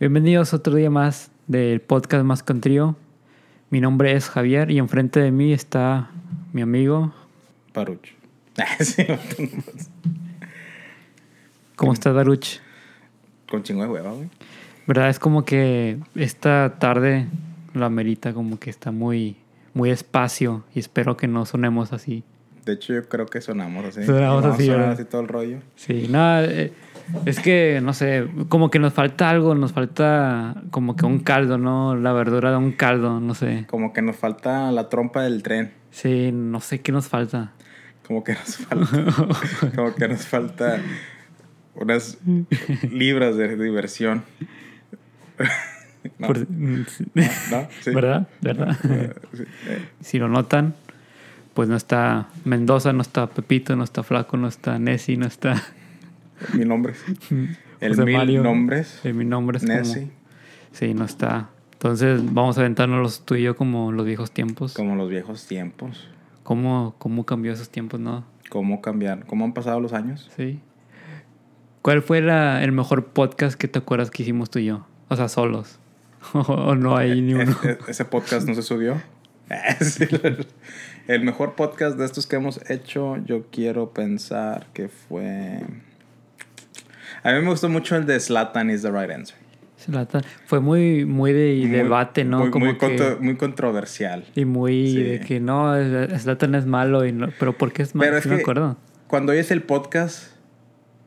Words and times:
Bienvenidos 0.00 0.54
otro 0.54 0.76
día 0.76 0.90
más 0.90 1.32
del 1.48 1.80
podcast 1.80 2.22
Más 2.24 2.44
con 2.44 2.60
Trío. 2.60 2.94
Mi 3.68 3.80
nombre 3.80 4.12
es 4.12 4.28
Javier 4.28 4.70
y 4.70 4.78
enfrente 4.78 5.18
de 5.18 5.32
mí 5.32 5.52
está 5.52 6.12
mi 6.52 6.62
amigo. 6.62 7.12
Paruch. 7.72 8.14
Sí, 8.78 9.04
¿Cómo 11.74 11.92
estás, 11.92 12.14
Baruch? 12.14 12.60
Con 13.50 13.64
chingo 13.64 13.82
de 13.82 13.88
hueva, 13.88 14.12
güey. 14.12 14.28
¿Verdad? 14.86 15.08
Es 15.08 15.18
como 15.18 15.44
que 15.44 15.98
esta 16.14 16.76
tarde 16.78 17.26
la 17.74 17.88
merita 17.90 18.32
como 18.32 18.60
que 18.60 18.70
está 18.70 18.92
muy, 18.92 19.36
muy 19.74 19.90
espacio 19.90 20.62
y 20.76 20.78
espero 20.78 21.16
que 21.16 21.26
no 21.26 21.44
sonemos 21.44 21.92
así. 21.92 22.22
De 22.64 22.74
hecho, 22.74 22.92
yo 22.92 23.08
creo 23.08 23.26
que 23.26 23.40
sonamos 23.40 23.84
así. 23.84 24.04
Sonamos 24.04 24.44
a 24.44 24.52
así, 24.52 24.68
¿verdad? 24.68 24.92
así 24.92 25.04
todo 25.06 25.22
el 25.22 25.28
rollo. 25.28 25.58
Sí, 25.74 26.06
no, 26.08 26.40
eh, 26.40 26.72
es 27.26 27.40
que, 27.40 27.80
no 27.82 27.92
sé, 27.92 28.26
como 28.48 28.70
que 28.70 28.78
nos 28.78 28.92
falta 28.92 29.30
algo, 29.30 29.54
nos 29.54 29.72
falta 29.72 30.54
como 30.70 30.96
que 30.96 31.06
un 31.06 31.20
caldo, 31.20 31.58
¿no? 31.58 31.96
La 31.96 32.12
verdura 32.12 32.50
de 32.50 32.56
un 32.56 32.72
caldo, 32.72 33.20
no 33.20 33.34
sé. 33.34 33.64
Como 33.68 33.92
que 33.92 34.02
nos 34.02 34.16
falta 34.16 34.70
la 34.72 34.88
trompa 34.88 35.22
del 35.22 35.42
tren. 35.42 35.72
Sí, 35.90 36.30
no 36.32 36.60
sé 36.60 36.80
qué 36.80 36.92
nos 36.92 37.08
falta. 37.08 37.52
Como 38.06 38.24
que 38.24 38.32
nos 38.34 38.56
falta. 38.56 39.04
como 39.76 39.94
que 39.94 40.08
nos 40.08 40.26
falta 40.26 40.80
unas 41.74 42.18
libras 42.90 43.36
de 43.36 43.56
diversión. 43.56 44.24
no, 46.18 46.26
Por- 46.26 46.50
¿no? 46.50 46.84
Sí. 46.86 47.90
¿Verdad? 47.94 48.28
¿Verdad? 48.40 48.76
Sí, 49.32 49.44
eh, 49.66 49.88
si 50.00 50.18
lo 50.18 50.28
notan, 50.28 50.74
pues 51.54 51.68
no 51.68 51.76
está 51.76 52.28
Mendoza, 52.44 52.92
no 52.92 53.02
está 53.02 53.26
Pepito, 53.28 53.76
no 53.76 53.84
está 53.84 54.02
Flaco, 54.02 54.36
no 54.36 54.48
está 54.48 54.78
Nessie, 54.78 55.16
no 55.16 55.26
está 55.26 55.62
mil 56.54 56.68
nombres. 56.68 57.02
El 57.80 57.90
José 57.90 58.04
mil 58.04 58.16
Mario. 58.16 58.42
nombres. 58.42 59.00
eh, 59.04 59.12
mi 59.12 59.24
nombre 59.24 59.58
es 59.58 59.64
como- 59.64 59.76
Nessie. 59.78 60.10
Sí, 60.72 60.94
no 60.94 61.04
está. 61.04 61.50
Entonces 61.72 62.20
vamos 62.34 62.58
a 62.58 62.62
aventarnos 62.62 63.00
los 63.00 63.24
tú 63.24 63.36
y 63.36 63.42
yo 63.42 63.54
como 63.56 63.92
los 63.92 64.04
viejos 64.04 64.32
tiempos. 64.32 64.74
Como 64.74 64.96
los 64.96 65.08
viejos 65.08 65.46
tiempos. 65.46 66.08
¿Cómo, 66.42 66.94
cómo 66.98 67.24
cambió 67.24 67.52
esos 67.52 67.68
tiempos, 67.70 68.00
no? 68.00 68.24
¿Cómo 68.50 68.80
cambiar? 68.80 69.26
¿Cómo 69.26 69.44
han 69.44 69.52
pasado 69.54 69.78
los 69.80 69.92
años? 69.92 70.30
Sí. 70.36 70.60
¿Cuál 71.82 72.02
fue 72.02 72.20
la- 72.20 72.62
el 72.64 72.72
mejor 72.72 73.06
podcast 73.06 73.58
que 73.58 73.68
te 73.68 73.78
acuerdas 73.78 74.10
que 74.10 74.22
hicimos 74.24 74.50
tú 74.50 74.58
y 74.58 74.66
yo? 74.66 74.86
O 75.08 75.16
sea, 75.16 75.28
solos. 75.28 75.78
o 76.32 76.74
no 76.74 76.96
hay 76.96 77.20
ni 77.22 77.34
uno. 77.34 77.56
Es- 77.62 77.78
ese 77.88 78.04
podcast 78.04 78.48
no 78.48 78.54
se 78.54 78.62
subió. 78.62 79.00
El- 79.50 80.46
el 81.06 81.24
mejor 81.24 81.54
podcast 81.54 81.96
de 81.96 82.04
estos 82.04 82.26
que 82.26 82.36
hemos 82.36 82.60
hecho, 82.70 83.16
yo 83.24 83.46
quiero 83.50 83.92
pensar 83.94 84.66
que 84.74 84.88
fue. 84.88 85.60
A 87.22 87.32
mí 87.32 87.40
me 87.40 87.48
gustó 87.50 87.68
mucho 87.68 87.96
el 87.96 88.06
de 88.06 88.18
Slatan 88.20 88.70
is 88.70 88.82
the 88.82 88.90
right 88.90 89.10
answer. 89.10 89.36
Zlatan. 89.80 90.22
Fue 90.46 90.60
muy, 90.60 91.04
muy 91.04 91.32
de 91.32 91.56
Muy- 91.60 91.68
debate, 91.70 92.24
¿no? 92.24 92.40
Muy, 92.40 92.50
como 92.50 92.64
muy, 92.66 92.74
que, 92.74 92.80
contro- 92.86 93.18
muy 93.20 93.36
controversial. 93.36 94.24
y 94.34 94.44
muy 94.44 94.88
Sí. 94.92 95.02
de 95.02 95.20
que 95.20 95.38
no, 95.40 95.72
Zlatan 96.18 96.54
es 96.56 96.66
malo. 96.66 97.04
Y 97.06 97.12
no, 97.12 97.28
pero 97.38 97.52
¿por 97.56 97.72
qué 97.72 97.82
es 97.82 97.94
malo? 97.94 98.06
Pero 98.08 98.16
es 98.18 98.22
Sí 98.24 98.28
me 98.28 98.36
que- 98.36 98.42
acuerdo. 98.42 98.76
Cuando 99.06 99.32
oyes 99.32 99.50
el 99.50 99.62
podcast, 99.62 100.32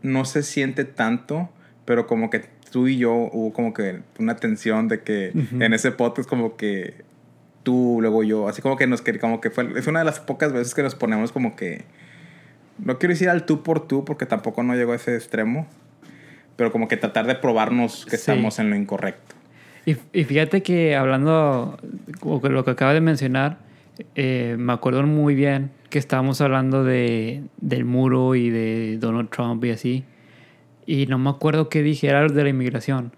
no 0.01 0.25
se 0.25 0.41
siente 0.43 0.85
tanto, 0.85 1.49
pero 1.85 2.07
como 2.07 2.29
que 2.29 2.45
tú 2.71 2.87
y 2.87 2.97
yo 2.97 3.11
hubo 3.13 3.51
como 3.53 3.73
que 3.73 3.99
una 4.17 4.35
tensión 4.37 4.87
de 4.87 5.01
que 5.01 5.33
en 5.59 5.73
ese 5.73 5.91
podcast, 5.91 6.27
como 6.29 6.55
que 6.55 7.03
tú, 7.63 7.97
luego 8.01 8.23
yo, 8.23 8.47
así 8.47 8.61
como 8.61 8.77
que 8.77 8.87
nos 8.87 9.03
como 9.19 9.41
que 9.41 9.51
fue, 9.51 9.69
es 9.77 9.85
una 9.87 9.99
de 9.99 10.05
las 10.05 10.19
pocas 10.21 10.51
veces 10.53 10.73
que 10.73 10.81
nos 10.81 10.95
ponemos 10.95 11.31
como 11.33 11.55
que, 11.55 11.83
no 12.79 12.97
quiero 12.97 13.13
decir 13.13 13.29
al 13.29 13.45
tú 13.45 13.61
por 13.61 13.85
tú, 13.87 14.03
porque 14.05 14.25
tampoco 14.25 14.63
no 14.63 14.73
llegó 14.73 14.93
a 14.93 14.95
ese 14.95 15.15
extremo, 15.15 15.67
pero 16.55 16.71
como 16.71 16.87
que 16.87 16.97
tratar 16.97 17.27
de 17.27 17.35
probarnos 17.35 18.05
que 18.05 18.11
Sí. 18.11 18.31
estamos 18.31 18.59
en 18.59 18.69
lo 18.69 18.75
incorrecto. 18.75 19.35
Y, 19.85 19.95
y 20.13 20.23
fíjate 20.25 20.61
que 20.61 20.95
hablando, 20.95 21.77
lo 22.23 22.63
que 22.65 22.71
acaba 22.71 22.93
de 22.93 23.01
mencionar, 23.01 23.57
eh, 24.15 24.55
me 24.59 24.73
acuerdo 24.73 25.03
muy 25.03 25.33
bien 25.35 25.71
que 25.89 25.99
estábamos 25.99 26.39
hablando 26.41 26.83
de, 26.83 27.43
del 27.59 27.85
muro 27.85 28.35
y 28.35 28.49
de 28.49 28.97
Donald 28.99 29.29
Trump 29.29 29.63
y 29.65 29.71
así. 29.71 30.05
Y 30.85 31.07
no 31.07 31.17
me 31.17 31.29
acuerdo 31.29 31.67
qué 31.69 31.81
dije, 31.83 32.07
era 32.07 32.27
de 32.27 32.43
la 32.43 32.49
inmigración. 32.49 33.11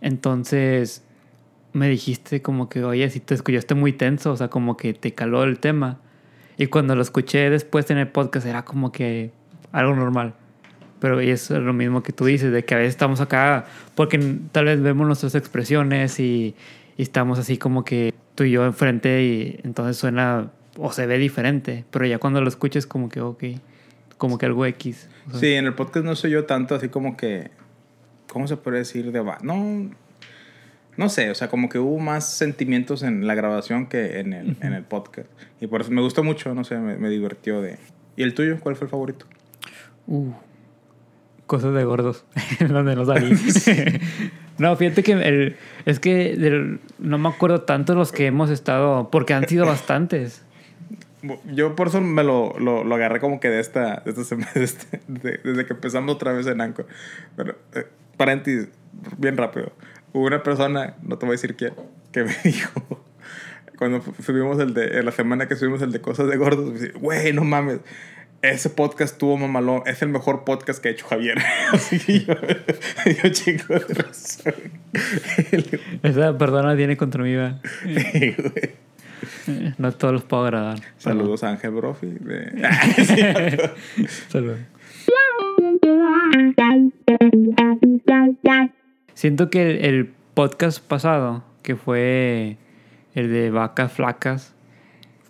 Entonces 0.00 1.04
me 1.72 1.88
dijiste 1.88 2.42
como 2.42 2.68
que, 2.68 2.82
oye, 2.82 3.08
si 3.10 3.20
te 3.20 3.34
escuchaste 3.34 3.74
muy 3.74 3.92
tenso, 3.92 4.32
o 4.32 4.36
sea, 4.36 4.48
como 4.48 4.76
que 4.76 4.92
te 4.94 5.14
caló 5.14 5.44
el 5.44 5.58
tema. 5.60 5.98
Y 6.56 6.66
cuando 6.66 6.96
lo 6.96 7.02
escuché 7.02 7.48
después 7.50 7.90
en 7.90 7.98
el 7.98 8.08
podcast 8.08 8.46
era 8.46 8.64
como 8.64 8.90
que 8.92 9.30
algo 9.72 9.94
normal. 9.94 10.34
Pero 11.00 11.18
es 11.20 11.50
lo 11.50 11.72
mismo 11.72 12.02
que 12.02 12.12
tú 12.12 12.26
dices, 12.26 12.52
de 12.52 12.64
que 12.64 12.74
a 12.74 12.78
veces 12.78 12.90
estamos 12.90 13.20
acá 13.20 13.64
porque 13.94 14.18
tal 14.52 14.66
vez 14.66 14.82
vemos 14.82 15.06
nuestras 15.06 15.34
expresiones 15.34 16.20
y, 16.20 16.54
y 16.96 17.02
estamos 17.02 17.38
así 17.38 17.56
como 17.56 17.84
que 17.84 18.14
tú 18.34 18.44
y 18.44 18.52
yo 18.52 18.64
enfrente 18.64 19.22
y 19.22 19.60
entonces 19.64 19.96
suena 19.96 20.50
o 20.78 20.92
se 20.92 21.06
ve 21.06 21.18
diferente. 21.18 21.84
Pero 21.90 22.06
ya 22.06 22.18
cuando 22.18 22.40
lo 22.40 22.48
escuches 22.48 22.86
como 22.86 23.08
que, 23.08 23.20
ok, 23.20 23.44
como 24.18 24.38
que 24.38 24.46
algo 24.46 24.66
X. 24.66 25.08
o 25.26 25.30
sea, 25.30 25.40
Sí, 25.40 25.52
en 25.54 25.66
el 25.66 25.74
podcast 25.74 26.04
no 26.04 26.14
soy 26.14 26.32
yo 26.32 26.44
tanto 26.44 26.74
así 26.74 26.88
como 26.88 27.16
que. 27.16 27.50
¿Cómo 28.28 28.46
se 28.46 28.56
puede 28.56 28.78
decir? 28.78 29.10
De 29.10 29.24
no. 29.42 29.90
No 30.96 31.08
sé, 31.08 31.30
o 31.30 31.34
sea, 31.34 31.48
como 31.48 31.68
que 31.68 31.78
hubo 31.78 31.98
más 31.98 32.30
sentimientos 32.30 33.02
en 33.02 33.26
la 33.26 33.34
grabación 33.34 33.86
que 33.86 34.20
en 34.20 34.32
el, 34.34 34.56
en 34.60 34.74
el 34.74 34.84
podcast. 34.84 35.28
Y 35.60 35.66
por 35.66 35.80
eso 35.80 35.90
me 35.90 36.02
gustó 36.02 36.22
mucho, 36.22 36.54
no 36.54 36.64
sé, 36.64 36.76
me, 36.76 36.96
me 36.96 37.08
divirtió 37.08 37.62
de. 37.62 37.78
¿Y 38.16 38.22
el 38.22 38.34
tuyo? 38.34 38.58
¿Cuál 38.60 38.76
fue 38.76 38.84
el 38.86 38.90
favorito? 38.90 39.26
Uh, 40.06 40.32
cosas 41.50 41.74
de 41.74 41.82
gordos, 41.84 42.24
donde 42.68 42.94
no 42.94 43.04
salí. 43.04 43.36
no, 44.58 44.76
fíjate 44.76 45.02
que 45.02 45.12
el- 45.12 45.56
es 45.84 45.98
que 45.98 46.36
del- 46.36 46.78
no 47.00 47.18
me 47.18 47.28
acuerdo 47.28 47.62
tanto 47.62 47.96
los 47.96 48.12
que 48.12 48.26
hemos 48.26 48.50
estado, 48.50 49.10
porque 49.10 49.34
han 49.34 49.48
sido 49.48 49.66
bastantes. 49.66 50.44
Yo 51.52 51.74
por 51.74 51.88
eso 51.88 52.00
me 52.00 52.22
lo, 52.22 52.56
lo, 52.60 52.84
lo 52.84 52.94
agarré 52.94 53.18
como 53.18 53.40
que 53.40 53.48
de 53.48 53.58
esta, 53.58 53.96
de 54.04 54.10
esta 54.12 54.22
semana, 54.22 54.50
de 54.54 54.62
este- 54.62 55.00
de- 55.08 55.40
desde 55.42 55.66
que 55.66 55.72
empezamos 55.72 56.14
otra 56.14 56.32
vez 56.32 56.46
en 56.46 56.60
Anco. 56.60 56.84
Pero, 57.36 57.56
eh, 57.74 57.84
paréntesis, 58.16 58.68
bien 59.18 59.36
rápido. 59.36 59.72
Hubo 60.12 60.26
una 60.26 60.42
persona, 60.44 60.94
no 61.02 61.18
te 61.18 61.26
voy 61.26 61.32
a 61.32 61.36
decir 61.36 61.56
quién, 61.56 61.74
que 62.12 62.22
me 62.22 62.34
dijo, 62.44 63.04
cuando 63.76 64.02
subimos 64.24 64.60
el 64.60 64.72
de, 64.72 64.98
en 64.98 65.04
la 65.04 65.10
semana 65.12 65.48
que 65.48 65.56
subimos 65.56 65.82
el 65.82 65.90
de 65.90 66.00
cosas 66.00 66.28
de 66.28 66.36
gordos, 66.36 66.66
me 66.66 66.72
dice, 66.78 66.92
güey, 66.92 67.32
no 67.32 67.42
mames, 67.44 67.80
ese 68.42 68.70
podcast 68.70 69.18
tuvo 69.18 69.36
mamalón, 69.36 69.82
es 69.86 70.00
el 70.02 70.08
mejor 70.08 70.44
podcast 70.44 70.82
que 70.82 70.88
ha 70.88 70.92
hecho 70.92 71.06
Javier. 71.06 71.38
Así 71.72 71.98
que 71.98 72.20
yo, 72.20 72.34
yo 73.22 73.28
chingo 73.30 73.74
de 73.74 73.94
razón. 73.94 74.54
Esa 76.02 76.36
persona 76.38 76.76
tiene 76.76 76.96
contra 76.96 77.22
mí, 77.22 77.34
¿verdad? 77.34 77.60
Sí, 77.84 78.34
güey. 78.38 78.52
Eh, 79.48 79.74
No 79.76 79.92
todos 79.92 80.14
los 80.14 80.24
puedo 80.24 80.44
agradar. 80.44 80.78
Saludos 80.96 81.44
a 81.44 81.50
Ángel 81.50 81.72
Brofi. 81.72 82.06
de- 82.06 83.70
Saludos. 84.28 84.58
Siento 89.14 89.50
que 89.50 89.70
el, 89.70 89.84
el 89.84 90.10
podcast 90.34 90.82
pasado, 90.82 91.44
que 91.62 91.76
fue 91.76 92.56
el 93.14 93.30
de 93.30 93.50
vacas 93.50 93.92
flacas, 93.92 94.54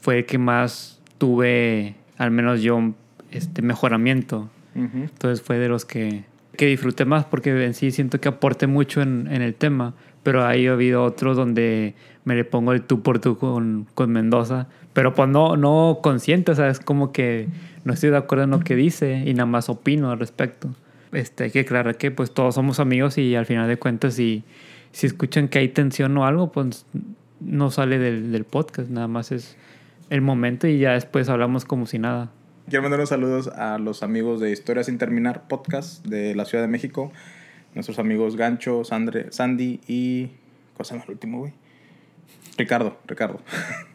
fue 0.01 0.19
el 0.19 0.27
que 0.27 0.39
más 0.39 1.01
tuve, 1.19 1.95
al 2.21 2.31
menos 2.31 2.61
yo, 2.61 2.93
este 3.31 3.63
mejoramiento. 3.63 4.51
Ujú. 4.75 4.99
Entonces 4.99 5.41
fue 5.41 5.59
de 5.59 5.71
los 5.71 5.87
que, 5.87 6.25
que 6.55 6.67
disfruté 6.67 7.07
más 7.07 7.25
porque 7.25 7.65
en 7.65 7.73
sí 7.73 7.91
siento 7.91 8.21
que 8.21 8.29
aporté 8.29 8.67
mucho 8.67 9.01
en, 9.01 9.27
en 9.33 9.41
el 9.41 9.55
tema. 9.55 9.95
Pero 10.23 10.45
ahí 10.45 10.67
ha 10.67 10.73
habido 10.73 11.03
otros 11.03 11.35
donde 11.35 11.95
me 12.25 12.35
le 12.35 12.45
pongo 12.45 12.75
el 12.75 12.83
tú 12.83 13.03
por 13.03 13.21
tú 13.21 13.39
con, 13.39 13.87
con 13.95 14.13
Mendoza. 14.13 14.69
Pero 14.93 15.15
pues 15.15 15.31
no, 15.31 15.57
no 15.57 16.01
consciente, 16.03 16.53
o 16.53 16.55
sea, 16.55 16.69
es 16.69 16.79
como 16.79 17.11
que 17.11 17.49
no 17.85 17.95
estoy 17.95 18.11
de 18.11 18.19
acuerdo 18.19 18.45
en 18.45 18.51
lo 18.51 18.61
que 18.61 18.77
dice 18.77 19.23
y 19.25 19.33
nada 19.33 19.47
más 19.47 19.71
opino 19.71 20.11
al 20.11 20.19
respecto. 20.19 20.69
Este, 21.13 21.45
hay 21.45 21.51
que 21.51 21.61
aclarar 21.61 21.97
que 21.97 22.11
pues 22.11 22.35
todos 22.35 22.55
somos 22.55 22.81
amigos 22.81 23.17
y 23.17 23.35
al 23.35 23.47
final 23.47 23.67
de 23.67 23.79
cuentas 23.79 24.13
si, 24.13 24.45
si 24.93 25.07
escuchan 25.07 25.49
que 25.49 25.59
hay 25.59 25.69
tensión 25.69 26.15
o 26.19 26.27
algo, 26.27 26.53
pues 26.53 26.85
no 27.41 27.71
sale 27.71 27.99
del, 27.99 28.31
del 28.31 28.45
podcast, 28.45 28.91
nada 28.91 29.09
más 29.09 29.33
es 29.33 29.57
el 30.11 30.21
momento 30.21 30.67
y 30.67 30.79
ya 30.79 30.93
después 30.93 31.29
hablamos 31.29 31.65
como 31.65 31.87
si 31.87 31.99
nada. 31.99 32.31
Quiero 32.69 32.83
mandar 32.83 33.01
unos 33.01 33.09
saludos 33.09 33.49
a 33.49 33.79
los 33.79 34.03
amigos 34.03 34.41
de 34.41 34.51
Historia 34.53 34.85
Sin 34.85 34.99
Terminar 34.99 35.49
podcast 35.49 36.05
de 36.07 36.35
la 36.35 36.45
Ciudad 36.45 36.63
de 36.63 36.69
México. 36.69 37.13
Nuestros 37.75 37.99
amigos 37.99 38.37
Gancho, 38.37 38.85
Sandre, 38.85 39.33
Sandy 39.33 39.81
y. 39.87 40.31
¿Cómo 40.75 40.85
se 40.85 40.93
llama 40.95 41.05
el 41.07 41.13
último, 41.13 41.39
güey? 41.39 41.53
Ricardo, 42.59 42.99
Ricardo. 43.07 43.41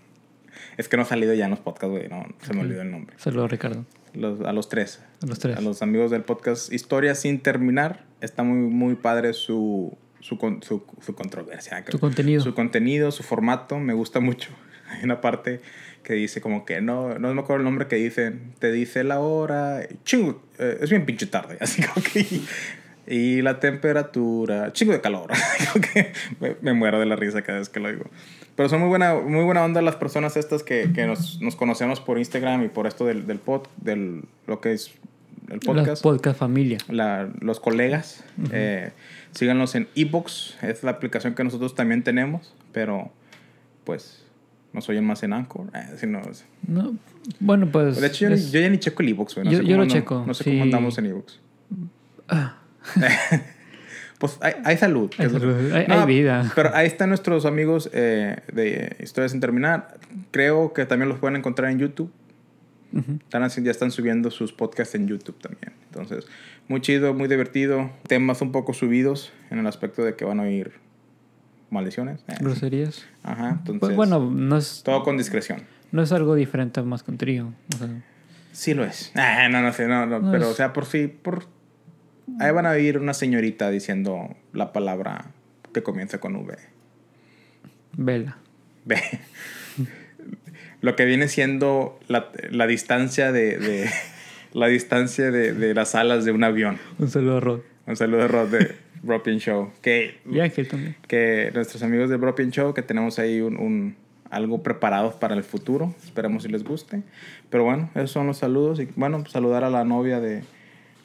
es 0.78 0.88
que 0.90 0.98
no 0.98 1.04
ha 1.04 1.06
salido 1.06 1.34
ya 1.34 1.46
en 1.46 1.52
los 1.52 1.60
podcasts, 1.60 1.90
güey. 1.92 2.08
No, 2.10 2.26
se 2.42 2.54
me 2.54 2.62
olvidó 2.62 2.82
el 2.82 2.92
nombre. 2.92 3.16
Saludos 3.18 3.52
Ricardo. 3.52 3.86
Los- 4.14 4.42
a 4.42 4.54
los 4.54 4.70
tres. 4.70 5.02
A 5.22 5.26
los 5.26 5.40
tres. 5.40 5.58
A 5.58 5.62
los 5.62 5.82
amigos 5.82 6.12
del 6.12 6.24
podcast 6.24 6.72
Historia 6.72 7.16
Sin 7.16 7.40
Terminar. 7.40 8.06
Está 8.22 8.44
muy, 8.44 8.58
muy 8.70 8.96
padre 8.96 9.34
su, 9.34 9.98
su, 10.22 10.38
su, 10.62 10.84
su 11.02 11.16
controversia. 11.16 11.84
Tu 11.86 12.00
contenido. 12.00 12.42
Su 12.42 12.54
contenido, 12.54 13.12
su 13.12 13.24
formato, 13.24 13.78
me 13.80 13.94
gusta 13.94 14.20
mucho. 14.22 14.52
Hay 14.96 15.04
una 15.04 15.22
parte 15.22 15.62
que 16.04 16.14
dice 16.14 16.40
como 16.40 16.66
que 16.66 16.82
no, 16.82 17.18
no 17.18 17.34
me 17.34 17.42
acuerdo 17.42 17.62
el 17.62 17.64
nombre 17.66 17.88
que 17.88 17.96
dicen, 17.96 18.54
te 18.60 18.72
dice 18.72 19.04
la 19.04 19.20
hora, 19.20 19.82
chingo, 20.04 20.42
eh, 20.60 20.78
es 20.82 20.90
bien 20.90 21.06
pinche 21.06 21.26
tarde, 21.26 21.58
así 21.62 21.82
como 21.82 22.06
que 22.06 22.26
Y 23.08 23.42
la 23.42 23.60
temperatura, 23.60 24.72
chingo 24.74 24.94
de 24.94 25.02
calor. 25.02 25.32
me, 26.40 26.56
me, 26.62 26.74
muero 26.74 27.00
de 27.00 27.06
la 27.06 27.16
risa 27.16 27.42
cada 27.44 27.60
vez 27.60 27.70
que 27.70 27.80
lo 27.80 27.90
digo. 27.90 28.06
Pero 28.56 28.70
son 28.70 28.80
muy 28.80 28.90
buena, 28.90 29.16
muy 29.16 29.44
buena 29.44 29.64
onda 29.64 29.82
las 29.82 29.96
personas 29.96 30.38
estas 30.38 30.64
que, 30.64 30.92
que 30.94 31.06
nos, 31.06 31.42
nos, 31.42 31.56
conocemos 31.56 32.00
por 32.00 32.18
Instagram 32.18 32.64
y 32.64 32.70
por 32.70 32.88
esto 32.88 33.06
del, 33.06 33.28
del 33.28 33.40
pod, 33.40 33.68
del 33.78 34.24
lo 34.48 34.62
que 34.62 34.74
es 34.74 34.92
el 35.50 35.60
podcast. 35.60 36.04
La 36.04 36.12
podcast 36.12 36.40
familia. 36.40 36.78
La, 36.88 37.30
los 37.42 37.60
colegas. 37.60 38.24
Uh 38.38 38.42
-huh. 38.42 38.50
eh, 38.54 38.92
síganos 39.32 39.76
en 39.76 39.88
ebox, 39.96 40.58
es 40.62 40.84
la 40.84 40.92
aplicación 40.92 41.36
que 41.36 41.44
nosotros 41.44 41.76
también 41.76 42.04
tenemos, 42.04 42.56
pero 42.72 43.12
pues 43.84 44.25
nos 44.75 44.89
oyen 44.89 45.06
más 45.06 45.24
en 45.24 45.31
Anchor. 45.33 45.68
Eh, 45.74 45.95
si 45.98 46.06
no, 46.06 46.22
no, 46.68 46.95
bueno, 47.39 47.72
pues. 47.72 48.00
De 48.00 48.07
hecho, 48.07 48.27
yo, 48.27 48.36
es... 48.36 48.51
yo 48.51 48.60
ya 48.60 48.69
ni 48.69 48.77
checo 48.77 49.01
el 49.01 49.10
ebox, 49.10 49.36
güey. 49.36 49.45
No 49.45 49.51
yo, 49.51 49.57
sé 49.60 49.66
yo 49.66 49.77
lo 49.77 49.86
no, 49.86 49.89
checo. 49.89 50.24
No 50.27 50.33
sé 50.33 50.44
sí. 50.44 50.50
cómo 50.51 50.63
andamos 50.63 50.98
en 50.98 51.06
ebox. 51.07 51.39
Ah. 52.27 52.57
pues 54.19 54.38
hay, 54.42 54.54
hay 54.66 54.77
salud. 54.77 55.10
Hay, 55.18 55.30
salud. 55.30 55.72
Hay, 55.74 55.88
no, 55.88 56.01
hay, 56.01 56.06
vida. 56.06 56.51
Pero 56.56 56.75
ahí 56.75 56.88
están 56.88 57.10
nuestros 57.10 57.45
amigos 57.45 57.89
eh, 57.94 58.36
de 58.54 58.98
Historias 59.01 59.31
sin 59.31 59.39
Terminar. 59.39 59.98
Creo 60.31 60.74
que 60.74 60.86
también 60.86 61.07
los 61.07 61.19
pueden 61.19 61.38
encontrar 61.38 61.72
en 61.72 61.80
YouTube. 61.80 62.12
Uh 62.92 63.00
-huh. 63.00 63.22
están, 63.22 63.63
ya 63.63 63.72
están 63.72 63.92
subiendo 63.92 64.30
sus 64.30 64.51
podcasts 64.51 64.94
en 64.95 65.07
YouTube 65.07 65.39
también. 65.39 65.74
Entonces, 65.88 66.27
muy 66.68 66.81
chido, 66.81 67.13
muy 67.13 67.30
divertido. 67.30 67.92
Temas 68.07 68.42
un 68.42 68.51
poco 68.51 68.74
subidos 68.74 69.31
en 69.50 69.60
el 69.60 69.68
aspecto 69.68 70.04
de 70.04 70.16
que 70.16 70.25
van 70.25 70.42
a 70.42 70.44
oír 70.44 70.74
maldiciones. 71.70 72.24
Eh, 72.28 72.36
Groserías. 72.40 73.06
Ajá, 73.24 73.50
entonces. 73.60 73.80
Pues 73.80 73.96
bueno, 73.96 74.20
no 74.20 74.58
es. 74.58 74.82
Todo 74.84 75.04
con 75.04 75.18
discreción. 75.18 75.64
No 75.92 76.02
es 76.02 76.12
algo 76.12 76.36
diferente 76.36 76.82
más 76.82 77.04
con 77.04 77.18
trío. 77.18 77.54
O 77.74 77.78
sea, 77.78 77.90
sí 78.52 78.74
lo 78.74 78.84
es. 78.84 79.12
Ah, 79.16 79.48
no, 79.50 79.62
no 79.62 79.72
sé, 79.74 79.88
no, 79.88 80.06
no, 80.06 80.20
no 80.20 80.32
pero, 80.32 80.46
es... 80.46 80.52
o 80.52 80.54
sea, 80.54 80.74
por 80.74 80.86
sí, 80.86 81.08
por. 81.08 81.48
Ahí 82.40 82.52
van 82.52 82.66
a 82.66 82.72
oír 82.72 82.98
una 82.98 83.14
señorita 83.14 83.70
diciendo 83.70 84.36
la 84.52 84.74
palabra 84.74 85.26
que 85.74 85.84
comienza 85.84 86.20
con 86.20 86.36
V. 86.36 86.58
Vela. 87.94 88.38
V. 88.86 88.98
Lo 90.82 90.96
que 90.96 91.06
viene 91.06 91.28
siendo 91.28 92.00
la, 92.08 92.32
la 92.52 92.68
distancia 92.68 93.32
de, 93.32 93.58
de 93.58 93.90
la 94.54 94.68
distancia 94.68 95.32
de, 95.32 95.54
de, 95.54 95.74
las 95.74 95.96
alas 95.96 96.26
de 96.26 96.32
un 96.32 96.44
avión. 96.44 96.78
Un 96.98 97.10
saludo 97.10 97.38
a 97.38 97.40
Rod. 97.40 97.60
Un 97.88 97.96
saludo 97.96 98.24
a 98.24 98.28
Rod 98.28 98.50
de 98.50 98.76
Bropian 99.06 99.38
Show. 99.38 99.72
Que, 99.81 100.19
y 100.30 100.40
Ángel 100.40 100.68
también. 100.68 100.96
Que 101.07 101.52
nuestros 101.54 101.84
amigos 101.84 102.10
de 102.10 102.18
Bropian 102.18 102.52
Show, 102.52 102.74
que 102.74 102.81
tenemos 102.81 103.19
ahí 103.19 103.40
un, 103.40 103.57
un, 103.57 103.96
algo 104.30 104.63
preparado 104.63 105.19
para 105.19 105.36
el 105.36 105.44
futuro. 105.44 105.94
Esperemos 106.04 106.44
si 106.44 106.50
les 106.50 106.63
guste. 106.63 107.04
Pero 107.50 107.63
bueno, 107.63 107.90
esos 107.94 108.12
son 108.12 108.28
los 108.28 108.38
saludos. 108.38 108.80
Y 108.80 108.88
bueno, 108.96 109.25
saludar 109.28 109.63
a 109.63 109.69
la 109.69 109.86
novia 109.86 110.19
de, 110.19 110.44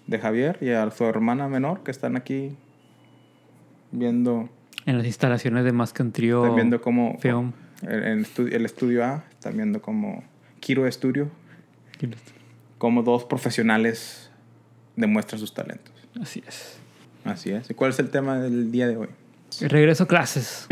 de 0.07 0.19
Javier 0.19 0.59
y 0.61 0.71
a 0.71 0.91
su 0.91 1.05
hermana 1.05 1.49
menor 1.49 1.83
que 1.83 1.91
están 1.91 2.17
aquí 2.17 2.57
viendo. 3.93 4.49
En 4.87 4.97
las 4.97 5.07
instalaciones 5.07 5.65
de 5.65 5.73
Más 5.73 5.93
Trío. 5.93 6.43
Están 6.43 6.57
viendo 6.57 6.81
cómo. 6.81 7.19
Film. 7.21 7.53
En 7.83 8.27
el, 8.39 8.53
el 8.53 8.65
estudio 8.65 9.05
A, 9.05 9.25
están 9.31 9.57
viendo 9.57 9.81
como 9.81 10.25
Kiro 10.61 10.87
Estudio. 10.87 11.31
Como 12.79 13.03
dos 13.03 13.25
profesionales 13.25 14.31
demuestran 14.97 15.39
sus 15.39 15.53
talentos. 15.53 15.93
Así 16.21 16.43
es. 16.47 16.79
Así 17.25 17.51
es. 17.51 17.71
¿Y 17.71 17.75
cuál 17.75 17.91
es 17.91 17.99
el 17.99 18.11
tema 18.11 18.39
del 18.39 18.73
día 18.73 18.87
de 18.89 18.97
hoy? 18.97 19.09
El 19.61 19.71
regreso 19.71 20.05
a 20.05 20.09
clases. 20.09 20.67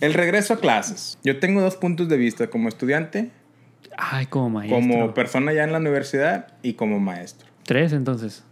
El 0.00 0.14
regreso 0.14 0.54
a 0.54 0.60
clases. 0.60 1.18
Yo 1.22 1.38
tengo 1.38 1.60
dos 1.60 1.76
puntos 1.76 2.08
de 2.08 2.16
vista, 2.16 2.48
como 2.48 2.68
estudiante. 2.68 3.30
Ay, 3.98 4.26
como 4.26 4.48
maestro. 4.48 4.78
Como 4.78 5.12
persona 5.12 5.52
ya 5.52 5.64
en 5.64 5.72
la 5.72 5.78
universidad 5.78 6.54
y 6.62 6.74
como 6.74 6.98
maestro. 6.98 7.48
Tres, 7.64 7.92
entonces. 7.92 8.44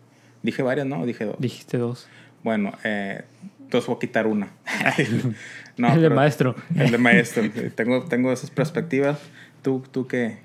Dije 0.42 0.62
varias, 0.62 0.86
¿no? 0.86 1.06
Dije 1.06 1.24
dos. 1.24 1.36
Dijiste 1.38 1.78
dos. 1.78 2.06
Bueno, 2.44 2.72
eh, 2.84 3.24
entonces 3.60 3.86
voy 3.86 3.96
a 3.96 3.98
quitar 3.98 4.26
una. 4.26 4.50
no, 5.78 5.94
el 5.94 6.02
de 6.02 6.10
maestro. 6.10 6.54
El 6.76 6.90
de 6.90 6.98
maestro. 6.98 7.42
tengo, 7.74 8.04
tengo 8.04 8.30
esas 8.30 8.50
perspectivas. 8.50 9.18
¿Tú, 9.62 9.82
tú 9.90 10.06
qué? 10.06 10.38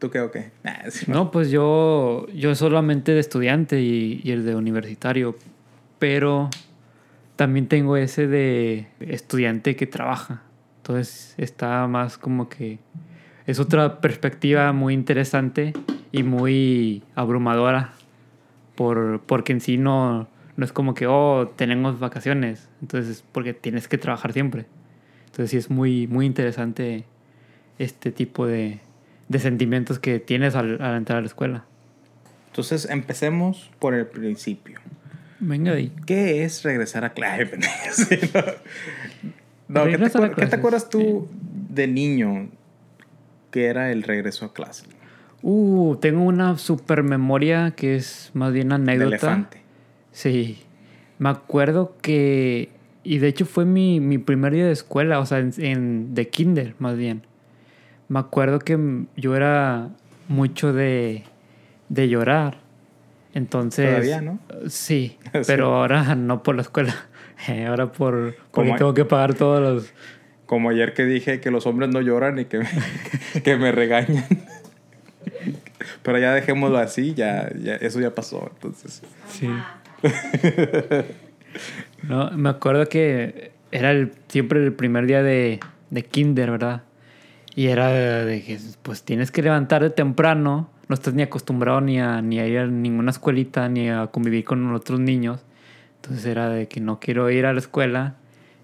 ¿Tú 0.00 0.10
qué 0.10 0.20
o 0.20 0.30
qué? 0.30 0.50
Nah, 0.64 0.90
sí, 0.90 1.04
no. 1.06 1.14
no, 1.14 1.30
pues 1.30 1.50
yo, 1.50 2.26
yo 2.34 2.54
solamente 2.54 3.12
de 3.12 3.20
estudiante 3.20 3.80
y, 3.80 4.20
y 4.24 4.32
el 4.32 4.44
de 4.44 4.56
universitario. 4.56 5.36
Pero 6.00 6.48
también 7.36 7.68
tengo 7.68 7.96
ese 7.96 8.26
de 8.26 8.88
estudiante 9.00 9.76
que 9.76 9.86
trabaja. 9.86 10.42
Entonces 10.78 11.34
está 11.36 11.86
más 11.86 12.18
como 12.18 12.48
que... 12.48 12.78
Es 13.46 13.60
otra 13.60 14.00
perspectiva 14.00 14.72
muy 14.72 14.94
interesante 14.94 15.74
y 16.12 16.22
muy 16.22 17.02
abrumadora. 17.14 17.92
Por, 18.74 19.20
porque 19.26 19.52
en 19.52 19.60
sí 19.60 19.76
no, 19.76 20.28
no 20.56 20.64
es 20.64 20.72
como 20.72 20.94
que, 20.94 21.06
oh, 21.06 21.52
tenemos 21.56 21.98
vacaciones. 21.98 22.68
Entonces, 22.80 23.22
porque 23.32 23.52
tienes 23.52 23.88
que 23.88 23.98
trabajar 23.98 24.32
siempre. 24.32 24.66
Entonces 25.26 25.50
sí 25.50 25.56
es 25.58 25.70
muy, 25.70 26.06
muy 26.06 26.24
interesante 26.26 27.04
este 27.78 28.12
tipo 28.12 28.46
de, 28.46 28.80
de 29.30 29.38
sentimientos 29.38 30.00
que 30.00 30.18
tienes 30.18 30.56
al, 30.56 30.82
al, 30.82 30.96
entrar 30.96 31.18
a 31.18 31.20
la 31.20 31.28
escuela. 31.28 31.64
Entonces, 32.48 32.90
empecemos 32.90 33.70
por 33.78 33.94
el 33.94 34.04
principio. 34.06 34.80
Venga 35.38 35.72
ahí. 35.72 35.92
¿Qué 36.04 36.42
es 36.42 36.64
regresar 36.64 37.04
a 37.04 37.12
clase? 37.12 37.44
no 39.68 39.84
¿qué, 39.84 39.98
te, 39.98 40.30
¿qué, 40.34 40.46
te, 40.46 40.56
acuerdas 40.56 40.90
tú 40.90 41.28
sí. 41.30 41.38
de 41.68 41.86
niño 41.86 42.48
que 43.52 43.66
era 43.66 43.92
el 43.92 44.02
regreso 44.02 44.46
a 44.46 44.52
clase? 44.52 44.86
Uh, 45.42 45.94
tengo 46.00 46.24
una 46.24 46.58
super 46.58 47.04
memoria 47.04 47.70
que 47.76 47.94
es 47.94 48.32
más 48.34 48.52
bien 48.52 48.72
anécdota. 48.72 49.04
De 49.04 49.06
elefante. 49.06 49.62
Sí. 50.10 50.58
Me 51.20 51.28
acuerdo 51.28 51.94
que. 52.02 52.70
Y 53.04 53.18
de 53.18 53.28
hecho 53.28 53.46
fue 53.46 53.64
mi, 53.64 54.00
mi 54.00 54.18
primer 54.18 54.52
día 54.52 54.66
de 54.66 54.72
escuela, 54.72 55.20
o 55.20 55.26
sea, 55.26 55.38
en, 55.38 55.52
en, 55.58 56.14
de 56.16 56.28
kinder 56.28 56.74
más 56.80 56.96
bien. 56.96 57.22
Me 58.10 58.18
acuerdo 58.18 58.58
que 58.58 58.76
yo 59.14 59.36
era 59.36 59.88
mucho 60.26 60.72
de, 60.72 61.22
de 61.88 62.08
llorar. 62.08 62.58
Entonces. 63.34 63.88
Todavía, 63.88 64.20
¿no? 64.20 64.40
Sí, 64.68 65.16
sí, 65.32 65.40
pero 65.46 65.76
ahora 65.76 66.16
no 66.16 66.42
por 66.42 66.56
la 66.56 66.62
escuela. 66.62 66.94
Ahora 67.68 67.90
por. 67.90 68.34
Porque 68.50 68.72
tengo 68.76 68.94
que 68.94 69.04
pagar 69.04 69.34
todos 69.34 69.60
los. 69.60 69.94
Como 70.44 70.70
ayer 70.70 70.92
que 70.92 71.04
dije 71.04 71.40
que 71.40 71.52
los 71.52 71.66
hombres 71.66 71.88
no 71.88 72.00
lloran 72.00 72.40
y 72.40 72.46
que 72.46 72.58
me, 72.58 72.68
que 73.44 73.56
me 73.56 73.70
regañan. 73.70 74.24
Pero 76.02 76.18
ya 76.18 76.34
dejémoslo 76.34 76.78
así, 76.78 77.14
ya, 77.14 77.48
ya 77.60 77.76
eso 77.76 78.00
ya 78.00 78.12
pasó, 78.12 78.50
entonces. 78.52 79.02
Sí. 79.28 79.48
no, 82.02 82.32
me 82.32 82.50
acuerdo 82.50 82.88
que 82.88 83.52
era 83.70 83.92
el, 83.92 84.12
siempre 84.26 84.62
el 84.62 84.72
primer 84.72 85.06
día 85.06 85.22
de, 85.22 85.60
de 85.90 86.02
kinder, 86.02 86.50
¿verdad? 86.50 86.82
Y 87.54 87.66
era 87.66 87.88
de 87.88 88.42
que 88.42 88.58
pues 88.82 89.02
tienes 89.02 89.30
que 89.30 89.42
levantarte 89.42 89.90
temprano, 89.90 90.70
no 90.88 90.94
estás 90.94 91.14
ni 91.14 91.22
acostumbrado 91.22 91.80
ni 91.80 92.00
a, 92.00 92.22
ni 92.22 92.38
a 92.38 92.46
ir 92.46 92.58
a 92.58 92.66
ninguna 92.66 93.10
escuelita, 93.10 93.68
ni 93.68 93.88
a 93.90 94.06
convivir 94.08 94.44
con 94.44 94.72
otros 94.74 95.00
niños. 95.00 95.40
Entonces 95.96 96.24
era 96.26 96.48
de 96.48 96.68
que 96.68 96.80
no 96.80 97.00
quiero 97.00 97.30
ir 97.30 97.46
a 97.46 97.52
la 97.52 97.58
escuela 97.58 98.14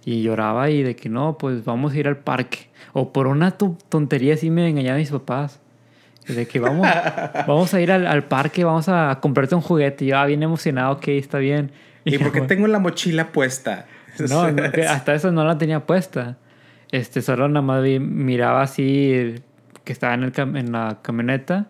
y 0.05 0.23
lloraba 0.23 0.71
y 0.71 0.83
de 0.83 0.97
que 0.97 1.09
no, 1.09 1.37
pues 1.37 1.65
vamos 1.65 1.93
a 1.93 1.97
ir 1.99 2.09
al 2.09 2.19
parque. 2.19 2.69
O 2.93 3.13
por 3.13 3.27
una 3.27 3.53
tontería 3.53 4.35
así 4.35 4.51
me 4.51 4.69
engañaban 4.69 5.01
mis 5.01 5.11
papás. 5.11 5.61
De 6.27 6.47
que 6.47 6.59
vamos, 6.59 6.87
vamos 7.47 7.75
a 7.75 7.81
ir 7.81 7.93
al, 7.93 8.07
al, 8.07 8.25
parque, 8.25 8.65
vamos 8.65 8.89
a 8.89 9.19
comprarte 9.21 9.55
un 9.55 9.61
juguete. 9.61 10.05
Y 10.05 10.09
yo, 10.09 10.19
ah, 10.19 10.27
bien 10.27 10.43
emocionado, 10.43 10.95
ok, 10.95 11.09
está 11.09 11.39
bien. 11.39 11.71
¿Y, 12.05 12.15
¿Y 12.15 12.19
por 12.19 12.33
qué 12.33 12.41
tengo 12.43 12.67
la 12.67 12.79
mochila 12.79 13.33
puesta? 13.33 13.87
No, 14.29 14.51
no 14.51 14.63
hasta 14.89 15.15
eso 15.15 15.31
no 15.33 15.45
la 15.45 15.59
tenía 15.59 15.87
puesta. 15.87 16.37
Este, 16.93 17.23
solo 17.23 17.49
nada 17.49 17.63
más 17.63 17.83
vi, 17.83 17.99
miraba 17.99 18.63
así 18.63 19.35
que 19.85 19.93
estaba 19.93 20.15
en, 20.15 20.25
el, 20.25 20.33
en 20.37 20.73
la 20.73 20.99
camioneta 21.03 21.67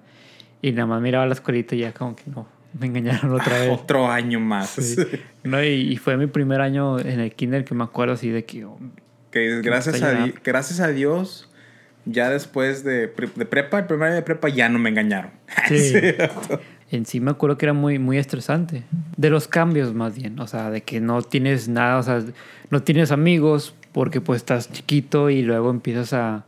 y 0.62 0.72
nada 0.72 0.86
más 0.86 1.02
miraba 1.02 1.26
la 1.26 1.34
escuelita 1.34 1.74
y 1.74 1.80
ya 1.80 1.92
como 1.92 2.16
que 2.16 2.24
no, 2.26 2.46
me 2.78 2.86
engañaron 2.86 3.32
otra 3.32 3.58
vez. 3.60 3.70
Otro 3.70 4.10
año 4.10 4.40
más. 4.40 4.70
Sí. 4.70 4.96
No, 5.44 5.62
y, 5.62 5.92
y, 5.92 5.96
fue 5.96 6.16
mi 6.16 6.26
primer 6.26 6.60
año 6.60 6.98
en 6.98 7.20
el 7.20 7.32
kinder 7.32 7.64
que 7.64 7.74
me 7.74 7.84
acuerdo 7.84 8.14
así 8.14 8.30
de 8.30 8.44
que... 8.44 8.64
Oh, 8.64 8.78
que 9.30 9.60
gracias, 9.62 10.02
a 10.02 10.12
Dios, 10.12 10.34
gracias 10.42 10.80
a 10.80 10.88
Dios, 10.88 11.50
ya 12.06 12.30
después 12.30 12.84
de, 12.84 13.08
de, 13.08 13.46
prepa, 13.46 13.80
el 13.80 13.86
primer 13.86 14.08
año 14.08 14.16
de 14.16 14.22
prepa, 14.22 14.48
ya 14.48 14.68
no 14.68 14.78
me 14.78 14.90
engañaron. 14.90 15.30
Sí. 15.68 15.78
sí. 15.78 15.98
En 16.90 17.04
sí 17.04 17.18
me 17.18 17.32
acuerdo 17.32 17.58
que 17.58 17.66
era 17.66 17.72
muy, 17.72 17.98
muy 17.98 18.16
estresante. 18.16 18.84
De 19.16 19.28
los 19.28 19.48
cambios 19.48 19.92
más 19.92 20.14
bien. 20.14 20.38
O 20.38 20.46
sea, 20.46 20.70
de 20.70 20.82
que 20.82 21.00
no 21.00 21.20
tienes 21.22 21.68
nada, 21.68 21.98
o 21.98 22.02
sea, 22.02 22.22
no 22.70 22.82
tienes 22.82 23.10
amigos 23.10 23.74
porque 23.96 24.20
pues 24.20 24.42
estás 24.42 24.70
chiquito 24.70 25.30
y 25.30 25.40
luego 25.40 25.70
empiezas 25.70 26.12
a, 26.12 26.44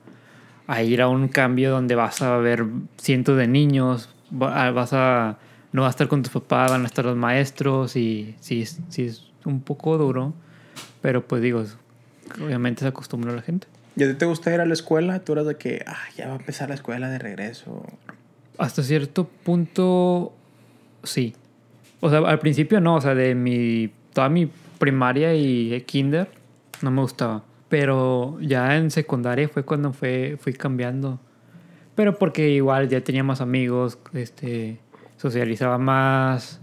a 0.66 0.82
ir 0.82 1.00
a 1.00 1.08
un 1.08 1.28
cambio 1.28 1.70
donde 1.70 1.94
vas 1.94 2.20
a 2.20 2.36
ver 2.36 2.66
cientos 2.98 3.38
de 3.38 3.48
niños, 3.48 4.10
vas 4.30 4.92
a... 4.92 5.38
No 5.72 5.80
vas 5.80 5.88
a 5.88 5.90
estar 5.92 6.08
con 6.08 6.22
tus 6.22 6.30
papás, 6.30 6.70
van 6.70 6.82
a 6.82 6.86
estar 6.86 7.06
los 7.06 7.16
maestros 7.16 7.96
y 7.96 8.34
sí, 8.40 8.66
sí 8.66 9.06
es 9.06 9.30
un 9.46 9.62
poco 9.62 9.96
duro. 9.96 10.34
Pero 11.00 11.26
pues 11.26 11.40
digo, 11.40 11.64
obviamente 12.38 12.82
se 12.82 12.88
acostumbra 12.88 13.32
a 13.32 13.36
la 13.36 13.40
gente. 13.40 13.66
¿Y 13.96 14.04
a 14.04 14.08
ti 14.08 14.14
te 14.16 14.26
gusta 14.26 14.52
ir 14.52 14.60
a 14.60 14.66
la 14.66 14.74
escuela? 14.74 15.20
Tú 15.20 15.32
eras 15.32 15.46
de 15.46 15.56
que, 15.56 15.82
ah, 15.86 15.96
ya 16.18 16.26
va 16.26 16.34
a 16.34 16.36
empezar 16.36 16.68
la 16.68 16.74
escuela 16.74 17.08
de 17.08 17.18
regreso. 17.18 17.82
Hasta 18.58 18.82
cierto 18.82 19.26
punto 19.26 20.34
sí. 21.02 21.34
O 22.00 22.10
sea, 22.10 22.18
al 22.18 22.40
principio 22.40 22.78
no, 22.82 22.96
o 22.96 23.00
sea, 23.00 23.14
de 23.14 23.34
mi. 23.34 23.90
toda 24.12 24.28
mi 24.28 24.50
primaria 24.78 25.34
y 25.34 25.82
kinder 25.86 26.38
no 26.82 26.90
me 26.90 27.00
gustaba. 27.02 27.44
Pero 27.68 28.38
ya 28.40 28.76
en 28.76 28.90
secundaria 28.90 29.49
fue 29.49 29.64
cuando 29.64 29.92
fue, 29.92 30.37
fui 30.40 30.52
cambiando. 30.54 31.20
Pero 31.94 32.16
porque 32.18 32.49
igual 32.50 32.88
ya 32.88 33.00
tenía 33.02 33.23
más 33.25 33.40
amigos, 33.40 33.99
este, 34.14 34.78
socializaba 35.16 35.78
más 35.78 36.61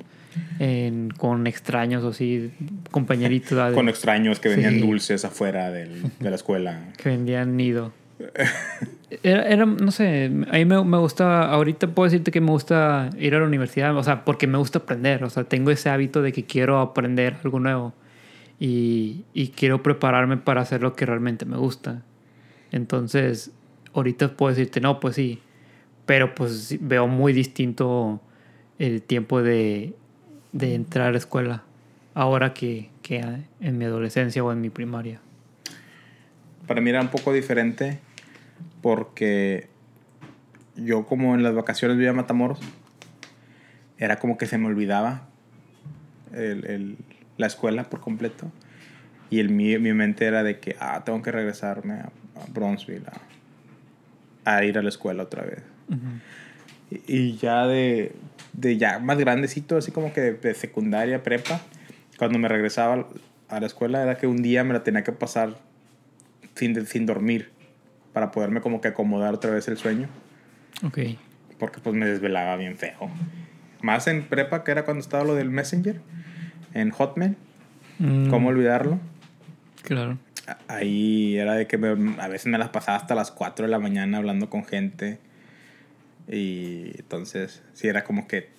en- 0.59 1.09
con 1.11 1.45
extraños 1.47 2.03
o 2.03 2.09
así, 2.09 2.51
compañeritos. 2.91 3.73
Con 3.73 3.87
extraños 3.89 4.39
que 4.39 4.49
venían 4.49 4.75
Sí. 4.75 4.79
dulces 4.81 5.25
afuera 5.25 5.71
del- 5.71 6.03
de 6.19 6.29
la 6.29 6.35
escuela. 6.35 6.79
que 6.97 7.09
vendían 7.09 7.55
nido. 7.57 7.91
Era, 9.23 9.43
era, 9.47 9.65
no 9.65 9.91
sé, 9.91 10.25
a 10.25 10.53
mí 10.53 10.65
me, 10.65 10.83
me 10.83 10.97
gusta, 10.97 11.49
ahorita 11.51 11.87
puedo 11.89 12.05
decirte 12.09 12.31
que 12.31 12.41
me 12.41 12.49
gusta 12.51 13.09
ir 13.19 13.35
a 13.35 13.39
la 13.39 13.45
universidad, 13.45 13.95
o 13.95 14.03
sea, 14.03 14.25
porque 14.25 14.47
me 14.47 14.57
gusta 14.57 14.79
aprender, 14.79 15.23
o 15.23 15.29
sea, 15.29 15.43
tengo 15.43 15.69
ese 15.71 15.89
hábito 15.89 16.21
de 16.21 16.31
que 16.31 16.45
quiero 16.45 16.79
aprender 16.79 17.35
algo 17.43 17.59
nuevo 17.59 17.93
y, 18.59 19.25
y 19.33 19.49
quiero 19.49 19.83
prepararme 19.83 20.37
para 20.37 20.61
hacer 20.61 20.81
lo 20.81 20.95
que 20.95 21.05
realmente 21.05 21.45
me 21.45 21.57
gusta. 21.57 22.03
Entonces, 22.71 23.51
ahorita 23.93 24.35
puedo 24.35 24.53
decirte, 24.55 24.81
no, 24.81 24.99
pues 24.99 25.15
sí, 25.15 25.41
pero 26.05 26.35
pues 26.35 26.77
veo 26.81 27.07
muy 27.07 27.33
distinto 27.33 28.21
el 28.79 29.01
tiempo 29.01 29.41
de, 29.41 29.93
de 30.51 30.75
entrar 30.75 31.07
a 31.07 31.11
la 31.11 31.17
escuela 31.17 31.63
ahora 32.13 32.53
que, 32.53 32.89
que 33.01 33.23
en 33.59 33.77
mi 33.77 33.85
adolescencia 33.85 34.43
o 34.43 34.51
en 34.51 34.61
mi 34.61 34.69
primaria. 34.69 35.19
Para 36.67 36.81
mí 36.81 36.89
era 36.89 37.01
un 37.01 37.09
poco 37.09 37.33
diferente 37.33 37.99
porque 38.81 39.67
yo 40.75 41.05
como 41.05 41.35
en 41.35 41.43
las 41.43 41.53
vacaciones 41.55 41.97
vivía 41.97 42.09
en 42.11 42.15
Matamoros, 42.17 42.59
era 43.97 44.17
como 44.19 44.37
que 44.37 44.45
se 44.45 44.57
me 44.57 44.67
olvidaba 44.67 45.27
el- 46.33 46.65
el- 46.65 46.97
la 47.37 47.47
escuela 47.47 47.83
por 47.85 47.99
completo. 47.99 48.51
Y 49.29 49.39
el, 49.39 49.49
mi, 49.49 49.77
mi 49.79 49.93
mente 49.93 50.25
era 50.25 50.43
de 50.43 50.59
que, 50.59 50.75
ah, 50.79 51.01
tengo 51.05 51.21
que 51.21 51.31
regresarme 51.31 51.93
a, 51.95 52.05
a 52.35 52.45
Bronzeville 52.53 53.05
a, 54.45 54.55
a 54.57 54.63
ir 54.63 54.77
a 54.77 54.81
la 54.83 54.89
escuela 54.89 55.23
otra 55.23 55.43
vez. 55.43 55.63
Y, 56.91 57.01
y 57.07 57.37
ya 57.37 57.65
de, 57.67 58.13
de 58.53 58.77
ya 58.77 58.99
más 58.99 59.17
grandecito, 59.17 59.77
así 59.77 59.91
como 59.91 60.13
que 60.13 60.21
de, 60.21 60.33
de 60.33 60.53
secundaria, 60.53 61.23
prepa, 61.23 61.59
cuando 62.17 62.37
me 62.39 62.47
regresaba 62.47 63.07
a 63.49 63.59
la 63.59 63.65
escuela 63.65 64.01
era 64.03 64.17
que 64.17 64.27
un 64.27 64.41
día 64.41 64.63
me 64.63 64.73
la 64.73 64.83
tenía 64.83 65.03
que 65.03 65.11
pasar 65.11 65.57
sin, 66.55 66.73
de- 66.73 66.85
sin 66.85 67.05
dormir 67.05 67.49
para 68.13 68.31
poderme 68.31 68.61
como 68.61 68.79
que 68.81 68.87
acomodar 68.87 69.33
otra 69.33 69.51
vez 69.51 69.67
el 69.67 69.77
sueño, 69.77 70.07
Ok. 70.83 70.99
porque 71.59 71.79
pues 71.81 71.95
me 71.95 72.05
desvelaba 72.05 72.55
bien 72.55 72.77
feo. 72.77 73.09
Más 73.81 74.07
en 74.07 74.23
prepa, 74.27 74.63
que 74.63 74.71
era 74.71 74.85
cuando 74.85 75.01
estaba 75.01 75.23
lo 75.25 75.35
del 75.35 75.49
Messenger, 75.49 75.99
en 76.75 76.91
Hotmail, 76.91 77.35
Mm, 77.97 78.29
¿cómo 78.29 78.49
olvidarlo? 78.49 78.99
Claro. 79.83 80.17
Ahí 80.67 81.37
era 81.37 81.53
de 81.53 81.65
que 81.65 81.77
me- 81.77 82.21
a 82.21 82.27
veces 82.27 82.47
me 82.47 82.57
las 82.57 82.69
pasaba 82.69 82.97
hasta 82.97 83.15
las 83.15 83.31
4 83.31 83.65
de 83.65 83.71
la 83.71 83.79
mañana 83.79 84.17
hablando 84.17 84.49
con 84.49 84.65
gente. 84.65 85.17
Y 86.27 86.91
entonces, 86.99 87.63
sí, 87.73 87.87
era 87.87 88.03
como 88.03 88.27
que 88.27 88.49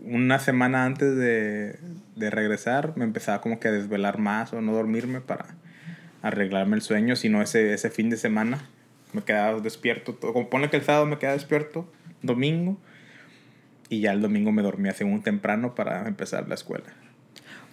una 0.00 0.38
semana 0.38 0.84
antes 0.84 1.16
de, 1.16 1.78
de 2.16 2.30
regresar 2.30 2.92
me 2.96 3.04
empezaba 3.04 3.40
como 3.40 3.58
que 3.60 3.68
a 3.68 3.72
desvelar 3.72 4.18
más 4.18 4.52
o 4.52 4.60
no 4.60 4.72
dormirme 4.72 5.20
para 5.20 5.46
arreglarme 6.22 6.76
el 6.76 6.82
sueño, 6.82 7.16
sino 7.16 7.42
ese, 7.42 7.72
ese 7.74 7.90
fin 7.90 8.10
de 8.10 8.16
semana 8.16 8.60
me 9.12 9.22
quedaba 9.22 9.60
despierto. 9.60 10.14
todo- 10.14 10.32
Como 10.32 10.48
ponle 10.50 10.70
que 10.70 10.76
el 10.76 10.82
sábado 10.84 11.06
me 11.06 11.18
quedaba 11.18 11.34
despierto, 11.36 11.90
domingo, 12.22 12.78
y 13.88 14.00
ya 14.00 14.12
el 14.12 14.20
domingo 14.20 14.52
me 14.52 14.62
dormía 14.62 14.92
según 14.92 15.22
temprano 15.22 15.74
para 15.74 16.06
empezar 16.06 16.46
la 16.48 16.54
escuela. 16.54 16.84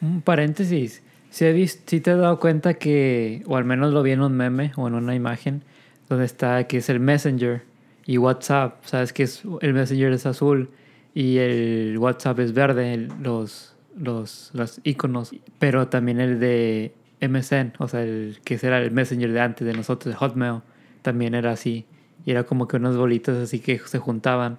Un 0.06 0.22
paréntesis. 0.22 1.02
Si, 1.30 1.68
si 1.68 2.00
te 2.00 2.12
has 2.12 2.18
dado 2.20 2.40
cuenta 2.40 2.76
que, 2.76 3.44
o 3.48 3.58
al 3.58 3.66
menos 3.66 3.94
lo 3.94 4.04
vi 4.04 4.12
en 4.12 4.22
un 4.22 4.34
meme 4.38 4.72
o 4.76 4.88
en 4.88 4.94
una 4.94 5.16
imagen, 5.16 5.64
donde 6.08 6.26
está 6.26 6.66
que 6.68 6.78
es 6.78 6.90
el 6.90 7.00
Messenger 7.00 7.64
y 8.06 8.18
WhatsApp. 8.18 8.84
Sabes 8.86 9.12
que 9.14 9.24
es, 9.24 9.44
el 9.62 9.74
Messenger 9.74 10.12
es 10.14 10.26
azul 10.26 10.70
y 11.14 11.38
el 11.38 11.98
WhatsApp 11.98 12.40
es 12.40 12.54
verde, 12.54 12.94
el- 12.94 13.12
los, 13.22 13.76
los, 13.98 14.52
los 14.54 14.80
iconos. 14.84 15.32
Pero 15.60 15.88
también 15.88 16.20
el 16.20 16.40
de 16.40 16.94
MSN, 17.22 17.74
o 17.80 17.88
sea, 17.88 18.04
el 18.04 18.38
que 18.44 18.60
era 18.62 18.80
el 18.80 18.92
Messenger 18.92 19.32
de 19.32 19.42
antes 19.42 19.66
de 19.68 19.74
nosotros, 19.74 20.16
Hotmail, 20.16 20.62
también 21.02 21.34
era 21.34 21.52
así. 21.52 21.86
Y 22.26 22.32
era 22.32 22.44
como 22.44 22.68
que 22.68 22.78
unas 22.78 22.96
bolitas 22.96 23.36
así 23.38 23.60
que 23.60 23.80
se 23.80 23.98
juntaban. 24.00 24.58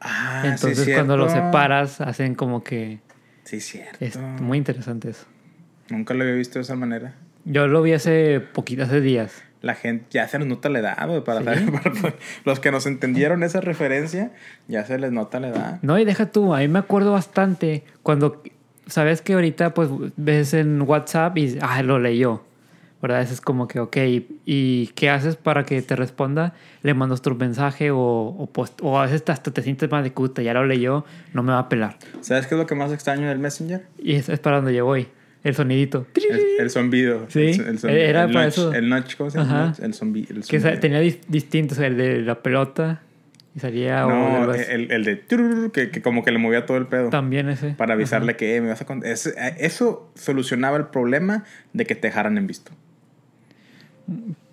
Ah, 0.00 0.40
sí, 0.42 0.48
Entonces 0.48 0.94
cuando 0.94 1.16
los 1.16 1.32
separas 1.32 2.00
hacen 2.00 2.34
como 2.34 2.62
que... 2.64 3.00
Sí, 3.44 3.60
cierto. 3.60 3.96
Es 4.00 4.16
muy 4.18 4.58
interesante 4.58 5.10
eso. 5.10 5.26
Nunca 5.90 6.14
lo 6.14 6.22
había 6.22 6.34
visto 6.34 6.58
de 6.58 6.62
esa 6.62 6.74
manera. 6.76 7.14
Yo 7.44 7.66
lo 7.66 7.82
vi 7.82 7.92
hace 7.92 8.40
poquito, 8.40 8.84
hace 8.84 9.00
días. 9.00 9.42
La 9.60 9.74
gente 9.74 10.06
ya 10.10 10.28
se 10.28 10.38
nos 10.38 10.48
nota 10.48 10.68
la 10.68 10.78
edad, 10.80 11.06
güey, 11.06 11.22
para, 11.24 11.40
Sí. 11.54 11.66
para- 12.02 12.14
los 12.44 12.60
que 12.60 12.70
nos 12.70 12.86
entendieron 12.86 13.42
esa 13.42 13.60
referencia, 13.60 14.32
ya 14.68 14.84
se 14.84 14.98
les 14.98 15.12
nota 15.12 15.40
la 15.40 15.48
edad. 15.48 15.78
No, 15.82 15.98
y 15.98 16.04
deja 16.04 16.26
tú, 16.30 16.54
a 16.54 16.58
mí 16.60 16.68
me 16.68 16.78
acuerdo 16.78 17.12
bastante 17.12 17.84
cuando, 18.02 18.42
sabes 18.86 19.20
que 19.22 19.34
ahorita 19.34 19.72
pues 19.74 19.88
ves 20.16 20.54
en 20.54 20.80
WhatsApp 20.82 21.36
y, 21.38 21.58
ah, 21.60 21.82
lo 21.82 21.98
leyó, 21.98 22.42
¿verdad? 23.04 23.20
Eso 23.22 23.34
es 23.34 23.42
como 23.42 23.68
que, 23.68 23.80
ok, 23.80 23.96
¿y 24.46 24.86
qué 24.94 25.10
haces 25.10 25.36
para 25.36 25.64
que 25.64 25.82
te 25.82 25.94
responda? 25.94 26.54
Le 26.82 26.94
mandas 26.94 27.20
tu 27.20 27.34
mensaje 27.34 27.90
o, 27.90 27.98
o, 27.98 28.50
post- 28.50 28.80
o 28.82 28.98
a 28.98 29.04
veces 29.04 29.22
hasta 29.28 29.50
te 29.50 29.60
sientes 29.60 29.90
más 29.90 30.02
de 30.04 30.10
puta, 30.10 30.40
ya 30.40 30.54
lo 30.54 30.64
leyó, 30.66 31.04
no 31.34 31.42
me 31.42 31.52
va 31.52 31.58
a 31.58 31.68
pelar. 31.68 31.98
¿Sabes 32.22 32.46
qué 32.46 32.54
es 32.54 32.58
lo 32.58 32.66
que 32.66 32.74
más 32.74 32.90
extraño 32.92 33.28
del 33.28 33.38
Messenger? 33.38 33.84
Y 33.98 34.14
es, 34.14 34.30
es 34.30 34.38
para 34.40 34.56
donde 34.56 34.74
yo 34.74 34.86
voy, 34.86 35.08
el 35.42 35.54
sonidito. 35.54 36.06
El, 36.14 36.40
el 36.60 36.70
zombido. 36.70 37.26
Sí, 37.28 37.40
El, 37.40 37.60
el 37.66 37.78
zom- 37.78 37.90
era 37.90 38.24
el 38.24 38.32
para 38.32 38.46
notch, 38.46 38.54
eso. 38.54 38.72
El 38.72 38.88
notch, 38.88 39.16
¿cómo 39.16 39.30
se 39.30 39.36
llama? 39.38 39.64
Ajá. 39.72 39.84
El 39.84 39.92
zombi, 39.92 40.26
el 40.30 40.42
Que 40.44 40.58
tenía 40.58 41.02
dis- 41.02 41.20
distintos, 41.28 41.78
el 41.80 41.98
de 41.98 42.22
la 42.22 42.42
pelota 42.42 43.02
y 43.54 43.60
salía... 43.60 44.06
o 44.06 44.08
No, 44.08 44.46
los- 44.46 44.56
el, 44.68 44.90
el 44.90 45.04
de 45.04 45.20
que, 45.72 45.90
que 45.90 46.02
como 46.02 46.24
que 46.24 46.32
le 46.32 46.38
movía 46.38 46.64
todo 46.66 46.76
el 46.78 46.86
pedo. 46.86 47.10
también 47.10 47.48
ese. 47.50 47.70
Para 47.74 47.94
avisarle 47.94 48.34
que 48.36 48.56
eh, 48.56 48.60
me 48.62 48.68
vas 48.70 48.80
a 48.80 48.86
ese- 49.04 49.34
eh, 49.38 49.56
Eso 49.58 50.10
solucionaba 50.14 50.76
el 50.78 50.86
problema 50.86 51.44
de 51.74 51.84
que 51.84 51.94
te 51.94 52.08
dejaran 52.08 52.36
en 52.38 52.46
visto. 52.46 52.72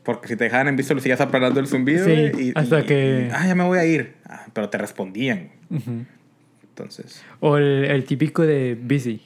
Porque 0.04 0.28
si 0.30 0.36
te 0.36 0.46
dejaban 0.46 0.68
en 0.68 0.76
visto, 0.76 0.94
le 0.96 1.02
seguías 1.02 1.22
apagando 1.22 1.60
el 1.60 1.68
zumbido. 1.68 2.06
Sí, 2.06 2.12
y, 2.38 2.52
hasta 2.56 2.80
y- 2.82 2.86
que- 2.86 3.28
y, 3.30 3.34
ah, 3.34 3.46
ya 3.48 3.56
me 3.56 3.64
voy 3.64 3.78
a 3.78 3.86
ir. 3.86 4.16
Ah, 4.26 4.46
pero 4.54 4.70
te 4.70 4.78
respondían. 4.78 5.50
Ujú. 5.70 6.06
Entonces. 6.70 7.24
O 7.40 7.58
el, 7.58 7.86
el 7.86 8.04
típico 8.06 8.42
de 8.44 8.78
busy 8.82 9.22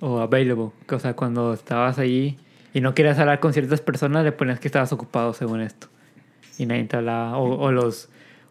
o 0.00 0.20
available. 0.20 0.70
Que, 0.86 0.96
o 0.96 0.98
sea, 0.98 1.14
cuando 1.14 1.54
estabas 1.54 1.98
ahí 1.98 2.36
y 2.74 2.80
no 2.80 2.94
querías 2.94 3.18
hablar 3.18 3.40
con 3.40 3.52
ciertas 3.52 3.80
personas, 3.80 4.24
le 4.24 4.32
ponías 4.32 4.60
que 4.60 4.68
estabas 4.68 4.92
ocupado 4.92 5.32
según 5.32 5.60
esto. 5.60 5.88
Y 6.58 6.66
nadie 6.66 6.84
te 6.84 6.96
hablaba. 6.96 7.38
O, 7.38 7.58
o 7.58 7.72
los. 7.72 8.08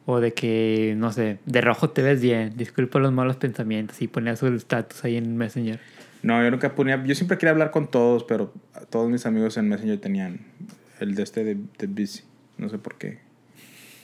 O 0.08 0.20
de 0.20 0.34
que, 0.34 0.96
no 0.98 1.12
sé, 1.12 1.38
de 1.46 1.62
rojo 1.62 1.92
te 1.92 2.02
ves 2.02 2.22
bien. 2.22 2.54
Disculpa 2.58 2.98
los 2.98 3.12
malos 3.14 3.36
pensamientos. 3.38 4.02
Y 4.02 4.08
ponías 4.08 4.42
el 4.42 4.56
status 4.56 5.04
ahí 5.06 5.16
en 5.18 5.38
Messenger. 5.38 5.80
No, 6.24 6.42
yo 6.44 6.50
nunca 6.50 6.74
ponía. 6.74 7.04
Yo 7.06 7.14
siempre 7.14 7.38
quería 7.38 7.52
hablar 7.52 7.70
con 7.70 7.90
todos, 7.92 8.24
pero 8.24 8.52
todos 8.90 9.10
mis 9.12 9.28
amigos 9.28 9.58
en 9.58 9.70
Messenger 9.70 10.00
tenían 10.00 10.40
el 11.02 11.16
de 11.16 11.24
este 11.24 11.44
de, 11.44 11.58
de 11.78 11.88
Busy. 11.88 12.22
No 12.58 12.70
sé 12.70 12.78
por 12.78 12.98
qué. 12.98 13.20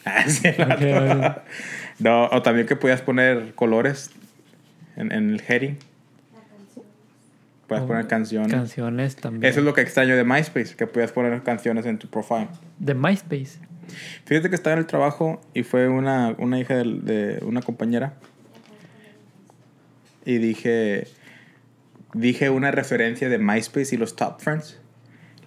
Ah. 0.06 1.44
No, 2.00 2.26
o 2.28 2.44
también 2.44 2.68
que 2.68 2.76
podías 2.76 3.02
poner 3.02 3.56
colores 3.56 4.12
en, 4.96 5.12
en 5.12 5.32
el 5.32 5.42
heading. 5.42 5.78
Puedes 7.68 7.84
Oh, 7.84 7.88
poner 7.88 8.08
canciones. 8.08 8.52
Canciones 8.54 9.16
también. 9.16 9.50
Eso 9.50 9.60
es 9.60 9.66
lo 9.66 9.74
que 9.74 9.82
extraño 9.82 10.16
de 10.16 10.24
MySpace, 10.24 10.76
que 10.76 10.88
podías 10.88 11.12
poner 11.12 11.42
canciones 11.44 11.86
en 11.86 11.98
tu 11.98 12.08
profile. 12.08 12.48
De 12.80 12.94
MySpace. 12.94 13.60
Fíjate 14.26 14.50
que 14.50 14.56
estaba 14.56 14.74
en 14.74 14.80
el 14.80 14.86
trabajo 14.86 15.42
y 15.54 15.64
fue 15.64 15.88
una, 15.90 16.36
una 16.38 16.60
hija 16.60 16.76
de, 16.76 17.40
una 17.42 17.62
compañera. 17.62 18.14
Y 20.24 20.38
dije, 20.38 21.08
dije 22.14 22.50
una 22.50 22.72
referencia 22.72 23.30
de 23.30 23.40
MySpace 23.40 23.96
y 23.96 23.98
los 23.98 24.16
Top 24.16 24.40
Friends. 24.40 24.80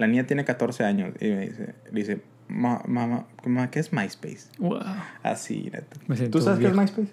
La 0.01 0.07
niña 0.07 0.27
tiene 0.27 0.45
14 0.45 0.83
años 0.85 1.15
y 1.21 1.27
me 1.29 1.41
dice, 1.47 1.75
dice 1.93 2.21
"Ma- 2.49 2.83
mamá, 2.89 3.27
mamá, 3.45 3.71
¿qué 3.71 3.81
es 3.81 3.93
MySpace? 3.93 4.49
Wow. 4.59 4.81
Así, 5.23 5.71
¿Tú 6.33 6.41
sabes 6.41 6.59
qué 6.59 6.67
es. 6.69 6.75
MySpace? 6.75 7.09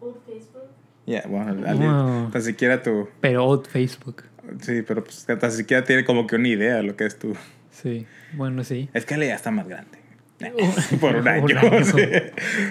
Old 0.00 0.16
Facebook. 0.26 0.62
Ya, 1.06 1.22
bueno, 1.28 1.50
al- 1.50 1.66
al- 1.66 1.76
Wow. 1.78 2.30
tan 2.30 2.42
siquiera 2.42 2.82
tú. 2.82 3.08
Pero 3.20 3.44
old 3.46 3.66
Facebook. 3.68 4.24
Sí, 4.62 4.82
pero 4.82 5.04
pues 5.04 5.24
tan 5.26 5.52
siquiera 5.52 5.84
tiene 5.84 6.04
como 6.04 6.26
que 6.26 6.36
una 6.36 6.48
idea 6.48 6.76
de 6.76 6.82
lo 6.82 6.96
que 6.96 7.04
es 7.06 7.18
tú. 7.18 7.34
Sí. 7.70 8.06
Bueno, 8.32 8.64
sí. 8.64 8.88
Es 8.94 9.04
que 9.06 9.14
ella 9.14 9.26
ya 9.26 9.34
está 9.34 9.50
más 9.50 9.68
grande. 9.68 9.98
Por 11.00 11.16
un 11.16 11.20
Un 11.22 11.28
año. 11.28 11.58
año. 11.58 11.84
sí. 11.84 12.00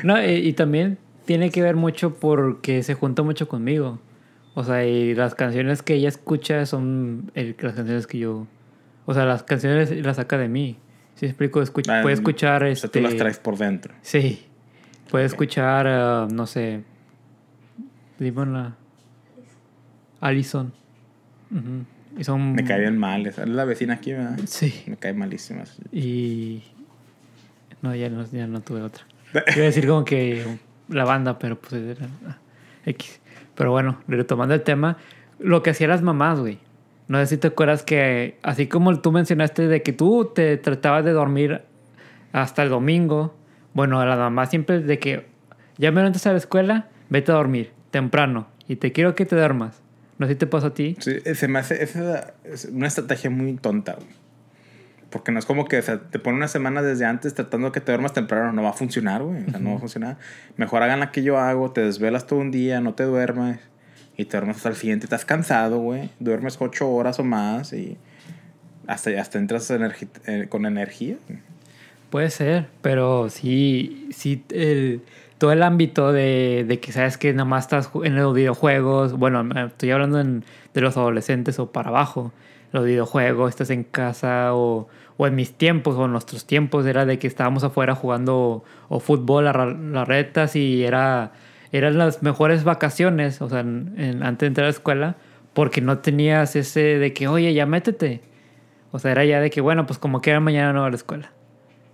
No, 0.03 0.21
y, 0.23 0.31
y 0.47 0.53
también 0.53 0.97
tiene 1.25 1.51
que 1.51 1.61
ver 1.61 1.75
mucho 1.75 2.15
porque 2.15 2.81
se 2.81 2.95
junta 2.95 3.21
mucho 3.21 3.47
conmigo. 3.47 3.99
O 4.55 4.63
sea, 4.63 4.83
y 4.85 5.13
las 5.13 5.35
canciones 5.35 5.83
que 5.83 5.93
ella 5.93 6.09
escucha 6.09 6.65
son 6.65 7.31
el- 7.35 7.55
las 7.59 7.75
canciones 7.75 8.07
que 8.07 8.17
yo... 8.17 8.47
O 9.09 9.13
sea, 9.15 9.25
las 9.25 9.41
canciones 9.41 9.89
las 10.05 10.17
saca 10.17 10.37
de 10.37 10.47
mí. 10.47 10.77
Si 11.15 11.25
explico, 11.25 11.63
escucha, 11.63 11.97
Ah, 11.97 12.01
puede 12.03 12.13
escuchar... 12.13 12.61
O 12.61 12.67
Este, 12.67 12.81
sea, 12.81 12.91
tú 12.91 13.01
las 13.01 13.15
traes 13.15 13.39
por 13.39 13.57
dentro. 13.57 13.91
Sí. 14.03 14.45
Puede 15.09 15.25
escuchar, 15.25 15.87
ah, 15.87 16.27
no 16.31 16.45
sé... 16.45 16.83
Dime 18.19 18.43
una... 18.43 18.75
Allison. 20.21 20.71
Ujú. 21.49 22.19
Y 22.19 22.23
son... 22.23 22.53
Me 22.53 22.63
cae 22.63 22.81
bien 22.81 22.99
mal. 22.99 23.25
Es 23.25 23.39
la 23.39 23.65
vecina 23.65 23.95
aquí, 23.95 24.11
¿verdad? 24.13 24.37
Sí. 24.45 24.83
Me 24.85 24.95
cae 24.95 25.15
malísima. 25.15 25.63
Y... 25.91 26.61
No, 27.81 27.95
ya 27.95 28.09
no, 28.09 28.29
ya 28.31 28.45
no 28.45 28.61
tuve 28.61 28.83
otra. 28.83 29.05
Iba 29.33 29.63
a 29.63 29.65
decir 29.65 29.87
como 29.87 30.05
que 30.05 30.45
la 30.87 31.03
banda, 31.05 31.39
pero 31.39 31.59
pues 31.59 31.73
era 31.81 32.07
ah, 32.27 32.37
X. 32.85 33.19
Pero 33.55 33.71
bueno, 33.71 34.03
retomando 34.07 34.53
el 34.53 34.61
tema, 34.61 34.97
lo 35.39 35.63
que 35.63 35.71
hacían 35.71 35.89
las 35.89 36.03
mamás, 36.03 36.39
güey. 36.39 36.59
No 37.09 37.17
sé 37.17 37.25
si 37.25 37.37
te 37.37 37.47
acuerdas 37.47 37.81
que, 37.81 38.37
así 38.43 38.67
como 38.67 38.95
tú 39.01 39.11
mencionaste 39.11 39.67
de 39.67 39.81
que 39.81 39.93
tú 39.93 40.31
te 40.33 40.57
tratabas 40.57 41.03
de 41.03 41.11
dormir 41.11 41.63
hasta 42.31 42.61
el 42.61 42.69
domingo, 42.69 43.35
bueno, 43.73 44.05
la 44.05 44.15
mamá 44.15 44.45
siempre 44.45 44.79
de 44.79 44.99
que 44.99 45.25
ya 45.79 45.91
me 45.91 46.01
levantas 46.01 46.27
a 46.27 46.33
la 46.33 46.37
escuela, 46.37 46.87
vete 47.09 47.31
a 47.31 47.35
dormir 47.35 47.71
temprano 47.89 48.47
y 48.67 48.75
te 48.75 48.91
quiero 48.91 49.15
que 49.15 49.25
te 49.25 49.35
duermas. 49.35 49.81
No 50.19 50.27
sé 50.27 50.33
si 50.33 50.37
te 50.37 50.45
pasa 50.45 50.67
a 50.67 50.73
ti. 50.75 50.97
Sí, 50.99 51.15
eh, 51.25 51.33
se 51.33 51.47
me 51.47 51.57
hace... 51.57 51.81
Esa 51.81 52.35
es 52.43 52.65
una 52.65 52.85
estrategia 52.85 53.31
muy 53.31 53.55
tonta. 53.55 53.97
Porque 55.09 55.31
no 55.31 55.39
es 55.39 55.47
como 55.47 55.65
que 55.65 55.79
o 55.79 55.81
sea, 55.81 55.99
te 55.99 56.19
pone 56.19 56.37
una 56.37 56.47
semana 56.47 56.83
desde 56.83 57.05
antes 57.05 57.33
tratando 57.33 57.67
de 57.67 57.71
que 57.71 57.81
te 57.81 57.91
duermas 57.91 58.13
temprano. 58.13 58.51
No 58.51 58.61
va 58.61 58.69
a 58.69 58.73
funcionar, 58.73 59.23
güey. 59.23 59.45
O 59.47 59.49
sea, 59.49 59.59
no 59.59 59.71
va 59.71 59.77
a 59.77 59.79
funcionar. 59.79 60.17
Mejor 60.57 60.83
hagan 60.83 60.99
la 60.99 61.09
que 61.09 61.23
yo 61.23 61.39
hago. 61.39 61.71
Te 61.71 61.81
desvelas 61.81 62.27
todo 62.27 62.37
un 62.37 62.51
día, 62.51 62.81
no 62.81 62.93
te 62.93 63.05
duermes. 63.05 63.59
Y 64.19 64.25
te 64.25 64.35
duermes 64.35 64.57
hasta 64.57 64.67
el 64.69 64.75
siguiente. 64.75 65.05
Estás 65.05 65.23
cansado, 65.23 65.79
güey. 65.79 66.09
Duermes 66.19 66.57
ocho 66.59 66.89
horas 66.91 67.19
o 67.19 67.23
más 67.23 67.71
y 67.71 67.97
hasta, 68.85 69.11
hasta 69.21 69.37
entras 69.39 69.71
eh, 69.71 70.47
con 70.49 70.65
energía. 70.65 71.15
Puede 72.09 72.29
ser, 72.29 72.67
pero 72.81 73.29
sí, 73.29 74.09
sí, 74.11 74.43
el, 74.49 75.03
todo 75.37 75.53
el 75.53 75.63
ámbito 75.63 76.11
de, 76.11 76.65
de 76.67 76.79
que 76.81 76.91
sabes 76.91 77.17
que 77.17 77.31
nada 77.31 77.45
más 77.45 77.63
estás 77.65 77.91
en 78.03 78.15
los 78.15 78.33
videojuegos, 78.35 79.13
bueno, 79.13 79.47
estoy 79.67 79.91
hablando 79.91 80.19
en- 80.19 80.43
de 80.73 80.81
los 80.81 80.97
adolescentes 80.97 81.57
o 81.59 81.71
para 81.71 81.87
abajo, 81.89 82.33
los 82.73 82.83
videojuegos, 82.83 83.51
estás 83.51 83.69
en 83.69 83.83
casa 83.85 84.53
o, 84.53 84.89
o 85.17 85.27
en 85.27 85.35
mis 85.35 85.53
tiempos 85.53 85.95
o 85.95 86.05
en 86.05 86.11
nuestros 86.11 86.45
tiempos 86.45 86.85
era 86.87 87.05
de 87.05 87.19
que 87.19 87.27
estábamos 87.27 87.63
afuera 87.63 87.95
jugando 87.95 88.63
o 88.89 88.99
fútbol 88.99 89.47
a 89.47 89.53
las 89.65 90.07
retas 90.07 90.55
y 90.57 90.83
era, 90.83 91.31
eran 91.71 91.97
las 91.97 92.23
mejores 92.23 92.63
vacaciones, 92.63 93.41
o 93.41 93.49
sea, 93.49 93.59
antes 93.59 94.39
de 94.39 94.47
entrar 94.47 94.65
a 94.65 94.69
la 94.69 94.73
escuela, 94.73 95.15
porque 95.53 95.81
no 95.81 95.99
tenías 95.99 96.55
ese 96.55 96.99
de 96.99 97.13
que, 97.13 97.27
oye, 97.27 97.53
ya 97.53 97.65
métete. 97.65 98.21
O 98.91 98.99
sea, 98.99 99.11
era 99.11 99.25
ya 99.25 99.39
de 99.39 99.49
que, 99.49 99.61
bueno, 99.61 99.85
pues 99.85 99.99
como 99.99 100.21
que 100.21 100.31
era 100.31 100.39
mañana 100.39 100.73
no 100.73 100.81
va 100.81 100.87
a 100.87 100.89
la 100.89 100.95
escuela. 100.95 101.31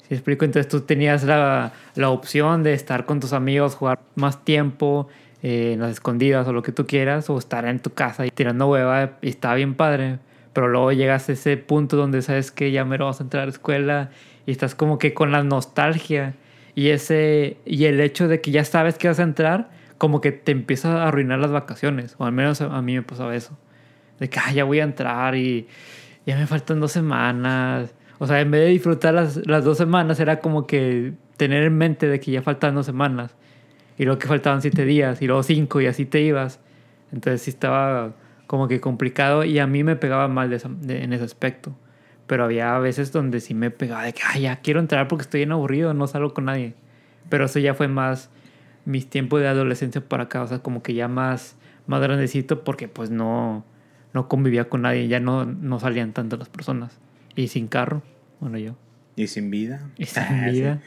Si 0.07 0.13
explico, 0.13 0.45
entonces 0.45 0.69
tú 0.69 0.81
tenías 0.81 1.23
la, 1.23 1.73
la 1.95 2.09
opción 2.09 2.63
de 2.63 2.73
estar 2.73 3.05
con 3.05 3.19
tus 3.19 3.33
amigos, 3.33 3.75
jugar 3.75 3.99
más 4.15 4.45
tiempo 4.45 5.07
eh, 5.41 5.73
en 5.73 5.79
las 5.79 5.91
escondidas 5.91 6.47
o 6.47 6.53
lo 6.53 6.61
que 6.61 6.71
tú 6.71 6.85
quieras, 6.85 7.29
o 7.29 7.37
estar 7.37 7.65
en 7.65 7.79
tu 7.79 7.91
casa 7.91 8.25
y 8.25 8.29
tirando 8.29 8.67
hueva 8.67 9.17
y 9.21 9.29
estaba 9.29 9.55
bien 9.55 9.73
padre. 9.73 10.19
Pero 10.53 10.67
luego 10.69 10.91
llegas 10.91 11.27
a 11.27 11.33
ese 11.33 11.57
punto 11.57 11.97
donde 11.97 12.21
sabes 12.21 12.51
que 12.51 12.71
ya 12.71 12.85
me 12.85 12.97
vas 12.97 13.19
a 13.19 13.23
entrar 13.23 13.43
a 13.43 13.45
la 13.47 13.51
escuela 13.51 14.09
y 14.45 14.51
estás 14.51 14.75
como 14.75 14.99
que 14.99 15.13
con 15.13 15.31
la 15.31 15.43
nostalgia 15.43 16.35
y 16.75 16.89
ese 16.89 17.57
y 17.65 17.85
el 17.85 17.99
hecho 18.01 18.27
de 18.27 18.41
que 18.41 18.51
ya 18.51 18.65
sabes 18.65 18.97
que 18.97 19.07
vas 19.07 19.19
a 19.19 19.23
entrar, 19.23 19.69
como 19.97 20.21
que 20.21 20.31
te 20.31 20.51
empieza 20.51 21.03
a 21.03 21.07
arruinar 21.07 21.39
las 21.39 21.51
vacaciones, 21.51 22.15
o 22.19 22.25
al 22.25 22.33
menos 22.33 22.61
a, 22.61 22.81
mí 22.81 22.95
me 22.95 23.01
pasaba 23.03 23.35
eso. 23.35 23.57
De 24.19 24.29
que 24.29 24.39
"Ah, 24.39 24.51
ya 24.53 24.63
voy 24.65 24.79
a 24.79 24.83
entrar 24.83 25.35
y 25.35 25.67
ya 26.25 26.37
me 26.37 26.47
faltan 26.47 26.79
dos 26.79 26.91
semanas. 26.91 27.93
O 28.19 28.27
sea, 28.27 28.39
en 28.41 28.51
vez 28.51 28.61
de 28.61 28.67
disfrutar 28.67 29.13
las, 29.13 29.45
las 29.47 29.63
dos 29.65 29.77
semanas, 29.77 30.19
era 30.19 30.39
como 30.39 30.67
que 30.67 31.13
tener 31.37 31.63
en 31.63 31.77
mente 31.77 32.07
de 32.07 32.19
que 32.19 32.31
ya 32.31 32.41
faltan 32.41 32.75
dos 32.75 32.85
semanas. 32.85 33.35
Y 33.97 34.05
luego 34.05 34.19
que 34.19 34.27
faltaban 34.27 34.61
siete 34.61 34.85
días, 34.85 35.21
y 35.21 35.27
luego 35.27 35.43
cinco, 35.43 35.81
y 35.81 35.87
así 35.87 36.05
te 36.05 36.21
ibas. 36.21 36.59
Entonces 37.13 37.41
sí 37.43 37.49
estaba 37.51 38.13
como 38.47 38.67
que 38.67 38.79
complicado 38.81 39.43
y 39.45 39.59
a 39.59 39.67
mí 39.67 39.83
me 39.83 39.95
pegaba 39.95 40.27
mal 40.27 40.49
de 40.49 40.61
de- 40.81 41.03
en 41.03 41.13
ese 41.13 41.23
aspecto. 41.25 41.75
Pero 42.27 42.43
había 42.45 42.77
veces 42.79 43.11
donde 43.11 43.39
sí 43.39 43.53
me 43.53 43.71
pegaba 43.71 44.03
de 44.03 44.13
que, 44.13 44.21
ay, 44.25 44.43
ya 44.43 44.57
quiero 44.57 44.79
entrar 44.79 45.07
porque 45.07 45.23
estoy 45.23 45.41
bien 45.41 45.51
aburrido, 45.51 45.93
no 45.93 46.07
salgo 46.07 46.33
con 46.33 46.45
nadie. 46.45 46.73
Pero 47.29 47.45
eso 47.45 47.59
ya 47.59 47.73
fue 47.73 47.87
más 47.87 48.29
mis 48.85 49.09
tiempos 49.09 49.41
de 49.41 49.47
adolescencia 49.47 50.01
para 50.01 50.23
acá, 50.23 50.43
o 50.43 50.47
sea, 50.47 50.59
como 50.59 50.83
que 50.83 50.93
ya 50.93 51.07
más, 51.07 51.55
más 51.87 52.01
grandecito 52.01 52.63
porque 52.63 52.87
pues 52.87 53.09
no, 53.09 53.65
no 54.13 54.27
convivía 54.27 54.69
con 54.69 54.83
nadie, 54.83 55.07
ya 55.07 55.19
no, 55.19 55.45
no 55.45 55.79
salían 55.79 56.13
tanto 56.13 56.37
las 56.37 56.49
personas. 56.49 56.97
Y 57.35 57.49
sin 57.49 57.67
carro, 57.67 58.01
bueno, 58.39 58.57
yo. 58.57 58.75
Y 59.15 59.27
sin 59.27 59.49
vida. 59.49 59.89
Y 59.97 60.05
sin 60.05 60.23
Ah, 60.29 60.47
vida. 60.49 60.81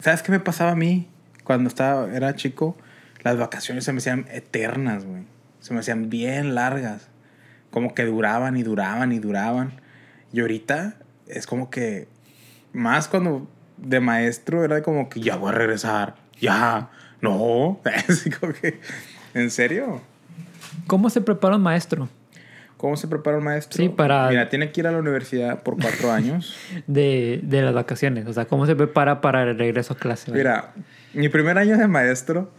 ¿Sabes 0.00 0.22
qué 0.22 0.32
me 0.32 0.40
pasaba 0.40 0.72
a 0.72 0.76
mí 0.76 1.08
cuando 1.44 1.68
estaba, 1.68 2.14
era 2.14 2.34
chico? 2.34 2.76
Las 3.22 3.38
vacaciones 3.38 3.84
se 3.84 3.92
me 3.92 3.98
hacían 3.98 4.26
eternas, 4.30 5.04
güey. 5.04 5.22
Se 5.60 5.72
me 5.72 5.80
hacían 5.80 6.10
bien 6.10 6.54
largas. 6.54 7.08
Como 7.70 7.94
que 7.94 8.04
duraban 8.04 8.56
y 8.56 8.62
duraban 8.62 9.12
y 9.12 9.18
duraban. 9.18 9.72
Y 10.34 10.40
ahorita 10.40 10.96
es 11.28 11.46
como 11.46 11.70
que, 11.70 12.08
más 12.72 13.06
cuando 13.06 13.46
de 13.76 14.00
maestro 14.00 14.64
era 14.64 14.82
como 14.82 15.08
que 15.08 15.20
ya 15.20 15.36
voy 15.36 15.50
a 15.50 15.52
regresar. 15.52 16.16
Ya, 16.40 16.90
no. 17.20 17.80
Así 18.08 18.30
como 18.30 18.52
que, 18.52 18.80
¿en 19.32 19.48
serio? 19.52 20.00
¿Cómo 20.88 21.08
se 21.08 21.20
prepara 21.20 21.54
un 21.54 21.62
maestro 21.62 22.08
¿Cómo 22.76 22.96
se 22.96 23.06
prepara 23.06 23.38
un 23.38 23.44
maestro? 23.44 23.76
Sí, 23.76 23.88
para- 23.88 24.28
Mira, 24.28 24.48
tiene 24.48 24.72
que 24.72 24.80
ir 24.80 24.88
a 24.88 24.90
la 24.92 24.98
universidad 24.98 25.62
por 25.62 25.76
cuatro 25.80 26.10
años. 26.10 26.56
de, 26.88 27.38
de 27.44 27.62
las 27.62 27.72
vacaciones? 27.72 28.26
O 28.26 28.32
sea, 28.32 28.46
¿cómo 28.46 28.66
se 28.66 28.74
prepara 28.74 29.20
para 29.20 29.44
el 29.44 29.56
regreso 29.56 29.94
a 29.94 29.96
clase? 29.96 30.32
Mira, 30.32 30.72
mi 31.12 31.28
primer 31.28 31.58
año 31.58 31.78
de 31.78 31.86
maestro, 31.86 32.50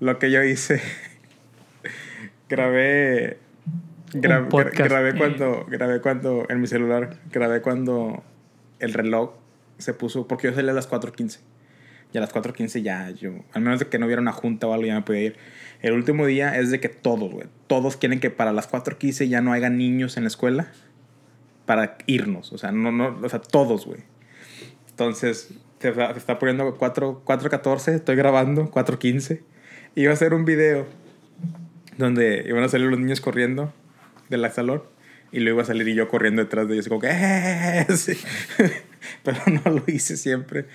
lo 0.00 0.18
que 0.18 0.30
yo 0.30 0.42
hice, 0.42 0.80
grabé, 2.48 3.38
gra- 4.12 4.42
Un 4.42 4.48
podcast. 4.48 4.78
gra- 4.78 4.88
grabé 4.88 5.16
cuando, 5.18 5.66
grabé 5.68 6.00
cuando, 6.00 6.46
en 6.48 6.60
mi 6.60 6.66
celular, 6.66 7.16
grabé 7.32 7.60
cuando 7.60 8.22
el 8.78 8.92
reloj 8.94 9.32
se 9.78 9.94
puso, 9.94 10.26
porque 10.26 10.48
yo 10.48 10.54
salí 10.54 10.68
a 10.68 10.72
las 10.72 10.88
4.15. 10.90 11.40
Y 12.12 12.16
a 12.18 12.22
las 12.22 12.32
4.15 12.32 12.82
ya 12.82 13.10
yo, 13.10 13.32
al 13.52 13.60
menos 13.62 13.80
de 13.80 13.86
que 13.86 13.98
no 13.98 14.06
hubiera 14.06 14.22
una 14.22 14.32
junta 14.32 14.66
o 14.66 14.72
algo, 14.72 14.86
ya 14.86 14.94
me 14.94 15.02
podía 15.02 15.22
ir. 15.24 15.36
El 15.82 15.92
último 15.92 16.24
día 16.26 16.58
es 16.58 16.70
de 16.70 16.80
que 16.80 16.88
todos, 16.88 17.30
güey, 17.30 17.46
todos 17.66 17.96
quieren 17.98 18.18
que 18.18 18.30
para 18.30 18.52
las 18.52 18.66
4.15 18.70 19.28
ya 19.28 19.40
no 19.42 19.52
haya 19.52 19.68
niños 19.68 20.16
en 20.16 20.24
la 20.24 20.28
escuela 20.28 20.68
para 21.66 21.98
irnos. 22.06 22.52
O 22.52 22.58
sea, 22.58 22.72
no, 22.72 22.90
no, 22.92 23.18
o 23.22 23.28
sea, 23.28 23.40
todos, 23.40 23.84
güey. 23.86 24.00
Entonces, 24.90 25.50
se, 25.80 25.88
está- 25.90 26.12
se 26.14 26.18
está 26.18 26.38
poniendo 26.38 26.74
4, 26.76 27.22
4.14, 27.26 27.92
estoy 27.94 28.16
grabando 28.16 28.70
4.15. 28.70 29.42
Y 29.94 30.02
iba 30.02 30.10
a 30.10 30.14
hacer 30.14 30.32
un 30.32 30.44
video 30.46 30.86
donde 31.98 32.44
iban 32.48 32.62
a 32.64 32.68
salir 32.68 32.86
los 32.88 32.98
niños 32.98 33.20
corriendo 33.20 33.72
del 34.28 34.50
salón 34.50 34.82
y 35.30 35.40
luego 35.40 35.56
iba 35.56 35.62
a 35.62 35.66
salir 35.66 35.88
y 35.88 35.94
yo 35.94 36.08
corriendo 36.08 36.42
detrás 36.42 36.68
de 36.68 36.74
ellos, 36.74 36.88
como 36.88 37.00
que, 37.00 37.08
"Eh", 37.10 37.86
sí. 37.96 38.14
Pero 39.22 39.38
no 39.46 39.70
lo 39.70 39.84
hice 39.86 40.16
siempre. 40.16 40.66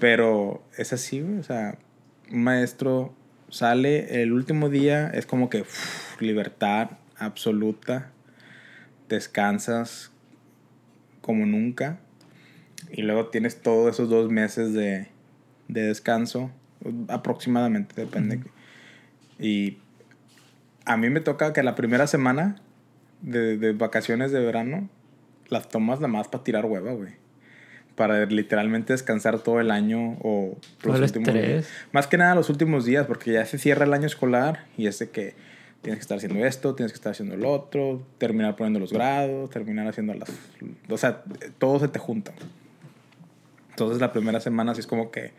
Pero 0.00 0.62
es 0.76 0.92
así. 0.92 1.20
O 1.22 1.42
sea, 1.42 1.78
un 2.30 2.44
maestro 2.44 3.14
sale 3.48 4.22
el 4.22 4.32
último 4.32 4.68
día, 4.68 5.08
es 5.08 5.26
como 5.26 5.50
que 5.50 5.64
libertad 6.20 6.90
absoluta. 7.16 8.10
Descansas 9.08 10.12
como 11.20 11.46
nunca. 11.46 11.98
Y 12.90 13.02
luego 13.02 13.28
tienes 13.28 13.60
todos 13.60 13.94
esos 13.94 14.08
dos 14.08 14.30
meses 14.30 14.72
de, 14.72 15.08
de 15.66 15.82
descanso, 15.82 16.50
aproximadamente, 17.08 17.94
depende. 18.00 18.40
Y 19.38 19.78
a 20.84 20.96
mí 20.96 21.10
me 21.10 21.20
toca 21.20 21.52
que 21.52 21.62
la 21.62 21.74
primera 21.74 22.06
semana 22.06 22.62
de, 23.20 23.56
de 23.56 23.72
vacaciones 23.72 24.32
de 24.32 24.40
verano 24.40 24.88
las 25.48 25.68
tomas 25.68 26.00
nada 26.00 26.08
más 26.08 26.28
para 26.28 26.44
tirar 26.44 26.66
hueva, 26.66 26.92
güey. 26.92 27.12
Para 27.94 28.24
literalmente 28.26 28.92
descansar 28.92 29.40
todo 29.40 29.60
el 29.60 29.70
año 29.70 30.18
o 30.22 30.56
Todo 30.82 30.96
el 30.96 31.10
días. 31.10 31.68
Más 31.92 32.06
que 32.06 32.16
nada 32.16 32.34
los 32.34 32.48
últimos 32.48 32.84
días, 32.84 33.06
porque 33.06 33.32
ya 33.32 33.44
se 33.44 33.58
cierra 33.58 33.84
el 33.86 33.92
año 33.92 34.06
escolar 34.06 34.66
y 34.76 34.86
es 34.86 34.98
de 35.00 35.10
que 35.10 35.34
tienes 35.82 35.98
que 35.98 36.02
estar 36.02 36.18
haciendo 36.18 36.44
esto, 36.44 36.74
tienes 36.74 36.92
que 36.92 36.96
estar 36.96 37.12
haciendo 37.12 37.34
el 37.34 37.44
otro, 37.44 38.06
terminar 38.18 38.56
poniendo 38.56 38.78
los 38.78 38.92
grados, 38.92 39.50
terminar 39.50 39.88
haciendo 39.88 40.14
las... 40.14 40.28
O 40.88 40.96
sea, 40.96 41.22
todo 41.58 41.80
se 41.80 41.88
te 41.88 41.98
junta. 41.98 42.32
Entonces 43.70 44.00
la 44.00 44.12
primera 44.12 44.40
semana 44.40 44.74
sí 44.74 44.80
es 44.80 44.86
como 44.86 45.10
que 45.10 45.32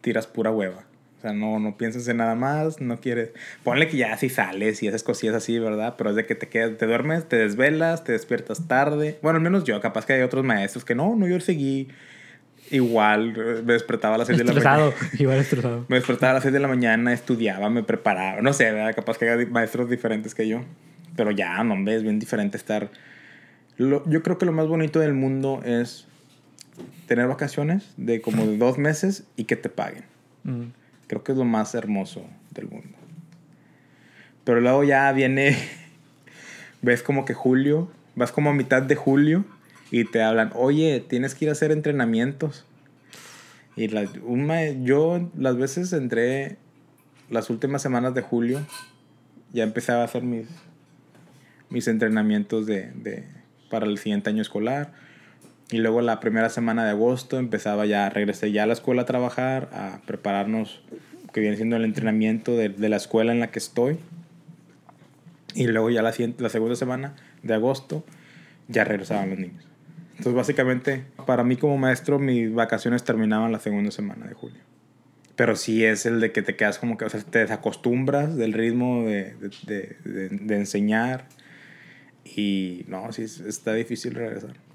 tiras 0.00 0.26
pura 0.26 0.50
hueva. 0.50 0.84
O 1.18 1.20
sea, 1.22 1.32
no, 1.32 1.58
no 1.58 1.76
piensas 1.78 2.06
en 2.08 2.18
nada 2.18 2.34
más, 2.34 2.80
no 2.80 3.00
quieres... 3.00 3.30
Ponle 3.64 3.88
que 3.88 3.96
ya 3.96 4.16
si 4.18 4.28
sales 4.28 4.82
y 4.82 4.88
haces 4.88 5.02
cosillas 5.02 5.34
así, 5.34 5.58
¿verdad? 5.58 5.94
Pero 5.96 6.10
es 6.10 6.16
de 6.16 6.26
que 6.26 6.34
te 6.34 6.48
quedas, 6.48 6.76
te 6.76 6.86
duermes, 6.86 7.26
te 7.28 7.36
desvelas, 7.36 8.04
te 8.04 8.12
despiertas 8.12 8.68
tarde. 8.68 9.18
Bueno, 9.22 9.38
al 9.38 9.42
menos 9.42 9.64
yo, 9.64 9.80
capaz 9.80 10.04
que 10.06 10.12
hay 10.12 10.22
otros 10.22 10.44
maestros 10.44 10.84
que 10.84 10.94
no, 10.94 11.16
no, 11.16 11.26
yo 11.26 11.40
seguí 11.40 11.88
igual, 12.70 13.34
eh, 13.36 13.62
me 13.64 13.72
despertaba 13.74 14.16
a 14.16 14.18
las 14.18 14.26
6 14.26 14.38
de 14.38 14.44
la 14.44 14.52
mañana. 14.52 14.92
Igual 15.18 15.38
estresado. 15.38 15.86
Me 15.88 15.96
despertaba 15.96 16.32
a 16.32 16.34
las 16.34 16.42
6 16.42 16.52
de 16.52 16.60
la 16.60 16.68
mañana, 16.68 17.12
estudiaba, 17.12 17.70
me 17.70 17.82
preparaba. 17.82 18.42
No 18.42 18.52
sé, 18.52 18.70
¿verdad? 18.72 18.94
capaz 18.94 19.18
que 19.18 19.28
haya 19.28 19.46
maestros 19.48 19.88
diferentes 19.88 20.34
que 20.34 20.46
yo. 20.48 20.64
Pero 21.16 21.30
ya, 21.30 21.62
no, 21.64 21.74
hombre, 21.74 21.94
es 21.96 22.02
bien 22.02 22.18
diferente 22.18 22.56
estar. 22.56 22.90
Lo- 23.78 24.08
yo 24.08 24.22
creo 24.22 24.36
que 24.38 24.46
lo 24.46 24.52
más 24.52 24.66
bonito 24.66 25.00
del 25.00 25.14
mundo 25.14 25.62
es 25.64 26.06
tener 27.06 27.26
vacaciones 27.26 27.94
de 27.96 28.20
como 28.20 28.44
de 28.46 28.58
dos 28.58 28.76
meses 28.78 29.24
y 29.36 29.44
que 29.44 29.56
te 29.56 29.68
paguen. 29.70 30.04
Mm. 30.44 30.64
Creo 31.06 31.22
que 31.22 31.32
es 31.32 31.38
lo 31.38 31.44
más 31.44 31.74
hermoso 31.74 32.26
del 32.50 32.68
mundo. 32.68 32.96
Pero 34.44 34.60
luego 34.60 34.84
ya 34.84 35.10
viene 35.12 35.56
ves 36.82 37.02
como 37.02 37.24
que 37.24 37.34
julio, 37.34 37.90
vas 38.14 38.32
como 38.32 38.50
a 38.50 38.54
mitad 38.54 38.82
de 38.82 38.94
julio 38.94 39.44
y 39.90 40.04
te 40.04 40.22
hablan, 40.22 40.52
oye, 40.54 41.00
tienes 41.00 41.34
que 41.34 41.46
ir 41.46 41.48
a 41.48 41.52
hacer 41.52 41.72
entrenamientos. 41.72 42.64
Y 43.76 43.88
la, 43.88 44.04
yo 44.82 45.30
las 45.36 45.56
veces 45.56 45.92
entré 45.92 46.56
las 47.28 47.50
últimas 47.50 47.82
semanas 47.82 48.14
de 48.14 48.22
julio, 48.22 48.64
ya 49.52 49.64
empezaba 49.64 50.02
a 50.02 50.04
hacer 50.04 50.22
mis, 50.22 50.46
mis 51.68 51.88
entrenamientos 51.88 52.66
de, 52.66 52.90
de, 52.92 53.24
para 53.70 53.86
el 53.86 53.98
siguiente 53.98 54.30
año 54.30 54.42
escolar. 54.42 54.92
Y 55.70 55.78
luego 55.78 56.00
la 56.00 56.20
primera 56.20 56.48
semana 56.48 56.84
de 56.84 56.90
agosto 56.90 57.38
empezaba 57.38 57.86
ya, 57.86 58.08
regresé 58.08 58.52
ya 58.52 58.62
a 58.62 58.66
la 58.66 58.72
escuela 58.72 59.02
a 59.02 59.04
trabajar, 59.04 59.68
a 59.72 60.00
prepararnos, 60.06 60.82
que 61.32 61.40
viene 61.40 61.56
siendo 61.56 61.76
el 61.76 61.84
entrenamiento 61.84 62.56
de, 62.56 62.68
de 62.68 62.88
la 62.88 62.96
escuela 62.96 63.32
en 63.32 63.40
la 63.40 63.50
que 63.50 63.58
estoy. 63.58 63.98
Y 65.54 65.66
luego 65.66 65.90
ya 65.90 66.02
la, 66.02 66.14
la 66.38 66.48
segunda 66.48 66.76
semana 66.76 67.16
de 67.42 67.54
agosto 67.54 68.04
ya 68.68 68.84
regresaban 68.84 69.30
los 69.30 69.38
niños. 69.38 69.66
Entonces 70.10 70.34
básicamente 70.34 71.04
para 71.26 71.42
mí 71.42 71.56
como 71.56 71.76
maestro 71.78 72.18
mis 72.18 72.54
vacaciones 72.54 73.02
terminaban 73.02 73.50
la 73.50 73.58
segunda 73.58 73.90
semana 73.90 74.26
de 74.26 74.34
julio. 74.34 74.60
Pero 75.34 75.56
sí 75.56 75.84
es 75.84 76.06
el 76.06 76.20
de 76.20 76.32
que 76.32 76.42
te 76.42 76.56
quedas 76.56 76.78
como 76.78 76.96
que, 76.96 77.04
o 77.04 77.10
sea, 77.10 77.20
te 77.20 77.40
desacostumbras 77.40 78.36
del 78.36 78.52
ritmo 78.52 79.04
de, 79.04 79.34
de, 79.66 79.96
de, 80.04 80.28
de 80.30 80.56
enseñar. 80.56 81.26
Y 82.24 82.84
no, 82.88 83.12
sí, 83.12 83.24
está 83.24 83.74
difícil 83.74 84.14
regresar 84.14 84.65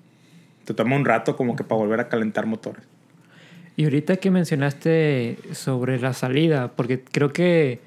te 0.74 0.84
toma 0.84 0.96
un 0.96 1.06
rato 1.06 1.36
como 1.36 1.56
que 1.56 1.64
para 1.64 1.80
volver 1.80 2.00
a 2.00 2.10
calentar 2.10 2.46
motores. 2.46 2.84
Y 3.76 3.86
ahorita 3.86 4.18
que 4.18 4.32
mencionaste 4.32 5.38
sobre 5.54 6.00
la 6.00 6.14
salida, 6.14 6.72
porque 6.76 7.02
creo 7.02 7.32
que 7.32 7.80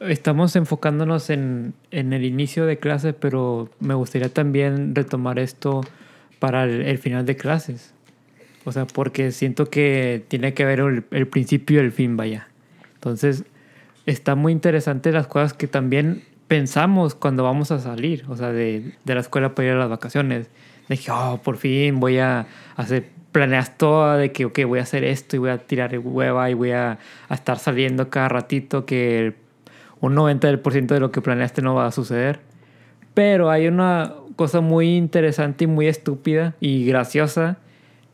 estamos 0.00 0.54
enfocándonos 0.56 1.30
en, 1.30 1.74
en 1.90 2.12
el 2.12 2.24
inicio 2.24 2.66
de 2.66 2.78
clases, 2.78 3.14
pero 3.18 3.70
me 3.80 3.94
gustaría 3.94 4.28
también 4.28 4.94
retomar 4.94 5.38
esto 5.38 5.80
para 6.38 6.64
el, 6.64 6.98
final 6.98 7.26
de 7.26 7.36
clases. 7.36 7.92
O 8.64 8.72
sea, 8.72 8.86
porque 8.86 9.32
siento 9.32 9.70
que 9.70 10.24
tiene 10.28 10.54
que 10.54 10.64
ver 10.64 10.80
el, 10.80 11.04
el, 11.10 11.26
principio 11.26 11.80
y 11.80 11.84
el 11.84 11.92
fin, 11.92 12.16
vaya. 12.16 12.48
Entonces, 12.94 13.44
está 14.06 14.34
muy 14.34 14.52
interesante 14.52 15.10
las 15.10 15.26
cosas 15.26 15.54
que 15.54 15.66
también 15.66 16.22
pensamos 16.46 17.14
cuando 17.14 17.42
vamos 17.42 17.70
a 17.70 17.78
salir, 17.78 18.24
o 18.28 18.36
sea, 18.36 18.52
de, 18.52 18.92
de 19.04 19.14
la 19.14 19.20
escuela 19.20 19.54
para 19.54 19.68
ir 19.68 19.74
a 19.74 19.78
las 19.78 19.88
vacaciones 19.88 20.48
dije, 20.88 21.10
oh, 21.10 21.40
por 21.42 21.56
fin 21.56 22.00
voy 22.00 22.18
a 22.18 22.46
hacer, 22.76 23.08
planeas 23.32 23.76
todo 23.76 24.16
de 24.16 24.32
que, 24.32 24.46
ok, 24.46 24.60
voy 24.66 24.78
a 24.78 24.82
hacer 24.82 25.04
esto 25.04 25.36
y 25.36 25.38
voy 25.38 25.50
a 25.50 25.58
tirar 25.58 25.98
hueva 25.98 26.50
y 26.50 26.54
voy 26.54 26.72
a, 26.72 26.98
a 27.28 27.34
estar 27.34 27.58
saliendo 27.58 28.10
cada 28.10 28.28
ratito 28.28 28.86
que 28.86 29.34
un 30.00 30.14
90% 30.14 30.86
de 30.86 31.00
lo 31.00 31.10
que 31.10 31.20
planeaste 31.20 31.62
no 31.62 31.74
va 31.74 31.86
a 31.86 31.92
suceder. 31.92 32.40
Pero 33.14 33.50
hay 33.50 33.66
una 33.66 34.14
cosa 34.36 34.60
muy 34.60 34.96
interesante 34.96 35.64
y 35.64 35.66
muy 35.66 35.88
estúpida 35.88 36.54
y 36.60 36.86
graciosa 36.86 37.58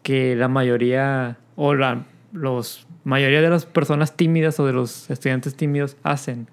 que 0.02 0.34
la 0.36 0.48
mayoría 0.48 1.36
o 1.56 1.74
la 1.74 2.04
los 2.32 2.86
mayoría 3.04 3.40
de 3.40 3.50
las 3.50 3.64
personas 3.64 4.16
tímidas 4.16 4.58
o 4.58 4.66
de 4.66 4.72
los 4.72 5.08
estudiantes 5.10 5.54
tímidos 5.54 5.96
hacen 6.02 6.48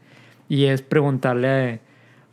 y 0.47 0.65
es 0.65 0.81
preguntarle 0.81 1.79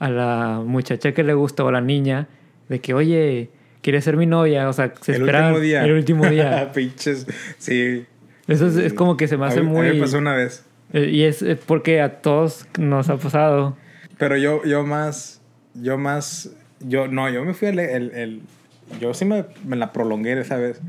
a, 0.00 0.06
a 0.06 0.10
la 0.10 0.62
muchacha 0.64 1.12
que 1.12 1.24
le 1.24 1.34
gusta 1.34 1.64
o 1.64 1.68
a 1.68 1.72
la 1.72 1.80
niña 1.80 2.28
de 2.68 2.80
que 2.80 2.92
oye 2.92 3.50
quiere 3.88 4.02
ser 4.02 4.18
mi 4.18 4.26
novia, 4.26 4.68
o 4.68 4.72
sea, 4.74 4.92
se 5.00 5.16
el 5.16 5.22
último 5.22 5.60
día. 5.60 5.82
el 5.82 5.92
último 5.92 6.26
día. 6.26 6.72
Pinches, 6.74 7.26
sí. 7.56 8.04
Eso 8.46 8.66
es, 8.66 8.92
como 8.92 9.16
que 9.16 9.26
se 9.28 9.38
me 9.38 9.46
hace 9.46 9.62
muy... 9.62 9.88
A 9.88 9.92
mí 9.92 9.96
me 9.96 10.02
pasó 10.02 10.18
una 10.18 10.34
vez. 10.34 10.62
Eh, 10.92 11.08
y 11.10 11.22
es 11.22 11.42
porque 11.64 12.02
a 12.02 12.20
todos 12.20 12.66
nos 12.78 13.08
ha 13.08 13.16
pasado. 13.16 13.78
Pero 14.18 14.36
yo, 14.36 14.62
yo 14.66 14.84
más, 14.84 15.40
yo 15.72 15.96
más, 15.96 16.50
yo, 16.80 17.08
no, 17.08 17.30
yo 17.30 17.46
me 17.46 17.54
fui 17.54 17.68
el, 17.68 17.78
el, 17.78 18.10
el 18.14 18.42
yo 19.00 19.14
sí 19.14 19.24
me, 19.24 19.46
me, 19.64 19.76
la 19.76 19.94
prolongué 19.94 20.38
esa 20.38 20.58
vez. 20.58 20.82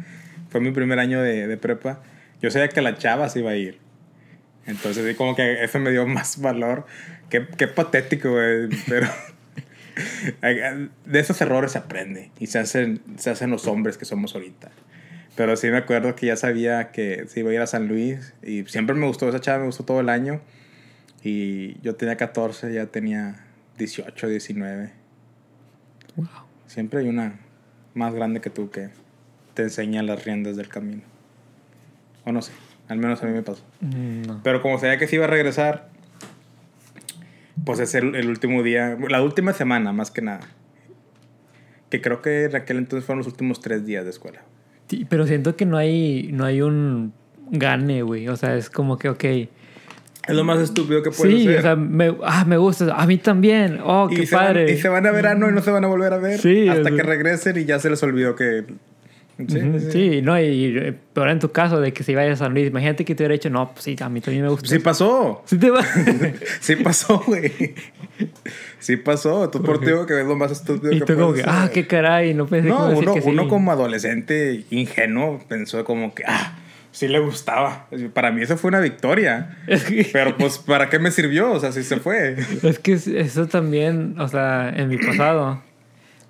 Fue 0.50 0.60
mi 0.60 0.72
primer 0.72 1.00
año 1.00 1.22
de, 1.22 1.48
de 1.48 1.56
prepa. 1.56 2.02
Yo 2.42 2.52
sabía 2.52 2.68
que 2.68 2.82
la 2.82 2.98
chava 2.98 3.30
se 3.30 3.40
iba 3.40 3.52
a 3.52 3.56
ir. 3.56 3.78
Entonces, 4.66 5.16
como 5.16 5.38
que 5.38 5.64
eso 5.64 5.80
me 5.80 5.92
dio 5.92 6.06
más 6.16 6.42
valor. 6.42 6.86
Qué, 7.30 7.48
qué 7.58 7.68
patético, 7.68 8.32
güey. 8.32 8.68
Pero... 8.90 9.08
de 10.42 11.20
esos 11.20 11.40
errores 11.42 11.74
se 11.74 11.78
aprende 11.78 12.32
y 12.40 12.48
se 12.48 12.60
hacen, 12.60 13.02
se 13.18 13.30
hacen 13.30 13.52
los 13.52 13.68
hombres 13.68 13.98
que 13.98 14.06
somos 14.06 14.36
ahorita. 14.36 14.70
Pero 15.36 15.56
sí 15.56 15.68
me 15.68 15.78
acuerdo 15.78 16.16
que 16.16 16.26
ya 16.26 16.36
sabía 16.36 16.92
que 16.92 17.26
se 17.28 17.40
iba 17.40 17.52
a 17.52 17.54
ir 17.54 17.62
a 17.62 17.68
San 17.68 17.88
Luis 17.88 18.34
y 18.44 18.66
siempre 18.66 18.96
me 18.96 19.08
gustó 19.08 19.30
esa 19.30 19.40
chava, 19.40 19.60
me 19.60 19.66
gustó 19.68 19.86
todo 19.86 20.02
el 20.02 20.10
año. 20.10 20.42
Y 21.24 21.80
yo 21.82 21.96
tenía 21.96 22.18
14, 22.18 22.74
ya 22.74 22.88
tenía 22.88 23.46
18, 23.78 24.28
19. 24.28 24.92
Wow. 26.16 26.28
Siempre 26.68 27.00
hay 27.00 27.08
una 27.08 27.40
más 27.94 28.14
grande 28.14 28.42
que 28.42 28.50
tú 28.50 28.70
que 28.70 28.90
te 29.54 29.64
enseña 29.64 30.04
las 30.04 30.26
riendas 30.26 30.56
del 30.56 30.68
camino. 30.68 31.02
O 32.26 32.32
no 32.32 32.42
sé, 32.42 32.52
al 32.88 32.98
menos 32.98 33.22
a 33.24 33.26
mí 33.26 33.34
me 33.34 33.42
pasó. 33.42 33.64
Mm, 33.82 34.42
Pero 34.44 34.62
como 34.62 34.80
sabía 34.80 34.98
que 34.98 35.08
se 35.08 35.16
iba 35.16 35.26
a 35.26 35.30
regresar, 35.30 35.89
pues 37.66 37.80
es 37.80 37.96
el, 37.96 38.16
el, 38.16 38.30
último 38.30 38.64
día, 38.64 38.98
la 39.10 39.22
última 39.22 39.54
semana 39.54 39.92
más 39.94 40.12
que 40.12 40.22
nada. 40.22 40.48
Que 41.90 42.02
creo 42.02 42.22
que 42.22 42.46
en 42.46 42.56
aquel 42.56 42.78
entonces 42.78 43.06
fueron 43.06 43.20
los 43.20 43.28
últimos 43.28 43.62
tres 43.62 43.86
días 43.86 44.04
de 44.04 44.12
escuela. 44.12 44.42
Sí, 44.88 45.06
pero 45.10 45.26
siento 45.28 45.56
que 45.56 45.66
no 45.66 45.78
hay, 45.78 46.30
no 46.32 46.46
hay 46.46 46.62
un 46.62 47.14
gane, 47.52 48.02
güey. 48.02 48.28
O 48.28 48.36
sea, 48.36 48.56
es 48.56 48.70
como 48.70 48.98
que, 48.98 49.10
ok. 49.10 49.24
Es 49.24 50.36
lo 50.36 50.44
más 50.44 50.60
estúpido 50.60 51.02
que 51.02 51.12
puede 51.12 51.32
ser. 51.32 51.42
Sí, 51.42 51.58
o 51.58 51.62
sea, 51.62 51.76
me, 51.76 52.16
ah, 52.24 52.46
me 52.46 52.58
gusta. 52.58 52.94
A 52.96 53.08
mí 53.08 53.18
también. 53.18 53.80
Oh, 53.84 54.08
qué 54.08 54.28
padre. 54.28 54.72
y 54.72 54.78
se 54.78 54.90
van 54.90 55.06
a 55.08 55.12
verano 55.12 55.50
y 55.50 55.54
no 55.54 55.62
se 55.62 55.72
van 55.72 55.84
a 55.84 55.88
volver 55.88 56.14
a 56.14 56.18
ver. 56.18 56.40
Sí, 56.40 56.68
hasta 56.68 56.92
que 56.92 57.04
regresen 57.04 57.58
y 57.58 57.66
ya 57.66 57.80
se 57.80 57.90
les 57.90 58.02
olvidó 58.04 58.36
que 58.36 58.66
Sí, 59.48 60.22
no, 60.22 60.38
y, 60.40 60.78
eh, 60.78 60.94
pero 61.14 61.32
en 61.32 61.40
tu 61.40 61.52
caso 61.52 61.80
de 61.80 61.94
que 61.94 62.04
se 62.04 62.14
vaya 62.14 62.34
a 62.34 62.36
San 62.36 62.54
Luis, 62.54 62.68
imagínate 62.68 63.06
que 63.06 63.16
te 63.16 63.24
hubiera 63.24 63.34
dicho, 63.34 63.50
no, 63.50 63.72
pues 63.72 63.86
sí, 63.86 63.96
a 64.02 64.10
mí 64.10 64.20
también 64.20 64.44
me 64.44 64.50
gusta. 64.50 64.68
Sí 64.68 64.80
pasó. 64.80 65.44
Sí, 65.46 65.58
te 65.58 65.70
va? 65.70 65.82
sí 66.60 66.76
pasó, 66.76 67.24
güey. 67.26 67.74
Sí 68.80 68.98
pasó. 68.98 69.50
Tú 69.50 69.64
por 69.64 69.80
ti 69.80 69.92
que 70.08 70.20
es 70.20 70.28
lo 70.28 70.36
más 70.36 70.52
estúpido 70.52 70.92
y 70.92 71.00
tú 71.00 71.16
como 71.16 71.34
que, 71.34 71.44
ah, 71.46 71.70
qué 71.74 71.88
caray, 71.88 72.34
no 72.34 72.48
pensé 72.48 72.68
no, 72.68 72.90
uno, 72.90 73.14
que 73.14 73.22
uno 73.22 73.48
como 73.48 73.72
adolescente 73.72 74.66
ingenuo 74.72 75.40
pensó 75.48 75.86
como 75.86 76.14
que, 76.14 76.24
ah, 76.28 76.58
sí 76.92 77.08
le 77.08 77.20
gustaba. 77.20 77.88
Para 78.14 78.32
mí 78.32 78.42
eso 78.42 78.58
fue 78.58 78.68
una 78.68 78.82
victoria. 78.82 79.58
Pero 80.12 80.36
pues, 80.36 80.58
¿para 80.58 80.90
qué 80.90 81.00
me 81.00 81.12
sirvió? 81.12 81.52
O 81.52 81.60
sea, 81.62 81.72
sí 81.72 81.84
se 81.84 81.96
fue. 81.98 82.36
Es 82.62 82.80
que 82.80 82.92
eso 82.94 83.48
también, 83.48 84.16
o 84.20 84.28
sea, 84.28 84.70
en 84.76 84.90
mi 84.90 84.98
pasado, 84.98 85.64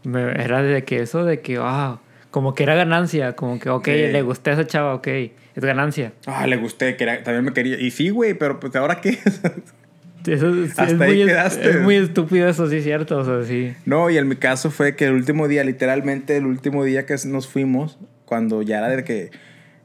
me, 0.04 0.22
era 0.22 0.62
de 0.62 0.84
que 0.84 1.02
eso 1.02 1.26
de 1.26 1.42
que, 1.42 1.58
ah 1.60 2.00
como 2.32 2.54
que 2.54 2.64
era 2.64 2.76
ganancia, 2.76 3.36
como 3.36 3.60
que, 3.60 3.70
ok, 3.70 3.88
le 3.88 4.22
gusté 4.22 4.52
a 4.52 4.54
esa 4.54 4.68
chava, 4.68 4.94
ok, 4.96 5.08
es 5.08 5.32
ganancia. 5.56 6.14
Ah, 6.26 6.46
le 6.48 6.58
gusté, 6.58 6.96
que 6.96 7.06
también 7.06 7.44
me 7.44 7.54
quería. 7.54 7.80
Y 7.80 7.92
sí, 7.92 8.10
güey, 8.10 8.34
pero 8.34 8.60
pues 8.60 8.76
ahora 8.76 9.02
qué. 9.02 9.18
Eso 10.28 10.54
Hasta 10.68 10.84
es, 10.84 11.02
ahí 11.02 11.16
muy, 11.16 11.26
quedaste. 11.26 11.70
es 11.70 11.82
muy 11.82 11.96
estúpido 11.96 12.50
eso, 12.50 12.70
sí, 12.70 12.82
cierto, 12.82 13.20
o 13.20 13.26
sea, 13.26 13.44
sí. 13.48 13.74
No, 13.86 14.10
y 14.10 14.18
en 14.18 14.28
mi 14.28 14.36
caso 14.36 14.70
fue 14.70 14.96
que 14.96 15.06
el 15.06 15.14
último 15.14 15.48
día, 15.48 15.64
literalmente 15.64 16.36
el 16.36 16.46
último 16.46 16.84
día 16.84 17.06
que 17.06 17.16
nos 17.26 17.48
fuimos, 17.48 17.98
cuando 18.26 18.62
ya 18.62 18.80
era 18.80 18.90
de 18.90 19.04
que, 19.06 19.32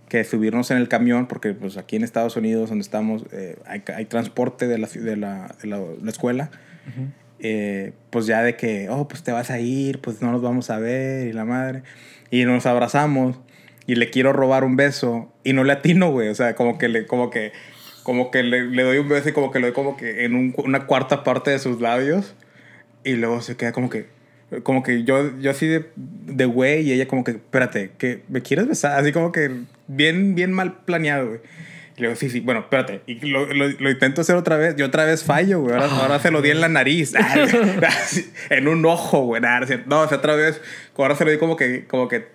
que 0.08 0.24
subirnos 0.24 0.70
en 0.72 0.78
el 0.78 0.88
camión, 0.88 1.28
porque 1.28 1.54
pues 1.54 1.76
aquí 1.76 1.96
en 1.96 2.02
Estados 2.02 2.36
Unidos, 2.36 2.68
donde 2.68 2.82
estamos, 2.82 3.24
eh, 3.32 3.56
hay, 3.64 3.84
hay, 3.94 4.04
transporte 4.06 4.66
de 4.66 4.78
la, 4.78 4.88
de 4.88 5.16
la, 5.16 5.54
de 5.62 5.68
la, 5.68 5.80
la 6.02 6.10
escuela. 6.10 6.50
eh, 7.38 7.92
pues 8.10 8.26
ya 8.26 8.42
de 8.42 8.56
que, 8.56 8.88
oh, 8.90 9.06
pues 9.06 9.22
te 9.22 9.30
vas 9.30 9.50
a 9.50 9.60
ir, 9.60 10.00
pues 10.00 10.20
no 10.20 10.32
nos 10.32 10.42
vamos 10.42 10.68
a 10.68 10.78
ver, 10.78 11.28
y 11.28 11.32
la 11.32 11.44
madre. 11.44 11.84
Y 12.30 12.44
nos 12.44 12.66
abrazamos 12.66 13.38
y 13.86 13.96
le 13.96 14.10
quiero 14.10 14.32
robar 14.32 14.64
un 14.64 14.76
beso 14.76 15.32
y 15.44 15.52
no 15.52 15.64
le 15.64 15.72
atino, 15.72 16.10
güey. 16.10 16.28
O 16.28 16.34
sea, 16.34 16.54
como 16.54 16.78
que 16.78 16.88
le, 16.88 17.06
como 17.06 17.30
que, 17.30 17.52
como 18.02 18.30
que 18.30 18.42
le, 18.42 18.66
le 18.66 18.82
doy 18.82 18.98
un 18.98 19.08
beso 19.08 19.28
y 19.28 19.32
como 19.32 19.50
que 19.50 19.60
le 19.60 19.66
doy 19.66 19.74
como 19.74 19.96
que 19.96 20.24
en 20.24 20.34
un, 20.34 20.54
una 20.58 20.86
cuarta 20.86 21.24
parte 21.24 21.50
de 21.50 21.58
sus 21.58 21.80
labios. 21.80 22.34
Y 23.04 23.14
luego 23.14 23.42
se 23.42 23.56
queda 23.56 23.72
como 23.72 23.90
que, 23.90 24.06
como 24.62 24.82
que 24.82 25.04
yo, 25.04 25.38
yo 25.38 25.50
así 25.50 25.66
de, 25.66 25.86
de 25.96 26.46
güey 26.46 26.88
y 26.88 26.92
ella 26.92 27.06
como 27.06 27.22
que, 27.22 27.32
espérate, 27.32 27.92
que 27.98 28.22
me 28.28 28.40
quieres 28.40 28.66
besar. 28.66 28.98
Así 28.98 29.12
como 29.12 29.30
que 29.30 29.50
bien, 29.86 30.34
bien 30.34 30.52
mal 30.52 30.78
planeado, 30.84 31.28
güey. 31.28 31.40
Y 31.96 32.00
luego, 32.00 32.16
sí, 32.16 32.28
sí, 32.28 32.40
bueno, 32.40 32.60
espérate. 32.60 33.02
Y 33.06 33.26
lo, 33.26 33.46
lo, 33.46 33.68
lo, 33.68 33.90
intento 33.90 34.22
hacer 34.22 34.34
otra 34.34 34.56
vez. 34.56 34.74
Yo 34.76 34.86
otra 34.86 35.04
vez 35.04 35.22
fallo, 35.22 35.60
güey. 35.60 35.74
Ahora, 35.74 35.86
ahora 35.86 36.18
se 36.18 36.32
lo 36.32 36.42
di 36.42 36.50
en 36.50 36.60
la 36.60 36.68
nariz. 36.68 37.14
en 38.50 38.68
un 38.68 38.84
ojo, 38.84 39.20
güey. 39.20 39.40
No, 39.86 40.00
o 40.00 40.08
sea, 40.08 40.18
otra 40.18 40.34
vez. 40.34 40.60
Ahora 40.96 41.14
se 41.14 41.24
lo 41.24 41.30
di 41.30 41.38
como 41.38 41.56
que, 41.56 41.84
como 41.86 42.08
que 42.08 42.26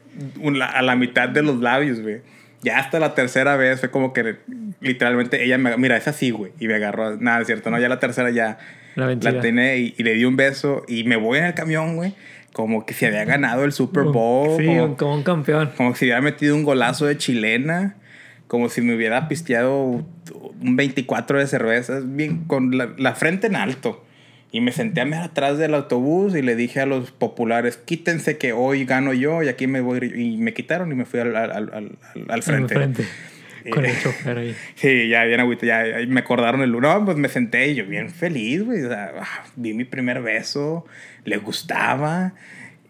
a 0.61 0.81
la 0.81 0.95
mitad 0.95 1.27
de 1.27 1.43
los 1.43 1.59
labios, 1.59 1.99
güey. 1.99 2.21
Ya 2.61 2.77
hasta 2.77 2.99
la 2.99 3.15
tercera 3.15 3.57
vez 3.57 3.81
fue 3.81 3.91
como 3.91 4.11
que 4.13 4.37
literalmente 4.81 5.43
ella 5.43 5.57
me... 5.57 5.75
Mira, 5.77 5.97
es 5.97 6.07
así, 6.07 6.31
güey. 6.31 6.53
Y 6.59 6.67
me 6.67 6.75
agarró. 6.75 7.17
Nada, 7.17 7.41
es 7.41 7.47
cierto. 7.47 7.69
No, 7.69 7.79
ya 7.79 7.89
la 7.89 7.99
tercera 7.99 8.29
ya 8.29 8.57
la, 8.95 9.13
la 9.13 9.41
tenía 9.41 9.75
y, 9.75 9.93
y, 9.97 10.03
le 10.03 10.13
di 10.13 10.23
un 10.23 10.37
beso. 10.37 10.83
Y 10.87 11.03
me 11.03 11.17
voy 11.17 11.39
en 11.39 11.45
el 11.45 11.53
camión, 11.53 11.97
güey. 11.97 12.13
Como 12.53 12.85
que 12.85 12.93
se 12.93 13.07
había 13.07 13.25
ganado 13.25 13.65
el 13.65 13.73
Super 13.73 14.03
Bowl. 14.03 14.57
Sí, 14.57 14.65
como, 14.65 14.95
como 14.95 15.15
un 15.15 15.23
campeón. 15.23 15.71
Como 15.75 15.95
si 15.95 16.05
hubiera 16.05 16.21
metido 16.21 16.55
un 16.55 16.63
golazo 16.63 17.05
de 17.05 17.17
chilena 17.17 17.95
como 18.49 18.67
si 18.69 18.81
me 18.81 18.95
hubiera 18.95 19.27
pisteado 19.27 20.03
un 20.59 20.75
24 20.75 21.37
de 21.37 21.45
cervezas, 21.45 22.15
bien, 22.15 22.45
con 22.45 22.75
la, 22.75 22.95
la 22.97 23.13
frente 23.13 23.45
en 23.45 23.55
alto. 23.55 24.03
Y 24.51 24.61
me 24.61 24.71
senté 24.71 25.01
a 25.01 25.05
ver 25.05 25.19
atrás 25.19 25.59
del 25.59 25.75
autobús 25.75 26.35
y 26.35 26.41
le 26.41 26.55
dije 26.55 26.79
a 26.79 26.87
los 26.87 27.11
populares, 27.11 27.77
quítense 27.77 28.39
que 28.39 28.51
hoy 28.51 28.85
gano 28.85 29.13
yo 29.13 29.43
y 29.43 29.49
aquí 29.49 29.67
me 29.67 29.81
voy. 29.81 30.11
Y 30.15 30.37
me 30.37 30.55
quitaron 30.55 30.91
y 30.91 30.95
me 30.95 31.05
fui 31.05 31.19
al, 31.19 31.35
al, 31.35 31.51
al, 31.51 31.97
al 32.27 32.41
frente. 32.41 32.73
Al 32.73 32.79
frente. 32.79 33.05
Con 33.69 33.85
el 33.85 33.99
chofer 34.01 34.37
ahí. 34.39 34.55
Sí, 34.75 35.09
ya 35.09 35.25
bien 35.25 35.41
agüita, 35.41 35.67
ya, 35.67 35.85
ya, 35.85 36.07
me 36.07 36.21
acordaron 36.21 36.63
el 36.63 36.71
No, 36.71 37.05
pues 37.05 37.17
me 37.17 37.29
senté 37.29 37.67
y 37.67 37.75
yo 37.75 37.85
bien 37.85 38.09
feliz, 38.09 38.63
güey. 38.63 38.83
O 38.83 38.89
sea, 38.89 39.13
ah, 39.19 39.45
vi 39.57 39.75
mi 39.75 39.85
primer 39.85 40.23
beso, 40.23 40.87
le 41.23 41.37
gustaba. 41.37 42.33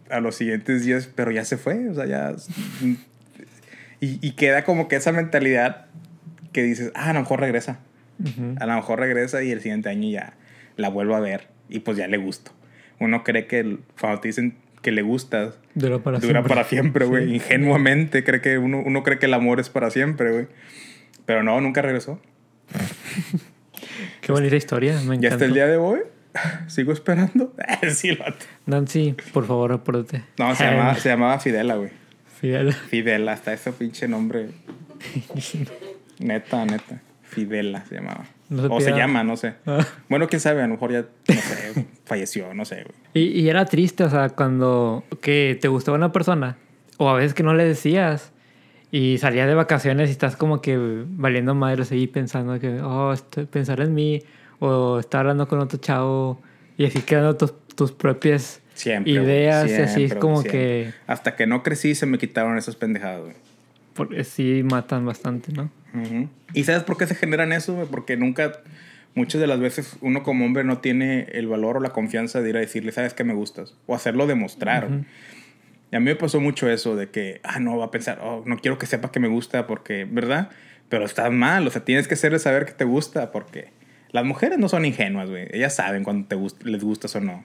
A 0.09 0.21
los 0.21 0.37
siguientes 0.37 0.85
días, 0.85 1.07
pero 1.13 1.31
ya 1.31 1.43
se 1.43 1.57
fue, 1.57 1.89
o 1.89 1.93
sea, 1.93 2.05
ya. 2.05 2.33
Y, 3.99 4.25
y 4.25 4.31
queda 4.31 4.63
como 4.63 4.88
que 4.88 4.95
esa 4.95 5.12
mentalidad 5.12 5.88
que 6.51 6.63
dices, 6.63 6.91
ah, 6.95 7.09
a 7.09 7.13
lo 7.13 7.19
mejor 7.21 7.39
regresa. 7.39 7.79
A 8.59 8.65
lo 8.65 8.75
mejor 8.75 8.99
regresa 8.99 9.43
y 9.43 9.51
el 9.51 9.62
siguiente 9.62 9.88
año 9.88 10.09
ya 10.09 10.33
la 10.75 10.89
vuelvo 10.89 11.15
a 11.15 11.21
ver 11.21 11.47
y 11.69 11.79
pues 11.79 11.97
ya 11.97 12.07
le 12.07 12.17
gusto. 12.17 12.51
Uno 12.99 13.23
cree 13.23 13.47
que 13.47 13.77
cuando 13.99 14.19
te 14.19 14.27
dicen 14.27 14.57
que 14.81 14.91
le 14.91 15.01
gustas, 15.01 15.57
dura 15.73 15.99
para 15.99 16.19
dura 16.19 16.33
siempre. 16.33 16.49
para 16.49 16.63
siempre, 16.65 17.05
güey. 17.05 17.35
Ingenuamente 17.35 18.25
cree 18.25 18.41
que 18.41 18.57
uno, 18.57 18.81
uno 18.85 19.03
cree 19.03 19.19
que 19.19 19.27
el 19.27 19.33
amor 19.33 19.62
es 19.62 19.69
para 19.69 19.89
siempre, 19.89 20.31
güey. 20.31 20.47
Pero 21.25 21.43
no, 21.43 21.62
nunca 21.62 21.81
regresó. 21.81 22.19
Qué 24.21 24.31
bonita 24.31 24.55
historia, 24.55 24.93
me 25.05 25.15
encanta. 25.15 25.27
Y 25.27 25.27
hasta 25.27 25.45
el 25.45 25.53
día 25.53 25.67
de 25.67 25.77
hoy, 25.77 25.99
sigo 26.67 26.91
esperando. 26.91 27.53
sí, 27.89 28.12
lo 28.12 28.25
Nancy, 28.65 29.15
por 29.33 29.47
favor, 29.47 29.71
apúrate. 29.71 30.23
No, 30.38 30.53
se 30.55 30.65
llamaba, 30.65 30.95
se 30.95 31.09
llamaba 31.09 31.39
Fidela, 31.39 31.75
güey. 31.75 31.91
Fidel. 32.39 32.71
Fidela, 32.73 33.34
hasta 33.34 33.52
ese 33.52 33.73
pinche 33.73 34.08
nombre. 34.08 34.47
neta, 36.19 36.65
neta. 36.65 37.02
Fidela 37.21 37.86
se 37.86 37.95
llamaba. 37.95 38.25
No 38.49 38.62
se 38.62 38.67
o 38.69 38.82
se 38.82 38.91
llama, 38.91 39.23
no 39.25 39.36
sé. 39.36 39.56
Ah. 39.65 39.86
Bueno, 40.08 40.28
quién 40.28 40.39
sabe, 40.39 40.62
a 40.62 40.67
lo 40.67 40.73
mejor 40.73 40.91
ya, 40.91 41.02
no 41.02 41.36
sé, 41.36 41.86
falleció, 42.06 42.54
no 42.54 42.63
sé. 42.63 42.86
Y, 43.13 43.41
y 43.41 43.49
era 43.49 43.65
triste, 43.65 44.06
o 44.06 44.10
sea, 44.10 44.30
cuando 44.30 45.04
que 45.21 45.58
te 45.60 45.67
gustaba 45.67 45.97
una 45.97 46.13
persona, 46.13 46.58
o 46.97 47.10
a 47.10 47.13
veces 47.13 47.34
que 47.34 47.43
no 47.43 47.54
le 47.54 47.65
decías, 47.65 48.32
y 48.89 49.17
salías 49.17 49.47
de 49.47 49.54
vacaciones 49.54 50.08
y 50.08 50.13
estás 50.13 50.38
como 50.38 50.62
que 50.62 50.78
valiendo 51.08 51.54
madres 51.56 51.91
ahí 51.91 52.08
pensando 52.08 52.58
que, 52.60 52.80
oh, 52.82 53.12
estoy, 53.12 53.45
pensar 53.45 53.82
en 53.82 53.93
mí, 53.93 54.23
o 54.60 54.99
estar 54.99 55.19
hablando 55.19 55.47
con 55.49 55.60
otro 55.60 55.78
chavo, 55.78 56.41
y 56.78 56.86
así 56.86 57.02
creando 57.02 57.36
tus, 57.36 57.54
tus 57.75 57.91
propias 57.91 58.62
Siempre. 58.79 59.11
ideas, 59.11 59.69
y 59.69 59.73
así 59.73 59.81
es 59.81 59.93
siempre, 59.93 60.19
como 60.19 60.41
siempre. 60.41 60.59
que, 60.59 60.93
Hasta 61.05 61.35
que 61.35 61.45
no 61.47 61.63
crecí 61.63 61.95
se 61.95 62.05
me 62.05 62.17
quitaron 62.17 62.57
esas 62.57 62.75
pendejadas, 62.77 63.21
güey. 63.23 63.35
porque 63.93 64.23
sí 64.23 64.61
matan 64.63 65.05
bastante, 65.05 65.51
¿no? 65.51 65.69
Ujú. 65.93 66.29
¿Y 66.53 66.63
sabes 66.63 66.83
por 66.83 66.97
qué 66.97 67.05
se 67.05 67.15
generan 67.15 67.51
eso? 67.51 67.73
güey? 67.75 67.87
Porque 67.87 68.15
nunca, 68.15 68.53
muchas 69.15 69.41
de 69.41 69.47
las 69.47 69.59
veces, 69.59 69.97
uno 69.99 70.23
como 70.23 70.45
hombre 70.45 70.63
no 70.63 70.77
tiene 70.77 71.27
el 71.33 71.47
valor 71.47 71.75
o 71.75 71.79
la 71.81 71.89
confianza 71.89 72.41
de 72.41 72.49
ir 72.51 72.55
a 72.57 72.61
decirle, 72.61 72.93
¿sabes 72.93 73.13
que 73.13 73.25
me 73.25 73.33
gustas? 73.33 73.75
O 73.85 73.95
hacerlo 73.95 74.25
demostrar. 74.27 74.87
güey. 74.87 75.01
Y 75.91 75.95
a 75.95 75.99
mí 75.99 76.05
me 76.05 76.15
pasó 76.15 76.39
mucho 76.39 76.69
eso 76.69 76.95
de 76.95 77.09
que, 77.09 77.41
ah, 77.43 77.59
no, 77.59 77.77
va 77.77 77.85
a 77.85 77.91
pensar, 77.91 78.19
oh, 78.23 78.43
no 78.45 78.57
quiero 78.59 78.77
que 78.77 78.85
sepa 78.85 79.11
que 79.11 79.19
me 79.19 79.27
gusta 79.27 79.67
porque, 79.67 80.07
¿verdad? 80.09 80.49
Pero 80.87 81.03
estás 81.03 81.31
mal, 81.31 81.67
o 81.67 81.71
sea, 81.71 81.83
tienes 81.83 82.07
que 82.07 82.13
hacerle 82.13 82.39
saber 82.39 82.65
que 82.65 82.71
te 82.71 82.85
gusta 82.85 83.31
porque 83.31 83.69
las 84.11 84.25
mujeres 84.25 84.57
no 84.59 84.69
son 84.69 84.85
ingenuas, 84.85 85.29
güey. 85.29 85.47
Ellas 85.51 85.75
saben 85.75 86.03
cuando 86.03 86.27
te 86.27 86.35
gust- 86.35 86.63
les 86.63 86.83
gustas 86.83 87.15
o 87.15 87.21
no. 87.21 87.43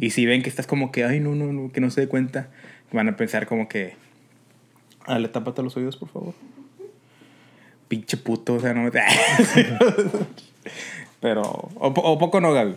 Y 0.00 0.10
si 0.10 0.26
ven 0.26 0.42
que 0.42 0.48
estás 0.48 0.66
como 0.66 0.92
que, 0.92 1.04
ay, 1.04 1.20
no, 1.20 1.34
no, 1.34 1.52
no, 1.52 1.72
que 1.72 1.80
no 1.80 1.90
se 1.90 2.02
dé 2.02 2.08
cuenta, 2.08 2.48
van 2.92 3.08
a 3.08 3.16
pensar 3.16 3.46
como 3.46 3.68
que, 3.68 3.94
dale, 5.06 5.28
tápate 5.28 5.62
los 5.62 5.76
oídos, 5.76 5.96
por 5.96 6.08
favor. 6.08 6.34
Pinche 7.88 8.16
puto, 8.16 8.54
o 8.54 8.60
sea, 8.60 8.74
no 8.74 8.82
me... 8.82 8.90
Pero, 11.20 11.42
o, 11.76 11.94
po- 11.94 12.02
o 12.02 12.18
poco 12.18 12.40
no, 12.40 12.52
Gaby. 12.52 12.74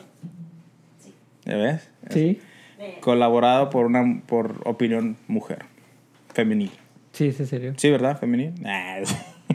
¿Ya 1.46 1.56
ves? 1.58 1.90
Sí, 2.10 2.40
Colaborado 3.02 3.70
por 3.70 3.86
una 3.86 4.22
por 4.26 4.62
opinión 4.66 5.18
mujer. 5.28 5.66
Femenil. 6.34 6.72
sí, 7.12 7.28
es 7.28 7.40
en 7.40 7.48
serio. 7.48 7.74
Sí, 7.78 7.90
¿verdad? 7.90 8.18
Femenil. 8.20 8.54
Nah, 8.62 9.00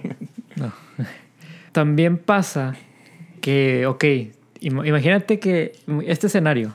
No. 0.57 0.73
También 1.73 2.19
pasa 2.19 2.75
que, 3.45 3.85
ok, 3.87 4.03
im- 4.63 4.87
imagínate 4.87 5.39
que 5.39 5.73
este 6.07 6.29
escenario, 6.29 6.75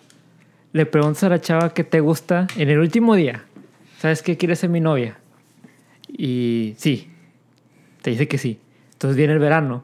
le 0.71 0.85
preguntas 0.85 1.23
a 1.23 1.29
la 1.29 1.41
chava 1.41 1.73
que 1.73 1.83
te 1.83 1.99
gusta 1.99 2.45
en 2.57 2.69
el 2.69 2.77
último 2.77 3.15
día, 3.15 3.43
¿sabes 3.97 4.21
qué 4.21 4.37
quieres 4.37 4.59
ser 4.59 4.69
mi 4.69 4.79
novia? 4.79 5.17
Y 6.07 6.75
sí, 6.77 7.09
te 8.03 8.11
dice 8.11 8.27
que 8.27 8.37
sí. 8.37 8.59
Entonces 8.93 9.17
viene 9.17 9.33
el 9.33 9.39
verano. 9.39 9.83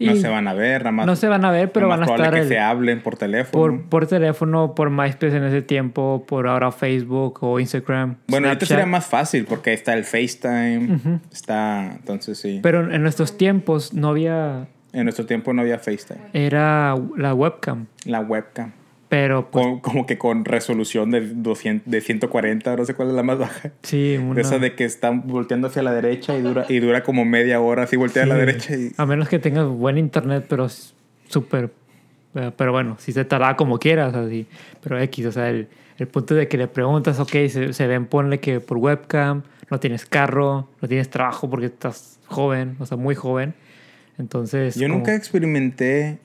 Y 0.00 0.06
no 0.08 0.16
se 0.16 0.28
van 0.28 0.48
a 0.48 0.52
ver, 0.54 0.80
nada 0.82 0.90
más. 0.92 1.06
no 1.06 1.14
se 1.14 1.28
van 1.28 1.44
a 1.44 1.52
ver, 1.52 1.70
pero 1.70 1.86
van 1.88 2.02
a 2.02 2.06
estar 2.06 2.32
que 2.34 2.40
el- 2.40 2.48
se 2.48 2.58
hablen 2.58 3.00
por 3.00 3.16
teléfono. 3.16 3.52
por, 3.52 3.82
por 3.88 4.06
teléfono, 4.08 4.74
por 4.74 4.90
MySpace 4.90 5.36
en 5.36 5.44
ese 5.44 5.62
tiempo, 5.62 6.24
por 6.26 6.48
ahora 6.48 6.72
Facebook 6.72 7.38
o 7.42 7.60
Instagram. 7.60 8.16
bueno, 8.26 8.48
ahorita 8.48 8.66
Snapchat. 8.66 8.68
sería 8.68 8.86
más 8.86 9.06
fácil 9.06 9.44
porque 9.44 9.72
está 9.72 9.94
el 9.94 10.02
FaceTime. 10.04 10.98
Está, 11.32 11.92
entonces 12.00 12.36
sí. 12.38 12.58
Pero 12.64 12.92
en 12.92 13.00
nuestros 13.02 13.36
tiempos 13.38 13.92
no 13.94 14.08
había... 14.08 14.66
en 14.98 15.04
nuestro 15.04 15.24
tiempo 15.26 15.52
no 15.52 15.62
había 15.62 15.78
FaceTime. 15.78 16.20
Era 16.32 16.94
la 17.16 17.34
webcam. 17.34 17.86
La 18.04 18.20
webcam. 18.20 18.72
Pero 19.08 19.50
pues, 19.50 19.64
Con- 19.64 19.80
como 19.80 20.04
que 20.06 20.18
con 20.18 20.44
resolución 20.44 21.10
de, 21.10 21.22
200, 21.22 21.90
de 21.90 22.00
140, 22.02 22.76
no 22.76 22.84
sé 22.84 22.92
cuál 22.92 23.08
es 23.08 23.14
la 23.14 23.22
más 23.22 23.38
baja. 23.38 23.70
sí, 23.82 24.18
una... 24.20 24.34
De 24.34 24.40
esa 24.42 24.58
de 24.58 24.74
que 24.74 24.84
están 24.84 25.26
volteando 25.26 25.68
hacia 25.68 25.82
la 25.82 25.92
derecha 25.92 26.36
y 26.36 26.42
dura, 26.42 26.66
y 26.68 26.78
dura 26.80 27.02
como 27.02 27.24
media 27.24 27.58
hora 27.60 27.84
así 27.84 27.96
voltea 27.96 28.24
a 28.24 28.26
la 28.26 28.34
derecha 28.34 28.74
y... 28.76 28.92
A 28.98 29.06
menos 29.06 29.28
que 29.30 29.38
tengas 29.38 29.66
buen 29.66 29.96
internet, 29.96 30.44
pero 30.46 30.66
súper. 31.28 31.70
eh, 32.34 32.50
Pero 32.54 32.72
bueno, 32.72 32.96
si 32.98 33.12
se 33.12 33.24
tarda 33.24 33.56
como 33.56 33.78
quieras, 33.78 34.14
así. 34.14 34.46
Pero 34.82 34.98
X, 35.00 35.24
o 35.24 35.32
sea, 35.32 35.48
el, 35.48 35.68
el 35.96 36.06
punto 36.08 36.34
de 36.34 36.46
que 36.46 36.58
le 36.58 36.68
preguntas, 36.68 37.18
ok, 37.18 37.30
se, 37.48 37.72
se 37.72 37.86
ven, 37.86 38.04
ponle 38.04 38.40
que 38.40 38.60
por 38.60 38.76
webcam, 38.76 39.42
no 39.70 39.80
tienes 39.80 40.04
carro, 40.04 40.68
no 40.82 40.88
tienes 40.88 41.08
trabajo 41.08 41.48
porque 41.48 41.66
estás 41.66 42.18
joven, 42.26 42.76
o 42.78 42.84
sea, 42.84 42.98
muy 42.98 43.14
joven. 43.14 43.54
Entonces. 44.18 44.74
Yo 44.74 44.86
como- 44.86 44.98
nunca 44.98 45.14
experimenté 45.14 46.18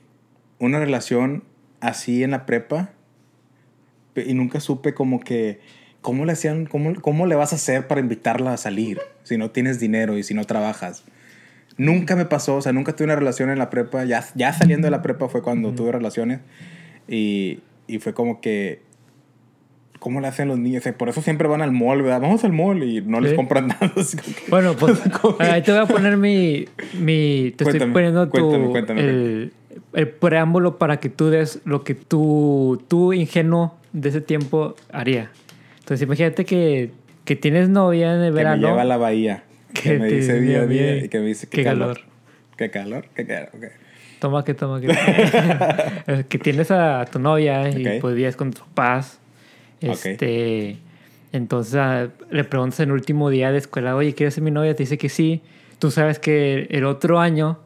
una 0.60 0.80
relación 0.80 1.44
así 1.80 2.24
en 2.24 2.32
la 2.32 2.46
prepa 2.46 2.92
y 4.16 4.34
nunca 4.34 4.60
supe 4.60 4.94
como 4.94 5.20
que 5.20 5.60
cómo 6.02 6.26
le 6.26 6.34
hacían, 6.34 6.66
cómo, 6.66 6.94
cómo 7.02 7.26
le 7.28 7.36
vas 7.36 7.54
a 7.54 7.56
hacer 7.56 7.88
para 7.88 8.02
invitarla 8.02 8.54
a 8.54 8.58
salir 8.58 9.00
si 9.24 9.38
no 9.38 9.52
tienes 9.52 9.80
dinero 9.80 10.18
y 10.18 10.24
si 10.24 10.34
no 10.34 10.44
trabajas. 10.46 11.04
Nunca 11.78 12.16
me 12.16 12.26
pasó, 12.26 12.58
o 12.58 12.62
sea, 12.62 12.72
nunca 12.72 12.96
tuve 12.96 13.06
una 13.06 13.16
relación 13.16 13.50
en 13.50 13.58
la 13.58 13.70
prepa. 13.70 14.04
Ya, 14.06 14.24
ya 14.36 14.54
saliendo 14.54 14.86
de 14.86 14.92
la 14.92 15.02
prepa 15.02 15.28
fue 15.30 15.42
cuando 15.42 15.74
tuve 15.74 15.92
relaciones 15.92 16.40
y, 17.08 17.62
y 17.88 18.00
fue 18.00 18.14
como 18.14 18.42
que 18.42 18.82
¿Cómo 20.04 20.20
le 20.20 20.28
hacen 20.28 20.50
los 20.50 20.60
niños? 20.60 20.84
Sea, 20.84 20.98
por 20.98 21.08
eso 21.08 21.22
siempre 21.22 21.48
van 21.48 21.62
al 21.62 21.72
mall, 21.72 22.02
¿verdad? 22.02 22.20
Vamos 22.20 22.44
al 22.44 22.52
mall 22.52 22.84
y 22.84 23.00
no 23.02 23.22
les 23.22 23.34
compran 23.36 23.68
nada. 23.70 23.80
que- 23.96 24.50
Bueno, 24.50 24.74
pues 24.76 25.00
que- 25.40 25.44
ahí 25.46 25.62
te 25.62 25.72
voy 25.72 25.80
a 25.80 25.86
poner 25.86 26.18
mi. 26.18 26.66
mi 27.00 27.54
te 27.56 27.64
Cuéntame, 27.64 27.78
estoy 27.86 27.92
poniendo 27.94 28.26
tu, 28.28 28.32
cuéntame, 28.32 28.68
cuéntame, 28.70 29.00
el, 29.02 29.54
el 29.94 30.08
preámbulo 30.10 30.78
para 30.78 30.98
que 30.98 31.08
tú 31.08 31.30
des 31.30 31.62
lo 31.64 31.86
que 31.86 31.96
tú, 31.96 32.84
tú 32.90 33.14
ingenuo 33.14 33.78
de 33.94 34.10
ese 34.10 34.20
tiempo 34.20 34.76
haría. 34.92 35.32
Entonces, 35.80 36.06
imagínate 36.06 36.44
que, 36.44 36.92
que 37.24 37.38
tienes 37.38 37.70
novia 37.70 38.14
en 38.14 38.24
el 38.24 38.32
que 38.32 38.36
verano. 38.36 38.62
me 38.62 38.68
lleva 38.68 38.82
a 38.82 38.86
la 38.86 38.98
bahía. 38.98 39.44
Que, 39.74 39.82
que 39.84 40.00
me 40.00 40.08
dice 40.08 40.42
día 40.42 40.64
a 40.64 40.66
día 40.68 40.84
bien, 40.92 41.06
y 41.06 41.08
que 41.08 41.20
me 41.20 41.28
dice 41.28 41.48
qué 41.48 41.60
qué 41.60 41.64
calor. 41.64 42.02
Qué 42.58 42.70
calor, 42.70 43.06
qué 43.16 43.26
calor. 43.26 43.50
Toma 44.20 44.44
que 44.44 44.54
toma 44.54 44.82
que. 44.82 44.88
Eh, 46.08 46.26
que 46.28 46.38
tienes 46.38 46.72
a 46.72 47.06
tu 47.10 47.20
novia 47.20 47.70
y 47.70 47.86
Ok. 47.88 48.02
pues 48.02 48.16
vives 48.16 48.36
con 48.36 48.52
tus 48.52 48.64
papás. 48.66 49.20
Este. 49.92 50.78
Entonces 51.32 51.76
ah, 51.76 52.08
le 52.30 52.44
preguntas 52.44 52.80
en 52.80 52.90
el 52.90 52.94
último 52.94 53.30
día 53.30 53.52
de 53.52 53.58
escuela, 53.58 53.96
oye, 53.96 54.14
¿quieres 54.14 54.36
ser 54.36 54.44
mi 54.44 54.52
novia? 54.52 54.76
Te 54.76 54.84
dice 54.84 54.98
que 54.98 55.10
sí. 55.10 55.42
Tú 55.80 55.90
sabes 55.92 56.20
que 56.20 56.68
el 56.70 56.86
otro 56.86 57.20
año 57.20 57.60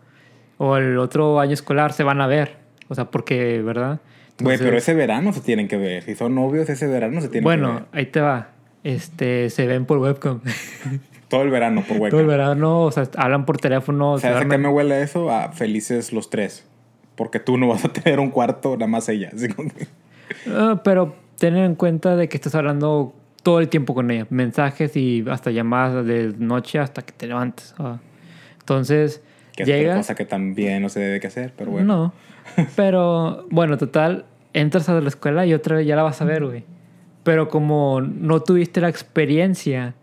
o 0.58 0.77
el 0.77 0.97
otro 0.97 1.39
año 1.39 1.53
escolar 1.53 1.93
se 1.93 2.03
van 2.03 2.21
a 2.21 2.27
ver. 2.27 2.56
O 2.88 2.95
sea, 2.95 3.06
porque, 3.12 3.62
¿verdad? 3.62 3.99
Güey, 4.39 4.58
pero 4.58 4.77
ese 4.77 4.93
verano 4.93 5.34
se 5.34 5.41
tienen 5.41 5.67
que 5.67 5.77
ver. 5.77 6.03
Si 6.03 6.15
son 6.15 6.34
novios, 6.36 6.69
ese 6.69 6.88
verano 6.88 7.19
se 7.21 7.27
tienen 7.27 7.41
que 7.41 7.43
Bueno, 7.43 7.73
ver. 7.73 7.84
ahí 7.91 8.06
te 8.06 8.21
va. 8.21 8.49
Este, 8.84 9.49
se 9.49 9.67
ven 9.67 9.86
por 9.86 9.97
webcam. 9.97 10.39
Todo 11.27 11.41
el 11.41 11.49
verano, 11.49 11.84
por 11.86 11.97
hueco. 11.97 12.10
Todo 12.12 12.21
el 12.21 12.27
verano, 12.27 12.84
o 12.84 12.91
sea, 12.91 13.10
hablan 13.17 13.45
por 13.45 13.58
teléfono. 13.58 14.17
se 14.17 14.27
¿Sabes 14.30 14.45
a 14.45 14.49
qué 14.49 14.58
me 14.58 14.69
huele 14.69 15.01
eso? 15.01 15.30
A 15.30 15.51
felices 15.51 16.13
los 16.13 16.30
tres. 16.30 16.65
Porque 17.15 17.39
tú 17.41 17.58
no 17.58 17.67
vas 17.67 17.84
a 17.84 17.89
tener 17.93 18.19
un 18.21 18.30
cuarto, 18.30 18.75
nada 18.77 18.88
más 18.88 19.10
ella. 19.10 19.32
Así 19.36 19.49
como 19.49 19.69
que- 19.69 19.88
Ah, 20.49 20.80
pero 20.84 21.15
tener 21.39 21.65
en 21.65 21.76
cuenta 21.76 22.15
de 22.15 22.28
que 22.30 22.38
estás 22.38 22.56
hablando 22.56 23.13
todo 23.43 23.60
el 23.60 23.69
tiempo 23.69 23.93
con 23.93 24.12
ella. 24.12 24.28
Mensajes 24.30 24.95
y 24.97 25.23
hasta 25.30 25.52
llamadas 25.52 26.06
de 26.06 26.34
noche 26.38 26.80
hasta 26.80 27.02
que 27.02 27.12
te 27.13 27.28
levantes. 27.28 27.73
ah. 27.78 28.00
Entonces, 28.60 29.21
Que 29.56 29.63
es 29.63 29.69
llegas... 29.69 29.97
cosa 29.97 30.15
que 30.15 30.26
también 30.26 30.82
no 30.82 30.89
se 30.89 31.00
debe 31.00 31.19
que 31.19 31.28
hacer, 31.28 31.54
pero 31.58 31.71
bueno. 31.71 31.88
No. 31.88 32.13
Pero, 32.76 33.45
bueno, 33.50 33.78
total, 33.78 34.26
entras 34.54 34.89
a 34.89 35.00
la 35.00 35.08
escuela 35.08 35.45
y 35.45 35.54
otra 35.54 35.78
vez 35.78 35.88
ya 35.88 35.95
la 35.95 36.04
vas 36.04 36.21
a 36.21 36.26
ver, 36.26 36.45
güey. 36.45 36.63
Pero 37.23 37.50
como 37.50 38.02
no 38.02 38.41
tuviste 38.41 38.82
la 38.82 38.89
experiencia 38.89 39.95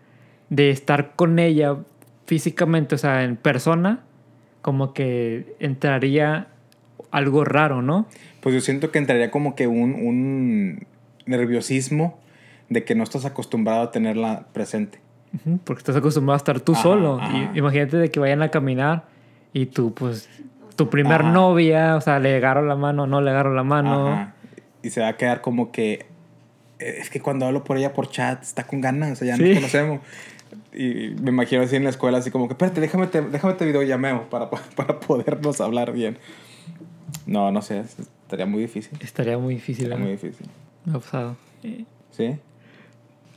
de 0.51 0.71
estar 0.71 1.15
con 1.17 1.39
ella 1.39 1.77
físicamente, 2.27 2.95
o 2.95 2.99
sea, 2.99 3.25
en 3.25 3.37
persona, 3.37 4.01
como 4.63 4.95
que 4.95 5.57
entraría 5.59 6.49
algo 7.11 7.45
raro, 7.45 7.83
¿no? 7.83 8.07
Pues 8.41 8.55
yo 8.55 8.61
siento 8.61 8.91
que 8.91 8.99
entraría 8.99 9.31
como 9.31 9.55
que 9.55 9.67
un, 9.67 9.95
un 9.95 10.87
nerviosismo 11.27 12.19
de 12.69 12.85
que 12.85 12.95
no 12.95 13.05
estás 13.05 13.25
acostumbrado 13.25 13.83
a 13.83 13.91
tenerla 13.91 14.47
presente. 14.53 14.99
Porque 15.65 15.81
estás 15.81 15.97
acostumbrado 15.97 16.35
a 16.35 16.39
estar 16.39 16.61
tú 16.61 16.73
Ajá, 16.73 16.83
solo. 16.83 17.19
ajá. 17.21 17.51
Y 17.55 17.59
imagínate 17.59 17.97
de 17.97 18.11
que 18.11 18.21
vayan 18.21 18.43
a 18.43 18.51
caminar 18.51 19.05
y 19.53 19.67
tú, 19.67 19.93
pues, 19.93 20.29
tu 20.77 20.89
primer 20.91 21.23
Ajá. 21.23 21.33
novia, 21.33 21.97
o 21.97 22.01
sea, 22.01 22.19
le 22.21 22.37
agarro 22.37 22.63
la 22.63 22.77
mano, 22.77 23.07
no 23.07 23.21
le 23.21 23.31
agarro 23.31 23.53
la 23.55 23.65
mano. 23.65 24.33
Y 24.83 24.91
se 24.91 25.01
va 25.01 25.09
a 25.09 25.17
quedar 25.17 25.41
como 25.41 25.73
que. 25.73 26.07
eh, 26.79 26.97
Es 27.01 27.11
que 27.11 27.21
cuando 27.21 27.47
hablo 27.47 27.65
por 27.65 27.77
ella 27.79 27.93
por 27.93 28.09
chat 28.11 28.43
está 28.43 28.65
con 28.67 28.81
ganas, 28.81 29.13
o 29.13 29.17
sea, 29.17 29.29
ya 29.29 29.37
Sí. 29.37 29.43
nos 29.45 29.55
conocemos. 29.57 30.01
Y 30.73 31.15
me 31.21 31.31
imagino 31.31 31.63
así 31.63 31.75
en 31.77 31.85
la 31.85 31.91
escuela, 31.91 32.19
así 32.19 32.31
como 32.31 32.47
que, 32.49 32.53
espérate, 32.55 32.81
déjame 32.81 33.07
te, 33.09 33.21
déjame 33.23 33.55
te 33.55 33.65
videollameo 33.65 34.29
para, 34.31 34.51
para 34.77 35.01
podernos 35.01 35.61
hablar 35.61 35.93
bien. 35.93 36.17
No, 37.27 37.51
no 37.51 37.63
sé, 37.63 37.81
estaría 37.81 38.47
muy 38.47 38.61
difícil. 38.63 38.99
Estaría 39.01 39.39
muy 39.39 39.55
difícil. 39.55 39.85
Estaría 39.87 39.99
¿no? 40.05 40.05
muy 40.11 40.13
difícil. 40.17 40.47
Me 40.85 40.97
ha 40.97 40.99
pasado. 40.99 41.37
¿Sí? 42.11 42.39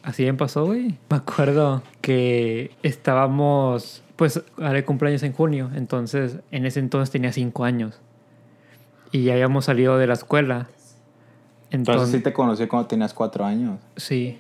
Así 0.04 0.26
me 0.26 0.34
pasó, 0.34 0.66
güey. 0.66 0.98
Me 1.10 1.18
acuerdo 1.18 1.84
que 2.02 2.72
estábamos, 2.84 4.04
pues, 4.16 4.42
haré 4.58 4.86
cumpleaños 4.86 5.24
en 5.24 5.34
junio. 5.34 5.70
Entonces, 5.76 6.38
en 6.52 6.66
ese 6.66 6.80
entonces 6.80 7.12
tenía 7.12 7.32
cinco 7.32 7.64
años. 7.66 8.00
Y 9.12 9.24
ya 9.24 9.34
habíamos 9.34 9.66
salido 9.66 9.98
de 9.98 10.08
la 10.08 10.14
escuela. 10.14 10.68
Entonces 11.70 11.72
Entonces, 11.72 12.10
sí 12.18 12.24
te 12.24 12.34
conocí 12.34 12.68
cuando 12.68 12.88
tenías 12.88 13.14
cuatro 13.14 13.44
años. 13.46 13.80
sí. 13.98 14.40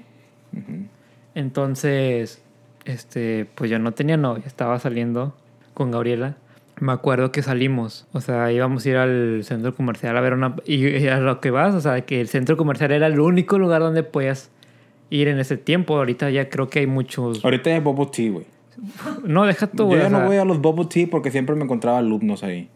Entonces, 1.35 2.41
este, 2.85 3.45
pues 3.53 3.69
yo 3.69 3.77
no 3.77 3.91
tenía 3.91 4.17
novia, 4.17 4.43
estaba 4.47 4.79
saliendo 4.79 5.35
con 5.73 5.91
Gabriela. 5.91 6.35
Me 6.79 6.91
acuerdo 6.91 7.31
que 7.31 7.41
salimos, 7.41 8.05
o 8.13 8.21
sea, 8.21 8.51
íbamos 8.51 8.85
a 8.85 8.89
ir 8.89 8.97
al 8.97 9.41
centro 9.43 9.73
comercial 9.75 10.15
a 10.15 10.21
ver 10.21 10.33
una... 10.33 10.55
Y 10.65 11.07
a 11.07 11.19
lo 11.19 11.39
que 11.41 11.49
vas, 11.51 11.73
o 11.73 11.81
sea, 11.81 12.01
que 12.01 12.21
el 12.21 12.27
centro 12.27 12.55
comercial 12.57 12.91
era 12.91 13.07
el 13.07 13.19
único 13.19 13.57
lugar 13.57 13.81
donde 13.81 14.03
podías 14.03 14.51
ir 15.09 15.27
en 15.27 15.39
ese 15.39 15.57
tiempo. 15.57 15.95
Ahorita 15.97 16.29
ya 16.29 16.49
creo 16.49 16.69
que 16.69 16.79
hay 16.79 16.87
muchos... 16.87 17.43
Ahorita 17.43 17.71
hay 17.71 17.79
Bubble 17.79 18.07
Tea, 18.11 18.31
güey. 18.31 18.45
No, 19.23 19.45
deja 19.45 19.65
tú, 19.67 19.89
Yo 19.91 19.97
ya 19.97 20.09
no 20.09 20.19
sea- 20.19 20.27
voy 20.27 20.37
a 20.37 20.45
los 20.45 20.61
Bubble 20.61 20.85
Tea 20.85 21.07
porque 21.09 21.31
siempre 21.31 21.55
me 21.55 21.63
encontraba 21.63 21.97
alumnos 21.97 22.43
ahí. 22.43 22.69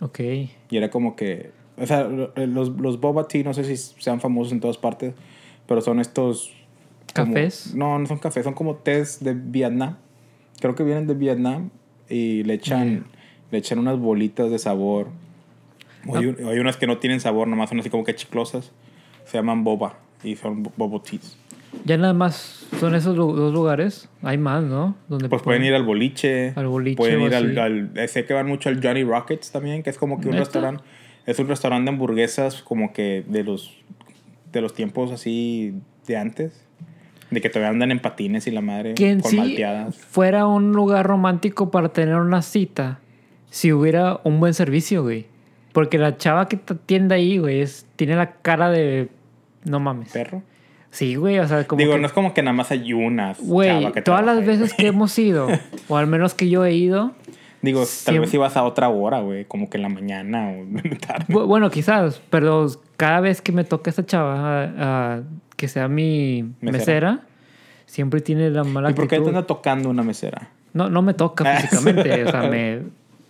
Ok. 0.00 0.20
Y 0.20 0.48
era 0.70 0.88
como 0.90 1.16
que. 1.16 1.50
O 1.76 1.84
sea, 1.86 2.04
lo- 2.04 2.32
los, 2.46 2.68
los 2.70 3.00
boba 3.00 3.26
tea, 3.26 3.42
no 3.42 3.52
sé 3.54 3.64
si 3.64 3.76
sean 3.76 4.20
famosos 4.20 4.52
en 4.52 4.60
todas 4.60 4.78
partes, 4.78 5.14
pero 5.66 5.80
son 5.80 5.98
estos. 5.98 6.52
como- 7.12 7.34
¿Cafés? 7.34 7.74
no, 7.74 7.98
no 7.98 8.06
son 8.06 8.18
cafés, 8.18 8.44
son 8.44 8.54
como 8.54 8.76
tés 8.76 9.18
de 9.24 9.34
Vietnam. 9.34 9.96
Creo 10.60 10.76
que 10.76 10.84
vienen 10.84 11.08
de 11.08 11.14
Vietnam 11.14 11.70
y 12.08 12.44
le 12.44 12.54
echan, 12.54 13.06
le 13.50 13.58
echan 13.58 13.78
unas 13.78 13.98
bolitas 13.98 14.50
de 14.50 14.58
sabor. 14.58 15.08
O 16.06 16.16
hay, 16.16 16.26
un- 16.26 16.36
hay 16.48 16.58
unas 16.58 16.76
que 16.76 16.86
no 16.86 16.98
tienen 16.98 17.20
sabor, 17.20 17.48
nomás 17.48 17.68
son 17.70 17.80
así 17.80 17.90
como 17.90 18.04
que 18.04 18.14
chiclosas. 18.14 18.72
Se 19.24 19.36
llaman 19.38 19.64
boba 19.64 19.98
y 20.22 20.36
son 20.36 20.62
boba 20.76 21.02
teas. 21.02 21.36
Ya 21.84 21.98
nada 21.98 22.14
más 22.14 22.66
son 22.80 22.94
esos 22.94 23.14
dos 23.14 23.52
lugares. 23.52 24.08
Hay 24.22 24.38
más, 24.38 24.62
¿no? 24.64 24.96
Donde 25.08 25.28
Pues 25.28 25.42
pueden 25.42 25.64
ir 25.64 25.74
al 25.74 25.84
boliche. 25.84 26.52
Al 26.56 26.66
boliche 26.66 26.96
Pueden 26.96 27.20
ir 27.20 27.34
al, 27.34 27.58
al- 27.58 27.90
eh, 27.94 28.08
Sé 28.08 28.24
que 28.24 28.32
van 28.32 28.46
mucho 28.46 28.68
al 28.70 28.80
Johnny 28.82 29.04
Rockets 29.04 29.50
también, 29.52 29.82
que 29.82 29.90
es 29.90 29.98
como 29.98 30.18
que 30.20 30.28
un 30.28 30.34
restaurante. 30.36 30.82
Es 31.26 31.38
un 31.38 31.46
restaurante 31.48 31.90
de 31.90 31.94
hamburguesas 31.94 32.62
como 32.62 32.92
que 32.94 33.22
de 33.28 33.44
los, 33.44 33.76
de 34.50 34.62
los 34.62 34.72
tiempos 34.72 35.12
así 35.12 35.74
de 36.06 36.16
antes. 36.16 36.64
De 37.30 37.42
que 37.42 37.50
todavía 37.50 37.68
andan 37.68 37.90
en 37.90 38.00
patines 38.00 38.46
y 38.46 38.50
la 38.50 38.62
madre 38.62 38.94
que 38.94 39.10
en 39.10 39.20
con 39.20 39.30
sí 39.30 39.36
malteadas. 39.36 39.96
fuera 39.98 40.46
un 40.46 40.72
lugar 40.72 41.06
romántico 41.06 41.70
para 41.70 41.90
tener 41.90 42.14
una 42.16 42.40
cita 42.40 43.00
si 43.50 43.72
hubiera 43.72 44.20
un 44.24 44.40
buen 44.40 44.54
servicio, 44.54 45.02
güey. 45.02 45.26
Porque 45.72 45.98
la 45.98 46.16
chava 46.16 46.48
que 46.48 46.56
te 46.56 46.74
atiende 46.74 47.14
ahí, 47.14 47.38
güey, 47.38 47.60
es, 47.60 47.86
tiene 47.96 48.16
la 48.16 48.32
cara 48.32 48.70
de... 48.70 49.08
No 49.64 49.80
mames. 49.80 50.12
Perro. 50.12 50.42
Sí, 50.90 51.16
güey, 51.16 51.38
o 51.38 51.46
sea, 51.46 51.66
como 51.66 51.78
Digo, 51.80 51.92
que- 51.94 52.00
no 52.00 52.06
es 52.06 52.12
como 52.12 52.32
que 52.32 52.42
nada 52.42 52.54
más 52.56 52.70
hay 52.70 52.92
una 52.94 53.34
Güey, 53.38 53.80
chava 53.82 53.92
que 53.92 54.02
todas 54.02 54.24
las 54.24 54.38
ahí, 54.38 54.44
veces 54.46 54.72
que 54.74 54.86
hemos 54.86 55.16
ido, 55.18 55.46
o 55.88 55.96
al 55.98 56.06
menos 56.06 56.32
que 56.34 56.48
yo 56.48 56.64
he 56.64 56.72
ido, 56.74 57.12
Digo, 57.60 57.80
tal 57.80 57.86
siempre- 57.88 58.20
vez 58.20 58.34
ibas 58.34 58.56
a 58.56 58.62
otra 58.64 58.88
hora, 58.88 59.20
güey. 59.20 59.44
Como 59.44 59.68
que 59.68 59.76
en 59.76 59.82
la 59.82 59.88
mañana 59.90 60.48
o 60.48 60.52
en 60.62 60.74
la 60.90 60.96
tarde. 60.98 61.26
bu- 61.28 61.46
bueno, 61.46 61.70
quizás, 61.70 62.22
pero 62.30 62.66
cada 62.96 63.20
vez 63.20 63.42
que 63.42 63.52
me 63.52 63.64
toca 63.64 63.90
esta 63.90 64.06
chava, 64.06 64.62
a- 65.16 65.22
que 65.56 65.68
sea 65.68 65.88
mi 65.88 66.42
Mesera. 66.60 66.72
mesera, 66.78 67.20
siempre 67.84 68.20
tiene 68.22 68.48
la 68.50 68.64
mala 68.64 68.90
¿Y 68.90 68.94
por 68.94 69.04
qué 69.04 69.08
te 69.10 69.16
actitud. 69.16 69.28
anda 69.36 69.46
tocando 69.46 69.90
una 69.90 70.02
mesera? 70.02 70.48
No, 70.72 70.88
no 70.88 71.02
me 71.02 71.12
toca 71.14 71.44
físicamente, 71.60 72.24
o 72.24 72.30
sea, 72.30 72.42
me, 72.44 72.82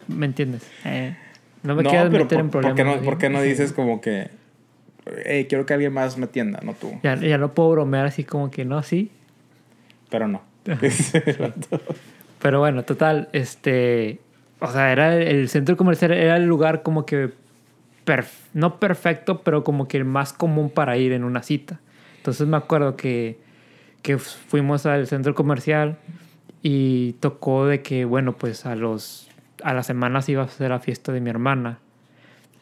¿me 0.08 0.26
entiendes? 0.26 0.68
Eh, 0.84 1.16
no 1.62 1.74
me 1.74 1.82
no, 1.82 1.90
quieras 1.90 2.10
meter 2.10 2.26
por, 2.28 2.38
en 2.40 2.50
¿por 2.50 2.60
problemas. 2.62 2.76
qué 2.76 2.84
no, 2.84 2.90
así. 2.92 3.04
por 3.04 3.18
qué 3.18 3.28
no 3.30 3.42
dices 3.42 3.72
como 3.72 4.00
que... 4.00 4.30
Hey, 5.24 5.46
quiero 5.48 5.64
que 5.64 5.72
alguien 5.74 5.92
más 5.92 6.18
me 6.18 6.26
atienda, 6.26 6.60
no 6.62 6.74
tú. 6.74 6.92
Ya, 7.02 7.14
ya 7.16 7.38
no 7.38 7.54
puedo 7.54 7.70
bromear 7.70 8.06
así 8.06 8.24
como 8.24 8.50
que 8.50 8.64
no, 8.64 8.82
sí. 8.82 9.10
Pero 10.10 10.28
no. 10.28 10.42
Pero 12.40 12.60
bueno, 12.60 12.84
total, 12.84 13.28
este... 13.32 14.20
O 14.60 14.70
sea, 14.70 14.92
era 14.92 15.14
el 15.16 15.48
centro 15.48 15.76
comercial, 15.76 16.12
era 16.12 16.36
el 16.36 16.44
lugar 16.46 16.82
como 16.82 17.06
que... 17.06 17.30
perf- 18.06 18.46
no 18.54 18.78
perfecto, 18.80 19.42
pero 19.42 19.62
como 19.64 19.86
que 19.88 19.96
el 19.98 20.04
más 20.04 20.32
común 20.32 20.70
para 20.70 20.96
ir 20.96 21.12
en 21.12 21.24
una 21.24 21.42
cita. 21.42 21.80
Entonces 22.18 22.46
me 22.46 22.56
acuerdo 22.56 22.96
que, 22.96 23.38
que 24.02 24.18
fuimos 24.18 24.84
al 24.86 25.06
centro 25.06 25.34
comercial 25.34 25.96
y 26.62 27.12
tocó 27.14 27.66
de 27.66 27.82
que, 27.82 28.04
bueno, 28.04 28.32
pues 28.36 28.66
a 28.66 28.74
los... 28.74 29.27
A 29.64 29.74
las 29.74 29.86
semanas 29.86 30.28
iba 30.28 30.42
a 30.42 30.48
ser 30.48 30.70
la 30.70 30.78
fiesta 30.80 31.12
de 31.12 31.20
mi 31.20 31.30
hermana. 31.30 31.78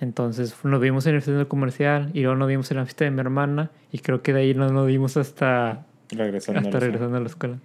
Entonces 0.00 0.54
nos 0.64 0.80
vimos 0.80 1.06
en 1.06 1.14
el 1.14 1.22
centro 1.22 1.48
comercial 1.48 2.10
y 2.12 2.20
luego 2.20 2.36
nos 2.36 2.48
vimos 2.48 2.70
en 2.70 2.76
la 2.78 2.84
fiesta 2.84 3.04
de 3.06 3.10
mi 3.10 3.20
hermana 3.20 3.70
y 3.92 3.98
creo 4.00 4.22
que 4.22 4.32
de 4.34 4.40
ahí 4.40 4.54
no 4.54 4.68
nos 4.68 4.86
vimos 4.86 5.16
hasta 5.16 5.86
regresando. 6.10 6.60
hasta 6.60 6.76
a 6.76 6.80
la- 6.80 6.86
regresando 6.86 7.16
a 7.16 7.20
la 7.20 7.26
escuela. 7.26 7.56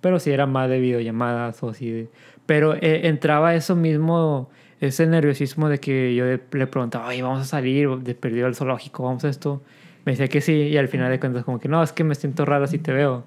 Pero 0.00 0.18
sí 0.20 0.30
era 0.30 0.46
más 0.46 0.68
de 0.68 0.78
videollamadas 0.80 1.62
o 1.62 1.70
así 1.70 1.90
de... 1.90 2.08
Pero 2.46 2.74
eh, 2.74 3.08
entraba 3.08 3.54
eso 3.54 3.74
mismo, 3.74 4.50
ese 4.80 5.06
nerviosismo 5.06 5.68
de 5.68 5.78
que 5.80 6.14
yo 6.14 6.26
le 6.26 6.66
preguntaba, 6.66 7.08
oye, 7.08 7.22
vamos 7.22 7.40
a 7.40 7.44
salir, 7.44 7.88
de 7.98 8.14
perdido 8.14 8.46
al 8.46 8.54
zoológico, 8.54 9.02
vamos 9.02 9.24
a 9.24 9.28
esto. 9.30 9.62
Me 10.04 10.12
decía 10.12 10.28
que 10.28 10.40
sí 10.42 10.52
y 10.52 10.76
al 10.76 10.88
final 10.88 11.10
de 11.10 11.18
cuentas 11.18 11.42
como 11.44 11.58
que 11.58 11.68
no, 11.68 11.82
es 11.82 11.92
que 11.92 12.04
me 12.04 12.14
siento 12.14 12.44
raro 12.44 12.66
si 12.66 12.78
te 12.78 12.92
veo. 12.92 13.24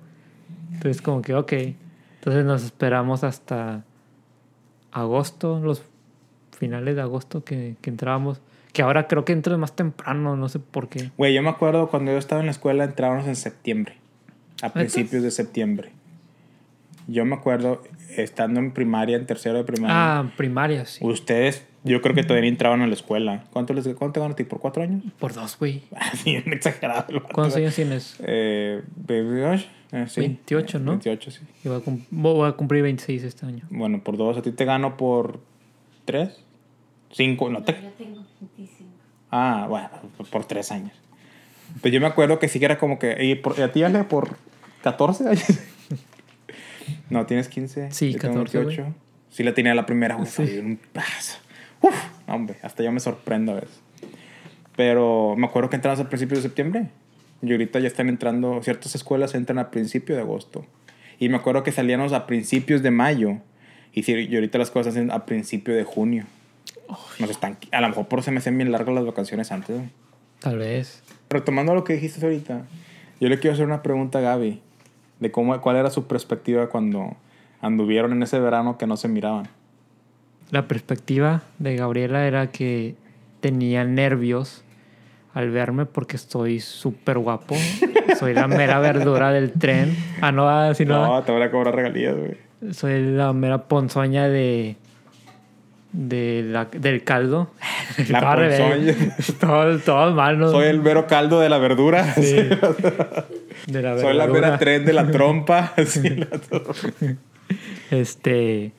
Entonces 0.72 1.02
como 1.02 1.22
que 1.24 1.34
ok. 1.34 1.52
Entonces 2.20 2.46
nos 2.46 2.64
esperamos 2.64 3.24
hasta 3.24 3.84
agosto, 5.02 5.60
los 5.60 5.84
finales 6.58 6.96
de 6.96 7.02
agosto 7.02 7.44
que, 7.44 7.76
que 7.82 7.90
entrábamos. 7.90 8.42
Que 8.74 8.82
ahora 8.82 9.08
creo 9.08 9.26
que 9.26 9.34
entro 9.34 9.58
más 9.58 9.76
temprano, 9.76 10.36
no 10.36 10.50
sé 10.50 10.60
por 10.60 10.90
qué. 10.90 11.12
Güey, 11.18 11.34
yo 11.34 11.42
me 11.42 11.50
acuerdo 11.50 11.90
cuando 11.90 12.12
yo 12.12 12.18
estaba 12.18 12.42
en 12.42 12.48
la 12.48 12.52
escuela 12.52 12.84
entrábamos 12.84 13.28
en 13.28 13.36
septiembre. 13.36 13.96
A 14.62 14.74
principios 14.74 15.24
de 15.24 15.32
septiembre. 15.32 15.92
Yo 17.08 17.26
me 17.26 17.36
acuerdo 17.36 17.84
estando 18.16 18.60
en 18.60 18.72
primaria, 18.72 19.18
en 19.18 19.26
tercero 19.26 19.58
de 19.58 19.64
primaria. 19.64 20.20
Ah, 20.20 20.32
primaria, 20.36 20.86
sí. 20.86 21.06
Ustedes, 21.06 21.66
yo 21.88 22.02
creo 22.02 22.16
que 22.16 22.24
todavía 22.24 22.50
entraban 22.50 22.82
a 22.82 22.88
la 22.88 22.94
escuela. 22.94 23.44
¿Cuánto 23.52 23.74
les 23.74 23.88
cuánto 23.96 24.24
a 24.24 24.36
ti? 24.36 24.44
¿Por 24.44 24.60
cuatro 24.60 24.84
años? 24.84 25.04
Por 25.20 25.34
dos, 25.34 25.58
güey. 25.58 25.84
Bien 26.26 26.44
exagerado. 26.52 27.06
el 27.10 27.20
vato. 27.20 27.34
¿Cuántos 27.34 27.58
años 27.58 27.76
tienes? 27.76 28.16
Eh, 28.20 28.82
28. 28.96 29.66
eh, 29.92 30.06
sí. 30.08 30.22
28, 30.22 30.80
¿no? 30.80 30.92
28, 30.92 31.32
sí. 31.32 31.42
Yo 31.64 31.80
voy 31.80 31.82
a, 31.86 32.02
voy 32.10 32.50
a 32.50 32.52
cumplir 32.54 32.84
26 32.84 33.24
este 33.24 33.46
año. 33.46 33.66
Bueno, 33.70 34.04
por 34.04 34.18
dos. 34.18 34.38
¿A 34.38 34.42
ti 34.42 34.52
te 34.52 34.66
gano 34.66 34.98
por 34.98 35.40
tres? 36.06 36.44
Cinco. 37.12 37.50
No 37.50 37.64
te... 37.64 37.74
Yo 37.74 37.90
tengo 37.98 38.26
25. 38.40 38.90
Ah, 39.32 39.66
bueno, 39.70 39.90
por 40.32 40.46
tres 40.46 40.72
años. 40.72 40.94
Pues 41.82 41.94
yo 41.94 42.00
me 42.00 42.08
acuerdo 42.08 42.40
que 42.40 42.48
sí 42.48 42.60
que 42.60 42.66
era 42.66 42.78
como 42.78 42.98
que... 42.98 43.24
¿Y, 43.24 43.36
por, 43.36 43.58
¿y 43.60 43.62
a 43.62 43.72
ti, 43.72 43.84
Ale, 43.84 44.04
por 44.04 44.38
14 44.84 45.28
años? 45.28 45.60
no, 47.10 47.26
tienes 47.26 47.50
15. 47.50 47.92
Sí, 47.92 48.14
yo 48.14 48.20
tengo 48.20 48.36
14, 48.36 48.64
güey. 48.64 48.78
28. 48.78 48.96
Sí 49.30 49.44
la 49.44 49.54
tenía 49.54 49.76
la 49.76 49.86
primera, 49.86 50.16
güey. 50.16 50.28
Sí. 50.28 50.58
Un 50.58 50.80
paso. 50.94 51.38
Uf, 51.82 51.96
hombre, 52.28 52.58
hasta 52.62 52.84
yo 52.84 52.92
me 52.92 53.00
sorprendo 53.00 53.52
a 53.54 53.56
veces. 53.56 53.82
Pero 54.76 55.36
me 55.38 55.48
acuerdo 55.48 55.70
que 55.70 55.76
entramos 55.76 56.00
a 56.00 56.10
principios 56.10 56.44
de 56.44 56.50
septiembre. 56.50 56.90
Y 57.42 57.52
ahorita 57.52 57.80
ya 57.80 57.88
están 57.88 58.10
entrando... 58.10 58.62
Ciertas 58.64 58.96
escuelas 58.96 59.34
entran 59.36 59.60
a 59.60 59.72
principio 59.72 60.16
de 60.16 60.22
agosto. 60.22 60.66
Y 61.20 61.30
me 61.30 61.38
acuerdo 61.38 61.64
que 61.64 61.72
salíamos 61.72 62.14
a 62.14 62.28
principios 62.28 62.84
de 62.84 62.92
mayo. 62.92 63.38
Y, 63.94 64.10
y 64.12 64.36
ahorita 64.36 64.58
las 64.58 64.70
cosas 64.70 64.94
hacen 64.94 65.12
a 65.12 65.26
principio 65.26 65.76
de 65.76 65.84
junio. 65.84 66.26
Nos 67.20 67.30
están, 67.30 67.58
a 67.72 67.82
lo 67.82 67.90
mejor 67.90 68.08
por 68.08 68.24
se 68.24 68.32
me 68.32 68.38
hacen 68.38 68.58
bien 68.58 68.72
largas 68.72 68.94
las 68.94 69.06
vacaciones 69.06 69.52
antes. 69.52 69.76
güey. 69.76 69.90
Tal 70.40 70.58
vez. 70.58 71.04
Retomando 71.30 71.74
lo 71.74 71.84
que 71.84 71.94
dijiste 71.94 72.24
ahorita, 72.24 72.66
yo 73.20 73.30
le 73.30 73.40
quiero 73.40 73.56
hacer 73.56 73.66
una 73.66 73.82
pregunta 73.82 74.20
a 74.20 74.22
Gaby. 74.22 74.62
De 75.20 75.32
cómo, 75.32 75.60
cuál 75.62 75.78
era 75.78 75.90
su 75.90 76.06
perspectiva 76.06 76.70
cuando 76.70 77.18
anduvieron 77.60 78.12
en 78.12 78.22
ese 78.22 78.40
verano 78.40 78.78
que 78.78 78.86
no 78.86 78.98
se 78.98 79.08
miraban. 79.08 79.50
La 80.52 80.68
perspectiva 80.68 81.42
de 81.60 81.76
Gabriela 81.76 82.26
era 82.26 82.48
que 82.52 82.96
tenía 83.42 83.84
nervios 83.84 84.64
al 85.34 85.52
verme 85.52 85.86
porque 85.86 86.16
estoy 86.16 86.60
súper 86.62 87.18
guapo. 87.20 87.56
Soy 88.18 88.34
la 88.34 88.48
mera 88.48 88.80
verdura 88.80 89.32
del 89.32 89.52
tren. 89.52 89.96
Ah, 90.22 90.32
no, 90.32 90.50
ah, 90.50 90.74
si 90.74 90.86
no. 90.86 91.06
No, 91.06 91.24
te 91.24 91.32
van 91.32 91.42
a 91.44 91.52
cobrar 91.52 91.76
regalías, 91.76 92.16
güey. 92.16 92.38
Soy 92.74 93.04
la 93.04 93.34
mera 93.34 93.64
ponzoña 93.68 94.28
de. 94.30 94.78
de 95.92 96.44
la, 96.48 96.66
del 96.66 97.04
caldo. 97.04 97.52
La 98.10 98.22
Todo 98.22 98.36
ponzoña. 98.38 98.96
todo, 99.40 99.80
todo 99.80 100.14
mal, 100.16 100.40
¿no? 100.40 100.50
Soy 100.50 100.68
el 100.68 100.82
mero 100.82 101.06
caldo 101.08 101.40
de 101.40 101.50
la 101.50 101.58
verdura. 101.60 102.14
Sí. 102.16 102.36
De 103.68 103.82
la 103.82 103.98
Soy 104.00 104.16
la 104.16 104.28
mera 104.28 104.58
tren 104.58 104.86
de 104.86 104.94
la 104.94 105.12
trompa. 105.12 105.74
Sí, 105.86 106.08
la- 106.10 106.28
Este. 107.92 108.72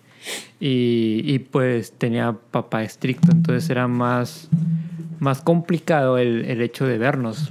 Y, 0.61 1.39
pues 1.51 1.93
tenía 1.93 2.37
papá 2.51 2.83
estricto, 2.83 3.31
entonces 3.31 3.71
era 3.71 3.87
más, 3.87 4.49
más 5.21 5.41
complicado 5.41 6.19
el, 6.19 6.45
el 6.47 6.61
hecho 6.63 6.87
de 6.87 6.99
vernos. 6.99 7.51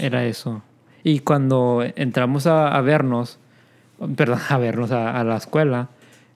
Era 0.00 0.24
eso. 0.24 0.62
Y 1.02 1.20
cuando 1.20 1.84
entramos 1.96 2.46
a, 2.46 2.80
vernos, 2.80 3.38
perdón, 4.16 4.40
a 4.48 4.58
vernos 4.58 4.90
a, 4.90 5.18
a 5.18 5.24
la 5.24 5.36
escuela, 5.36 5.88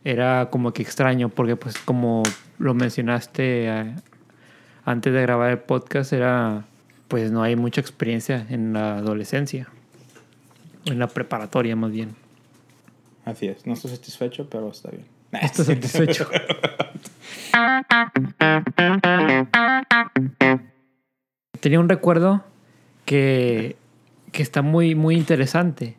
era 0.05 0.49
como 0.51 0.73
que 0.73 0.83
extraño, 0.83 1.29
porque 1.29 1.57
pues 1.57 1.79
como 1.79 2.23
lo 2.59 2.75
mencionaste 2.75 3.69
eh, 3.69 3.95
antes 4.85 5.13
de 5.13 5.23
grabar 5.23 5.51
el 5.51 5.59
podcast, 5.59 6.13
era 6.13 6.65
pues 7.09 7.33
no 7.33 7.43
hay 7.43 7.57
mucha 7.57 7.81
experiencia 7.81 8.47
en 8.51 8.73
la 8.73 8.99
adolescencia, 8.99 9.69
en 10.87 10.99
la 10.99 11.09
preparatoria 11.09 11.75
más 11.75 11.91
bien. 11.91 12.15
Así 13.25 13.47
es. 13.49 13.67
No 13.67 13.75
estoy 13.75 13.91
satisfecho, 13.91 14.49
pero 14.51 14.71
está 14.71 14.91
bien. 14.91 15.05
Estoy 15.33 15.65
satisfecho. 15.67 16.29
Tenía 21.61 21.81
un 21.81 21.89
recuerdo 21.89 22.43
que, 23.05 23.77
que 24.33 24.43
está 24.43 24.63
muy, 24.63 24.95
muy 24.95 25.17
interesante. 25.17 25.97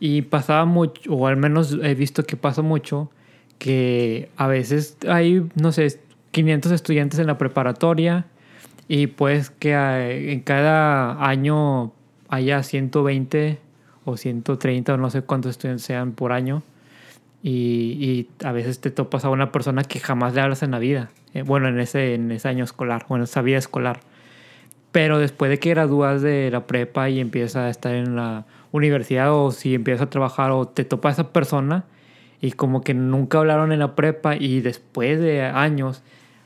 Y 0.00 0.22
pasaba 0.22 0.64
mucho, 0.64 1.12
o 1.12 1.26
al 1.26 1.36
menos 1.36 1.76
he 1.82 1.94
visto 1.94 2.24
que 2.24 2.36
pasa 2.36 2.62
mucho, 2.62 3.10
que 3.58 4.28
a 4.36 4.46
veces 4.46 4.96
hay, 5.08 5.46
no 5.54 5.72
sé, 5.72 6.00
500 6.32 6.72
estudiantes 6.72 7.18
en 7.20 7.26
la 7.26 7.38
preparatoria 7.38 8.26
y 8.88 9.06
pues 9.06 9.50
que 9.50 9.74
hay- 9.74 10.30
en 10.32 10.40
cada 10.40 11.24
año 11.26 11.92
haya 12.28 12.62
120 12.62 13.58
o 14.04 14.16
130 14.16 14.94
o 14.94 14.96
no 14.96 15.10
sé 15.10 15.22
cuántos 15.22 15.52
estudiantes 15.52 15.84
sean 15.84 16.12
por 16.12 16.32
año. 16.32 16.62
Y, 17.42 17.50
y 17.50 18.28
a 18.44 18.52
veces 18.52 18.80
te 18.80 18.90
topas 18.90 19.24
a 19.24 19.30
una 19.30 19.52
persona 19.52 19.84
que 19.84 20.00
jamás 20.00 20.34
le 20.34 20.40
hablas 20.40 20.62
en 20.62 20.70
la 20.70 20.78
vida. 20.78 21.10
Eh, 21.34 21.42
bueno, 21.42 21.68
en 21.68 21.78
ese, 21.78 22.14
en 22.14 22.30
ese 22.30 22.48
año 22.48 22.64
escolar, 22.64 23.04
o 23.08 23.16
en 23.16 23.22
esa 23.22 23.42
vida 23.42 23.58
escolar. 23.58 24.00
Pero 24.92 25.18
después 25.18 25.50
de 25.50 25.58
que 25.58 25.70
gradúas 25.70 26.22
de 26.22 26.50
la 26.50 26.66
prepa 26.66 27.10
y 27.10 27.20
empiezas 27.20 27.56
a 27.56 27.68
estar 27.68 27.94
en 27.94 28.14
la 28.14 28.46
universidad 28.70 29.32
o 29.34 29.50
si 29.50 29.74
empiezas 29.74 30.06
a 30.06 30.10
trabajar 30.10 30.52
o 30.52 30.68
te 30.68 30.84
topa 30.84 31.10
esa 31.10 31.32
persona 31.32 31.84
y 32.40 32.52
como 32.52 32.82
que 32.82 32.94
nunca 32.94 33.38
hablaron 33.38 33.72
en 33.72 33.80
la 33.80 33.96
prepa 33.96 34.36
y 34.36 34.60
después 34.60 35.18
de 35.18 35.42
años 35.42 36.02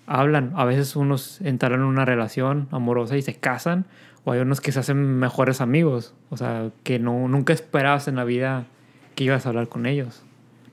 hablan. 0.07 0.53
A 0.57 0.65
veces 0.65 0.97
unos 0.97 1.41
entraron 1.43 1.81
en 1.81 1.87
una 1.87 2.05
relación 2.05 2.69
amorosa 2.71 3.17
y 3.17 3.23
se 3.23 3.35
casan 3.35 3.85
o 4.25 4.33
hay 4.33 4.41
unos 4.41 4.61
que 4.61 4.73
se 4.73 4.81
hacen 4.81 4.97
mejores 5.19 5.61
amigos. 5.61 6.15
O 6.31 6.37
sea, 6.37 6.71
que 6.83 6.99
no, 6.99 7.29
nunca 7.29 7.53
esperabas 7.53 8.09
en 8.09 8.17
la 8.17 8.25
vida 8.25 8.67
que 9.15 9.25
ibas 9.25 9.47
a 9.47 9.51
hablar 9.51 9.69
con 9.69 9.87
ellos. 9.87 10.23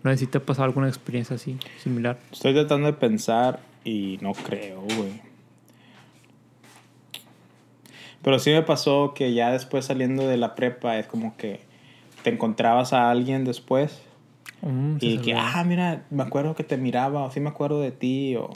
No 0.03 0.11
sé 0.11 0.17
si 0.17 0.27
te 0.27 0.37
ha 0.37 0.41
pasado 0.41 0.65
alguna 0.65 0.87
experiencia 0.87 1.35
así, 1.35 1.57
similar. 1.81 2.19
Estoy 2.31 2.53
tratando 2.53 2.87
de 2.87 2.93
pensar 2.93 3.59
y 3.83 4.19
no 4.21 4.33
creo, 4.33 4.81
güey. 4.81 5.21
Pero 8.21 8.39
sí 8.39 8.51
me 8.51 8.61
pasó 8.61 9.13
que 9.15 9.33
ya 9.33 9.51
después 9.51 9.85
saliendo 9.85 10.27
de 10.27 10.37
la 10.37 10.55
prepa 10.55 10.97
es 10.97 11.07
como 11.07 11.37
que 11.37 11.61
te 12.23 12.31
encontrabas 12.31 12.93
a 12.93 13.09
alguien 13.09 13.45
después 13.45 14.01
Mm, 14.65 14.97
y 14.99 15.19
que, 15.19 15.35
ah, 15.35 15.63
mira, 15.63 16.05
me 16.09 16.23
acuerdo 16.23 16.55
que 16.55 16.63
te 16.63 16.75
miraba 16.77 17.23
o 17.23 17.31
sí 17.31 17.39
me 17.39 17.49
acuerdo 17.49 17.81
de 17.81 17.91
ti 17.91 18.35
o... 18.35 18.49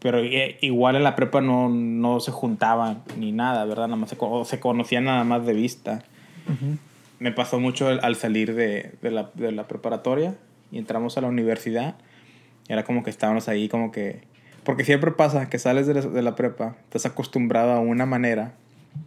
Pero 0.00 0.24
i- 0.24 0.56
igual 0.60 0.96
en 0.96 1.02
la 1.04 1.16
prepa 1.16 1.40
no, 1.40 1.68
no 1.68 2.20
se 2.20 2.30
juntaban 2.32 3.02
ni 3.18 3.32
nada, 3.32 3.64
¿verdad? 3.64 3.88
Nada 3.88 3.96
más 3.96 4.10
se, 4.10 4.16
se 4.44 4.60
conocían 4.60 5.04
nada 5.04 5.24
más 5.24 5.44
de 5.46 5.52
vista. 5.52 6.02
Ujú. 6.46 6.78
Me 7.18 7.32
pasó 7.32 7.60
mucho 7.60 7.88
al, 7.88 8.00
al 8.02 8.16
salir 8.16 8.54
de, 8.54 8.92
de 9.02 9.10
la, 9.10 9.30
de 9.34 9.52
la 9.52 9.66
preparatoria 9.68 10.34
y 10.70 10.78
entramos 10.78 11.16
a 11.18 11.20
la 11.22 11.28
universidad. 11.28 11.96
Y 12.68 12.72
era 12.72 12.84
como 12.84 13.02
que 13.02 13.10
estábamos 13.10 13.48
ahí 13.48 13.68
como 13.68 13.90
que... 13.92 14.22
Porque 14.64 14.84
siempre 14.84 15.12
pasa 15.12 15.48
que 15.48 15.58
sales 15.58 15.86
de 15.86 15.94
la, 15.94 16.00
de 16.00 16.22
la 16.22 16.34
prepa, 16.34 16.76
estás 16.84 17.06
acostumbrado 17.06 17.72
a 17.72 17.80
una 17.80 18.04
manera 18.06 18.52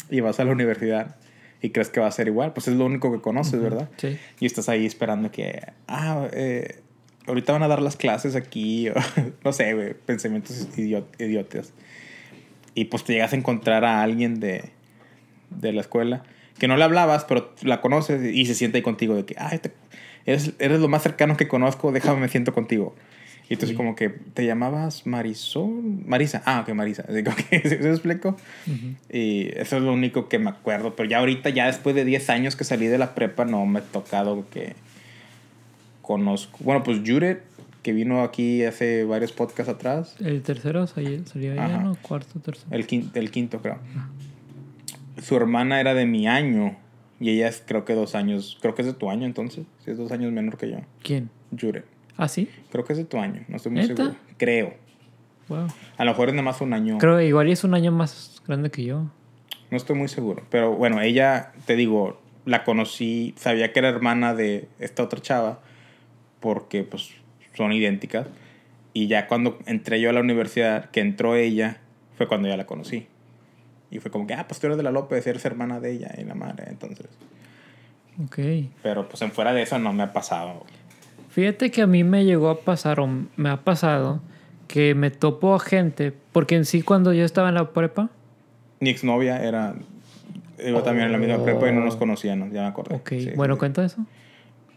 y 0.10 0.22
vas 0.22 0.40
a 0.40 0.46
la 0.46 0.52
universidad 0.52 1.16
y 1.62 1.72
crees 1.72 1.90
que 1.90 2.00
va 2.00 2.08
a 2.08 2.12
ser 2.12 2.28
igual. 2.28 2.54
Pues 2.54 2.68
es 2.68 2.76
lo 2.76 2.86
único 2.86 3.12
que 3.12 3.20
conoces, 3.20 3.62
¿verdad? 3.62 3.90
Sí. 3.98 4.18
Y 4.40 4.46
estás 4.46 4.70
ahí 4.70 4.86
esperando 4.86 5.32
que... 5.32 5.62
Ah, 5.88 6.28
eh, 6.32 6.82
ahorita 7.30 7.54
van 7.54 7.64
a 7.64 7.68
dar 7.68 7.82
las 7.82 7.96
clases 7.96 8.36
aquí. 8.36 8.90
O, 8.90 8.94
no 9.46 9.54
sé, 9.54 9.74
güey. 9.74 9.94
Pensamientos 9.94 10.68
idiot- 10.78 11.06
idiotas. 11.20 11.72
Y 12.76 12.86
pues 12.86 13.04
te 13.04 13.14
llegas 13.14 13.34
a 13.34 13.36
encontrar 13.36 13.86
a 13.86 14.02
alguien 14.04 14.40
de, 14.40 14.64
de 15.50 15.74
la 15.74 15.82
escuela 15.82 16.24
que 16.60 16.68
no 16.68 16.76
le 16.76 16.84
hablabas, 16.84 17.24
pero 17.26 17.54
la 17.62 17.80
conoces 17.80 18.34
y 18.34 18.46
se 18.46 18.54
siente 18.54 18.78
ahí 18.80 18.82
contigo 18.82 19.16
de 19.16 19.26
que, 19.26 19.36
ay, 19.38 19.60
te- 19.60 19.72
eres, 20.26 20.52
eres 20.60 20.80
lo 20.82 20.90
más 20.90 21.02
cercano 21.04 21.38
que 21.38 21.48
conozco, 21.48 21.92
déjame 21.94 22.20
me 22.20 22.28
siento 22.28 22.54
contigo. 22.54 22.96
Y 23.50 23.54
entonces 23.54 23.70
Sí. 23.70 23.76
como 23.78 23.96
que 23.96 24.10
te 24.10 24.46
llamabas 24.46 25.08
Marisol, 25.08 25.82
Marisa, 26.06 26.44
ah, 26.46 26.60
ok, 26.62 26.74
Marisa, 26.76 27.04
así 27.10 27.24
como 27.24 27.36
que, 27.38 27.62
¿se, 27.62 27.82
se 27.82 27.90
explico? 27.90 28.36
Ujú. 28.68 28.96
Y 29.10 29.48
eso 29.56 29.78
es 29.78 29.84
lo 29.84 29.92
único 29.94 30.28
que 30.30 30.38
me 30.38 30.50
acuerdo, 30.50 30.96
pero 30.96 31.10
ya 31.10 31.18
ahorita, 31.20 31.50
ya 31.50 31.66
después 31.68 31.96
de 31.96 32.06
10 32.06 32.30
años 32.30 32.56
que 32.58 32.64
salí 32.66 32.88
de 32.88 32.98
la 33.00 33.16
prepa, 33.16 33.46
no 33.46 33.66
me 33.66 33.80
ha 33.80 33.84
tocado 33.84 34.46
que 34.52 34.76
conozco, 36.14 36.58
bueno, 36.62 36.82
pues 36.82 37.02
Juret, 37.06 37.44
que 37.84 37.94
vino 37.94 38.24
aquí 38.24 38.64
hace 38.66 39.04
varios 39.04 39.32
podcasts 39.32 39.72
atrás, 39.72 40.16
El 40.20 40.42
tercero 40.42 40.88
salió, 40.88 41.24
salió 41.28 41.54
ya, 41.54 41.66
Ajá. 41.66 41.84
¿no? 41.84 41.96
Cuarto, 42.02 42.40
tercero. 42.40 42.68
el 42.72 42.88
quinto, 42.88 43.20
el 43.20 43.30
quinto 43.30 43.62
creo. 43.62 43.78
Su 45.22 45.36
hermana 45.36 45.80
era 45.80 45.94
de 45.94 46.08
mi 46.08 46.28
año 46.28 46.76
y 47.20 47.30
ella 47.30 47.48
es 47.48 47.62
creo 47.64 47.86
que 47.86 47.94
dos 47.94 48.16
años, 48.16 48.58
creo 48.60 48.74
que 48.74 48.82
es 48.82 48.88
de 48.88 48.96
tu 48.96 49.12
año 49.12 49.28
entonces, 49.28 49.68
si 49.86 49.92
es 49.92 49.98
dos 50.00 50.12
años 50.12 50.32
menor 50.32 50.58
que 50.58 50.72
yo. 50.72 50.78
¿Quién? 51.04 51.30
Jure, 51.62 51.84
¿Ah, 52.18 52.28
sí? 52.28 52.50
creo 52.72 52.84
que 52.86 52.94
es 52.94 52.98
de 52.98 53.06
tu 53.06 53.20
año, 53.20 53.44
no 53.48 53.58
estoy 53.58 53.72
muy 53.72 53.82
¿Neta? 53.84 53.96
seguro. 53.98 54.16
Creo. 54.38 54.74
Wow. 55.48 55.68
A 55.98 56.06
lo 56.06 56.12
mejor 56.12 56.30
es 56.30 56.34
nada 56.34 56.44
más 56.46 56.60
un 56.62 56.74
año. 56.74 56.98
Creo 56.98 57.18
que 57.20 57.28
igual 57.28 57.50
es 57.50 57.64
un 57.64 57.76
año 57.76 57.92
más 57.92 58.42
grande 58.48 58.72
que 58.72 58.84
yo. 58.84 59.12
No 59.70 59.78
estoy 59.78 59.96
muy 59.96 60.08
seguro. 60.08 60.42
Pero 60.50 60.76
bueno, 60.76 61.02
ella, 61.02 61.52
te 61.68 61.76
digo, 61.76 62.20
la 62.46 62.64
conocí, 62.64 63.36
sabía 63.38 63.72
que 63.72 63.78
era 63.78 63.90
hermana 63.90 64.34
de 64.34 64.68
esta 64.80 65.04
otra 65.04 65.22
chava, 65.22 65.60
porque 66.40 66.84
pues 66.84 67.12
son 67.56 67.72
idénticas. 67.72 68.28
Y 68.94 69.08
ya 69.08 69.28
cuando 69.28 69.60
entré 69.66 70.02
yo 70.02 70.10
a 70.10 70.14
la 70.14 70.20
universidad, 70.20 70.90
que 70.90 71.00
entró 71.00 71.36
ella, 71.36 71.78
fue 72.18 72.28
cuando 72.28 72.48
ya 72.48 72.58
la 72.58 72.66
conocí. 72.66 73.08
Y 73.92 74.00
fue 74.00 74.12
como 74.12 74.28
que, 74.28 74.34
ah, 74.34 74.46
pues 74.48 74.60
tú 74.60 74.68
eres 74.68 74.78
de 74.78 74.84
la 74.84 74.92
López, 74.92 75.26
eres 75.26 75.46
hermana 75.46 75.80
de 75.80 75.92
ella 75.92 76.14
y 76.18 76.24
la 76.24 76.36
madre, 76.36 76.66
entonces. 76.70 77.08
Ok. 78.24 78.38
Pero 78.84 79.08
pues 79.08 79.22
en 79.22 79.32
fuera 79.32 79.54
de 79.54 79.62
eso 79.62 79.80
no 79.80 79.94
me 79.94 80.04
ha 80.04 80.14
pasado. 80.14 80.66
Fíjate 81.30 81.72
que 81.72 81.82
a 81.82 81.88
mí 81.88 82.04
me 82.04 82.26
llegó 82.26 82.50
a 82.50 82.62
pasar, 82.62 83.00
o 83.00 83.08
me 83.36 83.50
ha 83.50 83.58
pasado, 83.58 84.22
que 84.68 84.96
me 84.96 85.12
topo 85.12 85.56
a 85.56 85.60
gente, 85.60 86.14
porque 86.32 86.56
en 86.56 86.66
sí 86.66 86.82
cuando 86.82 87.14
yo 87.14 87.24
estaba 87.24 87.50
en 87.50 87.56
la 87.56 87.72
prepa, 87.72 88.10
Mi 88.80 88.90
exnovia 88.90 89.44
era. 89.44 89.76
Iba 90.64 90.84
también 90.84 91.06
en 91.06 91.14
la 91.14 91.18
misma 91.18 91.44
prepa 91.44 91.70
y 91.70 91.74
no 91.74 91.82
nos 91.82 91.96
conocíamos, 91.96 92.52
ya 92.52 92.64
me 92.64 92.68
acordé. 92.68 92.96
ok, 92.96 93.10
sí, 93.10 93.32
bueno, 93.36 93.54
sí. 93.54 93.60
cuenta 93.60 93.86
eso. 93.86 94.06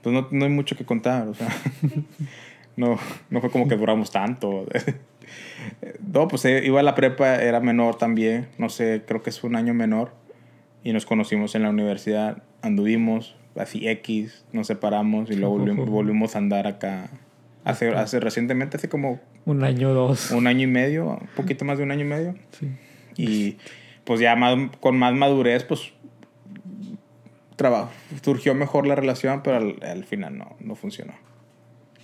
Pues 0.02 0.12
no, 0.12 0.28
no 0.30 0.44
hay 0.44 0.50
mucho 0.50 0.76
que 0.76 0.84
contar, 0.84 1.28
o 1.28 1.34
sea. 1.34 1.48
no, 2.76 2.98
no 3.30 3.40
fue 3.40 3.50
como 3.50 3.68
que 3.68 3.76
duramos 3.76 4.10
tanto. 4.10 4.66
no, 6.12 6.28
pues 6.28 6.44
eh, 6.44 6.62
iba 6.64 6.80
a 6.80 6.82
la 6.82 6.94
prepa, 6.94 7.36
era 7.36 7.60
menor 7.60 7.96
también, 7.96 8.48
no 8.58 8.68
sé, 8.68 9.02
creo 9.06 9.22
que 9.22 9.30
es 9.30 9.42
un 9.44 9.56
año 9.56 9.74
menor. 9.74 10.12
Y 10.84 10.92
nos 10.92 11.06
conocimos 11.06 11.54
en 11.54 11.62
la 11.62 11.70
universidad, 11.70 12.42
anduvimos, 12.60 13.36
así 13.56 13.88
X, 13.88 14.44
nos 14.52 14.66
separamos 14.66 15.30
y 15.30 15.36
luego 15.36 15.58
volvimos, 15.58 15.88
volvimos 15.88 16.34
a 16.34 16.38
andar 16.38 16.66
acá. 16.66 17.08
Hace, 17.64 17.90
hace 17.90 18.18
recientemente, 18.18 18.76
hace 18.76 18.88
como 18.88 19.20
Un 19.44 19.62
año 19.62 19.90
o 19.90 19.94
dos. 19.94 20.32
un 20.32 20.48
año 20.48 20.64
y 20.64 20.66
medio, 20.66 21.06
un 21.06 21.28
poquito 21.36 21.64
más 21.64 21.78
de 21.78 21.84
un 21.84 21.92
año 21.92 22.00
y 22.00 22.08
medio. 22.08 22.34
Sí. 22.50 22.68
Y 23.16 23.56
pues 24.02 24.18
ya 24.18 24.34
más, 24.34 24.56
con 24.80 24.98
más 24.98 25.14
madurez, 25.14 25.62
pues 25.62 25.92
trabajo. 27.54 27.92
Surgió 28.22 28.54
mejor 28.54 28.86
la 28.86 28.94
relación, 28.94 29.42
pero 29.42 29.56
al, 29.56 29.76
al 29.82 30.04
final 30.04 30.38
no, 30.38 30.56
no 30.60 30.74
funcionó. 30.74 31.12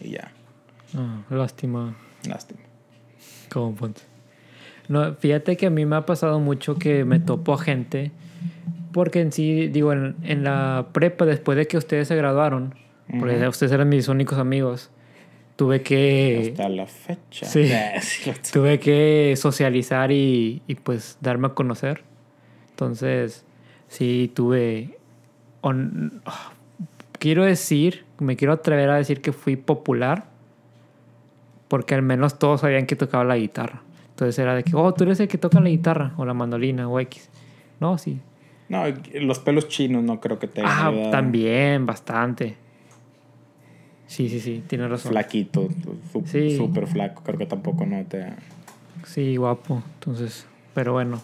Y 0.00 0.10
ya, 0.10 0.32
Ah, 0.96 1.22
lástima. 1.30 1.94
lástima. 2.26 2.60
Como 3.50 3.74
ponte. 3.74 4.00
No, 4.88 5.14
fíjate 5.14 5.56
que 5.56 5.66
a 5.66 5.70
mí 5.70 5.84
me 5.84 5.96
ha 5.96 6.06
pasado 6.06 6.40
mucho 6.40 6.76
que 6.76 7.04
me 7.04 7.20
topo 7.20 7.52
a 7.52 7.58
gente, 7.58 8.10
porque 8.92 9.20
en 9.20 9.32
sí, 9.32 9.68
digo, 9.68 9.92
en, 9.92 10.16
en 10.22 10.44
la 10.44 10.88
prepa, 10.92 11.26
después 11.26 11.56
de 11.58 11.66
que 11.66 11.76
ustedes 11.76 12.08
se 12.08 12.16
graduaron, 12.16 12.74
porque 13.20 13.36
Ujú. 13.36 13.48
ustedes 13.48 13.72
eran 13.72 13.88
mis 13.90 14.08
únicos 14.08 14.38
amigos, 14.38 14.90
tuve 15.56 15.82
que... 15.82 16.48
Hasta 16.52 16.68
la 16.70 16.86
fecha. 16.86 17.46
sí. 17.46 17.70
Tuve 18.52 18.78
que 18.80 19.34
socializar 19.36 20.10
y, 20.10 20.62
y, 20.66 20.74
pues 20.76 21.18
darme 21.20 21.48
a 21.48 21.50
conocer. 21.50 22.02
Entonces, 22.70 23.44
sí 23.88 24.30
tuve... 24.34 24.97
on- 25.60 26.22
quiero 27.18 27.44
decir, 27.44 28.04
me 28.18 28.36
quiero 28.36 28.52
atrever 28.54 28.90
a 28.90 28.96
decir 28.96 29.20
que 29.20 29.32
fui 29.32 29.56
popular, 29.56 30.26
porque 31.68 31.94
al 31.94 32.02
menos 32.02 32.38
todos 32.38 32.60
sabían 32.62 32.86
que 32.86 32.96
tocaba 32.96 33.24
la 33.24 33.36
guitarra. 33.36 33.82
Entonces 34.10 34.38
era 34.38 34.54
de 34.54 34.64
que, 34.64 34.74
oh, 34.74 34.92
tú 34.94 35.04
eres 35.04 35.20
el 35.20 35.28
que 35.28 35.38
toca 35.38 35.60
la 35.60 35.68
guitarra 35.68 36.12
o 36.16 36.24
la 36.24 36.34
mandolina 36.34 36.88
o 36.88 36.98
X. 37.00 37.28
No, 37.80 37.98
sí. 37.98 38.20
No, 38.68 38.82
los 39.20 39.38
pelos 39.38 39.68
chinos 39.68 40.02
no 40.02 40.20
creo 40.20 40.38
que 40.38 40.48
te 40.48 40.62
Ah, 40.64 40.92
también, 41.10 41.86
bastante. 41.86 42.56
Sí, 44.06 44.28
sí, 44.28 44.40
sí, 44.40 44.64
tienes 44.66 44.90
razón. 44.90 45.12
Flaquito, 45.12 45.68
súper 46.56 46.86
flaco, 46.86 47.22
creo 47.22 47.38
que 47.38 47.46
tampoco 47.46 47.84
no 47.86 48.02
te... 48.06 48.26
Sí, 49.04 49.36
guapo, 49.36 49.82
entonces, 49.94 50.46
pero 50.74 50.94
bueno. 50.94 51.22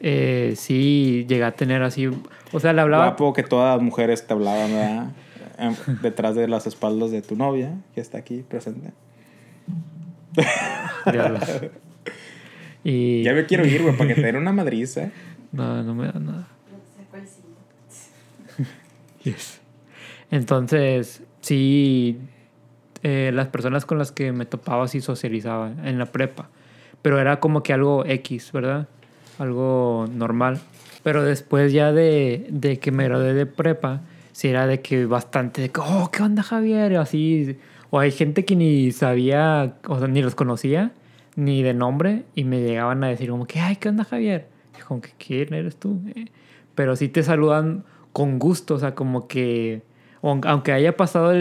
Eh, 0.00 0.54
sí, 0.56 1.24
llegué 1.28 1.44
a 1.44 1.52
tener 1.52 1.82
así, 1.82 2.08
o 2.52 2.60
sea, 2.60 2.72
le 2.72 2.82
hablaba... 2.82 3.06
Guapo 3.06 3.32
que 3.32 3.42
todas 3.42 3.76
las 3.76 3.82
mujeres 3.82 4.26
te 4.26 4.32
hablaban, 4.32 4.72
¿verdad? 4.72 5.12
Detrás 6.02 6.34
de 6.34 6.48
las 6.48 6.66
espaldas 6.66 7.10
de 7.10 7.22
tu 7.22 7.36
novia, 7.36 7.74
que 7.94 8.00
está 8.00 8.18
aquí 8.18 8.44
presente. 8.46 8.92
y... 12.84 13.22
Ya 13.22 13.32
me 13.32 13.46
quiero 13.46 13.66
ir, 13.66 13.82
güey, 13.82 13.96
para 13.96 14.08
que 14.08 14.16
te 14.16 14.26
den 14.26 14.36
una 14.36 14.52
madriza. 14.52 15.10
No, 15.52 15.82
no 15.82 15.94
me 15.94 16.06
da 16.06 16.20
nada. 16.20 16.48
yes. 19.24 19.60
Entonces, 20.30 21.22
sí, 21.40 22.18
eh, 23.02 23.30
las 23.32 23.48
personas 23.48 23.86
con 23.86 23.98
las 23.98 24.12
que 24.12 24.32
me 24.32 24.46
topaba 24.46 24.88
sí 24.88 25.00
socializaba 25.00 25.72
en 25.84 25.98
la 25.98 26.06
prepa. 26.06 26.48
Pero 27.02 27.20
era 27.20 27.40
como 27.40 27.62
que 27.62 27.72
algo 27.72 28.04
X, 28.04 28.52
¿verdad? 28.52 28.88
Algo 29.38 30.06
normal. 30.12 30.60
Pero 31.02 31.22
después 31.22 31.72
ya 31.72 31.92
de, 31.92 32.46
de 32.50 32.78
que 32.78 32.90
me 32.90 33.04
gradué 33.04 33.34
de 33.34 33.46
prepa, 33.46 34.02
sí 34.32 34.48
era 34.48 34.66
de 34.66 34.80
que 34.80 35.06
bastante 35.06 35.62
de 35.62 35.68
que, 35.70 35.80
oh, 35.80 36.10
¿qué 36.12 36.22
onda 36.22 36.42
Javier? 36.42 36.96
Así, 36.96 37.58
o 37.90 37.98
hay 37.98 38.10
gente 38.10 38.44
que 38.44 38.56
ni 38.56 38.92
sabía, 38.92 39.76
o 39.86 39.98
sea, 39.98 40.08
ni 40.08 40.22
los 40.22 40.34
conocía, 40.34 40.92
ni 41.36 41.62
de 41.62 41.74
nombre, 41.74 42.24
y 42.34 42.44
me 42.44 42.60
llegaban 42.60 43.04
a 43.04 43.08
decir 43.08 43.30
como 43.30 43.46
que, 43.46 43.60
ay, 43.60 43.76
¿qué 43.76 43.88
onda 43.88 44.04
Javier? 44.04 44.48
Y 44.78 44.82
como 44.82 45.00
que, 45.00 45.10
¿quién 45.18 45.54
eres 45.54 45.76
tú? 45.76 46.00
Eh, 46.14 46.26
pero 46.74 46.96
sí 46.96 47.08
te 47.08 47.22
saludan 47.22 47.84
con 48.12 48.38
gusto, 48.38 48.74
o 48.74 48.78
sea, 48.78 48.94
como 48.94 49.28
que 49.28 49.82
aunque 50.22 50.72
haya 50.72 50.96
pasado 50.96 51.32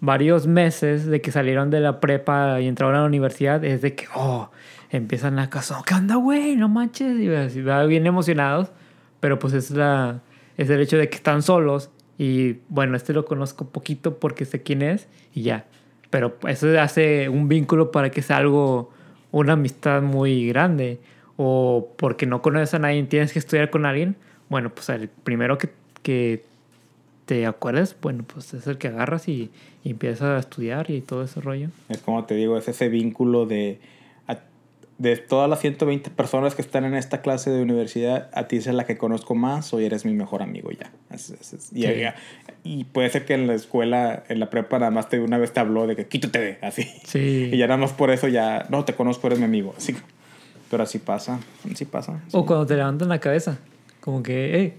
varios 0.00 0.46
meses 0.46 1.06
de 1.06 1.20
que 1.20 1.30
salieron 1.30 1.70
de 1.70 1.80
la 1.80 2.00
prepa 2.00 2.60
y 2.60 2.66
entraron 2.66 2.96
a 2.96 3.00
la 3.00 3.06
universidad, 3.06 3.64
es 3.64 3.82
de 3.82 3.94
que, 3.94 4.06
oh, 4.14 4.50
empiezan 4.90 5.38
a 5.38 5.50
casar, 5.50 5.82
¿qué 5.84 5.94
onda, 5.94 6.16
güey? 6.16 6.56
No 6.56 6.68
manches, 6.68 7.18
y 7.18 7.28
así, 7.28 7.62
bien 7.88 8.06
emocionados, 8.06 8.70
pero 9.20 9.38
pues 9.38 9.52
es, 9.52 9.70
la, 9.70 10.20
es 10.56 10.70
el 10.70 10.80
hecho 10.80 10.96
de 10.96 11.08
que 11.08 11.16
están 11.16 11.42
solos 11.42 11.90
y 12.16 12.56
bueno, 12.68 12.96
este 12.96 13.12
lo 13.12 13.24
conozco 13.24 13.68
poquito 13.68 14.18
porque 14.18 14.44
sé 14.44 14.62
quién 14.62 14.82
es 14.82 15.08
y 15.34 15.42
ya, 15.42 15.66
pero 16.10 16.36
eso 16.48 16.68
hace 16.80 17.28
un 17.28 17.48
vínculo 17.48 17.90
para 17.90 18.10
que 18.10 18.22
sea 18.22 18.38
algo, 18.38 18.90
una 19.30 19.54
amistad 19.54 20.02
muy 20.02 20.48
grande 20.48 21.00
o 21.36 21.92
porque 21.96 22.26
no 22.26 22.42
conoces 22.42 22.74
a 22.74 22.78
nadie, 22.78 23.02
tienes 23.04 23.32
que 23.32 23.38
estudiar 23.38 23.70
con 23.70 23.86
alguien, 23.86 24.16
bueno, 24.48 24.70
pues 24.70 24.88
el 24.88 25.08
primero 25.08 25.58
que, 25.58 25.70
que 26.02 26.44
te 27.26 27.46
acuerdas, 27.46 27.94
bueno, 28.00 28.24
pues 28.26 28.54
es 28.54 28.66
el 28.66 28.78
que 28.78 28.88
agarras 28.88 29.28
y, 29.28 29.50
y 29.84 29.90
empiezas 29.90 30.22
a 30.22 30.38
estudiar 30.38 30.90
y 30.90 31.02
todo 31.02 31.22
ese 31.22 31.40
rollo. 31.40 31.68
Es 31.90 31.98
como 31.98 32.24
te 32.24 32.34
digo, 32.34 32.56
es 32.56 32.66
ese 32.68 32.88
vínculo 32.88 33.44
de, 33.44 33.78
de 34.98 35.16
todas 35.16 35.48
las 35.48 35.60
120 35.60 36.10
personas 36.10 36.56
que 36.56 36.62
están 36.62 36.84
en 36.84 36.94
esta 36.94 37.22
clase 37.22 37.50
de 37.50 37.62
universidad, 37.62 38.28
a 38.34 38.48
ti 38.48 38.56
es 38.56 38.66
la 38.66 38.84
que 38.84 38.98
conozco 38.98 39.36
más 39.36 39.72
o 39.72 39.78
eres 39.78 40.04
mi 40.04 40.12
mejor 40.12 40.42
amigo 40.42 40.70
ya. 40.72 40.92
y, 42.64 42.84
puede 42.84 43.08
ser 43.08 43.24
que 43.24 43.34
en 43.34 43.46
la 43.46 43.54
escuela, 43.54 44.24
en 44.28 44.40
la 44.40 44.50
prepa, 44.50 44.80
nada 44.80 44.90
más 44.90 45.08
te, 45.08 45.20
una 45.20 45.38
vez 45.38 45.52
te 45.52 45.60
habló 45.60 45.86
de 45.86 45.94
que 45.94 46.08
quítate 46.08 46.38
de, 46.40 46.58
así. 46.62 46.82
Sí. 47.04 47.50
Y 47.52 47.56
ya 47.56 47.66
nada 47.68 47.78
más 47.78 47.92
por 47.92 48.10
eso 48.10 48.26
ya, 48.28 48.66
no, 48.70 48.84
te 48.84 48.94
conozco, 48.94 49.28
eres 49.28 49.38
mi 49.38 49.44
amigo. 49.44 49.72
Así, 49.76 49.94
pero 50.70 50.82
así 50.82 50.98
pasa, 50.98 51.38
así 51.72 51.84
pasa. 51.84 52.20
O 52.32 52.44
cuando 52.44 52.66
te 52.66 52.74
levantan 52.74 53.08
la 53.08 53.20
cabeza, 53.20 53.58
como 54.00 54.22
que, 54.22 54.50
hey, 54.54 54.74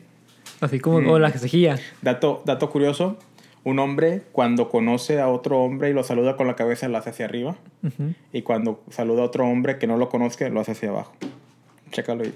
Así 0.61 0.80
como 0.80 0.99
mm. 0.99 1.22
la 1.22 1.32
cejilla. 1.32 1.80
Dato, 2.01 2.41
dato 2.45 2.70
curioso, 2.70 3.17
un 3.64 3.80
hombre 3.80 4.22
cuando 4.32 4.70
conoce 4.70 5.20
a 5.20 5.28
otro 5.28 5.60
hombre 5.62 5.89
y 5.89 5.93
lo 5.93 6.03
saluda 6.03 6.38
con 6.38 6.47
la 6.47 6.55
cabeza 6.55 6.88
lo 6.88 6.97
hace 6.97 7.10
hacia 7.10 7.26
arriba. 7.26 7.57
Y 8.32 8.41
cuando 8.41 8.84
saluda 8.89 9.24
a 9.24 9.26
otro 9.26 9.45
hombre 9.45 9.78
que 9.78 9.88
no 9.88 9.97
lo 9.97 10.10
conozca 10.10 10.47
lo 10.49 10.60
hace 10.60 10.72
hacia 10.72 10.89
abajo. 10.89 11.14
Chécalo 11.91 12.24
ahí. 12.24 12.34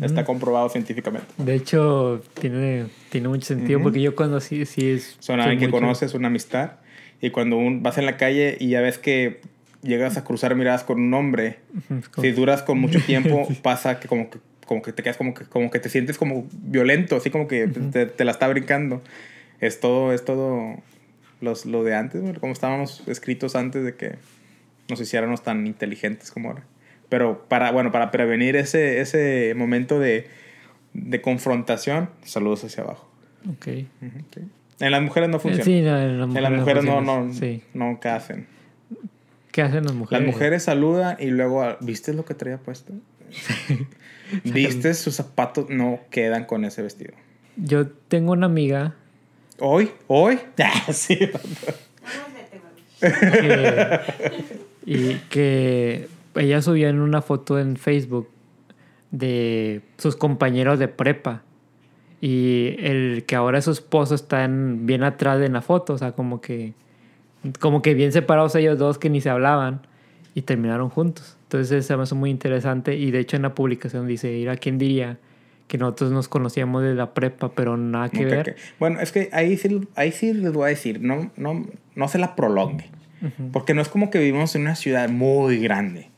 Está 0.00 0.24
comprobado 0.24 0.68
científicamente. 0.68 1.26
De 1.38 1.54
hecho, 1.54 2.22
tiene, 2.40 2.86
tiene 3.10 3.28
mucho 3.28 3.46
sentido 3.46 3.80
porque 3.82 4.00
yo 4.00 4.14
cuando 4.14 4.40
sí, 4.40 4.64
sí 4.66 4.90
es... 4.90 5.16
Son 5.18 5.40
alguien 5.40 5.58
que 5.58 5.70
conoces, 5.70 6.14
una 6.14 6.28
amistad. 6.28 6.72
Y 7.20 7.30
cuando 7.30 7.56
un, 7.56 7.82
vas 7.82 7.98
en 7.98 8.06
la 8.06 8.16
calle 8.16 8.56
y 8.58 8.68
ya 8.68 8.80
ves 8.80 8.98
que 8.98 9.40
llegas 9.82 10.16
a 10.16 10.24
cruzar 10.24 10.54
miradas 10.54 10.84
con 10.84 11.00
un 11.00 11.12
hombre, 11.14 11.58
si 12.20 12.32
duras 12.32 12.62
con 12.62 12.78
mucho 12.78 13.00
tiempo, 13.06 13.48
pasa 13.62 13.98
que 14.00 14.08
como 14.08 14.30
que 14.30 14.38
como 14.70 14.82
que 14.82 14.92
te 14.92 15.02
quedas 15.02 15.16
como 15.16 15.34
que, 15.34 15.46
como 15.46 15.68
que 15.68 15.80
te 15.80 15.88
sientes 15.88 16.16
como 16.16 16.46
violento, 16.52 17.16
así 17.16 17.28
como 17.28 17.48
que 17.48 17.66
te, 17.66 18.06
te, 18.06 18.24
la 18.24 18.30
está 18.30 18.46
brincando. 18.46 19.02
Es 19.60 19.80
todo, 19.80 20.12
es 20.12 20.24
todo 20.24 20.76
los, 21.40 21.66
lo 21.66 21.84
de 21.84 21.94
antes, 21.94 22.38
como 22.38 22.52
estábamos 22.52 23.02
escritos 23.06 23.56
antes 23.56 23.84
de 23.84 23.94
que 23.94 24.16
nos 24.88 25.00
hiciéramos 25.00 25.42
tan 25.42 25.66
inteligentes 25.66 26.30
como 26.30 26.48
ahora. 26.50 26.64
Pero 27.08 27.44
para, 27.48 27.72
bueno, 27.72 27.90
para 27.90 28.10
prevenir 28.10 28.56
ese, 28.56 29.00
ese 29.00 29.54
momento 29.56 29.98
de, 29.98 30.28
de 30.94 31.20
confrontación, 31.20 32.10
saludos 32.22 32.64
hacia 32.64 32.84
abajo. 32.84 33.08
Ok. 33.52 33.68
En 34.80 34.90
las 34.90 35.02
mujeres 35.02 35.28
no 35.28 35.38
funciona. 35.40 35.64
Sí, 35.64 35.78
en 35.78 36.16
las 36.16 36.52
mujeres, 36.52 36.84
no, 36.84 37.00
no, 37.00 37.32
sí. 37.32 37.62
no, 37.74 37.98
¿qué 38.00 38.08
hacen? 38.08 38.46
¿Qué 39.52 39.62
hacen 39.62 39.84
las 39.84 39.94
mujeres? 39.94 40.24
Las 40.24 40.34
mujeres 40.34 40.62
saludan 40.62 41.16
y 41.18 41.26
luego, 41.26 41.76
¿viste 41.80 42.14
lo 42.14 42.24
que 42.24 42.34
traía 42.34 42.58
puesto? 42.58 42.92
Viste, 44.44 44.94
sus 44.94 45.16
zapatos 45.16 45.68
no 45.70 46.00
quedan 46.10 46.44
con 46.44 46.64
ese 46.64 46.82
vestido. 46.82 47.14
Yo 47.56 47.88
tengo 47.88 48.32
una 48.32 48.46
amiga. 48.46 48.94
¿Hoy? 49.60 49.90
¿Hoy? 50.06 50.38
sí. 50.92 51.30
y 54.86 55.14
que 55.28 56.08
ella 56.34 56.62
subió 56.62 56.88
en 56.88 57.00
una 57.00 57.22
foto 57.22 57.58
en 57.58 57.76
Facebook 57.76 58.28
de 59.10 59.82
sus 59.98 60.16
compañeros 60.16 60.78
de 60.78 60.88
prepa. 60.88 61.42
Y 62.20 62.76
el 62.78 63.24
que 63.26 63.36
ahora 63.36 63.58
es 63.58 63.64
su 63.64 63.70
esposo 63.70 64.14
están 64.14 64.86
bien 64.86 65.02
atrás 65.02 65.40
de 65.40 65.48
la 65.48 65.62
foto, 65.62 65.94
o 65.94 65.98
sea, 65.98 66.12
como 66.12 66.40
que 66.40 66.74
como 67.58 67.80
que 67.80 67.94
bien 67.94 68.12
separados 68.12 68.54
ellos 68.54 68.78
dos 68.78 68.98
que 68.98 69.08
ni 69.08 69.22
se 69.22 69.30
hablaban 69.30 69.80
y 70.34 70.42
terminaron 70.42 70.90
juntos. 70.90 71.36
Entonces 71.44 71.86
se 71.86 71.96
me 71.96 72.02
hace 72.02 72.14
muy 72.14 72.30
interesante 72.30 72.96
y 72.96 73.10
de 73.10 73.20
hecho 73.20 73.36
en 73.36 73.42
la 73.42 73.54
publicación 73.54 74.06
dice, 74.06 74.32
ir 74.32 74.50
a 74.50 74.56
quién 74.56 74.78
diría 74.78 75.18
que 75.70 75.78
nosotros 75.78 76.10
nos 76.10 76.26
conocíamos 76.26 76.82
de 76.82 76.96
la 76.96 77.14
prepa, 77.14 77.52
pero 77.52 77.76
nada 77.76 78.08
que 78.08 78.24
ver. 78.24 78.56
Bueno, 78.80 78.98
es 78.98 79.12
que 79.12 79.28
ahí 79.32 79.56
sí, 79.56 79.86
ahí 79.94 80.10
sí 80.10 80.32
les 80.32 80.52
voy 80.52 80.64
a 80.64 80.68
decir, 80.70 81.00
no, 81.00 81.30
no, 81.36 81.64
no 81.94 82.08
se 82.08 82.18
la 82.18 82.34
prolongue, 82.34 82.90
porque 83.52 83.72
no 83.72 83.80
es 83.80 83.88
como 83.88 84.10
que 84.10 84.18
vivimos 84.18 84.56
en 84.56 84.62
una 84.62 84.74
ciudad 84.74 85.08
muy 85.08 85.60
grande, 85.60 86.10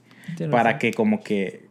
para 0.51 0.79
que 0.79 0.95
como 0.95 1.23
que, 1.23 1.67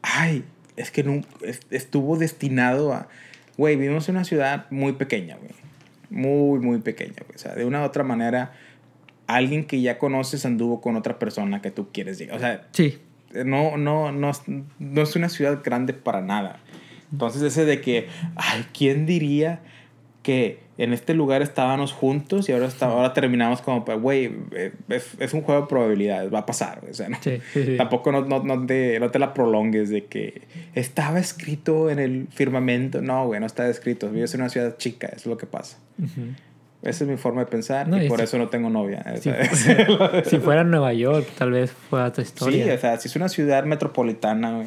ay, 0.00 0.44
es 0.76 0.92
que 0.92 1.02
no, 1.02 1.22
estuvo 1.70 2.16
destinado 2.18 2.92
a, 2.92 3.08
güey, 3.56 3.74
vivimos 3.74 4.08
en 4.08 4.14
una 4.14 4.24
ciudad 4.24 4.66
muy 4.70 4.92
pequeña, 4.92 5.38
güey, 5.38 5.50
muy, 6.08 6.60
muy 6.60 6.78
pequeña, 6.78 7.16
o 7.34 7.36
sea, 7.36 7.56
de 7.56 7.64
una 7.64 7.82
u 7.82 7.84
otra 7.84 8.04
manera 8.04 8.52
alguien 9.26 9.64
que 9.64 9.80
ya 9.80 9.98
conoces 9.98 10.46
anduvo 10.46 10.80
con 10.80 10.94
otra 10.94 11.18
persona 11.18 11.60
que 11.60 11.72
tú 11.72 11.88
quieres 11.92 12.16
llegar. 12.16 12.36
O 12.36 12.38
sea, 12.38 12.68
sí. 12.70 13.00
no, 13.44 13.76
no, 13.76 14.12
no, 14.12 14.30
no 14.78 15.02
es 15.02 15.16
una 15.16 15.28
ciudad 15.28 15.62
grande 15.64 15.94
para 15.94 16.20
nada. 16.20 16.60
Entonces 17.12 17.42
ese 17.42 17.64
de 17.64 17.80
que, 17.80 18.08
ay, 18.36 18.66
¿quién 18.72 19.06
diría 19.06 19.60
que 20.22 20.66
en 20.78 20.92
este 20.92 21.14
lugar 21.14 21.40
estábamos 21.40 21.92
juntos 21.92 22.48
y 22.48 22.52
ahora, 22.52 22.66
está, 22.66 22.86
ahora 22.86 23.14
terminamos 23.14 23.62
como, 23.62 23.84
pues, 23.84 24.00
güey, 24.00 24.32
eh, 24.52 24.72
es, 24.88 25.12
es, 25.20 25.32
un 25.32 25.42
juego 25.42 25.62
de 25.62 25.66
probabilidades, 25.68 26.32
va 26.34 26.40
a 26.40 26.46
pasar. 26.46 26.82
O 26.90 26.92
sea, 26.92 27.08
¿no? 27.08 27.16
sí, 27.22 27.40
tampoco 27.78 28.12
no, 28.12 28.22
no, 28.22 28.42
no, 28.42 28.66
te, 28.66 28.98
no 29.00 29.10
te 29.10 29.18
la 29.18 29.32
prolongues 29.32 29.88
de 29.88 30.04
que 30.06 30.42
estaba 30.74 31.18
escrito 31.18 31.90
en 31.90 31.98
el 31.98 32.26
firmamento. 32.30 33.00
No, 33.00 33.26
güey, 33.26 33.40
no 33.40 33.46
está 33.46 33.68
escrito. 33.68 34.10
Vives 34.10 34.34
en 34.34 34.40
una 34.40 34.50
ciudad 34.50 34.76
chica, 34.76 35.06
es 35.14 35.26
lo 35.26 35.38
que 35.38 35.46
pasa. 35.46 35.78
Esa 36.82 37.04
es 37.04 37.10
mi 37.10 37.16
forma 37.16 37.40
de 37.40 37.46
pensar 37.46 37.88
y, 38.02 38.08
por 38.08 38.20
eso 38.20 38.36
no 38.36 38.48
tengo 38.48 38.68
novia. 38.68 39.04
Si, 40.24 40.38
fuera 40.38 40.62
Nueva 40.62 40.92
York, 40.92 41.26
tal 41.38 41.52
vez 41.52 41.70
fuera 41.70 42.06
otra 42.06 42.22
historia. 42.22 42.64
Sí, 42.64 42.70
o 42.70 42.78
sea, 42.78 42.98
si 42.98 43.08
es 43.08 43.16
una 43.16 43.28
ciudad 43.28 43.64
metropolitana 43.64 44.64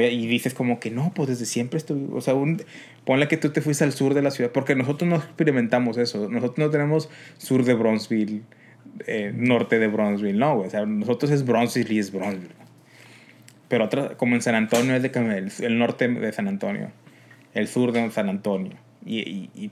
y 0.00 0.26
dices 0.26 0.54
como 0.54 0.80
que 0.80 0.90
no, 0.90 1.12
pues 1.14 1.28
desde 1.28 1.46
siempre 1.46 1.78
estoy, 1.78 2.08
o 2.12 2.20
sea, 2.20 2.34
un, 2.34 2.62
ponle 3.04 3.28
que 3.28 3.36
tú 3.36 3.50
te 3.50 3.60
fuiste 3.60 3.84
al 3.84 3.92
sur 3.92 4.14
de 4.14 4.22
la 4.22 4.30
ciudad, 4.30 4.50
porque 4.52 4.74
nosotros 4.74 5.08
no 5.08 5.16
experimentamos 5.16 5.98
eso, 5.98 6.28
nosotros 6.28 6.58
no 6.58 6.70
tenemos 6.70 7.10
sur 7.38 7.64
de 7.64 7.74
Bronzeville, 7.74 8.42
eh, 9.06 9.32
norte 9.34 9.78
de 9.78 9.88
Bronzeville, 9.88 10.38
no, 10.38 10.58
o 10.58 10.70
sea, 10.70 10.86
nosotros 10.86 11.30
es 11.30 11.44
Bronzeville 11.44 11.94
y 11.94 11.98
es 11.98 12.12
Bronzeville. 12.12 12.62
Pero 13.68 13.86
otra, 13.86 14.16
como 14.16 14.34
en 14.34 14.42
San 14.42 14.54
Antonio 14.54 14.94
es 14.94 15.02
de 15.02 15.08
el, 15.08 15.50
el 15.64 15.78
norte 15.78 16.06
de 16.06 16.32
San 16.32 16.46
Antonio, 16.46 16.90
el 17.54 17.68
sur 17.68 17.92
de 17.92 18.10
San 18.10 18.28
Antonio. 18.28 18.76
Y, 19.04 19.20
y, 19.20 19.50
y 19.54 19.70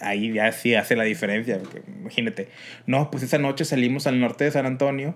ahí 0.00 0.32
ya 0.32 0.50
sí 0.52 0.74
hace 0.74 0.96
la 0.96 1.04
diferencia. 1.04 1.58
Porque, 1.58 1.82
imagínate, 2.00 2.48
no, 2.86 3.10
pues 3.10 3.22
esa 3.22 3.38
noche 3.38 3.64
salimos 3.64 4.06
al 4.06 4.20
norte 4.20 4.44
de 4.44 4.50
San 4.50 4.66
Antonio 4.66 5.14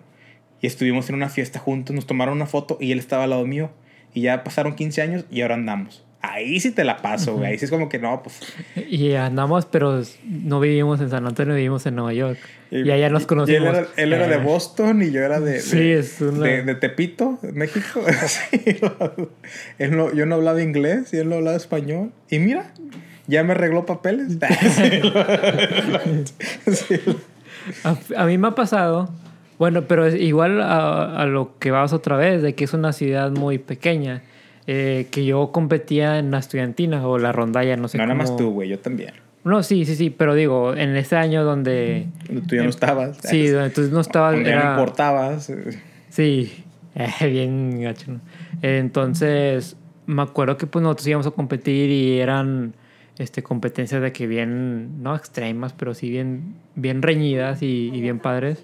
Y 0.60 0.66
estuvimos 0.66 1.08
en 1.08 1.14
una 1.14 1.28
fiesta 1.28 1.58
juntos, 1.58 1.94
nos 1.94 2.06
tomaron 2.06 2.34
una 2.34 2.46
foto 2.46 2.78
y 2.80 2.92
él 2.92 2.98
estaba 2.98 3.24
al 3.24 3.30
lado 3.30 3.46
mío. 3.46 3.70
Y 4.14 4.22
ya 4.22 4.42
pasaron 4.44 4.74
15 4.74 5.02
años 5.02 5.24
y 5.30 5.42
ahora 5.42 5.54
andamos. 5.54 6.04
Ahí 6.20 6.58
sí 6.58 6.72
te 6.72 6.82
la 6.82 6.96
paso, 6.96 7.36
güey. 7.36 7.52
Ahí 7.52 7.58
sí 7.58 7.66
es 7.66 7.70
como 7.70 7.88
que 7.88 8.00
no, 8.00 8.22
pues. 8.24 8.40
Y 8.88 9.12
andamos, 9.14 9.66
pero 9.66 10.02
no 10.24 10.58
vivimos 10.58 11.00
en 11.00 11.10
San 11.10 11.24
Antonio, 11.26 11.54
vivimos 11.54 11.86
en 11.86 11.94
Nueva 11.94 12.12
York. 12.12 12.38
Y, 12.72 12.90
allá 12.90 13.08
nos 13.08 13.24
conocimos. 13.24 13.68
él, 13.68 13.74
era, 13.76 13.86
él 13.96 14.12
era, 14.12 14.26
de 14.26 14.36
Boston 14.38 15.00
y 15.02 15.12
yo 15.12 15.22
era 15.22 15.38
de, 15.40 15.52
de, 15.52 15.60
Sí, 15.60 15.92
es 15.92 16.20
una- 16.20 16.44
de, 16.44 16.62
de 16.64 16.74
Tepito, 16.74 17.38
México. 17.54 18.02
Sí, 18.26 18.78
él 19.78 19.96
no- 19.96 20.12
yo 20.12 20.26
no 20.26 20.34
hablaba 20.34 20.60
inglés 20.60 21.14
y 21.14 21.18
él 21.18 21.28
no 21.28 21.36
hablaba 21.36 21.56
español. 21.56 22.10
Y 22.28 22.40
mira, 22.40 22.72
ya 23.28 23.44
me 23.44 23.52
arregló 23.52 23.86
papeles. 23.86 24.38
Sí. 26.66 27.00
A, 27.84 27.96
a 28.22 28.24
mí 28.24 28.38
me 28.38 28.48
ha 28.48 28.54
pasado, 28.54 29.10
bueno, 29.58 29.82
pero 29.88 30.06
es 30.06 30.14
igual 30.14 30.60
a, 30.62 31.20
a 31.20 31.26
lo 31.26 31.58
que 31.58 31.70
vas 31.70 31.92
otra 31.92 32.16
vez, 32.16 32.42
de 32.42 32.54
que 32.54 32.64
es 32.64 32.72
una 32.74 32.92
ciudad 32.92 33.30
muy 33.30 33.58
pequeña, 33.58 34.22
eh, 34.66 35.06
que 35.10 35.24
yo 35.24 35.50
competía 35.52 36.18
en 36.18 36.30
la 36.30 36.38
estudiantina 36.38 37.06
o 37.06 37.18
la 37.18 37.32
rondalla, 37.32 37.76
no 37.76 37.88
sé 37.88 37.98
No, 37.98 38.04
nada 38.04 38.14
más 38.14 38.26
cómo- 38.30 38.38
tú, 38.38 38.50
güey, 38.52 38.68
yo 38.68 38.78
también. 38.78 39.14
No, 39.44 39.62
sí, 39.62 39.84
sí, 39.86 39.94
sí, 39.96 40.10
pero 40.10 40.34
digo, 40.34 40.74
en 40.74 40.94
ese 40.96 41.16
año 41.16 41.42
donde... 41.44 42.06
Tú 42.48 42.54
ya 42.56 42.64
no 42.64 42.68
estabas. 42.68 43.18
Sí, 43.22 43.46
donde 43.48 43.70
tú 43.70 43.82
no 43.90 44.00
estabas... 44.00 44.34
Donde 44.34 44.50
ya 44.50 44.56
era- 44.56 44.64
no 44.74 44.80
importabas. 44.80 45.50
Sí, 46.10 46.64
eh, 46.94 47.26
bien 47.28 47.80
gacho. 47.80 48.12
¿no? 48.12 48.20
Entonces, 48.62 49.76
me 50.06 50.22
acuerdo 50.22 50.56
que 50.56 50.66
pues 50.66 50.82
nosotros 50.82 51.06
íbamos 51.06 51.26
a 51.26 51.30
competir 51.30 51.90
y 51.90 52.18
eran 52.20 52.74
este, 53.18 53.42
competencias 53.42 54.02
de 54.02 54.12
que 54.12 54.26
bien, 54.26 55.02
no 55.02 55.14
extremas, 55.16 55.72
pero 55.72 55.94
sí 55.94 56.10
bien, 56.10 56.54
bien 56.74 57.00
reñidas 57.02 57.62
y, 57.62 57.90
y 57.92 58.00
bien 58.00 58.18
padres. 58.18 58.62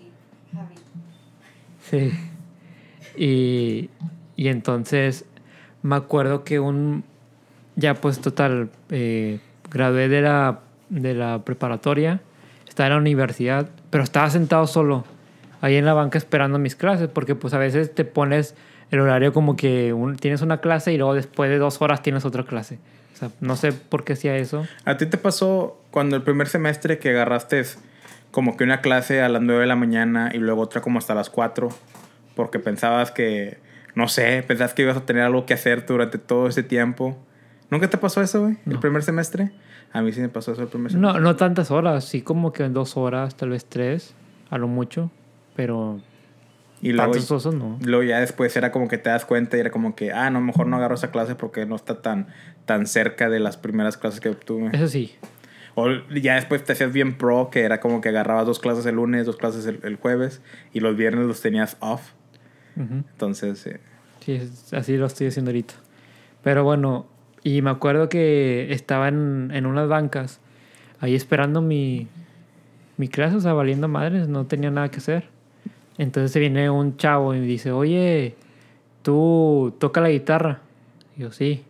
Sí. 1.98 2.12
Y, 3.16 3.90
y 4.36 4.48
entonces 4.48 5.24
me 5.82 5.96
acuerdo 5.96 6.44
que 6.44 6.58
un, 6.60 7.04
ya 7.76 7.94
pues 7.94 8.20
total, 8.20 8.70
eh, 8.90 9.38
gradué 9.70 10.08
de 10.08 10.22
la, 10.22 10.60
de 10.88 11.14
la 11.14 11.44
preparatoria, 11.44 12.20
estaba 12.68 12.88
en 12.88 12.94
la 12.94 13.00
universidad, 13.00 13.68
pero 13.90 14.02
estaba 14.04 14.30
sentado 14.30 14.66
solo 14.66 15.04
ahí 15.60 15.76
en 15.76 15.84
la 15.84 15.94
banca 15.94 16.18
esperando 16.18 16.58
mis 16.58 16.74
clases, 16.76 17.08
porque 17.08 17.34
pues 17.34 17.54
a 17.54 17.58
veces 17.58 17.94
te 17.94 18.04
pones 18.04 18.54
el 18.90 19.00
horario 19.00 19.32
como 19.32 19.56
que 19.56 19.92
un- 19.92 20.16
tienes 20.16 20.42
una 20.42 20.60
clase 20.60 20.92
y 20.92 20.96
luego 20.98 21.14
después 21.14 21.50
de 21.50 21.58
dos 21.58 21.80
horas 21.80 22.02
tienes 22.02 22.24
otra 22.24 22.44
clase. 22.44 22.78
O 23.14 23.16
sea, 23.16 23.30
no 23.40 23.54
sé 23.56 23.72
por 23.72 24.04
qué 24.04 24.14
hacía 24.14 24.36
eso. 24.36 24.66
¿A 24.84 24.96
ti 24.96 25.06
te 25.06 25.18
pasó 25.18 25.80
cuando 25.90 26.16
el 26.16 26.22
primer 26.22 26.48
semestre 26.48 26.98
que 26.98 27.10
agarraste 27.10 27.62
como 28.34 28.56
que 28.56 28.64
una 28.64 28.80
clase 28.80 29.22
a 29.22 29.28
las 29.28 29.40
9 29.42 29.60
de 29.60 29.66
la 29.68 29.76
mañana 29.76 30.30
y 30.34 30.38
luego 30.38 30.60
otra 30.62 30.80
como 30.80 30.98
hasta 30.98 31.14
las 31.14 31.30
4? 31.30 31.68
Porque 32.34 32.58
pensabas 32.58 33.12
que, 33.12 33.58
no 33.94 34.08
sé, 34.08 34.42
pensabas 34.42 34.74
que 34.74 34.82
ibas 34.82 34.96
a 34.96 35.06
tener 35.06 35.22
algo 35.22 35.46
que 35.46 35.54
hacer 35.54 35.86
durante 35.86 36.18
todo 36.18 36.48
ese 36.48 36.64
tiempo. 36.64 37.16
¿Nunca 37.70 37.88
te 37.88 37.96
pasó 37.96 38.20
eso, 38.22 38.42
güey? 38.42 38.56
¿El 38.66 38.80
primer 38.80 39.04
semestre? 39.04 39.52
A 39.92 40.02
mí 40.02 40.12
sí 40.12 40.20
me 40.20 40.28
pasó 40.28 40.50
eso 40.50 40.62
el 40.62 40.68
primer 40.68 40.90
semestre. 40.90 41.12
No, 41.12 41.20
no 41.20 41.36
tantas 41.36 41.70
horas, 41.70 42.06
sí 42.06 42.22
como 42.22 42.52
que 42.52 42.64
en 42.64 42.72
dos 42.72 42.96
horas, 42.96 43.36
tal 43.36 43.50
vez 43.50 43.66
tres, 43.66 44.14
a 44.50 44.58
lo 44.58 44.66
mucho, 44.66 45.12
pero 45.54 46.00
y 46.82 46.92
luego, 46.92 47.12
osos 47.12 47.54
no. 47.54 47.78
luego 47.82 48.02
ya 48.02 48.18
después 48.18 48.56
era 48.56 48.72
como 48.72 48.88
que 48.88 48.98
te 48.98 49.10
das 49.10 49.24
cuenta 49.24 49.56
y 49.56 49.60
era 49.60 49.70
como 49.70 49.94
que, 49.94 50.10
ah, 50.10 50.28
no, 50.30 50.40
mejor 50.40 50.66
no 50.66 50.76
agarro 50.76 50.96
esa 50.96 51.12
clase 51.12 51.36
porque 51.36 51.66
no 51.66 51.76
está 51.76 52.02
tan, 52.02 52.26
tan 52.64 52.88
cerca 52.88 53.30
de 53.30 53.38
las 53.38 53.56
primeras 53.56 53.96
clases 53.96 54.18
que 54.18 54.28
obtuve. 54.28 54.70
Eso 54.72 54.88
sí. 54.88 55.14
O 55.74 55.88
ya 56.14 56.36
después 56.36 56.64
te 56.64 56.72
hacías 56.72 56.92
bien 56.92 57.18
pro, 57.18 57.50
que 57.50 57.62
era 57.62 57.80
como 57.80 58.00
que 58.00 58.10
agarrabas 58.10 58.46
dos 58.46 58.60
clases 58.60 58.86
el 58.86 58.96
lunes, 58.96 59.26
dos 59.26 59.36
clases 59.36 59.66
el, 59.66 59.80
el 59.82 59.96
jueves 59.96 60.40
y 60.72 60.80
los 60.80 60.96
viernes 60.96 61.26
los 61.26 61.40
tenías 61.40 61.76
off. 61.80 62.12
Ujú. 62.76 63.02
Entonces, 63.12 63.66
eh, 63.66 63.80
Sí, 64.24 64.40
así 64.72 64.96
lo 64.96 65.04
estoy 65.06 65.26
haciendo 65.26 65.50
ahorita. 65.50 65.74
Pero 66.42 66.64
bueno, 66.64 67.06
y 67.42 67.60
me 67.60 67.70
acuerdo 67.70 68.08
que 68.08 68.72
estaba 68.72 69.08
en, 69.08 69.50
en 69.52 69.66
unas 69.66 69.86
bancas, 69.86 70.40
ahí 71.00 71.14
esperando 71.14 71.60
mi, 71.60 72.08
mi 72.96 73.08
clase, 73.08 73.36
o 73.36 73.40
sea, 73.40 73.52
valiendo 73.52 73.86
madres, 73.86 74.28
no 74.28 74.46
tenía 74.46 74.70
nada 74.70 74.90
que 74.90 74.96
hacer. 74.98 75.28
Entonces 75.98 76.32
se 76.32 76.40
viene 76.40 76.70
un 76.70 76.96
chavo 76.96 77.34
y 77.34 77.40
me 77.40 77.46
dice, 77.46 77.70
oye, 77.70 78.34
tú 79.02 79.74
toca 79.78 80.00
la 80.00 80.08
guitarra. 80.08 80.60
Y 81.16 81.20
yo, 81.20 81.32
sí. 81.32 81.64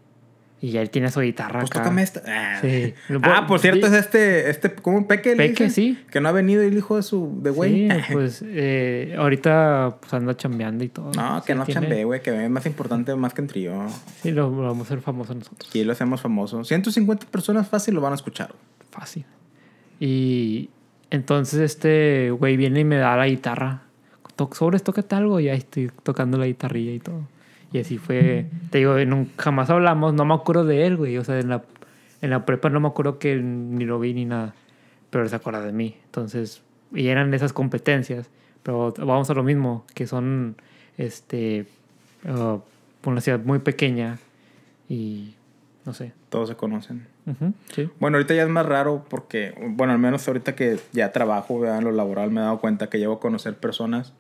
Y 0.60 0.70
ya 0.70 0.80
él 0.80 0.88
tiene 0.88 1.10
su 1.10 1.20
guitarra 1.20 1.60
pues 1.60 1.70
acá. 1.70 1.80
tócame 1.80 2.02
esta. 2.02 2.22
Ah. 2.26 2.58
Sí. 2.62 2.94
Ah, 3.22 3.46
por 3.46 3.60
cierto, 3.60 3.86
es 3.86 3.92
Sí. 3.92 3.98
este, 3.98 4.48
este, 4.48 4.74
¿cómo? 4.74 5.06
Peque. 5.06 5.36
Peque, 5.36 5.68
sí. 5.68 5.98
Que 6.10 6.22
no 6.22 6.28
ha 6.30 6.32
venido 6.32 6.62
el 6.62 6.74
hijo 6.74 6.96
de 6.96 7.02
su, 7.02 7.38
de 7.42 7.50
güey. 7.50 7.88
Sí, 7.90 7.96
pues 8.12 8.42
eh, 8.46 9.14
ahorita 9.18 9.98
pues 10.00 10.14
anda 10.14 10.34
chambeando 10.36 10.82
y 10.82 10.88
todo. 10.88 11.10
no, 11.12 11.42
que 11.44 11.52
Sí, 11.52 11.58
no 11.58 11.64
tiene- 11.66 11.80
chambee, 11.82 12.04
güey, 12.04 12.22
que 12.22 12.44
es 12.44 12.50
más 12.50 12.64
importante 12.64 13.14
más 13.14 13.34
que 13.34 13.42
en 13.42 13.48
trío. 13.48 13.86
Sí, 14.22 14.30
lo, 14.30 14.48
lo 14.48 14.62
vamos 14.68 14.80
a 14.86 14.94
hacer 14.94 15.00
famoso 15.02 15.34
nosotros. 15.34 15.68
Aquí 15.68 15.84
lo 15.84 15.92
hacemos 15.92 16.22
famoso. 16.22 16.64
150 16.64 17.26
personas 17.26 17.68
fácil 17.68 17.94
lo 17.94 18.00
van 18.00 18.12
a 18.12 18.16
escuchar. 18.16 18.54
Fácil. 18.90 19.26
Y 20.00 20.70
entonces 21.10 21.60
este 21.60 22.30
güey 22.30 22.56
viene 22.56 22.80
y 22.80 22.84
me 22.84 22.96
da 22.96 23.16
la 23.16 23.26
guitarra. 23.26 23.82
Sobres, 24.52 24.82
tócate 24.82 25.14
algo. 25.14 25.40
Y 25.40 25.48
ahí 25.48 25.58
estoy 25.58 25.90
tocando 26.02 26.38
la 26.38 26.46
guitarrilla 26.46 26.92
y 26.92 27.00
todo. 27.00 27.20
Y 27.74 27.80
así 27.80 27.98
fue. 27.98 28.46
Te 28.70 28.78
digo, 28.78 28.94
nun- 29.00 29.28
jamás 29.36 29.68
hablamos. 29.68 30.14
No 30.14 30.24
me 30.24 30.32
acuerdo 30.32 30.64
de 30.64 30.86
él, 30.86 30.96
güey. 30.96 31.18
O 31.18 31.24
sea, 31.24 31.40
en 31.40 31.48
la, 31.48 31.64
en 32.22 32.30
la 32.30 32.46
prepa 32.46 32.70
no 32.70 32.78
me 32.78 32.86
acuerdo 32.86 33.18
que 33.18 33.34
ni 33.34 33.84
lo 33.84 33.98
vi 33.98 34.14
ni 34.14 34.24
nada. 34.24 34.54
Pero 35.10 35.24
él 35.24 35.28
se 35.28 35.34
acuerda 35.34 35.60
de 35.60 35.72
mí. 35.72 35.96
Entonces, 36.04 36.62
y 36.94 37.08
eran 37.08 37.34
esas 37.34 37.52
competencias. 37.52 38.30
Pero 38.62 38.94
vamos 38.96 39.28
a 39.28 39.34
lo 39.34 39.42
mismo, 39.42 39.84
que 39.92 40.06
son 40.06 40.54
este 40.98 41.66
uh, 42.28 42.60
una 43.08 43.20
ciudad 43.20 43.40
muy 43.44 43.58
pequeña. 43.58 44.18
Y 44.88 45.34
no 45.84 45.94
sé. 45.94 46.12
Todos 46.28 46.48
se 46.50 46.54
conocen. 46.54 47.08
Sí. 47.74 47.90
Bueno, 47.98 48.18
ahorita 48.18 48.34
ya 48.34 48.44
es 48.44 48.48
más 48.48 48.66
raro 48.66 49.04
porque, 49.10 49.52
bueno, 49.70 49.94
al 49.94 49.98
menos 49.98 50.28
ahorita 50.28 50.54
que 50.54 50.78
ya 50.92 51.10
trabajo 51.10 51.58
¿verdad? 51.58 51.78
en 51.78 51.84
lo 51.84 51.90
laboral 51.90 52.30
me 52.30 52.40
he 52.40 52.44
dado 52.44 52.60
cuenta 52.60 52.88
que 52.88 52.98
llevo 53.00 53.14
a 53.14 53.20
conocer 53.20 53.56
personas 53.56 54.12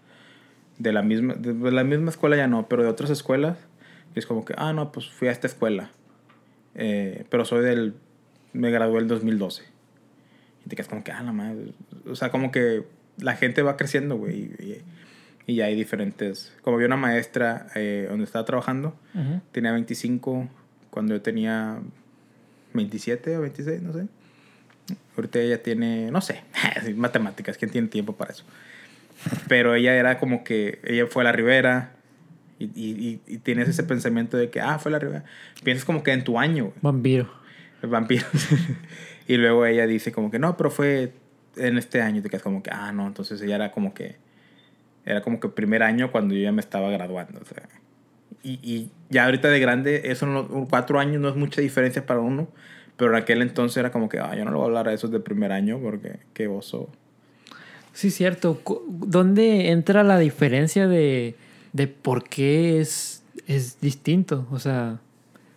de 0.78 0.92
la 0.92 1.02
misma, 1.02 1.34
de 1.34 1.70
la 1.72 1.84
misma 1.84 2.10
escuela 2.10 2.36
ya 2.36 2.46
no, 2.46 2.68
pero 2.68 2.82
de 2.82 2.88
otras 2.88 3.10
escuelas. 3.10 3.58
Y 4.14 4.18
es 4.18 4.26
como 4.26 4.44
que, 4.44 4.54
ah, 4.56 4.72
no, 4.72 4.92
pues 4.92 5.08
fui 5.08 5.28
a 5.28 5.32
esta 5.32 5.46
escuela. 5.46 5.90
Eh, 6.74 7.24
pero 7.30 7.44
soy 7.44 7.64
del, 7.64 7.94
me 8.52 8.70
gradué 8.70 9.00
el 9.00 9.08
2012. 9.08 9.62
Y 10.64 10.68
te 10.68 10.76
quedas 10.76 10.88
como 10.88 11.04
que, 11.04 11.12
ah, 11.12 11.22
la 11.22 11.32
madre. 11.32 11.72
O 12.06 12.16
sea, 12.16 12.30
como 12.30 12.50
que 12.50 12.84
la 13.18 13.36
gente 13.36 13.62
va 13.62 13.76
creciendo, 13.76 14.16
güey. 14.16 14.34
Y, 14.58 14.82
y 15.46 15.54
ya 15.56 15.66
hay 15.66 15.74
diferentes. 15.76 16.52
Como 16.62 16.76
vi 16.78 16.84
una 16.84 16.96
maestra 16.96 17.66
eh, 17.74 18.06
donde 18.08 18.24
estaba 18.24 18.44
trabajando, 18.44 18.94
Ujú. 19.14 19.40
tenía 19.52 19.72
25 19.72 20.48
cuando 20.90 21.14
yo 21.14 21.22
tenía 21.22 21.78
27 22.72 23.36
o 23.36 23.40
26, 23.42 23.82
no 23.82 23.92
sé. 23.92 24.06
Ahorita 25.16 25.38
ella 25.40 25.62
tiene, 25.62 26.10
no 26.10 26.20
sé, 26.20 26.42
matemáticas, 26.96 27.56
¿quién 27.56 27.70
tiene 27.70 27.88
tiempo 27.88 28.14
para 28.14 28.32
eso? 28.32 28.44
Pero 29.48 29.74
ella 29.74 29.94
era 29.94 30.18
como 30.18 30.44
que, 30.44 30.80
ella 30.84 31.06
fue 31.06 31.22
a 31.22 31.24
la 31.24 31.32
Ribera 31.32 31.92
y, 32.58 32.66
y, 32.66 33.20
y, 33.26 33.38
tienes 33.38 33.68
ese 33.68 33.82
pensamiento 33.82 34.36
de 34.36 34.50
que, 34.50 34.60
ah, 34.60 34.78
fue 34.78 34.90
a 34.90 34.94
la 34.94 34.98
Ribera. 34.98 35.24
Piensas 35.62 35.84
como 35.84 36.02
que 36.02 36.12
en 36.12 36.24
tu 36.24 36.38
año, 36.38 36.64
güey, 36.64 36.76
Vampiro. 36.82 37.30
el 37.82 37.88
vampiro. 37.88 38.26
y 39.28 39.36
luego 39.36 39.66
ella 39.66 39.86
dice 39.86 40.12
como 40.12 40.30
que, 40.30 40.38
no, 40.38 40.56
pero 40.56 40.70
fue 40.70 41.12
en 41.56 41.78
este 41.78 42.00
año. 42.02 42.18
Y 42.18 42.22
te 42.22 42.30
quedas 42.30 42.42
como 42.42 42.62
que, 42.62 42.70
ah, 42.70 42.92
no, 42.92 43.06
entonces 43.06 43.40
ella 43.42 43.56
era 43.56 43.70
como 43.70 43.94
que, 43.94 44.16
era 45.04 45.22
como 45.22 45.40
que 45.40 45.48
primer 45.48 45.82
año 45.82 46.10
cuando 46.10 46.34
yo 46.34 46.42
ya 46.42 46.52
me 46.52 46.60
estaba 46.60 46.90
graduando, 46.90 47.40
o 47.40 47.44
sea. 47.44 47.68
Y, 48.42 48.58
y 48.62 48.90
ya 49.08 49.24
ahorita 49.24 49.48
de 49.48 49.58
grande, 49.58 50.02
eso 50.04 50.26
no, 50.26 50.66
cuatro 50.68 51.00
años 51.00 51.20
no 51.20 51.28
es 51.28 51.36
mucha 51.36 51.60
diferencia 51.60 52.04
para 52.04 52.20
uno. 52.20 52.48
Pero 52.96 53.10
en 53.10 53.22
aquel 53.22 53.42
entonces 53.42 53.76
era 53.78 53.90
como 53.90 54.08
que, 54.08 54.20
ah, 54.20 54.34
yo 54.36 54.44
no 54.44 54.50
le 54.50 54.56
voy 54.56 54.64
a 54.64 54.66
hablar 54.66 54.88
a 54.88 54.92
esos 54.92 55.10
de 55.10 55.20
primer 55.20 55.52
año 55.52 55.80
porque 55.80 56.20
qué 56.32 56.46
oso. 56.46 56.90
Sí, 57.94 58.10
cierto. 58.10 58.60
¿Dónde 58.88 59.70
entra 59.70 60.02
la 60.02 60.18
diferencia 60.18 60.86
de, 60.86 61.36
de 61.72 61.86
por 61.86 62.24
qué 62.24 62.80
es, 62.80 63.22
es 63.46 63.80
distinto? 63.80 64.46
O 64.50 64.58
sea, 64.58 64.98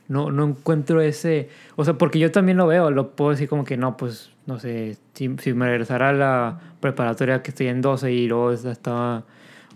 no, 0.07 0.31
no 0.31 0.45
encuentro 0.45 1.01
ese... 1.01 1.49
O 1.75 1.83
sea, 1.83 1.95
porque 1.95 2.19
yo 2.19 2.31
también 2.31 2.57
lo 2.57 2.67
veo, 2.67 2.91
lo 2.91 3.11
puedo 3.11 3.31
decir 3.31 3.49
como 3.49 3.65
que 3.65 3.75
no, 3.75 3.97
pues, 3.97 4.29
no 4.45 4.59
sé, 4.59 4.97
si, 5.15 5.35
si 5.39 5.53
me 5.53 5.65
regresara 5.65 6.09
a 6.09 6.13
la 6.13 6.59
preparatoria 6.79 7.41
que 7.41 7.49
estoy 7.49 7.67
en 7.67 7.81
12 7.81 8.11
y 8.13 8.27
luego 8.27 8.51
esta 8.51 8.71
estaba... 8.71 9.25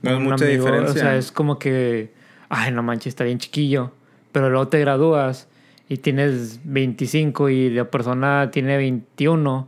No 0.03 0.11
es 0.11 0.19
mucha 0.19 0.45
O 0.45 0.47
diferencia. 0.47 1.01
sea, 1.01 1.17
es 1.17 1.31
como 1.31 1.59
que, 1.59 2.13
ay, 2.49 2.71
no 2.71 2.81
manches, 2.83 3.07
está 3.07 3.23
bien 3.23 3.39
chiquillo. 3.39 3.91
Pero 4.31 4.49
luego 4.49 4.67
te 4.67 4.79
gradúas 4.79 5.47
y 5.89 5.97
tienes 5.97 6.61
25 6.63 7.49
y 7.49 7.69
la 7.71 7.89
persona 7.91 8.49
tiene 8.51 8.77
21. 8.77 9.67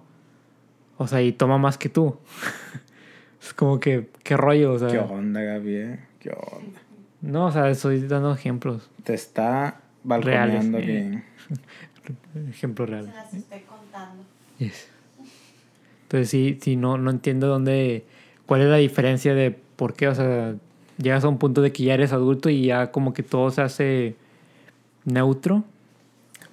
O 0.97 1.07
sea, 1.07 1.21
y 1.21 1.33
toma 1.33 1.57
más 1.57 1.77
que 1.77 1.89
tú. 1.89 2.17
es 3.43 3.53
como 3.53 3.79
que, 3.79 4.09
¿qué 4.23 4.37
rollo? 4.37 4.73
O 4.73 4.79
sea, 4.79 4.87
¿Qué 4.87 4.99
onda, 4.99 5.41
Gaby? 5.41 5.75
eh? 5.75 5.99
¿Qué 6.19 6.29
onda? 6.29 6.79
no, 7.21 7.47
o 7.47 7.51
sea, 7.51 7.69
estoy 7.69 8.01
dando 8.07 8.33
ejemplos. 8.33 8.89
Te 9.03 9.13
está 9.13 9.81
balconeando 10.03 10.79
Reales, 10.79 11.17
aquí. 11.17 11.23
Ejemplos 12.49 12.89
Se 12.89 13.11
las 13.11 13.33
estoy 13.33 13.59
contando. 13.61 14.23
Yes. 14.59 14.87
Entonces 16.03 16.29
sí, 16.29 16.59
sí 16.61 16.75
no, 16.75 16.97
no 16.97 17.11
entiendo 17.11 17.47
dónde, 17.47 18.05
cuál 18.45 18.61
es 18.61 18.67
la 18.67 18.77
diferencia 18.77 19.33
de 19.33 19.51
por 19.75 19.93
qué, 19.93 20.07
o 20.07 20.15
sea, 20.15 20.55
Llegas 20.97 21.23
a 21.23 21.27
un 21.27 21.39
punto 21.39 21.61
de 21.61 21.71
que 21.71 21.83
ya 21.83 21.95
eres 21.95 22.13
adulto 22.13 22.49
y 22.49 22.65
ya 22.65 22.91
como 22.91 23.13
que 23.13 23.23
todo 23.23 23.49
se 23.49 23.61
hace 23.61 24.15
neutro. 25.05 25.63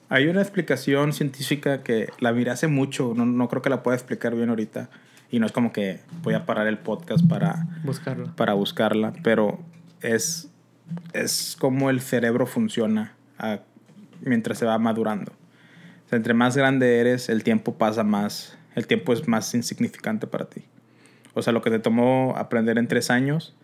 Hay 0.09 0.29
una 0.29 0.41
explicación 0.41 1.13
científica 1.13 1.83
que 1.83 2.09
la 2.21 2.33
miré 2.33 2.51
hace 2.51 2.67
mucho, 2.67 3.13
no, 3.15 3.27
no 3.27 3.49
creo 3.49 3.63
que 3.63 3.71
la 3.71 3.83
pueda 3.83 3.97
explicar 3.97 4.35
bien 4.35 4.49
ahorita. 4.49 4.89
Y 5.31 5.39
no 5.39 5.47
es 5.47 5.53
como 5.53 5.73
que 5.73 6.01
voy 6.23 6.35
a 6.35 6.45
parar 6.45 6.67
el 6.67 6.79
podcast 6.79 7.27
para 7.27 7.67
buscarla, 7.85 8.35
para 8.35 8.55
buscarla 8.55 9.13
pero 9.23 9.61
es, 10.01 10.51
es 11.13 11.57
como 11.59 11.91
el 11.91 12.01
cerebro 12.01 12.47
funciona 12.47 13.15
a, 13.39 13.61
mientras 14.21 14.59
se 14.59 14.67
va 14.67 14.79
madurando. 14.79 15.33
O 16.07 16.09
sea, 16.09 16.17
entre 16.17 16.35
más 16.35 16.57
grande 16.57 16.99
eres, 16.99 17.29
el 17.29 17.45
tiempo 17.45 17.75
pasa 17.75 18.03
más, 18.03 18.59
el 18.75 18.87
tiempo 18.87 19.13
es 19.13 19.29
más 19.29 19.55
insignificante 19.55 20.27
para 20.27 20.47
ti. 20.47 20.65
O 21.35 21.43
sea, 21.43 21.53
lo 21.53 21.63
que 21.63 21.71
te 21.71 21.79
tomó 21.79 22.35
aprender 22.37 22.79
en 22.79 22.89
tres 22.89 23.11
años, 23.11 23.55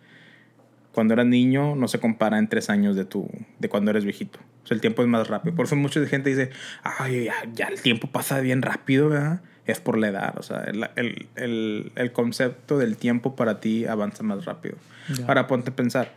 cuando 0.92 1.14
eras 1.14 1.26
niño, 1.26 1.74
no 1.74 1.88
se 1.88 1.98
compara 1.98 2.38
en 2.38 2.48
tres 2.48 2.70
años 2.70 2.96
de, 2.96 3.04
tu, 3.04 3.28
de 3.58 3.68
cuando 3.68 3.90
eres 3.90 4.04
viejito. 4.04 4.38
O 4.62 4.66
sea, 4.66 4.74
el 4.74 4.80
tiempo 4.80 5.02
es 5.02 5.08
más 5.08 5.28
rápido. 5.28 5.54
Por 5.54 5.66
eso 5.66 5.76
mucha 5.76 6.04
gente 6.06 6.30
dice, 6.30 6.50
ay, 6.82 7.24
ya, 7.24 7.34
ya 7.52 7.66
el 7.66 7.80
tiempo 7.82 8.06
pasa 8.08 8.40
bien 8.40 8.62
rápido, 8.62 9.08
¿verdad? 9.08 9.40
Es 9.66 9.80
por 9.80 9.98
la 9.98 10.08
edad. 10.08 10.34
O 10.38 10.42
sea, 10.42 10.64
el, 10.64 10.88
el, 10.96 11.26
el, 11.34 11.92
el 11.96 12.12
concepto 12.12 12.78
del 12.78 12.96
tiempo 12.96 13.34
para 13.34 13.60
ti 13.60 13.84
avanza 13.86 14.22
más 14.22 14.44
rápido. 14.44 14.76
Ya. 15.16 15.26
Ahora 15.26 15.46
ponte 15.46 15.70
a 15.70 15.76
pensar. 15.76 16.12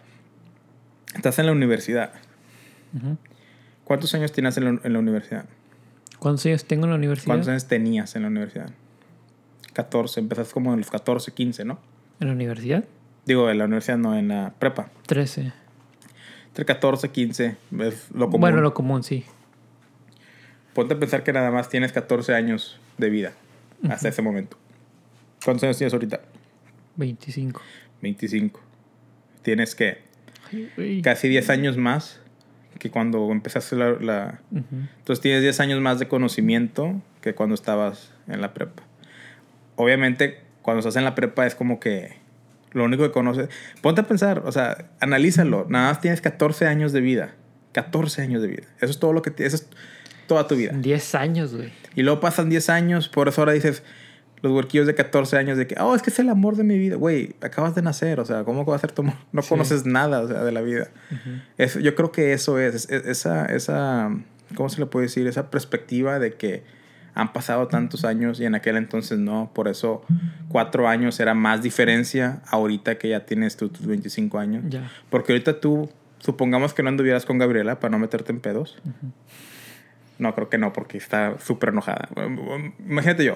Estás 1.16 1.40
en 1.40 1.48
la 1.48 1.52
universidad. 1.52 2.14
Ujú. 2.96 3.18
¿Cuántos 3.84 4.14
años 4.14 4.32
tienes 4.32 4.56
en 4.58 4.66
la, 4.66 4.82
en 4.84 4.94
la 4.94 5.00
universidad? 5.00 5.46
¿Cuántos 6.20 6.46
años 6.46 6.66
tengo 6.66 6.86
en 6.86 6.92
la 6.92 6.98
universidad? 6.98 7.28
¿Cuántos 7.28 7.48
años 7.48 7.68
tenías 7.68 8.16
en 8.16 8.22
la 8.24 8.28
universidad? 8.28 8.70
14. 9.74 10.20
Empezaste 10.20 10.54
como 10.54 10.74
en 10.74 10.80
los 10.80 10.92
14, 10.92 11.32
15, 11.32 11.66
¿no? 11.66 11.80
¿En 12.20 12.28
la 12.28 12.34
universidad? 12.34 12.84
Digo, 13.26 13.50
en 13.50 13.58
la 13.58 13.66
universidad 13.66 13.98
no, 13.98 14.16
en 14.16 14.28
la 14.28 14.54
prepa. 14.60 14.90
13. 15.08 15.54
Entre 16.48 16.66
14, 16.66 17.10
15 17.10 17.58
es 17.80 18.12
lo 18.12 18.26
común. 18.26 18.42
Bueno, 18.42 18.62
lo 18.62 18.74
común, 18.74 19.04
sí. 19.04 19.24
Ponte 20.74 20.94
a 20.94 21.00
pensar 21.00 21.24
que 21.24 21.34
nada 21.34 21.52
más 21.52 21.70
tienes 21.70 21.92
14 21.92 22.34
años 22.36 22.80
de 22.98 23.10
vida 23.10 23.32
hasta 23.90 24.10
ese 24.10 24.22
momento. 24.22 24.58
¿Cuántos 25.44 25.64
años 25.64 25.78
tienes 25.78 25.94
ahorita? 25.94 26.22
25. 26.98 27.62
25. 28.02 28.62
Tienes 29.42 29.76
que 29.76 30.00
casi 31.02 31.28
10 31.30 31.50
años 31.50 31.78
más 31.78 32.20
que 32.78 32.90
cuando 32.92 33.32
empezaste 33.32 33.76
la, 33.76 33.92
la- 34.00 34.40
Ujú. 34.52 34.64
Entonces 35.00 35.22
tienes 35.22 35.42
10 35.42 35.60
años 35.60 35.82
más 35.82 36.00
de 36.00 36.08
conocimiento 36.08 37.02
que 37.22 37.34
cuando 37.36 37.56
estabas 37.56 38.12
en 38.28 38.42
la 38.42 38.54
prepa. 38.54 38.84
Obviamente, 39.76 40.42
cuando 40.62 40.80
estás 40.80 40.96
en 40.98 41.04
la 41.06 41.16
prepa 41.16 41.46
es 41.48 41.56
como 41.56 41.80
que 41.80 42.18
lo 42.72 42.84
único 42.84 43.04
que 43.04 43.12
conoces... 43.12 43.50
Ponte 43.82 44.02
a 44.02 44.08
pensar, 44.08 44.44
o 44.46 44.52
sea, 44.52 44.90
analízalo. 45.00 45.66
Nada 45.70 45.90
más 45.90 46.02
tienes 46.02 46.22
14 46.22 46.68
años 46.68 46.92
de 46.94 47.02
vida. 47.02 47.34
14 47.72 48.22
años 48.22 48.42
de 48.42 48.48
vida. 48.50 48.64
Eso 48.78 48.92
es 48.92 49.00
todo 49.00 49.14
lo 49.14 49.22
que... 49.22 49.32
Eso 49.44 49.56
es 49.56 49.68
toda 50.30 50.48
tu 50.48 50.56
vida. 50.56 50.72
10 50.74 51.16
años, 51.16 51.54
güey. 51.54 51.74
Y 51.96 52.04
luego 52.04 52.22
pasan 52.22 52.50
10 52.50 52.70
años, 52.70 53.10
por 53.10 53.28
eso 53.28 53.42
ahora 53.42 53.52
dices, 53.52 53.84
los 54.42 54.54
huerquillos 54.54 54.88
de 54.88 54.96
14 54.96 55.36
años 55.36 55.58
de 55.58 55.68
que, 55.68 55.76
oh, 55.82 55.94
es 55.96 56.02
que 56.02 56.12
es 56.12 56.20
el 56.20 56.30
amor 56.30 56.56
de 56.56 56.64
mi 56.64 56.78
vida. 56.78 56.96
Güey, 56.96 57.36
acabas 57.42 57.76
de 57.76 57.82
nacer, 57.82 58.22
o 58.22 58.26
sea, 58.26 58.46
¿cómo 58.46 58.64
va 58.64 58.78
a 58.78 58.80
ser 58.80 58.94
tu 58.94 59.02
amor? 59.02 59.16
No 59.34 59.42
Sí. 59.42 59.50
conoces 59.50 59.86
nada, 59.86 60.22
o 60.22 60.28
sea, 60.30 60.46
de 60.46 60.52
la 60.54 60.62
vida. 60.62 60.88
Es- 61.58 61.76
yo 61.82 61.94
creo 61.96 62.14
que 62.14 62.32
eso 62.32 62.58
es, 62.58 62.90
es- 62.90 63.06
esa, 63.06 63.46
esa, 63.48 64.10
¿cómo 64.56 64.70
se 64.70 64.80
le 64.80 64.86
puede 64.86 65.08
decir? 65.08 65.28
Esa 65.28 65.52
perspectiva 65.52 66.20
de 66.20 66.36
que 66.36 66.64
han 67.16 67.34
pasado 67.34 67.68
tantos 67.68 68.06
años 68.06 68.40
y 68.40 68.46
en 68.46 68.56
aquel 68.56 68.78
entonces 68.78 69.20
no. 69.20 69.52
Por 69.54 69.68
eso 69.68 70.04
cuatro 70.48 70.88
años 70.88 71.20
era 71.20 71.34
más 71.34 71.62
diferencia 71.62 72.42
ahorita 72.48 72.98
que 72.98 73.10
ya 73.10 73.26
tienes 73.26 73.58
tú 73.58 73.68
tus 73.68 73.86
25 73.88 74.40
años. 74.40 74.64
Ya. 74.70 74.90
Porque 75.10 75.34
ahorita 75.34 75.60
tú, 75.60 75.90
supongamos 76.20 76.74
que 76.74 76.82
no 76.84 76.88
anduvieras 76.90 77.26
con 77.26 77.38
Gabriela 77.40 77.80
para 77.82 77.92
no 77.92 78.00
meterte 78.00 78.32
en 78.32 78.40
pedos. 78.40 78.78
No, 80.20 80.36
creo 80.36 80.50
que 80.50 80.58
no, 80.58 80.74
porque 80.74 80.98
está 80.98 81.40
súper 81.40 81.70
enojada. 81.70 82.10
Imagínate 82.86 83.24
yo, 83.26 83.36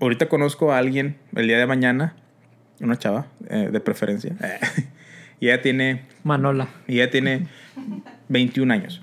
ahorita 0.00 0.28
conozco 0.28 0.72
a 0.72 0.78
alguien 0.78 1.16
el 1.34 1.46
día 1.46 1.58
de 1.58 1.66
mañana, 1.66 2.16
una 2.80 2.98
chava, 2.98 3.26
eh, 3.48 3.68
de 3.70 3.80
preferencia, 3.80 4.34
y 5.40 5.48
ella 5.48 5.62
tiene, 5.62 6.02
Manola. 6.24 6.68
y 6.88 6.94
ella 7.00 7.10
tiene 7.10 7.46
21 8.28 8.72
años. 8.72 9.02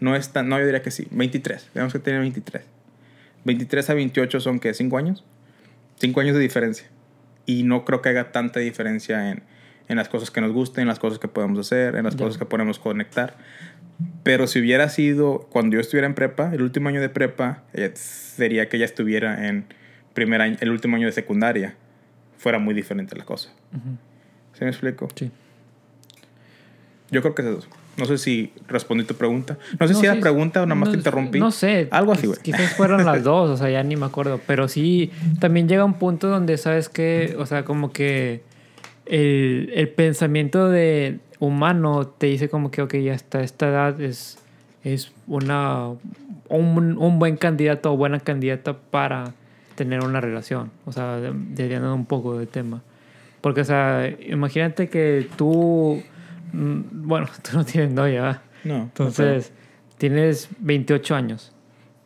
No 0.00 0.16
es 0.16 0.32
tan, 0.32 0.48
no, 0.48 0.58
yo 0.58 0.66
diría 0.66 0.82
que 0.82 0.90
sí, 0.90 1.06
23, 1.12 1.70
digamos 1.72 1.92
que 1.92 2.00
tiene 2.00 2.18
23. 2.18 2.64
23 3.44 3.90
a 3.90 3.94
28 3.94 4.40
son, 4.40 4.58
¿qué? 4.58 4.72
¿5 4.72 4.98
años? 4.98 5.24
5 6.00 6.20
años 6.20 6.34
de 6.34 6.40
diferencia. 6.40 6.88
Y 7.46 7.62
no 7.62 7.84
creo 7.84 8.02
que 8.02 8.08
haga 8.08 8.32
tanta 8.32 8.60
diferencia 8.60 9.30
en, 9.30 9.44
en 9.88 9.96
las 9.96 10.08
cosas 10.08 10.30
que 10.30 10.40
nos 10.40 10.52
gusten, 10.52 10.82
en 10.82 10.88
las 10.88 10.98
cosas 10.98 11.18
que 11.18 11.28
podemos 11.28 11.58
hacer, 11.58 11.96
en 11.96 12.04
las 12.04 12.16
cosas 12.16 12.38
que 12.38 12.46
podemos 12.46 12.78
conectar. 12.78 13.36
Pero 14.22 14.46
si 14.46 14.60
hubiera 14.60 14.88
sido 14.88 15.46
cuando 15.50 15.74
yo 15.74 15.80
estuviera 15.80 16.06
en 16.06 16.14
prepa, 16.14 16.52
el 16.54 16.62
último 16.62 16.88
año 16.88 17.00
de 17.00 17.08
prepa, 17.08 17.62
ella- 17.72 17.90
sería 17.94 18.68
que 18.68 18.76
ella 18.76 18.86
estuviera 18.86 19.48
en 19.48 19.64
primer 20.14 20.40
año, 20.40 20.56
el 20.60 20.70
último 20.70 20.96
año 20.96 21.06
de 21.06 21.12
secundaria. 21.12 21.74
Fuera 22.38 22.58
muy 22.58 22.74
diferente 22.74 23.16
la 23.16 23.24
cosa. 23.24 23.50
Ujú. 23.72 23.96
¿Sí 24.54 24.64
me 24.64 24.70
explico? 24.70 25.08
Sí. 25.14 25.30
Yo 27.10 27.20
creo 27.20 27.34
que 27.34 27.42
es 27.42 27.48
eso. 27.58 27.68
No 27.98 28.06
sé 28.06 28.16
si 28.16 28.52
respondí 28.68 29.04
tu 29.04 29.14
pregunta. 29.14 29.58
No 29.78 29.86
sé 29.86 29.92
No, 29.92 30.00
si 30.00 30.06
era 30.06 30.14
sí, 30.14 30.20
pregunta 30.22 30.62
o 30.62 30.66
nada 30.66 30.76
más 30.76 30.88
no, 30.88 30.92
te 30.92 30.98
interrumpí. 30.98 31.38
No 31.38 31.50
sé. 31.50 31.88
Algo 31.90 32.12
así, 32.12 32.22
Quiz- 32.22 32.28
güey. 32.30 32.42
Quizás 32.42 32.72
fueron 32.74 33.04
las 33.04 33.22
dos, 33.24 33.50
o 33.50 33.56
sea, 33.58 33.68
ya 33.68 33.82
ni 33.82 33.96
me 33.96 34.06
acuerdo. 34.06 34.40
Pero 34.46 34.66
sí, 34.68 35.10
también 35.38 35.68
llega 35.68 35.84
un 35.84 35.94
punto 35.94 36.28
donde 36.28 36.56
sabes 36.56 36.88
que, 36.88 37.34
o 37.38 37.44
sea, 37.44 37.64
como 37.64 37.92
que 37.92 38.40
el, 39.04 39.70
el 39.74 39.88
pensamiento 39.90 40.70
de 40.70 41.18
humano 41.46 42.06
te 42.06 42.26
dice 42.26 42.48
como 42.48 42.70
que, 42.70 42.82
ok, 42.82 42.94
hasta 43.12 43.42
esta 43.42 43.68
edad 43.68 44.00
es, 44.00 44.38
es 44.84 45.12
una, 45.26 45.88
un, 46.48 46.96
un 46.98 47.18
buen 47.18 47.36
candidato 47.36 47.92
o 47.92 47.96
buena 47.96 48.20
candidata 48.20 48.76
para 48.78 49.34
tener 49.74 50.00
una 50.04 50.20
relación. 50.20 50.70
O 50.86 50.92
sea, 50.92 51.16
de- 51.16 51.32
desviando 51.34 51.94
un 51.94 52.06
poco 52.06 52.38
del 52.38 52.48
tema. 52.48 52.82
Porque, 53.40 53.62
o 53.62 53.64
sea, 53.64 54.08
imagínate 54.28 54.88
que 54.88 55.26
tú, 55.36 56.00
mm, 56.52 56.80
bueno, 57.08 57.26
tú 57.42 57.56
no 57.58 57.64
tienes 57.64 57.90
novia, 57.92 58.22
¿verdad? 58.22 58.42
No. 58.64 58.76
Entonces, 58.82 59.52
tienes 59.98 60.48
28 60.60 61.14
años, 61.16 61.52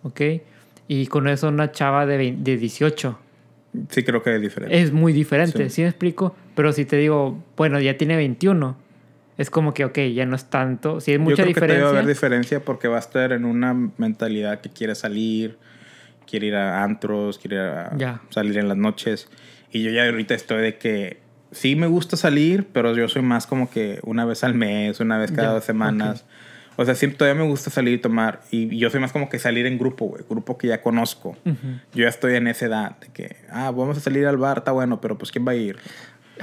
¿ok? 0.03 0.20
Y 0.89 1.07
con 1.09 1.28
eso 1.28 1.49
una 1.49 1.72
chava 1.72 2.07
de, 2.07 2.16
20 2.16 2.51
de 2.53 2.57
18. 2.57 3.18
Sí, 3.91 4.03
creo 4.03 4.22
que 4.22 4.34
es 4.37 4.41
diferente. 4.41 4.80
Es 4.80 4.93
muy 4.93 5.12
diferente, 5.12 5.68
Sí. 5.68 5.74
¿sí. 5.76 5.82
me 5.82 5.89
explico? 5.89 6.34
Pero 6.55 6.72
si 6.72 6.87
te 6.87 6.97
digo, 6.97 7.37
bueno, 7.59 7.78
ya 7.80 7.99
tiene 7.99 8.16
21, 8.16 8.76
es 9.39 9.51
como 9.51 9.74
que, 9.74 9.84
ok, 9.84 9.99
ya 10.14 10.24
no 10.26 10.34
es 10.37 10.47
tanto. 10.51 11.01
Si 11.01 11.11
hay 11.12 11.18
Yo 11.18 11.24
mucha 11.24 11.43
creo 11.43 11.55
que 11.55 11.61
debe 11.61 11.72
diferencia. 11.74 11.89
haber 11.99 12.07
diferencia 12.07 12.61
porque 12.64 12.89
va 12.89 12.97
a 12.97 13.01
estar 13.01 13.32
en 13.32 13.45
una 13.45 13.74
mentalidad 13.99 14.61
que 14.61 14.70
quiere 14.70 14.95
salir, 14.95 15.59
quiere 16.26 16.47
ir 16.49 16.55
a 16.57 16.82
antros, 16.82 17.39
quiere 17.39 17.57
ir 17.57 17.62
a 17.62 17.97
Ya. 17.97 18.20
salir 18.30 18.57
en 18.59 18.68
las 18.68 18.76
noches. 18.76 19.28
Y 19.70 19.82
yo 19.82 19.91
ya 19.91 20.07
ahorita 20.07 20.34
estoy 20.34 20.62
de 20.62 20.78
que 20.78 21.20
sí 21.53 21.76
me 21.76 21.87
gusta 21.87 22.16
salir, 22.16 22.66
pero 22.72 22.95
yo 22.97 23.09
soy 23.09 23.22
más 23.22 23.47
como 23.47 23.70
que 23.70 24.01
una 24.03 24.24
vez 24.24 24.43
al 24.43 24.55
mes, 24.55 25.01
una 25.01 25.18
vez 25.18 25.30
cada 25.32 25.49
Ya, 25.49 25.55
dos 25.55 25.64
semanas. 25.64 26.24
O 26.78 26.84
sea, 26.84 26.95
siempre 26.95 27.16
todavía 27.18 27.43
me 27.43 27.49
gusta 27.49 27.70
salir 27.70 27.95
y 27.95 27.99
tomar. 27.99 28.43
Y 28.51 28.76
yo 28.76 28.91
soy 28.91 29.01
más 29.01 29.11
como 29.12 29.28
que 29.30 29.39
salir 29.39 29.64
en 29.64 29.78
grupo, 29.78 30.07
güey. 30.09 30.24
Grupo 30.28 30.59
que 30.59 30.68
ya 30.68 30.82
conozco. 30.82 31.30
Ujú. 31.47 31.57
Yo 31.95 32.03
ya 32.05 32.09
estoy 32.09 32.34
en 32.34 32.49
esa 32.49 32.66
edad 32.66 32.99
de 33.01 33.09
que, 33.09 33.37
ah, 33.51 33.70
vamos 33.70 33.97
a 33.97 34.01
salir 34.01 34.26
al 34.26 34.37
bar, 34.37 34.59
está 34.59 34.72
bueno, 34.72 35.01
pero 35.01 35.16
pues 35.16 35.32
¿quién 35.32 35.47
va 35.47 35.53
a 35.53 35.55
ir? 35.55 35.76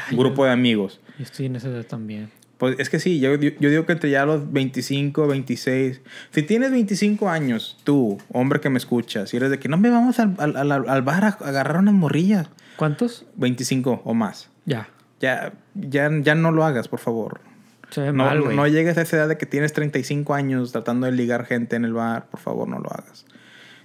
Ay, 0.09 0.17
grupo 0.17 0.43
de 0.45 0.51
amigos. 0.51 0.99
Yo 1.19 1.23
estoy 1.23 1.45
en 1.45 1.55
esa 1.55 1.67
edad 1.69 1.85
también. 1.85 2.31
Pues 2.57 2.75
es 2.79 2.89
que 2.89 2.99
sí, 2.99 3.19
yo, 3.19 3.35
yo 3.35 3.69
digo 3.69 3.85
que 3.85 3.91
entre 3.93 4.09
ya 4.09 4.25
los 4.25 4.51
25, 4.53 5.27
26. 5.27 6.01
Si 6.31 6.43
tienes 6.43 6.71
25 6.71 7.29
años, 7.29 7.77
tú, 7.83 8.19
hombre 8.31 8.59
que 8.61 8.69
me 8.69 8.77
escuchas, 8.77 9.33
y 9.33 9.37
eres 9.37 9.49
de 9.49 9.59
que 9.59 9.67
no 9.67 9.77
me 9.77 9.89
vamos 9.89 10.19
al, 10.19 10.35
al, 10.37 10.55
al- 10.71 10.87
al 10.89 11.01
bar 11.01 11.25
a 11.25 11.27
agarrar 11.29 11.77
unas 11.77 11.93
morrillas. 11.93 12.47
¿Cuántos? 12.77 13.25
25 13.35 14.01
o 14.05 14.13
más. 14.13 14.49
Ya. 14.65 14.87
Ya, 15.19 15.53
ya, 15.73 16.09
ya 16.21 16.35
no 16.35 16.51
lo 16.51 16.63
hagas, 16.63 16.87
por 16.87 16.99
favor. 16.99 17.41
Se 17.89 18.07
No, 18.11 18.25
mal, 18.25 18.55
no 18.55 18.67
llegues 18.67 18.97
a 18.97 19.01
esa 19.03 19.17
edad 19.17 19.27
de 19.29 19.37
que 19.37 19.45
tienes 19.45 19.73
35 19.73 20.33
años 20.33 20.71
tratando 20.71 21.05
de 21.05 21.11
ligar 21.11 21.45
gente 21.45 21.75
en 21.75 21.85
el 21.85 21.93
bar. 21.93 22.25
Por 22.29 22.39
favor, 22.39 22.67
no 22.67 22.79
lo 22.79 22.89
hagas. 22.91 23.25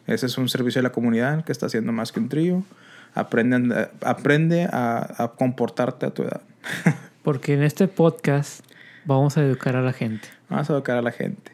Ese 0.07 0.27
es 0.27 0.39
un 0.39 0.49
servicio 0.49 0.79
de 0.81 0.85
la 0.85 0.93
comunidad 0.93 1.45
que 1.45 1.53
está 1.53 1.67
haciendo 1.67 1.93
más 1.93 2.13
que 2.13 2.21
un 2.21 2.29
trío. 2.29 2.63
Aprende, 3.15 3.75
a- 3.75 3.91
aprende 4.11 4.65
a, 4.71 5.23
a 5.25 5.29
comportarte 5.29 6.07
a 6.07 6.11
tu 6.11 6.23
edad. 6.23 6.41
Porque 7.29 7.53
en 7.53 7.63
este 7.63 7.89
podcast 7.89 8.65
vamos 9.05 9.37
a 9.37 9.43
educar 9.43 9.77
a 9.77 9.83
la 9.83 9.93
gente. 9.93 10.27
Vamos 10.49 10.71
a 10.71 10.73
educar 10.73 10.97
a 10.97 11.03
la 11.03 11.13
gente. 11.13 11.53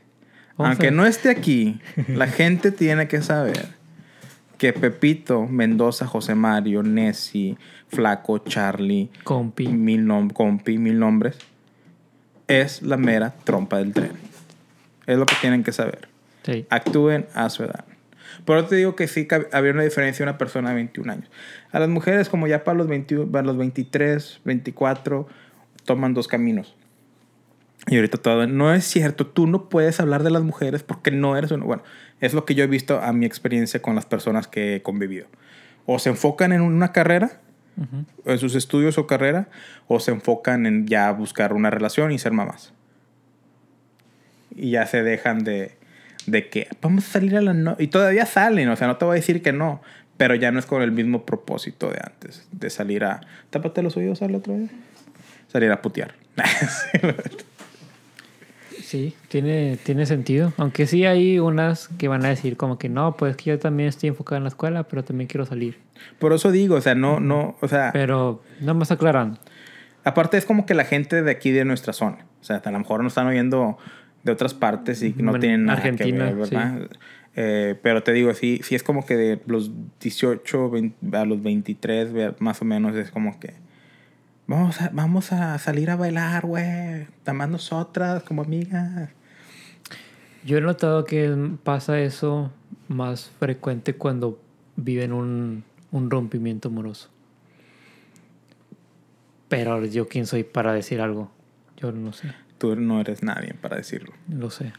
Vamos 0.56 0.70
Aunque 0.76 0.86
a- 0.86 0.90
no 0.92 1.04
esté 1.04 1.30
aquí, 1.30 1.80
la 2.06 2.28
gente 2.28 2.70
tiene 2.70 3.08
que 3.08 3.20
saber 3.22 3.66
que 4.56 4.72
Pepito, 4.72 5.48
Mendoza, 5.48 6.06
José 6.06 6.36
Mario, 6.36 6.84
Nessie, 6.84 7.58
Flaco, 7.88 8.38
Charlie, 8.38 9.10
Compi. 9.24 9.66
mil 9.66 10.06
nom 10.06 10.30
compi, 10.30 10.78
mil 10.78 10.96
nombres, 10.96 11.38
es 12.46 12.80
la 12.82 12.96
mera 12.96 13.34
trompa 13.42 13.78
del 13.78 13.92
tren. 13.92 14.12
Es 15.06 15.18
lo 15.18 15.26
que 15.26 15.34
tienen 15.40 15.64
que 15.64 15.72
saber. 15.72 16.06
Sí. 16.44 16.66
Actúen 16.70 17.26
a 17.34 17.50
su 17.50 17.64
edad. 17.64 17.84
Por 18.44 18.58
eso 18.58 18.68
te 18.68 18.76
digo 18.76 18.94
que 18.94 19.08
sí 19.08 19.26
había 19.52 19.72
una 19.72 19.82
diferencia 19.82 20.24
de 20.24 20.30
una 20.30 20.38
persona 20.38 20.68
de 20.68 20.76
21 20.76 21.10
años. 21.12 21.28
A 21.72 21.80
las 21.80 21.88
mujeres, 21.88 22.28
como 22.28 22.46
ya 22.46 22.62
para 22.62 22.78
los, 22.78 22.86
21, 22.86 23.26
para 23.32 23.44
los 23.44 23.56
23, 23.56 24.40
24, 24.44 25.26
toman 25.84 26.14
dos 26.14 26.28
caminos. 26.28 26.76
Y 27.86 27.96
ahorita 27.96 28.18
todo, 28.18 28.46
no 28.46 28.72
es 28.72 28.84
cierto, 28.84 29.26
tú 29.26 29.46
no 29.46 29.68
puedes 29.68 30.00
hablar 30.00 30.22
de 30.22 30.30
las 30.30 30.42
mujeres 30.42 30.82
porque 30.82 31.10
no 31.10 31.36
eres 31.36 31.50
uno. 31.50 31.66
Bueno, 31.66 31.82
es 32.20 32.32
lo 32.32 32.44
que 32.44 32.54
yo 32.54 32.64
he 32.64 32.66
visto 32.66 33.00
a 33.00 33.12
mi 33.12 33.26
experiencia 33.26 33.82
con 33.82 33.94
las 33.94 34.06
personas 34.06 34.48
que 34.48 34.76
he 34.76 34.82
convivido. 34.82 35.26
O 35.84 35.98
se 35.98 36.08
enfocan 36.08 36.52
en 36.52 36.62
una 36.62 36.92
carrera, 36.92 37.40
en 38.24 38.38
sus 38.38 38.54
estudios 38.54 38.96
o 38.96 39.06
carrera, 39.06 39.48
o 39.86 40.00
se 40.00 40.12
enfocan 40.12 40.64
en 40.64 40.86
ya 40.86 41.10
buscar 41.12 41.52
una 41.52 41.70
relación 41.70 42.10
y 42.12 42.18
ser 42.18 42.32
mamás. 42.32 42.72
Y 44.56 44.70
ya 44.70 44.86
se 44.86 45.02
dejan 45.02 45.44
de, 45.44 45.76
de 46.26 46.48
que 46.48 46.68
vamos 46.80 47.06
a 47.08 47.12
salir 47.12 47.36
a 47.36 47.40
la 47.40 47.52
no 47.52 47.76
y 47.78 47.88
todavía 47.88 48.26
salen, 48.26 48.68
o 48.68 48.76
sea, 48.76 48.86
no 48.86 48.96
te 48.96 49.04
voy 49.04 49.14
a 49.14 49.16
decir 49.16 49.42
que 49.42 49.52
no, 49.52 49.82
pero 50.16 50.34
ya 50.34 50.52
no 50.52 50.58
es 50.58 50.66
con 50.66 50.82
el 50.82 50.92
mismo 50.92 51.26
propósito 51.26 51.90
de 51.90 51.98
antes, 52.02 52.46
de 52.52 52.70
salir 52.70 53.04
a 53.04 53.20
tápate 53.50 53.82
los 53.82 53.96
oídos 53.96 54.22
al 54.22 54.34
otro 54.34 54.54
día, 54.56 54.68
salir 55.54 55.70
a 55.70 55.80
putear. 55.80 56.14
Sí, 58.82 59.14
tiene, 59.28 59.78
tiene 59.82 60.04
sentido. 60.04 60.52
Aunque 60.56 60.86
sí 60.86 61.04
hay 61.04 61.40
unas 61.40 61.88
que 61.88 62.06
van 62.06 62.24
a 62.24 62.28
decir 62.28 62.56
como 62.56 62.78
que 62.78 62.88
no, 62.88 63.16
pues 63.16 63.34
que 63.34 63.50
yo 63.50 63.58
también 63.58 63.88
estoy 63.88 64.10
enfocado 64.10 64.36
en 64.36 64.44
la 64.44 64.50
escuela, 64.50 64.84
pero 64.84 65.02
también 65.02 65.26
quiero 65.26 65.46
salir. 65.46 65.78
Por 66.20 66.32
eso 66.32 66.52
digo, 66.52 66.76
o 66.76 66.80
sea, 66.80 66.94
no, 66.94 67.18
no, 67.18 67.56
o 67.60 67.66
sea... 67.66 67.90
Pero 67.92 68.42
nada 68.60 68.74
más 68.74 68.92
aclaran. 68.92 69.38
Aparte 70.04 70.36
es 70.36 70.44
como 70.44 70.64
que 70.64 70.74
la 70.74 70.84
gente 70.84 71.22
de 71.22 71.30
aquí 71.30 71.50
de 71.50 71.64
nuestra 71.64 71.92
zona, 71.92 72.26
o 72.40 72.44
sea, 72.44 72.62
a 72.64 72.70
lo 72.70 72.78
mejor 72.78 73.02
nos 73.02 73.12
están 73.12 73.26
oyendo 73.26 73.78
de 74.22 74.30
otras 74.30 74.54
partes 74.54 75.02
y 75.02 75.14
no 75.14 75.40
tienen 75.40 75.64
nada 75.64 75.78
Argentina, 75.78 76.28
que 76.28 76.34
ver, 76.34 76.50
¿verdad? 76.50 76.88
Eh, 77.36 77.74
pero 77.82 78.02
te 78.04 78.12
digo, 78.12 78.32
sí, 78.34 78.60
sí 78.62 78.76
es 78.76 78.84
como 78.84 79.04
que 79.06 79.16
de 79.16 79.40
los 79.46 79.72
18 80.00 80.72
a 81.14 81.24
los 81.24 81.42
23, 81.42 82.38
más 82.38 82.62
o 82.62 82.64
menos, 82.64 82.94
es 82.94 83.10
como 83.10 83.40
que 83.40 83.63
Vamos 84.46 84.80
a, 84.80 84.90
vamos 84.92 85.32
a 85.32 85.58
salir 85.58 85.90
a 85.90 85.96
bailar, 85.96 86.46
güey. 86.46 87.06
Tamás 87.22 87.48
nosotras 87.48 88.22
como 88.22 88.42
amigas. 88.42 89.10
Yo 90.44 90.58
he 90.58 90.60
notado 90.60 91.04
que 91.04 91.34
pasa 91.62 91.98
eso 92.00 92.52
más 92.88 93.30
frecuente 93.38 93.94
cuando 93.94 94.38
viven 94.76 95.12
un, 95.12 95.64
un 95.90 96.10
rompimiento 96.10 96.68
amoroso. 96.68 97.08
Pero 99.48 99.84
yo 99.86 100.08
quién 100.08 100.26
soy 100.26 100.44
para 100.44 100.74
decir 100.74 101.00
algo. 101.00 101.30
Yo 101.76 101.92
no 101.92 102.12
sé. 102.12 102.32
Tú 102.58 102.76
no 102.76 103.00
eres 103.00 103.22
nadie 103.22 103.54
para 103.54 103.76
decirlo. 103.76 104.12
Lo 104.28 104.50
sé. 104.50 104.72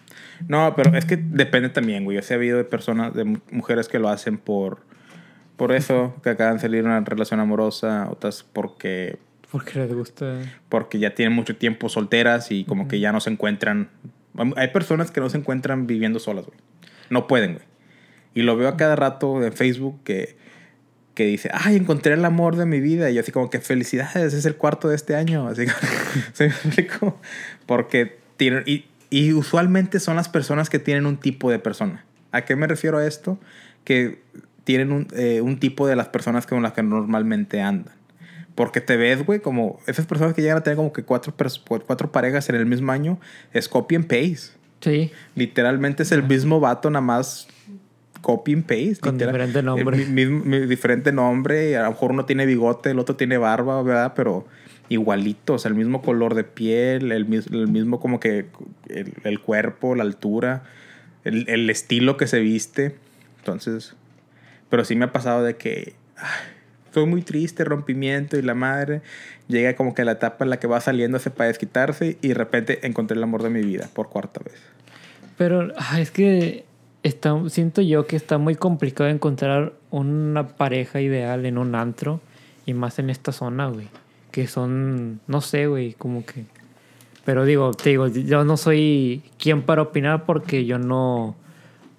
No, 0.48 0.76
pero 0.76 0.96
es 0.96 1.06
que 1.06 1.18
depende 1.18 1.70
también, 1.70 2.04
güey. 2.04 2.18
Yo 2.18 2.22
sé, 2.22 2.34
ha 2.34 2.38
habido 2.38 2.58
de 2.58 2.64
personas, 2.64 3.14
de 3.14 3.26
mujeres 3.52 3.88
que 3.88 4.00
lo 4.00 4.10
hacen 4.10 4.38
por, 4.38 4.80
por 5.58 5.72
eso, 5.72 6.16
que 6.24 6.30
acaban 6.30 6.56
de 6.56 6.62
salir 6.62 6.84
de 6.84 6.90
una 6.90 7.00
relación 7.02 7.40
amorosa, 7.40 8.08
otras 8.12 8.44
porque 8.44 9.20
porque 9.52 9.80
les 9.80 9.94
gusta. 9.94 10.42
Porque 10.70 11.00
ya 11.00 11.16
tienen 11.16 11.34
mucho 11.34 11.56
tiempo 11.56 11.90
solteras 11.90 12.52
y 12.52 12.66
como 12.66 12.88
que 12.88 13.00
ya 13.00 13.12
no 13.12 13.20
se 13.20 13.30
encuentran. 13.30 13.90
Hay 14.56 14.70
personas 14.70 15.12
que 15.12 15.22
no 15.22 15.30
se 15.30 15.38
encuentran 15.38 15.88
viviendo 15.88 16.20
solas, 16.20 16.46
güey. 16.46 16.58
No 17.10 17.28
pueden, 17.28 17.54
güey. 17.54 17.66
Y 18.34 18.42
lo 18.42 18.58
veo 18.58 18.68
a 18.68 18.76
cada 18.76 18.96
rato 18.96 19.42
en 19.44 19.54
Facebook 19.54 20.02
que, 20.04 20.38
que 21.14 21.26
dice, 21.26 21.50
ay, 21.54 21.78
encontré 21.78 22.14
el 22.14 22.26
amor 22.26 22.58
de 22.58 22.66
mi 22.66 22.82
vida. 22.82 23.10
Y 23.10 23.16
yo 23.16 23.22
así 23.22 23.32
como 23.32 23.50
que 23.50 23.60
felicidades, 23.60 24.34
es 24.34 24.46
el 24.46 24.56
cuarto 24.56 24.90
de 24.90 24.96
este 24.96 25.16
año. 25.16 25.48
Así 25.48 25.66
¿se 26.34 26.48
explico? 26.48 27.20
Porque 27.66 28.18
tienen. 28.38 28.64
Y, 28.66 28.86
y 29.10 29.34
usualmente 29.34 30.00
son 30.00 30.18
las 30.18 30.28
personas 30.28 30.70
que 30.70 30.80
tienen 30.80 31.06
un 31.06 31.18
tipo 31.18 31.50
de 31.50 31.60
persona. 31.60 32.06
¿A 32.32 32.44
qué 32.44 32.58
me 32.58 32.68
refiero 32.68 32.98
a 32.98 33.08
esto? 33.08 33.40
Que 33.86 34.22
tienen 34.66 34.92
un, 34.92 35.08
eh, 35.16 35.40
un 35.40 35.60
tipo 35.60 35.88
de 35.88 35.96
las 35.96 36.10
personas 36.10 36.46
con 36.46 36.62
las 36.62 36.74
que 36.74 36.84
normalmente 36.84 37.62
andan. 37.62 37.94
Porque 38.56 38.80
te 38.80 38.96
ves, 38.96 39.26
güey, 39.26 39.42
como 39.42 39.80
esas 39.86 40.06
personas 40.06 40.34
que 40.34 40.42
llegan 40.42 40.58
a 40.58 40.64
tener 40.64 40.78
como 40.78 40.94
que 40.94 41.04
cuatro, 41.04 41.34
cuatro 41.86 42.12
parejas 42.12 42.48
en 42.50 42.56
el 42.56 42.66
mismo 42.66 42.92
año, 42.92 43.20
es 43.54 43.68
copy 43.68 43.96
and 43.96 44.08
paste. 44.08 44.58
Sí. 44.80 45.12
Literalmente 45.36 46.04
es 46.04 46.12
el 46.14 46.24
mismo 46.24 46.60
vato, 46.62 46.90
nada 46.90 47.02
más 47.02 47.48
copy 48.22 48.54
and 48.54 48.64
paste. 48.64 49.00
Con 49.02 49.18
diferente 49.18 49.62
nombre. 49.62 50.06
diferente 50.68 51.12
nombre. 51.12 51.76
A 51.76 51.84
lo 51.84 51.92
mejor 51.92 52.12
uno 52.12 52.26
tiene 52.26 52.46
bigote, 52.46 52.92
el 52.92 53.00
otro 53.00 53.16
tiene 53.16 53.38
barba, 53.38 53.84
¿verdad? 53.84 54.14
Pero 54.16 54.46
igualito, 54.88 55.56
o 55.56 55.60
sea, 55.60 55.70
el 55.70 55.76
mismo 55.76 56.02
color 56.02 56.34
de 56.34 56.44
piel, 56.44 57.12
el, 57.12 57.34
el 57.34 57.68
mismo 57.68 58.00
como 58.00 58.20
que 58.20 58.46
el, 58.88 59.14
el 59.24 59.40
cuerpo, 59.42 59.96
la 59.96 60.04
altura, 60.04 60.64
el, 61.24 61.50
el, 61.50 61.70
estilo 61.70 62.18
que 62.18 62.28
se 62.28 62.40
viste. 62.40 62.96
Entonces, 63.40 63.96
pero 64.70 64.86
sí 64.86 64.96
me 64.96 65.06
ha 65.06 65.12
pasado 65.12 65.44
de 65.44 65.58
que 65.58 65.96
fue 66.96 67.06
muy 67.06 67.24
triste, 67.24 67.66
rompimiento 67.66 68.38
y 68.38 68.42
la 68.42 68.54
madre. 68.54 69.02
Llega 69.50 69.76
como 69.76 69.94
que 69.94 70.06
la 70.06 70.14
etapa 70.14 70.46
en 70.46 70.50
la 70.50 70.60
que 70.60 70.68
va 70.68 70.80
saliéndose 70.80 71.30
para 71.30 71.50
desquitarse 71.50 72.18
y 72.22 72.30
de 72.30 72.34
repente 72.34 72.88
encontré 72.88 73.18
el 73.18 73.24
amor 73.24 73.44
de 73.44 73.50
mi 73.50 73.62
vida 73.62 73.90
por 73.94 74.08
cuarta 74.08 74.40
vez. 74.42 74.56
Pero 75.38 75.74
es 75.98 76.12
que 76.12 76.64
está, 77.04 77.38
siento 77.50 77.82
yo 77.82 78.08
que 78.08 78.16
está 78.16 78.38
muy 78.38 78.56
complicado 78.56 79.10
encontrar 79.10 79.74
una 79.92 80.48
pareja 80.48 81.02
ideal 81.02 81.46
en 81.46 81.58
un 81.58 81.76
antro 81.76 82.22
y 82.66 82.74
más 82.74 82.98
en 82.98 83.10
esta 83.10 83.34
zona, 83.34 83.68
güey. 83.68 83.90
Que 84.32 84.48
son, 84.48 85.20
no 85.28 85.42
sé, 85.42 85.68
güey, 85.68 85.96
como 85.96 86.26
que... 86.26 86.46
Pero 87.26 87.44
digo, 87.44 87.74
te 87.74 87.90
digo, 87.90 88.08
yo 88.08 88.46
no 88.46 88.56
soy 88.56 89.22
quien 89.38 89.64
para 89.64 89.82
opinar 89.82 90.24
porque 90.24 90.64
yo 90.64 90.80
no, 90.80 91.36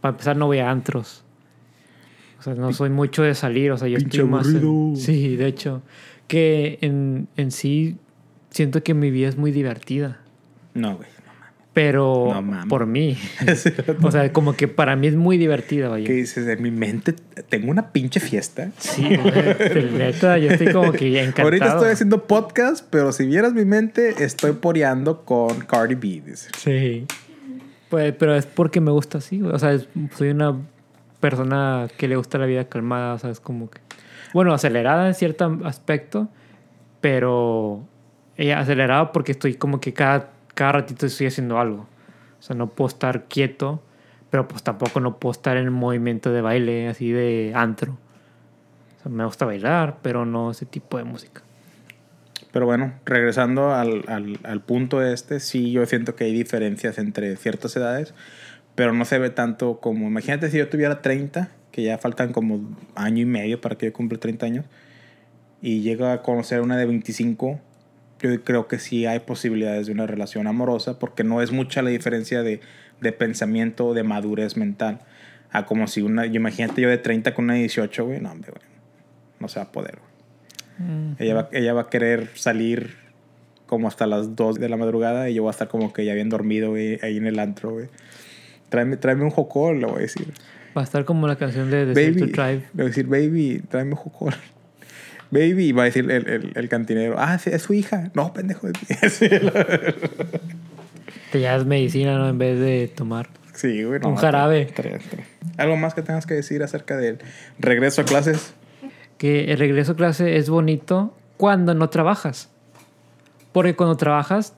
para 0.00 0.12
empezar, 0.12 0.38
no 0.38 0.46
voy 0.46 0.60
a 0.60 0.70
antros 0.70 1.22
no 2.54 2.72
soy 2.72 2.90
mucho 2.90 3.22
de 3.22 3.34
salir, 3.34 3.72
o 3.72 3.78
sea, 3.78 3.88
yo 3.88 3.98
estoy 3.98 4.24
más... 4.24 4.46
sí, 4.96 5.36
de 5.36 5.46
hecho, 5.46 5.82
que 6.28 6.78
en, 6.80 7.28
en 7.36 7.50
sí 7.50 7.96
siento 8.50 8.82
que 8.82 8.94
mi 8.94 9.10
vida 9.10 9.28
es 9.28 9.36
muy 9.36 9.52
divertida. 9.52 10.20
No, 10.74 10.96
güey. 10.96 11.08
Pero 11.76 12.32
por 12.70 12.86
mí. 12.86 13.18
o 14.02 14.10
sea, 14.10 14.32
como 14.32 14.56
que 14.56 14.66
para 14.66 14.96
mí 14.96 15.08
es 15.08 15.14
muy 15.14 15.36
divertida, 15.36 15.90
vaya. 15.90 16.06
¿Qué 16.06 16.14
dices? 16.14 16.48
En 16.48 16.62
mi 16.62 16.70
mente 16.70 17.12
tengo 17.50 17.70
una 17.70 17.92
pinche 17.92 18.18
fiesta. 18.18 18.70
Sí, 18.78 19.02
neta, 19.92 20.38
yo 20.38 20.52
estoy 20.52 20.72
como 20.72 20.92
que 20.92 21.08
encantado. 21.20 21.48
Ahorita 21.48 21.66
estoy 21.66 21.90
haciendo 21.90 22.26
podcast, 22.26 22.82
pero 22.88 23.12
si 23.12 23.26
vieras 23.26 23.52
mi 23.52 23.66
mente, 23.66 24.24
estoy 24.24 24.52
poreando 24.52 25.26
con 25.26 25.60
Cardi 25.66 25.96
B. 25.96 26.22
Sí. 26.56 27.04
Pues, 27.90 28.14
pero 28.18 28.34
es 28.34 28.46
porque 28.46 28.80
me 28.80 28.90
gusta 28.90 29.18
así, 29.18 29.42
O 29.42 29.58
sea, 29.58 29.78
soy 30.16 30.30
una 30.30 30.56
persona 31.20 31.88
que 31.96 32.08
le 32.08 32.16
gusta 32.16 32.38
la 32.38 32.46
vida 32.46 32.68
calmada, 32.68 33.14
o 33.14 33.18
sea, 33.18 33.30
es 33.30 33.40
como 33.40 33.70
que... 33.70 33.80
Bueno, 34.32 34.52
acelerada 34.52 35.06
en 35.06 35.14
cierto 35.14 35.58
aspecto, 35.64 36.28
pero 37.00 37.86
acelerada 38.54 39.12
porque 39.12 39.32
estoy 39.32 39.54
como 39.54 39.80
que 39.80 39.92
cada, 39.92 40.30
cada 40.54 40.72
ratito 40.72 41.06
estoy 41.06 41.28
haciendo 41.28 41.58
algo. 41.58 41.86
O 42.38 42.42
sea, 42.42 42.54
no 42.54 42.68
puedo 42.68 42.88
estar 42.88 43.24
quieto, 43.24 43.82
pero 44.30 44.46
pues 44.46 44.62
tampoco 44.62 45.00
no 45.00 45.18
puedo 45.18 45.32
estar 45.32 45.56
en 45.56 45.72
movimiento 45.72 46.32
de 46.32 46.42
baile, 46.42 46.88
así 46.88 47.10
de 47.10 47.52
antro. 47.54 47.96
O 48.98 49.02
sea, 49.02 49.10
me 49.10 49.24
gusta 49.24 49.46
bailar, 49.46 49.98
pero 50.02 50.26
no 50.26 50.50
ese 50.50 50.66
tipo 50.66 50.98
de 50.98 51.04
música. 51.04 51.42
Pero 52.52 52.66
bueno, 52.66 52.94
regresando 53.04 53.74
al, 53.74 54.04
al, 54.08 54.38
al 54.42 54.60
punto 54.62 55.02
este, 55.02 55.40
sí 55.40 55.72
yo 55.72 55.84
siento 55.86 56.14
que 56.14 56.24
hay 56.24 56.32
diferencias 56.32 56.98
entre 56.98 57.36
ciertas 57.36 57.76
edades 57.76 58.14
pero 58.76 58.92
no 58.92 59.04
se 59.04 59.18
ve 59.18 59.30
tanto 59.30 59.80
como, 59.80 60.06
imagínate 60.06 60.50
si 60.50 60.58
yo 60.58 60.68
tuviera 60.68 61.02
30, 61.02 61.48
que 61.72 61.82
ya 61.82 61.98
faltan 61.98 62.32
como 62.32 62.76
año 62.94 63.22
y 63.22 63.26
medio 63.26 63.60
para 63.60 63.76
que 63.76 63.86
yo 63.86 63.92
cumpla 63.92 64.18
30 64.18 64.46
años, 64.46 64.64
y 65.60 65.80
llego 65.80 66.06
a 66.06 66.22
conocer 66.22 66.60
una 66.60 66.76
de 66.76 66.84
25, 66.84 67.58
yo 68.20 68.44
creo 68.44 68.68
que 68.68 68.78
sí 68.78 69.06
hay 69.06 69.20
posibilidades 69.20 69.86
de 69.86 69.92
una 69.92 70.06
relación 70.06 70.46
amorosa, 70.46 70.98
porque 70.98 71.24
no 71.24 71.42
es 71.42 71.52
mucha 71.52 71.82
la 71.82 71.90
diferencia 71.90 72.42
de, 72.42 72.60
de 73.00 73.12
pensamiento, 73.12 73.94
de 73.94 74.02
madurez 74.02 74.58
mental, 74.58 75.00
a 75.50 75.64
como 75.64 75.86
si 75.86 76.02
una, 76.02 76.26
yo 76.26 76.34
imagínate 76.34 76.82
yo 76.82 76.90
de 76.90 76.98
30 76.98 77.34
con 77.34 77.46
una 77.46 77.54
de 77.54 77.60
18, 77.60 78.04
güey, 78.04 78.20
no, 78.20 78.30
hombre, 78.30 78.52
no 79.40 79.48
se 79.48 79.58
va 79.58 79.64
a 79.64 79.72
poder, 79.72 79.98
ella, 81.18 81.34
va, 81.34 81.48
ella 81.52 81.72
va 81.72 81.82
a 81.82 81.88
querer 81.88 82.28
salir 82.34 82.96
como 83.64 83.88
hasta 83.88 84.06
las 84.06 84.36
2 84.36 84.60
de 84.60 84.68
la 84.68 84.76
madrugada 84.76 85.30
y 85.30 85.34
yo 85.34 85.42
voy 85.42 85.48
a 85.48 85.52
estar 85.52 85.68
como 85.68 85.94
que 85.94 86.04
ya 86.04 86.12
bien 86.12 86.28
dormido, 86.28 86.70
güey, 86.70 86.98
ahí 87.02 87.16
en 87.16 87.26
el 87.26 87.38
antro, 87.38 87.72
güey. 87.72 87.88
Tráeme, 88.68 88.96
tráeme 88.96 89.24
un 89.24 89.30
jocol, 89.30 89.80
le 89.80 89.86
voy 89.86 89.96
a 89.96 90.00
decir. 90.00 90.32
Va 90.76 90.82
a 90.82 90.84
estar 90.84 91.04
como 91.04 91.26
la 91.26 91.36
canción 91.36 91.70
de 91.70 91.86
The 91.86 91.94
baby, 91.94 92.32
to 92.32 92.42
Le 92.42 92.62
voy 92.74 92.84
a 92.84 92.84
decir, 92.84 93.06
baby, 93.06 93.62
tráeme 93.68 93.92
un 93.92 93.96
jocol. 93.96 94.34
Baby, 95.30 95.72
va 95.72 95.82
a 95.82 95.86
decir 95.86 96.10
el, 96.10 96.28
el, 96.28 96.52
el 96.54 96.68
cantinero, 96.68 97.16
ah, 97.18 97.38
es 97.44 97.62
su 97.62 97.72
hija. 97.74 98.10
No, 98.14 98.32
pendejo. 98.32 98.68
Te 101.32 101.40
llevas 101.40 101.66
medicina, 101.66 102.16
¿no? 102.16 102.28
En 102.28 102.38
vez 102.38 102.58
de 102.60 102.88
tomar. 102.94 103.28
Sí, 103.54 103.82
güey. 103.84 104.00
un 104.04 104.16
jarabe. 104.16 104.72
¿Algo 105.56 105.76
más 105.76 105.94
que 105.94 106.02
tengas 106.02 106.26
que 106.26 106.34
decir 106.34 106.62
acerca 106.62 106.96
del 106.96 107.18
regreso 107.58 108.02
a 108.02 108.04
clases? 108.04 108.54
Que 109.18 109.50
el 109.50 109.58
regreso 109.58 109.92
a 109.92 109.96
clase 109.96 110.36
es 110.36 110.50
bonito 110.50 111.16
cuando 111.36 111.74
no 111.74 111.88
trabajas. 111.88 112.50
Porque 113.52 113.74
cuando 113.74 113.96
trabajas, 113.96 114.54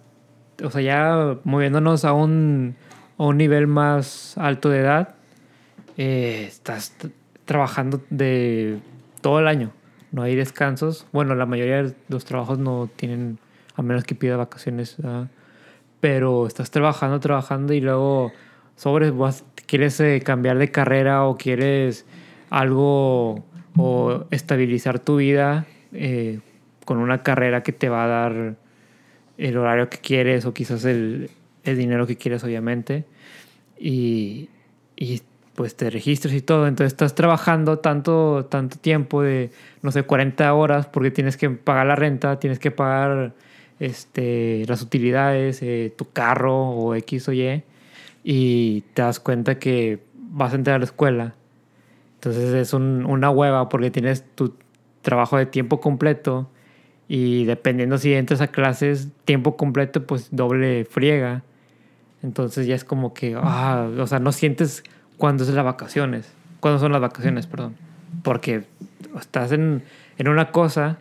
o 0.63 0.71
sea, 0.71 0.81
ya 0.81 1.39
moviéndonos 1.45 2.05
a 2.05 2.13
un 2.13 2.75
a 3.19 3.25
un 3.25 3.37
nivel 3.37 3.67
más 3.67 4.39
alto 4.39 4.71
de 4.71 4.79
edad, 4.79 5.15
eh, 5.97 6.45
estás 6.47 6.97
trabajando 7.45 8.01
de 8.11 8.79
todo 9.21 9.41
el 9.41 9.49
año. 9.49 9.73
No 10.13 10.23
hay 10.23 10.37
descansos. 10.37 11.07
Bueno, 11.13 11.35
la 11.35 11.45
mayoría 11.45 11.83
de 11.83 11.95
los 12.09 12.25
trabajos 12.25 12.59
no 12.59 12.89
tienen 12.95 13.39
a 13.75 13.83
menos 13.83 14.05
que 14.05 14.15
pida 14.15 14.37
vacaciones. 14.37 14.97
Pero 16.01 16.47
estás 16.47 16.71
trabajando, 16.71 17.19
trabajando 17.21 17.75
y 17.75 17.81
luego 17.81 18.33
sobre 18.77 19.13
quieres 19.67 19.99
eh, 20.01 20.23
cambiar 20.25 20.59
de 20.59 20.71
carrera 20.71 21.25
o 21.25 21.37
quieres 21.37 22.07
algo 22.49 23.45
o 23.77 24.25
estabilizar 24.31 24.99
tu 25.01 25.17
vida 25.17 25.67
eh, 25.93 26.41
con 26.85 26.99
una 26.99 27.23
carrera 27.23 27.63
que 27.63 27.73
te 27.73 27.89
va 27.89 28.05
a 28.05 28.07
dar 28.07 28.55
el 29.37 29.57
horario 29.57 29.91
que 29.91 29.99
quieres 29.99 30.47
o 30.47 30.55
quizás 30.55 30.85
el, 30.85 31.31
el 31.65 31.77
dinero 31.77 32.07
que 32.07 32.17
quieres, 32.17 32.45
obviamente. 32.45 33.05
Y, 33.79 34.49
y 34.97 35.23
pues 35.55 35.75
te 35.77 35.91
registras 35.91 36.35
y 36.35 36.41
todo. 36.41 36.67
Entonces 36.67 36.93
estás 36.93 37.15
trabajando 37.15 37.79
tanto, 37.79 38.47
tanto 38.51 38.79
tiempo 38.79 39.23
de, 39.23 39.51
no 39.83 39.91
sé, 39.93 40.03
40 40.05 40.53
horas 40.55 40.87
porque 40.87 41.11
tienes 41.11 41.37
que 41.37 41.51
pagar 41.51 41.87
la 41.87 41.97
renta, 41.97 42.39
tienes 42.39 42.59
que 42.59 42.71
pagar 42.71 43.35
este, 43.81 44.65
las 44.67 44.83
utilidades, 44.83 45.63
eh, 45.63 45.93
tu 45.97 46.11
carro 46.11 46.71
o 46.71 46.95
X 46.95 47.29
o 47.29 47.33
Y. 47.33 47.63
Y 48.25 48.83
te 48.95 49.03
das 49.03 49.21
cuenta 49.21 49.59
que 49.59 50.01
vas 50.15 50.53
a 50.53 50.57
entrar 50.57 50.77
a 50.77 50.79
la 50.79 50.85
escuela. 50.85 51.35
Entonces 52.15 52.53
es 52.55 52.73
un- 52.73 53.05
una 53.07 53.31
hueva 53.31 53.69
porque 53.69 53.91
tienes 53.91 54.25
tu 54.35 54.55
trabajo 55.03 55.39
de 55.39 55.47
tiempo 55.47 55.81
completo 55.81 56.51
y 57.09 57.45
dependiendo 57.45 57.97
si 57.97 58.13
entras 58.13 58.41
a 58.41 58.49
clases 58.49 59.09
tiempo 59.25 59.57
completo, 59.57 60.05
pues 60.07 60.29
doble 60.33 60.85
friega. 60.85 61.43
Entonces 62.23 62.67
ya 62.67 62.75
es 62.75 62.85
como 62.85 63.15
que, 63.15 63.37
ah, 63.41 63.89
o 63.99 64.07
sea, 64.07 64.19
no 64.19 64.33
sientes 64.33 64.83
cuándo 65.17 65.45
es 65.45 65.51
las 65.51 65.65
vacaciones. 65.65 66.33
Cuándo 66.61 66.81
son 66.81 66.93
las 66.93 67.01
vacaciones, 67.01 67.47
perdón. 67.47 67.77
Porque 68.23 68.65
estás 69.21 69.53
en, 69.53 69.83
en 70.17 70.29
una 70.29 70.51
cosa 70.51 70.99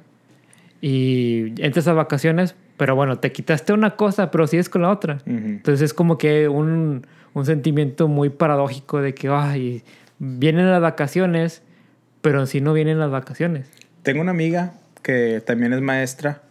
y 0.81 1.53
entras 1.63 1.87
a 1.87 1.93
vacaciones, 1.93 2.55
pero 2.77 2.95
bueno, 2.95 3.17
te 3.17 3.31
quitaste 3.31 3.73
una 3.73 3.95
cosa, 3.95 4.29
pero 4.29 4.45
sigues 4.45 4.69
con 4.69 4.83
la 4.83 4.89
otra. 4.91 5.15
Ujú. 5.25 5.35
Entonces 5.35 5.81
es 5.81 5.93
como 5.93 6.17
que 6.17 6.47
un, 6.47 7.07
un 7.33 7.45
sentimiento 7.45 8.07
muy 8.07 8.29
paradójico 8.29 9.01
de 9.01 9.15
que, 9.15 9.29
ay, 9.29 9.83
vienen 10.19 10.69
las 10.69 10.81
vacaciones, 10.81 11.63
pero 12.21 12.39
en 12.41 12.47
sí 12.47 12.61
no 12.61 12.73
vienen 12.73 12.99
las 12.99 13.09
vacaciones. 13.09 13.67
Tengo 14.03 14.21
una 14.21 14.31
amiga 14.31 14.73
que 15.01 15.41
también 15.45 15.73
es 15.73 15.81
maestra 15.81 16.41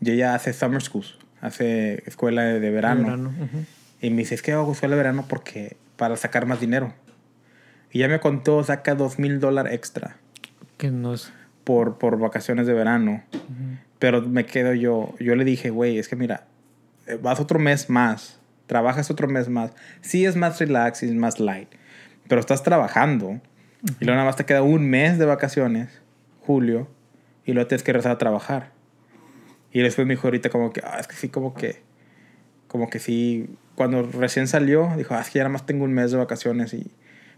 y 0.00 0.12
ella 0.12 0.34
hace 0.34 0.52
summer 0.52 0.82
schools, 0.82 1.18
hace 1.40 2.02
escuela 2.06 2.42
de, 2.42 2.60
de 2.60 2.70
verano. 2.70 3.02
Verano, 3.02 3.28
ujú. 3.30 3.64
Y 4.00 4.10
me 4.10 4.18
dice, 4.18 4.34
es 4.34 4.42
que 4.42 4.52
hago 4.52 4.72
escuela 4.72 4.96
de 4.96 5.02
verano 5.02 5.26
porque 5.28 5.76
para 5.96 6.16
sacar 6.16 6.46
más 6.46 6.60
dinero. 6.60 6.94
Y 7.92 7.98
ya 7.98 8.08
me 8.08 8.20
contó, 8.20 8.62
saca 8.64 8.94
dos 8.94 9.18
mil 9.18 9.40
dólares 9.40 9.72
extra 9.74 10.16
Que 10.78 10.90
no 10.90 11.14
es... 11.14 11.32
por, 11.64 11.98
por 11.98 12.18
vacaciones 12.18 12.66
de 12.66 12.72
verano. 12.72 13.22
Pero 13.98 14.22
me 14.22 14.46
quedo 14.46 14.72
yo, 14.72 15.14
yo 15.20 15.34
le 15.36 15.44
dije, 15.44 15.70
güey, 15.70 15.98
es 15.98 16.08
que 16.08 16.16
mira, 16.16 16.46
eh, 17.06 17.18
vas 17.20 17.40
otro 17.40 17.58
mes 17.58 17.90
más, 17.90 18.40
trabajas 18.66 19.10
otro 19.10 19.28
mes 19.28 19.48
más. 19.48 19.72
Sí 20.00 20.24
es 20.24 20.36
más 20.36 20.58
relax 20.58 21.02
y 21.02 21.06
es 21.06 21.14
más 21.14 21.38
light, 21.40 21.68
pero 22.28 22.40
estás 22.40 22.62
trabajando. 22.62 23.40
Y 23.82 24.04
luego 24.04 24.16
nada 24.16 24.24
más 24.24 24.36
te 24.36 24.44
queda 24.44 24.62
un 24.62 24.88
mes 24.88 25.18
de 25.18 25.26
vacaciones, 25.26 26.00
julio, 26.46 26.88
y 27.44 27.52
luego 27.52 27.68
tienes 27.68 27.82
que 27.82 27.92
regresar 27.92 28.12
a 28.12 28.18
trabajar. 28.18 28.72
Y 29.72 29.80
después 29.80 30.06
me 30.06 30.14
dijo 30.14 30.26
ahorita 30.26 30.50
como 30.50 30.72
que, 30.72 30.80
ah, 30.84 30.98
es 30.98 31.06
que 31.06 31.16
sí, 31.16 31.28
como 31.28 31.54
que, 31.54 31.82
como 32.68 32.88
que 32.88 32.98
sí, 32.98 33.56
cuando 33.80 34.02
recién 34.02 34.46
salió, 34.46 34.90
dijo, 34.98 35.14
ah, 35.14 35.22
es 35.22 35.30
que 35.30 35.38
ya 35.38 35.44
nada 35.44 35.54
más 35.54 35.64
tengo 35.64 35.84
un 35.84 35.94
mes 35.94 36.10
de 36.10 36.18
vacaciones 36.18 36.74
y 36.74 36.90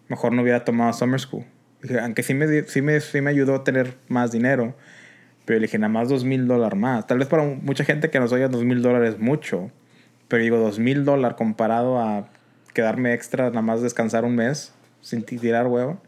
mejor 0.09 0.32
no 0.32 0.43
hubiera 0.43 0.64
tomado 0.64 0.93
summer 0.93 1.20
school. 1.20 1.45
Dije, 1.84 2.01
aunque 2.01 2.24
sí 2.24 2.34
me, 2.34 2.64
sí 2.64 2.82
me, 2.82 2.99
sí 2.99 3.20
me 3.20 3.30
ayudó 3.30 3.55
a 3.55 3.62
tener 3.62 3.95
más 4.09 4.32
dinero, 4.32 4.74
pero 5.45 5.61
le 5.61 5.66
dije, 5.66 5.78
nada 5.78 5.93
más 5.93 6.09
dos 6.09 6.24
mil 6.24 6.49
dólares 6.49 6.76
más. 6.76 7.07
Tal 7.07 7.18
vez 7.18 7.28
para 7.28 7.45
mucha 7.45 7.84
gente 7.84 8.11
que 8.11 8.18
nos 8.18 8.32
oiga 8.32 8.49
dos 8.49 8.64
mil 8.64 8.82
dólares 8.82 9.14
es 9.14 9.20
mucho, 9.20 9.70
pero 10.26 10.43
digo, 10.43 10.57
dos 10.59 10.80
mil 10.80 11.05
dólares 11.05 11.36
comparado 11.38 12.01
a 12.01 12.28
quedarme 12.74 13.14
extra, 13.14 13.51
nada 13.51 13.62
más 13.62 13.80
descansar 13.80 14.24
un 14.24 14.34
mes 14.34 14.74
sin 15.01 15.22
ti- 15.22 15.38
tirar 15.38 15.68
hueva. 15.68 15.99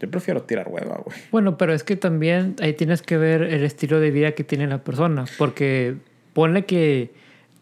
Yo 0.00 0.10
prefiero 0.10 0.40
tirar 0.44 0.68
hueva, 0.68 1.02
güey. 1.04 1.18
Bueno, 1.30 1.58
pero 1.58 1.74
es 1.74 1.84
que 1.84 1.96
también 1.96 2.56
ahí 2.62 2.72
tienes 2.72 3.02
que 3.02 3.18
ver 3.18 3.42
el 3.42 3.62
estilo 3.62 4.00
de 4.00 4.10
vida 4.10 4.32
que 4.32 4.42
tiene 4.42 4.66
la 4.66 4.78
persona, 4.82 5.26
porque 5.36 5.96
ponle 6.32 6.64
que 6.64 7.10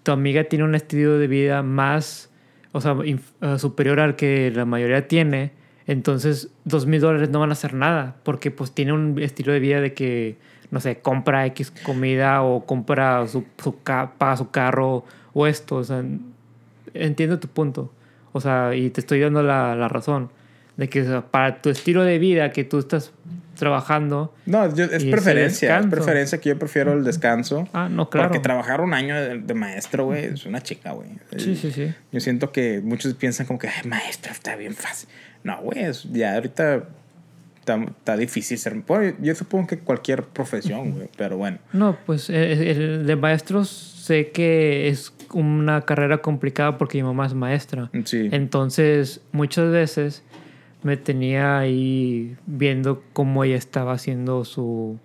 tu 0.02 0.12
amiga 0.12 0.44
tiene 0.44 0.64
un 0.64 0.74
estilo 0.74 1.18
de 1.18 1.26
vida 1.26 1.62
más, 1.62 2.30
o 2.72 2.80
sea, 2.80 2.96
eh, 3.04 3.58
superior 3.58 4.00
al 4.00 4.16
que 4.16 4.50
la 4.54 4.64
mayoría 4.64 5.08
tiene, 5.08 5.52
entonces 5.86 6.50
dos 6.64 6.86
mil 6.86 7.00
dólares 7.00 7.30
no 7.30 7.40
van 7.40 7.50
a 7.50 7.52
hacer 7.52 7.74
nada, 7.74 8.16
porque 8.22 8.50
pues 8.50 8.72
tiene 8.72 8.92
un 8.92 9.18
estilo 9.20 9.52
de 9.52 9.60
vida 9.60 9.80
de 9.80 9.94
que, 9.94 10.36
no 10.70 10.80
sé, 10.80 11.00
compra 11.00 11.46
X 11.46 11.72
comida 11.84 12.42
o 12.42 12.64
compra 12.64 13.26
su, 13.26 13.44
su 13.58 13.76
paga 13.76 14.36
su 14.36 14.50
carro 14.50 15.04
o 15.32 15.46
esto, 15.46 15.76
o 15.76 15.84
sea, 15.84 16.04
entiendo 16.94 17.38
tu 17.38 17.48
punto, 17.48 17.92
o 18.32 18.40
sea, 18.40 18.74
y 18.74 18.90
te 18.90 19.00
estoy 19.00 19.20
dando 19.20 19.42
la, 19.42 19.74
la 19.74 19.88
razón. 19.88 20.30
De 20.76 20.88
que 20.88 21.02
o 21.02 21.04
sea, 21.04 21.20
para 21.22 21.60
tu 21.60 21.68
estilo 21.68 22.04
de 22.04 22.18
vida 22.18 22.52
que 22.52 22.64
tú 22.64 22.78
estás 22.78 23.12
trabajando. 23.60 24.34
No, 24.46 24.74
yo- 24.74 24.86
es 24.86 25.04
preferencia. 25.04 25.78
Es 25.78 25.86
preferencia 25.86 26.40
que 26.40 26.48
yo 26.48 26.58
prefiero 26.58 26.92
el 26.92 27.04
descanso. 27.04 27.68
Ah, 27.72 27.88
no, 27.88 28.10
claro. 28.10 28.28
Porque 28.28 28.40
trabajar 28.42 28.80
un 28.80 28.92
año 28.92 29.14
de, 29.14 29.38
de 29.38 29.54
maestro, 29.54 30.06
güey, 30.06 30.24
es 30.24 30.44
una 30.46 30.60
chica, 30.60 30.90
güey. 30.90 31.10
Sí, 31.36 31.54
sí, 31.54 31.70
sí. 31.70 31.94
Yo 32.10 32.18
siento 32.18 32.50
que 32.50 32.80
muchos 32.82 33.14
piensan 33.14 33.46
como 33.46 33.60
que, 33.60 33.68
ay, 33.68 33.88
maestro, 33.88 34.32
está 34.32 34.56
bien 34.56 34.74
fácil. 34.74 35.08
No, 35.44 35.60
güey, 35.62 35.86
ya 36.12 36.34
ahorita 36.34 36.82
está, 37.60 38.16
difícil 38.16 38.58
ser. 38.58 38.74
Bueno, 38.86 39.16
yo 39.20 39.34
supongo 39.34 39.68
que 39.68 39.78
cualquier 39.78 40.24
profesión, 40.24 40.92
güey, 40.92 41.08
pero 41.16 41.36
bueno. 41.36 41.58
No, 41.72 41.96
pues 42.06 42.28
eh, 42.30 42.70
el 42.70 43.06
de 43.06 43.16
maestros 43.16 43.68
sé 43.68 44.30
que 44.30 44.88
es 44.88 45.12
una 45.32 45.82
carrera 45.82 46.18
complicada 46.18 46.76
porque 46.78 46.98
mi 46.98 47.04
mamá 47.04 47.26
es 47.26 47.34
maestra. 47.34 47.90
Sí. 48.04 48.28
Entonces, 48.32 49.20
muchas 49.32 49.70
veces 49.70 50.24
me 50.82 50.96
tenía 50.96 51.58
ahí 51.58 52.36
viendo 52.46 53.02
cómo 53.12 53.44
ella 53.44 53.56
estaba 53.56 53.92
haciendo 53.92 54.44
su, 54.44 54.98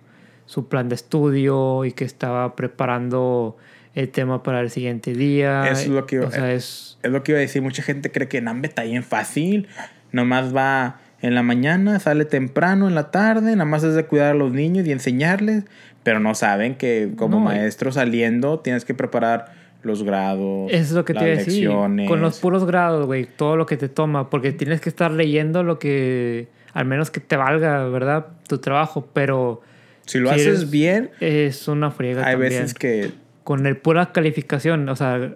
su 0.46 0.68
plan 0.68 0.88
de 0.88 0.94
estudio 0.94 1.84
y 1.84 1.92
que 1.92 2.04
estaba 2.04 2.56
preparando 2.56 3.56
el 3.94 4.10
tema 4.10 4.42
para 4.42 4.60
el 4.60 4.70
siguiente 4.70 5.12
día. 5.14 5.68
Es 5.70 5.88
lo 5.88 6.06
que 6.06 6.20
O 6.20 6.30
sea, 6.30 6.52
es... 6.52 6.98
Es 7.02 7.10
lo 7.10 7.22
que 7.22 7.32
iba 7.32 7.38
a 7.38 7.40
decir. 7.40 7.62
Mucha 7.62 7.82
gente 7.82 8.10
cree 8.10 8.28
que 8.28 8.40
Nambe 8.40 8.68
está 8.68 8.82
bien 8.82 9.02
fácil. 9.02 9.68
Nomás 10.12 10.54
va 10.54 11.00
en 11.22 11.34
la 11.34 11.42
mañana, 11.42 11.98
sale 11.98 12.26
temprano 12.26 12.88
en 12.88 12.94
la 12.94 13.10
tarde, 13.10 13.52
nada 13.52 13.64
más 13.64 13.82
es 13.84 13.94
de 13.94 14.04
cuidar 14.04 14.32
a 14.32 14.34
los 14.34 14.52
niños 14.52 14.86
y 14.86 14.92
enseñarles. 14.92 15.64
Pero 16.02 16.20
no 16.20 16.34
saben 16.34 16.76
que 16.76 17.10
como 17.16 17.38
No. 17.38 17.46
maestro 17.46 17.90
saliendo 17.90 18.60
tienes 18.60 18.84
que 18.84 18.94
preparar 18.94 19.54
los 19.82 20.02
grados, 20.02 20.70
Eso 20.72 20.82
es 20.82 20.92
lo 20.92 21.04
que 21.04 21.14
te 21.14 21.20
las 21.36 21.48
iba 21.48 21.84
a 21.84 21.88
decir. 21.88 22.08
Con 22.08 22.20
los 22.20 22.38
puros 22.40 22.64
grados, 22.66 23.06
güey, 23.06 23.26
todo 23.26 23.56
lo 23.56 23.66
que 23.66 23.76
te 23.76 23.88
toma, 23.88 24.30
porque 24.30 24.52
tienes 24.52 24.80
que 24.80 24.88
estar 24.88 25.10
leyendo 25.12 25.62
lo 25.62 25.78
que, 25.78 26.48
al 26.72 26.86
menos 26.86 27.10
que 27.10 27.20
te 27.20 27.36
valga, 27.36 27.86
¿verdad? 27.88 28.26
Tu 28.48 28.58
trabajo, 28.58 29.08
pero 29.12 29.62
Si 30.06 30.18
lo 30.18 30.28
si 30.30 30.34
haces 30.34 30.46
eres- 30.46 30.70
bien, 30.70 31.10
es 31.20 31.68
una 31.68 31.90
friega 31.90 32.26
hay 32.26 32.32
también. 32.34 32.52
veces 32.52 32.74
que 32.74 33.10
Con 33.44 33.64
el 33.66 33.76
pura 33.76 34.10
calificación, 34.12 34.88
o 34.88 34.96
sea, 34.96 35.34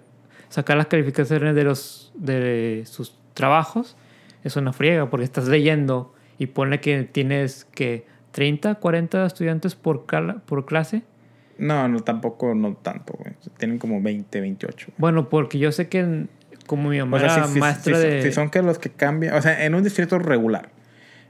sacar 0.49 0.75
las 0.75 0.87
calificaciones 0.87 1.55
de 1.55 1.63
los 1.63 2.11
de 2.15 2.83
sus 2.85 3.15
trabajos 3.33 3.95
es 4.43 4.57
una 4.57 4.73
friega, 4.73 5.09
porque 5.09 5.23
estás 5.23 5.47
leyendo 5.47 6.13
y 6.37 6.47
ponle 6.47 6.81
que 6.81 7.03
tienes 7.03 7.65
que 7.73 8.05
30, 8.31 8.75
40 8.75 9.25
estudiantes 9.25 9.75
por, 9.75 10.05
cala- 10.05 10.41
por 10.45 10.65
clase. 10.65 11.03
No, 11.61 11.87
no, 11.87 11.99
tampoco, 12.01 12.55
no 12.55 12.73
tanto, 12.75 13.13
güey. 13.17 13.33
Tienen 13.57 13.77
como 13.77 14.01
20, 14.01 14.41
28. 14.41 14.87
Bueno, 14.97 15.29
porque 15.29 15.59
yo 15.59 15.71
sé 15.71 15.87
que 15.87 16.25
como 16.67 16.89
mi 16.89 16.97
mamá 16.99 17.17
O 17.17 17.19
sea, 17.19 17.35
era 17.37 17.47
si, 17.47 17.59
maestra 17.59 17.97
si- 17.97 18.07
de... 18.07 18.21
si 18.23 18.31
son 18.31 18.49
que 18.49 18.61
los 18.61 18.79
que 18.79 18.89
cambian, 18.89 19.35
o 19.35 19.41
sea, 19.41 19.63
en 19.63 19.75
un 19.75 19.83
distrito 19.83 20.17
regular. 20.19 20.69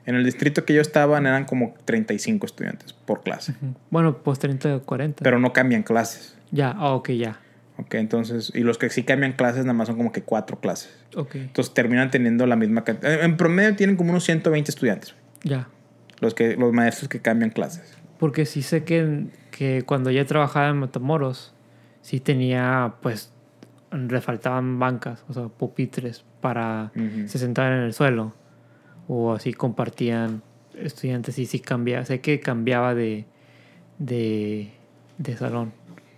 En 0.06 0.16
el 0.16 0.24
distrito 0.26 0.66
que 0.66 0.74
yo 0.74 0.82
estaba 0.82 1.20
eran 1.20 1.46
como 1.46 1.76
35 1.86 2.46
estudiantes 2.46 2.94
por 2.94 3.22
clase, 3.22 3.54
Bueno, 3.92 4.18
pues 4.24 4.40
30 4.40 4.78
o 4.78 4.82
40. 4.84 5.24
pero 5.24 5.38
no 5.38 5.54
cambian 5.54 5.84
clases. 5.84 6.36
Ya, 6.52 6.72
ah, 6.72 6.94
ok, 6.94 7.10
ya. 7.12 7.40
Ok, 7.78 7.96
entonces, 7.96 8.52
y 8.56 8.62
los 8.62 8.78
que 8.78 8.90
sí 8.90 9.04
cambian 9.04 9.34
clases 9.34 9.64
nada 9.66 9.74
más 9.74 9.88
son 9.88 9.98
como 9.98 10.12
que 10.12 10.22
cuatro 10.24 10.60
clases. 10.60 10.92
Ok, 11.16 11.36
Entonces 11.36 11.74
terminan 11.74 12.10
teniendo 12.10 12.46
la 12.48 12.56
misma 12.56 12.84
cantidad. 12.84 13.14
En- 13.14 13.22
En 13.32 13.38
promedio 13.38 13.76
tienen 13.76 13.96
como 13.96 14.10
unos 14.12 14.24
120 14.24 14.72
estudiantes, 14.72 15.14
ya. 15.44 15.68
los, 16.20 16.34
que, 16.34 16.56
los 16.56 16.74
maestros 16.74 17.08
que 17.10 17.20
cambian 17.20 17.50
clases. 17.52 17.96
Porque 18.22 18.46
sí 18.46 18.62
sé 18.62 18.84
que, 18.84 19.26
que 19.50 19.82
cuando 19.82 20.12
ya 20.12 20.24
trabajaba 20.26 20.70
en 20.70 20.78
Matamoros, 20.78 21.56
sí 22.04 22.20
tenía, 22.20 22.94
pues, 23.02 23.34
le 23.92 24.22
faltaban 24.22 24.78
bancas, 24.78 25.26
o 25.28 25.34
sea, 25.34 25.48
pupitres 25.48 26.24
para 26.40 26.92
se 27.26 27.40
sentaban 27.40 27.74
en 27.74 27.80
el 27.80 27.94
suelo. 27.94 28.36
O 29.08 29.34
así 29.34 29.54
compartían 29.54 30.44
estudiantes 30.76 31.40
y 31.40 31.48
sí 31.48 31.62
cambiaba. 31.62 32.06
Sé 32.06 32.22
que 32.22 32.40
cambiaba 32.40 32.94
de, 32.94 33.26
de, 33.98 34.72
de 35.18 35.36
salón. 35.36 35.74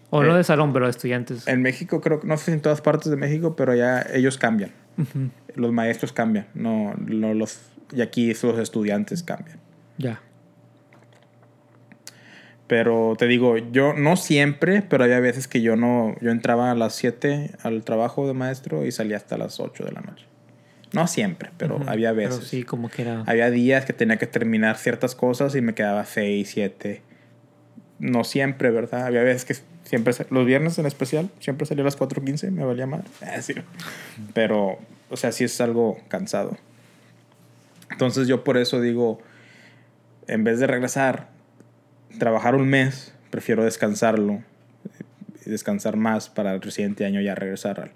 O 0.10 0.24
no 0.24 0.34
Eh, 0.34 0.38
de 0.39 0.43
salón, 0.43 0.74
pero 0.74 0.88
de 0.88 0.91
estudiantes. 0.91 1.47
En 1.47 1.62
México 1.62 2.01
creo 2.01 2.20
que, 2.20 2.28
no 2.28 2.36
sé 2.36 2.47
si 2.47 2.51
en 2.51 2.62
todas 2.62 2.82
partes 2.82 3.12
de 3.12 3.16
México, 3.16 3.56
pero 3.56 3.74
ya 3.76 4.06
ellos 4.14 4.38
cambian. 4.38 4.72
Los 5.56 5.72
maestros 5.72 6.12
cambian, 6.12 6.47
no, 6.54 6.95
no 6.97 7.34
los... 7.34 7.62
Y 7.93 8.01
aquí 8.01 8.34
los 8.34 8.60
estudiantes 8.60 9.24
cambian. 9.24 9.58
Ya. 9.97 10.20
Pero 12.68 13.16
te 13.18 13.28
digo, 13.28 13.57
yo 13.57 13.93
no 13.93 14.16
siempre, 14.16 14.82
pero 14.82 15.03
había 15.03 15.20
veces 15.20 15.47
que 15.47 15.61
yo 15.61 15.76
no, 15.76 16.16
yo 16.22 16.32
entraba 16.32 16.72
a 16.72 16.76
las 16.76 16.95
7 16.95 17.51
al 17.61 17.84
trabajo 17.84 18.26
de 18.28 18.34
maestro 18.34 18.86
y 18.86 18.91
salía 18.91 19.18
hasta 19.18 19.38
las 19.38 19.59
8 19.59 19.84
de 19.84 19.91
la 19.91 20.01
noche. 20.01 20.26
No 20.93 21.07
siempre, 21.07 21.49
pero 21.57 21.78
Ujú, 21.78 21.89
había 21.89 22.14
pero 22.14 22.30
veces. 22.30 22.47
sí, 22.47 22.64
como 22.64 22.89
que 22.89 23.01
era. 23.01 23.24
Había 23.26 23.49
días 23.49 23.86
que 23.86 23.93
tenía 23.93 24.18
que 24.18 24.28
terminar 24.28 24.78
ciertas 24.78 25.16
cosas 25.16 25.55
y 25.55 25.61
me 25.61 25.74
quedaba 25.74 26.05
6, 26.05 26.49
7. 26.53 27.01
No 27.99 28.24
siempre, 28.24 28.70
¿verdad? 28.70 29.05
Había 29.05 29.24
veces 29.24 29.43
que 29.45 29.55
siempre, 29.84 30.14
los 30.30 30.45
viernes 30.45 30.78
en 30.80 30.86
especial, 30.86 31.30
siempre 31.39 31.66
salía 31.66 31.82
a 31.84 31.86
las 31.86 31.97
4.15, 31.99 32.51
me 32.51 32.64
valía 32.64 32.86
mal. 32.88 33.03
Pero, 34.34 34.78
o 35.09 35.18
sea, 35.18 35.32
sí 35.32 35.43
es 35.43 35.59
algo 35.61 35.97
cansado. 36.07 36.57
Entonces 37.91 38.28
yo 38.28 38.43
por 38.43 38.57
eso 38.57 38.80
digo, 38.82 39.20
en 40.28 40.43
vez 40.43 40.59
de 40.59 40.68
regresar, 40.68 41.32
trabajar 42.20 42.55
un 42.55 42.68
mes, 42.68 43.14
prefiero 43.30 43.64
descansarlo 43.64 44.41
descansar 45.45 45.97
más 45.97 46.30
para 46.30 46.53
el 46.53 46.72
siguiente 46.72 47.05
año 47.05 47.20
ya 47.20 47.36
regresar 47.36 47.80
al- 47.82 47.91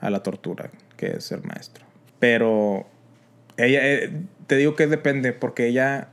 a 0.00 0.08
la 0.10 0.22
tortura, 0.22 0.70
que 0.96 1.16
es 1.16 1.24
ser 1.24 1.44
maestro. 1.44 1.84
Pero 2.18 2.86
ella, 3.58 3.80
eh, 3.86 4.10
te 4.46 4.56
digo 4.56 4.74
que 4.74 4.86
depende, 4.86 5.32
porque 5.34 5.66
ella, 5.68 6.08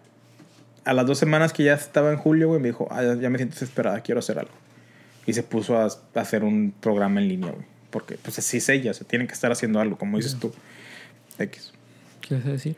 a 0.84 0.94
las 0.94 1.06
dos 1.06 1.18
semanas 1.18 1.54
que 1.54 1.64
ya 1.64 1.74
estaba 1.76 2.12
en 2.12 2.18
julio, 2.18 2.50
güey, 2.50 2.60
me 2.60 2.68
dijo, 2.68 2.88
"Ah, 2.92 3.02
ya- 3.20 3.30
me 3.30 3.38
siento 3.38 3.54
desesperada, 3.54 4.02
quiero 4.02 4.20
hacer 4.20 4.38
algo. 4.38 4.52
Y 5.26 5.32
se 5.34 5.44
puso 5.44 5.78
a, 5.78 5.86
a 5.86 6.20
hacer 6.20 6.44
un 6.44 6.74
programa 6.80 7.22
en 7.22 7.30
línea, 7.30 7.52
güey. 7.52 7.66
Porque, 7.90 8.18
pues 8.22 8.38
así 8.40 8.58
es 8.58 8.68
ella, 8.68 8.94
se 8.94 9.06
tiene 9.06 9.28
que 9.28 9.34
estar 9.34 9.52
haciendo 9.54 9.80
algo, 9.80 9.98
como 9.98 10.18
dices 10.18 10.36
tú. 10.38 10.54
X. 11.40 11.72
¿Qué 12.20 12.36
vas 12.36 12.46
a 12.46 12.50
decir? 12.50 12.76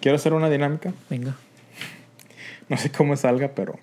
Quiero 0.00 0.16
hacer 0.16 0.32
una 0.32 0.48
dinámica, 0.48 0.94
Venga. 1.10 1.36
No 2.70 2.76
sé 2.78 2.90
cómo 2.90 3.16
salga, 3.16 3.48
pero 3.54 3.78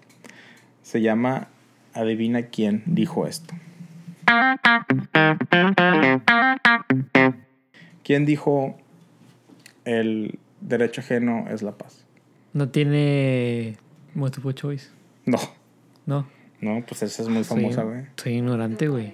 se 0.82 1.02
llama 1.02 1.50
Adivina 1.94 2.44
quién 2.48 2.82
dijo 2.88 3.28
esto. 3.28 3.54
¿Quién 8.04 8.26
dijo 8.26 8.78
el 9.86 10.40
derecho 10.62 11.02
ajeno 11.02 11.46
es 11.50 11.62
la 11.62 11.74
paz? 11.78 12.06
No 12.54 12.70
tiene 12.70 13.78
multiple 14.16 14.54
choice. 14.54 14.90
No, 15.26 15.38
No. 16.06 16.28
no, 16.62 16.84
pues 16.88 17.04
esa 17.04 17.22
es 17.24 17.28
muy 17.30 17.44
Soy- 17.44 17.62
famosa, 17.62 17.84
güey. 17.84 18.06
Soy 18.16 18.34
ignorante, 18.36 18.88
güey. 18.88 19.14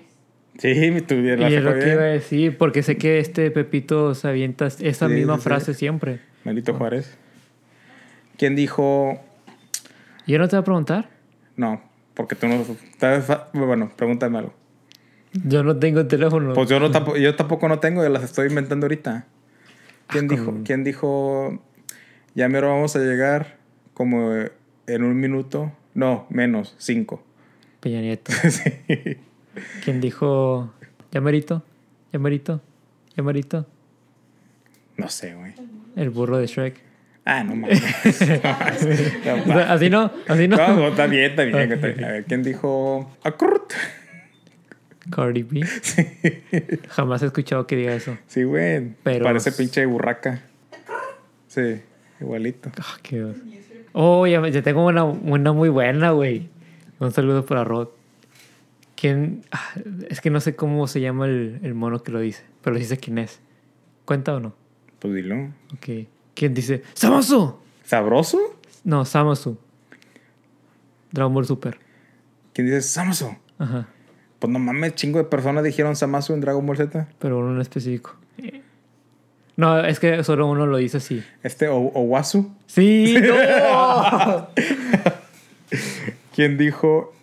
Sí, 0.60 0.92
mi 0.92 1.02
tu 1.02 1.16
la 1.16 1.50
Y 1.50 1.56
es 1.56 1.64
lo 1.64 1.74
que 1.74 1.92
iba 1.94 2.04
a 2.04 2.06
decir, 2.06 2.58
porque 2.60 2.84
sé 2.84 2.98
que 2.98 3.18
este 3.18 3.50
Pepito 3.50 4.14
se 4.14 4.28
avienta 4.28 4.68
esa 4.68 5.08
Sí, 5.08 5.14
misma 5.14 5.36
sí, 5.38 5.42
sí. 5.42 5.44
frase 5.50 5.74
siempre. 5.74 6.20
Melito 6.44 6.76
Juárez. 6.76 7.18
¿Quién 8.38 8.56
dijo 8.56 9.20
¿Y 10.26 10.32
yo 10.34 10.40
no 10.40 10.48
te 10.48 10.56
voy 10.56 10.62
a 10.62 10.66
preguntar? 10.66 11.10
no? 11.56 11.82
Porque 12.14 12.36
tú 12.36 12.48
no. 12.48 12.64
Bueno, 13.54 13.92
pregúntame 13.96 14.38
algo. 14.38 14.54
Yo 15.34 15.64
no 15.64 15.78
tengo 15.78 16.06
teléfono. 16.06 16.54
Pues 16.54 16.70
yo, 16.70 16.80
no 16.80 16.92
tampoco, 16.92 17.18
yo 17.18 17.36
tampoco 17.36 17.68
no 17.68 17.80
tengo, 17.80 18.04
yo 18.04 18.10
las 18.10 18.24
estoy 18.24 18.50
inventando 18.50 18.86
ahorita. 18.86 19.26
¿Quién 20.08 20.26
Ah, 20.26 20.36
dijo? 20.36 20.54
¿Quién 20.64 20.84
dijo? 20.84 21.60
Ya 22.36 22.50
mero 22.50 22.70
vamos 22.70 22.96
a 22.96 23.00
llegar 23.00 23.58
como 23.96 24.32
en 24.86 25.04
un 25.04 25.20
minuto. 25.20 25.72
No, 25.96 26.28
menos, 26.30 26.76
cinco. 26.78 27.24
Peña 27.80 28.02
Nieto. 28.02 28.32
Sí. 28.50 29.18
¿Quién 29.84 30.02
dijo? 30.02 30.72
¿Ya 31.12 31.20
merito? 31.22 31.64
¿Ya 32.12 32.20
merito? 32.20 32.62
¿Ya 33.16 33.24
merito? 33.24 33.66
No 34.98 35.10
sé, 35.10 35.34
güey. 35.34 35.54
El 35.96 36.10
burro 36.12 36.38
de 36.38 36.46
Shrek. 36.48 36.80
Ah, 37.26 37.44
no 37.44 37.56
mames. 37.56 37.82
No, 39.46 39.60
así 39.60 39.90
no, 39.90 40.12
así 40.28 40.48
no. 40.48 40.58
No, 40.58 40.76
no, 40.76 40.88
está 40.90 41.08
bien, 41.08 41.32
está 41.32 41.44
bien. 41.44 41.56
Ok. 41.58 41.72
está 41.72 41.88
bien. 41.88 42.04
A 42.04 42.08
ver, 42.12 42.26
¿quién 42.26 42.44
dijo? 42.44 43.12
Acrut. 43.24 43.72
Cardi 45.10 45.44
B. 45.44 45.62
Jamás 46.90 47.22
he 47.24 47.28
escuchado 47.28 47.68
que 47.68 47.76
diga 47.76 47.94
eso. 47.94 48.18
Sí, 48.28 48.44
güey. 48.44 48.94
Pero- 49.04 49.24
Parece 49.26 49.52
pinche 49.52 49.86
burraca. 49.86 50.42
Sí, 51.48 51.82
igualito. 52.20 52.72
Ah, 52.80 52.98
qué. 53.02 53.26
Oh, 53.94 54.26
ya, 54.28 54.46
ya 54.48 54.62
tengo 54.62 54.86
una, 54.86 55.04
una 55.04 55.54
muy 55.54 55.70
buena, 55.70 56.12
güey. 56.12 56.50
Un 57.00 57.12
saludo 57.12 57.46
para 57.46 57.64
Rod. 57.64 57.90
¿Quién? 58.96 59.44
ah, 59.52 59.74
es 60.10 60.22
que 60.22 60.30
no 60.30 60.40
sé 60.40 60.56
cómo 60.56 60.88
se 60.88 61.02
llama 61.02 61.26
el, 61.26 61.60
el 61.64 61.74
mono 61.74 62.02
que 62.02 62.12
lo 62.12 62.20
dice, 62.20 62.44
pero 62.62 62.78
dice 62.78 62.98
quién 62.98 63.18
es. 63.18 63.40
¿Cuenta 64.06 64.34
o 64.34 64.40
no? 64.40 64.56
Pues 65.00 65.14
dilo. 65.14 65.50
Ok. 65.74 66.08
¿Quién 66.34 66.54
dice? 66.54 66.84
¡Samasu! 66.94 67.56
¿Sabroso? 67.84 68.40
No, 68.84 69.06
Samasu. 69.06 69.58
Dragon 71.12 71.34
Ball 71.34 71.46
Super. 71.46 71.80
¿Quién 72.54 72.68
dice 72.68 72.82
Samasu? 72.82 73.36
Ajá. 73.60 73.88
Pues 74.40 74.52
no 74.52 74.60
mames, 74.60 74.96
chingo 74.96 75.20
de 75.20 75.26
personas 75.26 75.64
dijeron 75.64 75.96
Samasu 75.96 76.34
en 76.34 76.42
Dragon 76.42 76.66
Ball 76.66 76.78
Z. 76.78 77.08
Pero 77.20 77.40
uno 77.40 77.56
en 77.56 77.62
específico. 77.62 78.16
No, 79.56 79.80
es 79.86 80.00
que 80.00 80.24
solo 80.24 80.48
uno 80.48 80.66
lo 80.66 80.78
dice 80.78 80.98
así. 80.98 81.24
Este 81.44 81.68
o 81.68 81.78
Owasu. 81.78 82.52
¡Sí! 82.66 83.16
¡No! 83.22 84.48
¿Quién 86.36 86.58
dijo 86.58 87.14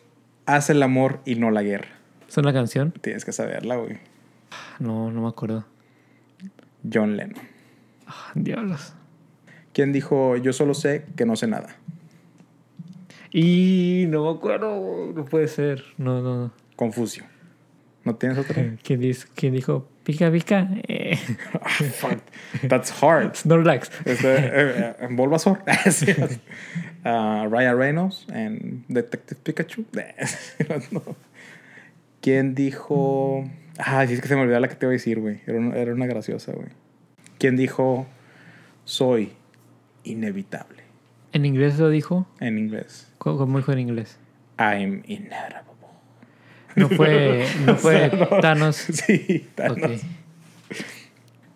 haz 0.47 0.71
el 0.71 0.83
amor 0.83 1.21
y 1.25 1.35
no 1.35 1.51
la 1.51 1.63
guerra? 1.63 1.89
¿Es 2.29 2.37
una 2.37 2.53
canción? 2.53 2.93
Tienes 3.01 3.25
que 3.25 3.33
saberla, 3.33 3.77
güey. 3.77 3.99
No, 4.79 5.11
no 5.11 5.23
me 5.23 5.29
acuerdo. 5.29 5.65
John 6.91 7.17
Lennon. 7.17 7.43
Ah, 8.07 8.31
diablos. 8.35 8.95
¿Quién 9.81 9.95
dijo 9.95 10.37
yo 10.37 10.53
solo 10.53 10.75
sé 10.75 11.07
que 11.17 11.25
no 11.25 11.37
sé 11.37 11.47
nada? 11.47 11.75
Y 13.31 14.05
no 14.09 14.25
me 14.31 14.37
acuerdo. 14.37 15.11
No 15.17 15.25
puede 15.25 15.49
ser. 15.49 15.83
No, 15.97 16.21
no, 16.21 16.37
no. 16.37 16.53
Confucio. 16.77 17.25
¿No 18.05 18.15
tienes 18.17 18.37
otra? 18.37 18.75
¿Quién, 18.83 19.01
dice, 19.01 19.27
quién 19.35 19.55
dijo 19.55 19.89
pica 20.05 20.31
pica? 20.31 20.69
Eh, 20.87 21.19
Ah, 21.63 21.69
fuck. 21.71 22.19
That's 22.69 22.93
hard. 23.03 23.37
Snorlax. 23.37 23.91
Este, 24.05 24.35
eh, 24.35 24.95
eh, 25.01 25.09
Bulbasaur. 25.13 25.63
Ah, 27.05 27.47
Ryan 27.51 27.79
Reynolds 27.79 28.27
en 28.35 28.85
Detective 28.89 29.41
Pikachu. 29.43 29.87
No. 30.93 31.01
¿Quién 32.21 32.55
dijo? 32.55 33.49
Ah, 33.79 34.07
sí, 34.07 34.13
es 34.13 34.21
que 34.21 34.29
se 34.29 34.37
me 34.37 34.43
olvidó 34.43 34.61
la 34.61 34.69
que 34.69 34.75
te 34.75 34.85
iba 34.85 34.91
a 34.91 34.93
decir, 34.93 35.21
güey. 35.21 35.41
Era, 35.47 35.59
una- 35.59 35.77
era 35.77 35.95
una 35.95 36.05
graciosa, 36.05 36.53
güey. 36.53 36.69
¿Quién 37.39 37.57
dijo 37.57 38.07
soy 38.85 39.33
inevitable? 40.05 40.83
¿En 41.33 41.47
inglés 41.47 41.79
lo 41.79 41.89
dijo? 41.89 42.27
En 42.41 42.59
inglés. 42.59 43.09
¿Cómo 43.19 43.57
dijo 43.59 43.73
en 43.73 43.79
inglés? 43.79 44.19
I'm 44.59 45.03
inevitable. 45.07 45.71
No 46.77 46.89
fue, 46.89 47.47
no 47.67 47.77
fue 47.77 48.11
Thanos. 48.41 48.77
Sí, 48.77 49.49
Thanos. 49.55 50.03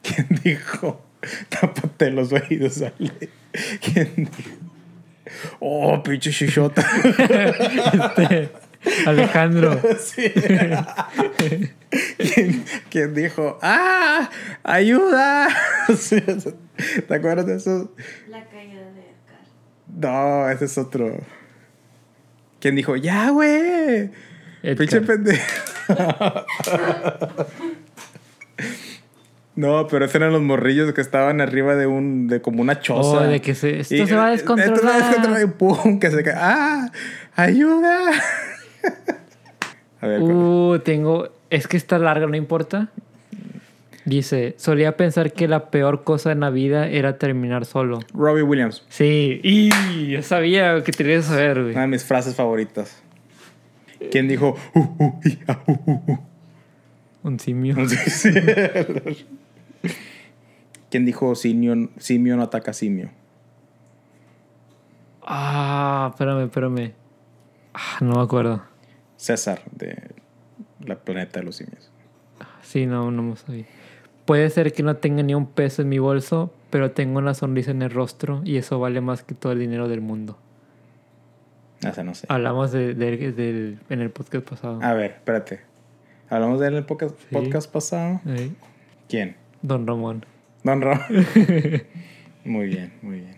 ¿Quién 0.03 0.29
dijo? 0.43 1.05
Tápate 1.49 2.11
los 2.11 2.33
oídos, 2.33 2.83
Ale. 2.83 3.31
¿Quién 3.81 4.13
dijo? 4.17 4.65
Oh, 5.61 6.03
pinche 6.03 6.31
shishota. 6.31 6.85
Este, 7.05 8.51
Alejandro. 9.07 9.81
Sí. 9.99 10.33
¿Quién, 12.19 12.65
quién 12.91 13.15
dijo? 13.15 13.59
¡Ah! 13.63 14.29
¡Ayuda! 14.63 15.49
Sí, 15.97 16.21
¿Te 16.21 17.15
acuerdas 17.15 17.47
de 17.47 17.57
eso? 17.57 17.95
La 18.29 18.45
caída 18.49 18.81
de 18.81 19.01
Edgar. 19.01 19.41
No, 20.01 20.51
ese 20.51 20.65
es 20.65 20.77
otro. 20.79 21.19
¿Quién 22.61 22.75
dijo? 22.75 22.97
¡Ya, 22.97 23.31
güey! 23.31 24.11
Pinche 24.77 25.01
pendejo. 25.03 25.45
No, 29.57 29.87
pero 29.87 30.05
esos 30.07 30.17
eran 30.17 30.33
los 30.33 30.43
morrillos 30.43 30.93
que 30.95 31.01
estaban 31.01 31.41
arriba 31.41 31.77
de 31.77 31.87
un, 31.87 32.27
de 32.27 32.43
como 32.43 32.61
una 32.61 32.81
choza. 32.81 33.21
Oh, 33.21 33.23
de 33.23 33.41
que 33.41 33.55
se- 33.55 33.79
esto 33.81 33.95
Y- 33.95 34.07
se 34.07 34.15
va 34.17 34.27
a 34.27 34.35
Esto 34.35 34.57
se 34.57 34.63
va 34.65 34.65
a 34.65 34.67
descontrolar. 34.67 34.97
descontrolar 35.07 35.43
y 35.43 35.47
pum, 35.47 36.01
que 36.01 36.11
se 36.11 36.23
cae. 36.25 36.35
¡Ah! 36.37 36.91
¡Ayuda! 37.37 38.11
a 40.01 40.07
ver, 40.07 40.21
Uh, 40.23 40.79
tengo. 40.85 41.29
Es 41.51 41.67
que 41.69 41.77
está 41.77 41.99
larga, 41.99 42.27
no 42.27 42.37
importa. 42.37 42.89
Dice: 44.05 44.55
Solía 44.59 44.97
pensar 44.97 45.33
que 45.33 45.49
la 45.49 45.71
peor 45.71 46.05
cosa 46.05 46.33
en 46.33 46.41
la 46.41 46.51
vida 46.51 46.89
era 46.89 47.17
terminar 47.19 47.65
solo. 47.65 48.01
Robbie 48.13 48.43
Williams. 48.43 48.85
Sí, 48.89 49.41
y 49.43 49.71
yo 50.11 50.23
sabía 50.23 50.83
que 50.85 50.93
tenías 50.93 51.25
que 51.25 51.31
saber, 51.33 51.61
güey. 51.63 51.73
Una 51.73 51.83
de 51.83 51.89
mis 51.89 52.05
frases 52.05 52.35
favoritas. 52.35 53.03
¿Quién 54.11 54.29
dijo? 54.29 54.57
"Uh, 54.75 54.81
uh, 54.81 55.21
ah, 55.49 55.61
uh, 55.67 55.73
uh, 55.87 56.03
uh"? 56.13 56.19
Un 57.23 57.39
simio. 57.41 57.75
¿Quién 60.91 61.07
dijo 61.07 61.35
simio, 61.35 61.89
simio 61.99 62.37
no 62.37 62.43
ataca 62.43 62.75
simio? 62.75 63.11
Ah, 65.23 66.09
espérame, 66.13 66.45
espérame. 66.45 66.93
Ah, 67.73 67.99
no 68.03 68.17
me 68.17 68.23
acuerdo. 68.23 68.63
César, 69.25 69.63
de 69.73 69.97
la 70.81 70.97
planeta 70.97 71.41
de 71.41 71.47
los 71.47 71.57
simios. 71.57 71.91
Sí, 72.63 72.85
no, 72.85 73.11
no 73.11 73.23
me 73.23 73.37
sabía. 73.37 73.65
Puede 74.27 74.51
ser 74.51 74.73
que 74.75 74.83
no 74.83 74.97
tenga 74.97 75.23
ni 75.23 75.35
un 75.35 75.47
peso 75.47 75.81
en 75.83 75.89
mi 75.89 75.99
bolso, 75.99 76.53
pero 76.71 76.91
tengo 76.91 77.19
una 77.19 77.33
sonrisa 77.33 77.71
en 77.71 77.81
el 77.83 77.91
rostro 77.91 78.43
y 78.45 78.57
eso 78.59 78.79
vale 78.79 79.01
más 79.01 79.23
que 79.23 79.35
todo 79.35 79.53
el 79.53 79.61
dinero 79.61 79.89
del 79.89 80.01
mundo. 80.03 80.39
O 81.89 81.93
sea, 81.93 82.05
no 82.05 82.15
sé. 82.15 82.27
Hablamos 82.29 82.71
de, 82.73 82.95
de- 82.95 83.79
en 83.89 84.01
el 84.01 84.11
podcast 84.11 84.47
pasado. 84.49 84.79
A 84.83 84.93
ver, 84.93 85.13
espérate. 85.13 85.61
¿Hablamos 86.29 86.61
de 86.61 86.67
él 86.69 86.73
en 86.75 86.79
el 86.81 86.85
podcast, 86.85 87.19
Sí. 87.19 87.27
podcast 87.31 87.71
pasado? 87.73 88.21
¿Quién? 89.09 89.37
Don 89.63 89.87
Ramón. 89.87 90.27
Don 90.65 90.81
Ro. 90.83 90.99
muy 92.45 92.67
bien, 92.67 92.93
muy 93.03 93.21
bien. 93.21 93.37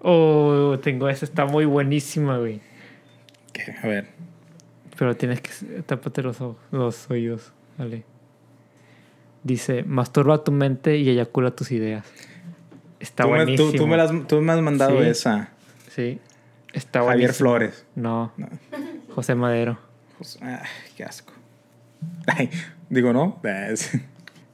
Oh, 0.00 0.76
tengo 0.82 1.08
esa, 1.08 1.24
está 1.24 1.46
muy 1.46 1.64
buenísima, 1.66 2.38
güey. 2.38 2.60
¿Qué? 3.52 3.74
A 3.82 3.86
ver. 3.86 4.08
Pero 4.98 5.16
tienes 5.16 5.40
que 5.40 5.50
tápate 5.82 6.22
los, 6.22 6.40
ojos- 6.40 6.56
los 6.70 7.10
oídos, 7.10 7.52
vale. 7.78 8.04
Dice, 9.42 9.82
masturba 9.82 10.42
tu 10.44 10.52
mente 10.52 10.96
y 10.98 11.08
eyacula 11.10 11.50
tus 11.50 11.70
ideas. 11.72 12.06
Está 13.00 13.24
tú, 13.24 13.30
me, 13.30 13.56
tú, 13.56 13.72
tú 13.72 13.86
me 13.86 13.96
las- 13.96 14.12
tú 14.26 14.40
me 14.40 14.52
has 14.52 14.60
mandado 14.62 15.02
Sí. 15.02 15.08
esa. 15.08 15.50
Sí. 15.90 16.18
Está 16.72 17.00
Javier 17.00 17.16
buenísimo. 17.30 17.34
Flores. 17.50 17.86
No. 17.94 18.32
No. 18.36 18.48
José 19.14 19.34
Madero. 19.34 19.78
Pues, 20.18 20.38
ay, 20.40 20.58
qué 20.96 21.04
asco. 21.04 21.32
Ay, 22.26 22.50
digo, 22.88 23.12
¿no? 23.12 23.40
Ah, 23.44 23.68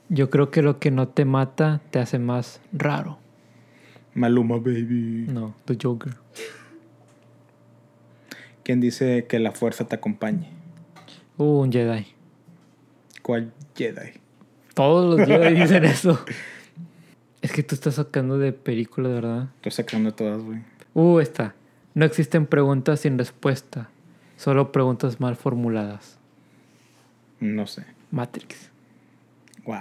Yo 0.08 0.28
creo 0.30 0.50
que 0.50 0.62
lo 0.62 0.78
que 0.80 0.90
no 0.90 1.08
te 1.08 1.24
mata 1.24 1.80
te 1.90 1.98
hace 2.00 2.18
más 2.18 2.60
raro. 2.72 3.18
Maluma, 4.14 4.56
baby. 4.56 5.26
No, 5.28 5.54
The 5.66 5.78
Joker. 5.80 6.14
¿Quién 8.62 8.80
dice 8.80 9.26
que 9.28 9.38
la 9.38 9.52
fuerza 9.52 9.86
te 9.86 9.96
acompañe? 9.96 10.48
Uh, 11.36 11.60
un 11.60 11.72
Jedi. 11.72 12.06
¿Cuál 13.22 13.52
Jedi? 13.74 14.12
Todos 14.74 15.18
los 15.18 15.26
Jedi 15.26 15.54
dicen 15.60 15.84
eso. 15.84 16.24
Es 17.42 17.52
que 17.52 17.62
tú 17.62 17.74
estás 17.74 17.94
sacando 17.94 18.38
de 18.38 18.52
película, 18.52 19.08
de 19.08 19.14
verdad. 19.14 19.48
Estoy 19.56 19.72
sacando 19.72 20.12
todas, 20.12 20.42
güey. 20.42 20.60
Uh, 20.94 21.20
esta. 21.20 21.54
No 21.94 22.04
existen 22.04 22.46
preguntas 22.46 23.00
sin 23.00 23.18
respuesta. 23.18 23.88
Solo 24.36 24.72
preguntas 24.72 25.20
mal 25.20 25.36
formuladas. 25.36 26.18
No 27.40 27.66
sé. 27.66 27.84
Matrix. 28.10 28.70
Wow. 29.64 29.76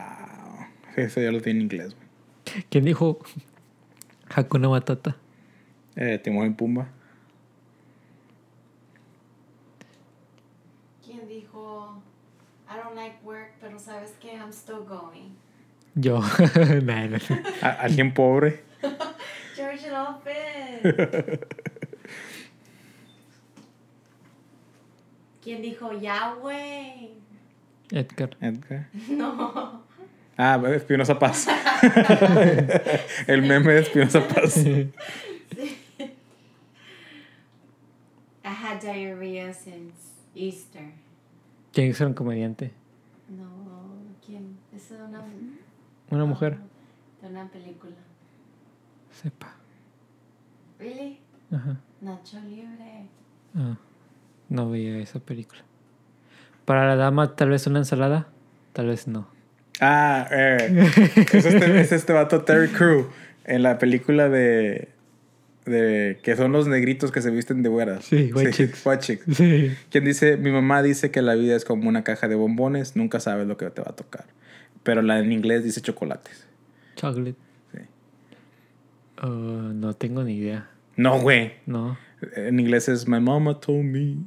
Eso 0.95 1.21
ya 1.21 1.31
lo 1.31 1.41
tiene 1.41 1.59
en 1.59 1.63
inglés, 1.65 1.95
güey. 1.95 2.63
¿Quién 2.69 2.85
dijo 2.85 3.19
Hakuna 4.35 4.69
Matata? 4.69 5.17
Eh, 5.95 6.19
Timón 6.19 6.47
y 6.47 6.49
Pumba. 6.51 6.87
¿Quién 11.05 11.27
dijo, 11.27 12.01
I 12.69 12.77
don't 12.77 12.95
like 12.95 13.17
sabes 13.79 14.11
que 14.19 14.29
I'm 14.35 14.51
still 14.51 14.83
going? 14.83 15.35
Yo. 15.95 16.19
Nah, 16.83 17.07
no. 17.07 17.17
A- 17.61 17.83
Alguien 17.83 18.13
pobre. 18.13 18.59
George 19.55 19.89
Lopez. 19.89 20.81
¿Quién 25.43 25.61
dijo 25.61 25.91
Yahweh? 25.99 27.09
Edgar. 27.91 28.37
Edgar. 28.41 28.87
No. 29.09 29.83
Ah, 30.37 30.61
Espinosa 30.73 31.17
Paz. 31.19 31.47
El 33.27 33.41
meme 33.41 33.73
de 33.73 33.79
Espinosa 33.81 34.25
Paz. 34.27 34.57
I 34.57 34.91
had 38.43 38.79
diarrhea 38.79 39.53
since 39.53 39.93
Easter. 40.35 40.91
Tiene 41.71 41.89
que 41.89 41.95
ser 41.95 42.07
un 42.07 42.13
comediante. 42.13 42.71
Es 44.79 44.89
de 44.91 44.95
una, 45.03 45.21
Una 46.09 46.23
mujer. 46.23 46.57
de 47.21 47.27
una 47.27 47.49
película. 47.49 47.91
Sepa. 49.11 49.53
¿Really? 50.79 51.19
Ajá. 51.51 51.75
Nacho 51.99 52.39
Libre. 52.47 53.07
Ah, 53.57 53.77
no 54.47 54.69
veía 54.69 54.97
esa 54.99 55.19
película. 55.19 55.59
Para 56.63 56.87
la 56.87 56.95
dama, 56.95 57.35
tal 57.35 57.49
vez 57.49 57.67
una 57.67 57.79
ensalada. 57.79 58.29
Tal 58.71 58.87
vez 58.87 59.05
no. 59.05 59.27
Ah, 59.81 60.25
eh, 60.31 60.89
es, 61.33 61.45
este, 61.45 61.81
es 61.81 61.91
este 61.91 62.13
vato 62.13 62.43
Terry 62.43 62.69
Crew 62.69 63.09
en 63.43 63.63
la 63.63 63.79
película 63.79 64.29
de, 64.29 64.87
de 65.65 66.19
que 66.23 66.37
son 66.37 66.53
los 66.53 66.67
negritos 66.69 67.11
que 67.11 67.21
se 67.21 67.31
visten 67.31 67.63
de 67.63 67.69
güeras. 67.69 68.05
Sí, 68.05 68.31
White 68.33 68.51
Chicks. 68.53 68.85
White 68.85 69.03
Chicks. 69.03 69.25
Sí. 69.35 69.75
Quien 69.91 70.05
dice, 70.05 70.37
mi 70.37 70.51
mamá 70.51 70.81
dice 70.83 71.11
que 71.11 71.21
la 71.21 71.35
vida 71.35 71.57
es 71.57 71.65
como 71.65 71.89
una 71.89 72.05
caja 72.05 72.29
de 72.29 72.35
bombones, 72.35 72.95
nunca 72.95 73.19
sabes 73.19 73.45
lo 73.45 73.57
que 73.57 73.69
te 73.71 73.81
va 73.81 73.89
a 73.91 73.95
tocar. 73.97 74.23
Pero 74.83 75.01
la 75.01 75.19
en 75.19 75.31
inglés 75.31 75.63
dice 75.63 75.81
chocolates. 75.81 76.45
Chocolate. 76.95 77.35
Sí. 77.73 77.79
Ah, 79.17 79.71
no 79.73 79.93
tengo 79.93 80.23
ni 80.23 80.35
idea. 80.37 80.69
No, 80.95 81.19
güey. 81.21 81.53
No. 81.65 81.97
En 82.35 82.59
inglés 82.59 82.89
es, 82.89 83.07
my 83.07 83.19
mama 83.19 83.59
told 83.59 83.85
me 83.85 84.17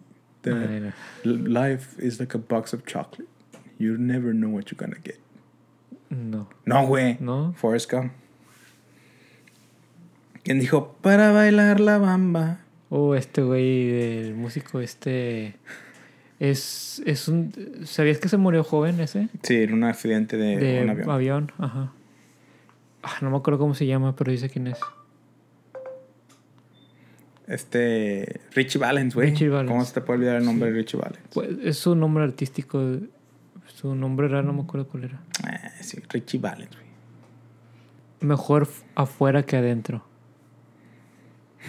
that 0.42 0.54
Ay, 0.54 0.80
no. 0.80 0.92
l- 1.24 1.48
life 1.48 1.96
is 2.02 2.18
like 2.20 2.34
a 2.36 2.40
box 2.40 2.72
of 2.72 2.84
chocolate. 2.86 3.28
You 3.78 3.96
never 3.98 4.32
know 4.32 4.48
what 4.50 4.66
you're 4.70 4.78
gonna 4.78 5.00
get. 5.02 5.18
No. 6.10 6.48
No, 6.64 6.86
güey. 6.86 7.16
No. 7.20 7.52
Forrest 7.56 7.90
Gump. 7.90 8.12
¿Quién 10.44 10.58
dijo, 10.60 10.96
para 11.02 11.32
bailar 11.32 11.80
la 11.80 11.98
bamba? 11.98 12.58
Oh, 12.90 13.14
este 13.14 13.42
güey 13.42 13.86
del 13.88 14.34
músico, 14.34 14.80
este. 14.80 15.54
Es, 16.42 17.00
es 17.06 17.28
un. 17.28 17.52
¿Sabías 17.84 18.18
que 18.18 18.28
se 18.28 18.36
murió 18.36 18.64
joven 18.64 18.98
ese? 18.98 19.28
Sí, 19.44 19.62
en 19.62 19.74
un 19.74 19.84
accidente 19.84 20.36
de, 20.36 20.56
De 20.56 20.82
un 20.82 20.90
avión. 20.90 21.10
avión. 21.10 21.52
Ajá. 21.56 21.92
Ah, 23.04 23.14
no 23.20 23.30
me 23.30 23.36
acuerdo 23.36 23.60
cómo 23.60 23.74
se 23.76 23.86
llama, 23.86 24.16
pero 24.16 24.32
dice 24.32 24.50
quién 24.50 24.66
es. 24.66 24.80
Este, 27.46 28.40
Richie 28.56 28.80
Valens, 28.80 29.14
güey. 29.14 29.30
Richie 29.30 29.50
Valens. 29.50 29.70
¿Cómo 29.70 29.84
se 29.84 29.94
te 29.94 30.00
puede 30.00 30.18
olvidar 30.18 30.36
el 30.38 30.44
nombre 30.44 30.72
de 30.72 30.78
Richie 30.78 30.98
Valens? 30.98 31.22
Pues, 31.32 31.50
es 31.62 31.78
su 31.78 31.94
nombre 31.94 32.24
artístico. 32.24 32.98
Su 33.66 33.94
nombre 33.94 34.26
raro, 34.26 34.42
no 34.42 34.52
me 34.52 34.62
acuerdo 34.62 34.88
cuál 34.88 35.04
era. 35.04 35.22
Ah, 35.44 35.70
sí, 35.80 36.00
Richie 36.08 36.40
Valens, 36.40 36.74
güey. 36.74 36.86
Mejor 38.20 38.66
afuera 38.96 39.44
que 39.44 39.56
adentro. 39.58 40.04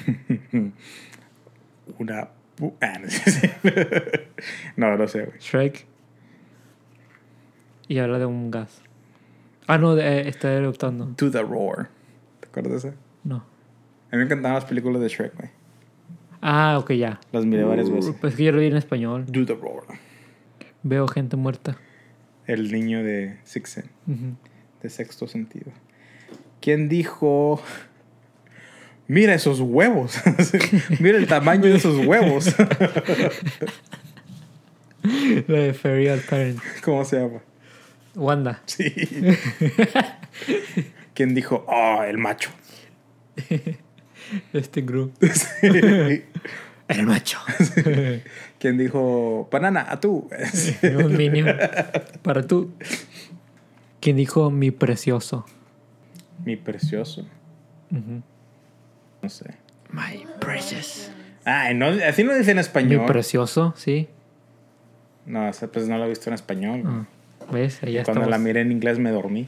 Una... 2.00 2.30
Ah, 2.82 3.00
no 3.02 3.10
sé. 3.10 3.54
no, 4.78 4.96
no 4.98 5.08
sé, 5.08 5.26
güey. 5.26 5.40
Shrek. 5.40 5.86
Y 7.88 7.98
habla 8.00 8.20
de 8.20 8.26
un 8.26 8.52
gas. 8.52 8.82
Ah, 9.68 9.78
no, 9.78 9.96
de- 9.96 10.04
eh, 10.04 10.28
está 10.30 10.52
eruptando. 10.54 11.08
To 11.16 11.32
the 11.32 11.42
Roar. 11.42 11.90
¿Te 12.40 12.48
acuerdas 12.48 12.84
de 12.84 12.90
esa? 12.90 12.98
No. 13.24 13.38
A 13.38 14.16
mí 14.16 14.18
me 14.18 14.24
encantaban 14.24 14.56
las 14.56 14.66
películas 14.66 15.02
de 15.02 15.08
Shrek, 15.10 15.36
güey. 15.36 15.50
Ah, 16.42 16.78
ok, 16.80 16.92
ya. 16.94 17.20
Las 17.32 17.46
miré 17.46 17.64
varias 17.64 17.90
veces. 17.90 18.16
Pues 18.20 18.36
que 18.36 18.44
yo 18.44 18.52
lo 18.52 18.60
vi 18.60 18.68
en 18.68 18.76
español. 18.78 19.26
Do 19.28 19.46
the 19.46 19.56
Roar. 19.56 19.84
Veo 20.84 21.08
gente 21.08 21.38
muerta. 21.38 21.78
El 22.46 22.72
niño 22.72 23.02
de. 23.04 23.38
Ujú. 24.08 24.36
de 24.82 24.90
sexto 24.90 25.28
sentido. 25.28 25.72
¿Quién 26.60 26.90
dijo? 26.90 27.62
Mira 29.08 29.34
esos 29.34 29.60
huevos. 29.60 30.16
Mira 31.00 31.18
el 31.18 31.28
tamaño 31.28 31.64
de 31.64 31.76
esos 31.76 32.06
huevos. 32.06 32.56
La 35.48 35.60
de 35.60 35.74
Fairy 35.74 36.08
Odd 36.10 36.22
Parent. 36.30 36.60
¿Cómo 36.84 37.04
se 37.04 37.20
llama? 37.20 37.42
Wanda. 38.16 38.62
Sí. 38.66 38.94
¿Quién 41.14 41.36
dijo? 41.36 41.66
Oh, 41.68 42.04
el 42.04 42.18
macho. 42.18 42.50
Este 44.54 44.82
Gru. 44.82 45.12
Sí. 45.22 45.68
El 46.88 47.06
macho. 47.06 47.40
¿Quién 48.58 48.78
dijo? 48.78 49.50
Banana, 49.52 49.86
a 49.90 50.00
tú. 50.00 50.30
Sí. 50.54 50.76
un 50.88 51.18
minion. 51.18 51.58
Para 52.22 52.48
tú. 52.48 52.72
¿Quién 54.00 54.16
dijo 54.16 54.50
mi 54.50 54.72
precioso? 54.72 55.46
Mi 56.46 56.56
precioso. 56.56 57.26
Ujú. 57.92 58.22
No 59.24 59.30
sé. 59.30 59.46
My 59.92 60.26
precious. 60.40 61.10
No, 61.76 61.88
así 61.88 62.24
no 62.24 62.34
dice 62.36 62.52
en 62.52 62.58
Mi 62.58 62.62
español. 62.62 63.06
precioso, 63.06 63.74
sí. 63.78 64.08
No, 65.26 65.48
o 65.50 65.54
sea, 65.54 65.68
pues 65.70 65.88
no 65.88 65.98
lo 65.98 66.06
he 66.06 66.10
visto 66.10 66.30
en 66.30 66.34
español. 66.34 66.84
Ah, 66.86 67.06
¿Ves? 67.52 67.82
Ahí 67.84 67.94
ya 67.94 68.04
Cuando 68.04 68.22
estamos. 68.22 68.30
la 68.30 68.38
miré 68.38 68.62
en 68.62 68.72
inglés 68.72 69.00
me 69.00 69.12
dormí. 69.12 69.48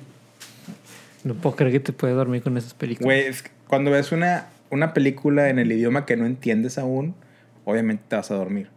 No 1.23 1.34
puedo 1.34 1.56
creer 1.56 1.72
que 1.73 1.80
te 1.80 1.93
puedes 1.93 2.15
dormir 2.15 2.41
con 2.43 2.57
esas 2.57 2.73
películas. 2.73 3.06
Güey, 3.06 3.22
es 3.22 3.41
que 3.43 3.49
cuando 3.68 3.91
ves 3.91 4.11
una, 4.11 4.47
una 4.69 4.93
película 4.93 5.49
en 5.49 5.60
el 5.60 5.72
idioma 5.72 6.06
que 6.06 6.15
no 6.18 6.26
entiendes 6.26 6.77
aún, 6.77 7.15
obviamente 7.65 8.03
te 8.07 8.15
vas 8.15 8.30
a 8.31 8.35
dormir. 8.35 8.69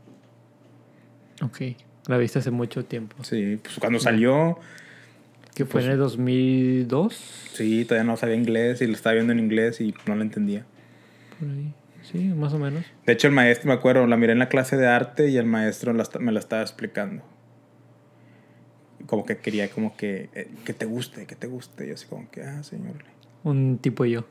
Ok. 1.42 1.60
La 2.06 2.16
viste 2.16 2.38
hace 2.38 2.50
mucho 2.50 2.84
tiempo. 2.84 3.22
Sí, 3.22 3.58
pues 3.62 3.78
cuando 3.78 3.98
salió, 4.00 4.58
Que 5.54 5.64
fue 5.64 5.80
Pues- 5.80 5.86
en 5.86 5.90
el 5.92 5.98
2002. 5.98 7.14
sí, 7.52 7.84
todavía 7.84 8.04
no 8.10 8.16
sabía 8.16 8.36
inglés 8.36 8.80
y 8.80 8.86
lo 8.86 8.92
estaba 8.94 9.14
viendo 9.14 9.32
en 9.32 9.40
inglés 9.40 9.80
y 9.80 9.92
no 10.06 10.14
lo 10.14 10.22
entendía. 10.22 10.64
Por 11.39 11.48
ahí. 11.48 11.74
Sí, 12.02 12.19
más 12.28 12.52
o 12.52 12.59
menos. 12.59 12.85
De 13.06 13.12
hecho, 13.12 13.27
el 13.28 13.35
maestro, 13.35 13.69
me 13.69 13.74
acuerdo, 13.74 14.06
la 14.06 14.16
miré 14.16 14.32
en 14.32 14.39
la 14.39 14.48
clase 14.48 14.77
de 14.77 14.86
arte 14.86 15.28
y 15.28 15.36
el 15.36 15.47
maestro 15.47 15.93
la 15.93 16.09
me 16.20 16.32
la 16.32 16.39
estaba 16.39 16.62
explicando. 16.62 17.23
Como 19.06 19.24
que 19.24 19.39
quería, 19.39 19.69
como 19.70 19.97
que, 19.97 20.28
eh, 20.35 20.51
que 20.65 20.73
te 20.74 20.85
guste, 20.85 21.27
que 21.27 21.35
te 21.35 21.47
guste. 21.47 21.85
Y 21.85 21.89
yo 21.89 21.94
así 21.94 22.06
como 22.06 22.31
que, 22.31 22.43
ah, 22.43 22.62
señor, 22.62 22.94
Un 23.43 23.78
tipo 23.78 24.05
yo. 24.05 24.27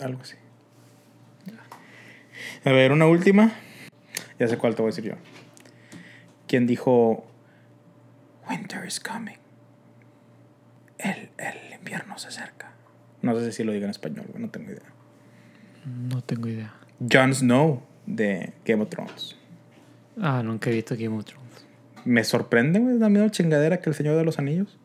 algo 0.00 0.20
así. 0.22 0.36
A 2.64 2.72
ver, 2.72 2.92
una 2.92 3.06
última. 3.06 3.52
Ya 4.38 4.48
sé 4.48 4.58
cuál 4.58 4.74
te 4.74 4.82
voy 4.82 4.88
a 4.90 4.94
decir 4.94 5.04
yo. 5.04 5.14
¿Quién 6.48 6.66
dijo 6.66 7.24
Winter 8.48 8.84
is 8.86 9.00
coming? 9.00 9.36
El, 10.98 11.30
el 11.38 11.78
invierno 11.78 12.18
se 12.18 12.28
acerca. 12.28 12.72
No 13.22 13.38
sé 13.38 13.52
si 13.52 13.64
lo 13.64 13.72
digo 13.72 13.84
en 13.84 13.90
español, 13.90 14.26
no 14.36 14.50
tengo 14.50 14.70
idea. 14.70 14.93
No 15.84 16.22
tengo 16.22 16.48
idea. 16.48 16.74
Jon 17.10 17.34
Snow 17.34 17.82
de 18.06 18.52
Game 18.64 18.82
of 18.82 18.88
Thrones. 18.90 19.36
Ah, 20.20 20.42
nunca 20.42 20.70
he 20.70 20.72
visto 20.72 20.94
Game 20.96 21.16
of 21.16 21.24
Thrones. 21.24 21.44
Me 22.04 22.22
sorprende, 22.24 22.78
güey, 22.78 22.98
la 22.98 23.08
misma 23.08 23.30
chingadera 23.30 23.80
que 23.80 23.90
el 23.90 23.96
Señor 23.96 24.16
de 24.16 24.24
los 24.24 24.38
Anillos. 24.38 24.76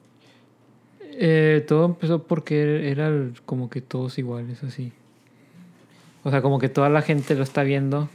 Eh, 1.02 1.66
todo 1.68 1.86
empezó 1.86 2.24
porque 2.24 2.90
era 2.90 3.12
como 3.46 3.70
que 3.70 3.82
todos 3.82 4.18
iguales, 4.18 4.64
así. 4.64 4.94
O 6.24 6.32
sea, 6.32 6.42
como 6.42 6.60
que 6.60 6.70
toda 6.70 6.90
la 6.90 7.02
gente 7.02 7.36
lo 7.36 7.44
está 7.44 7.64
viendo. 7.64 8.10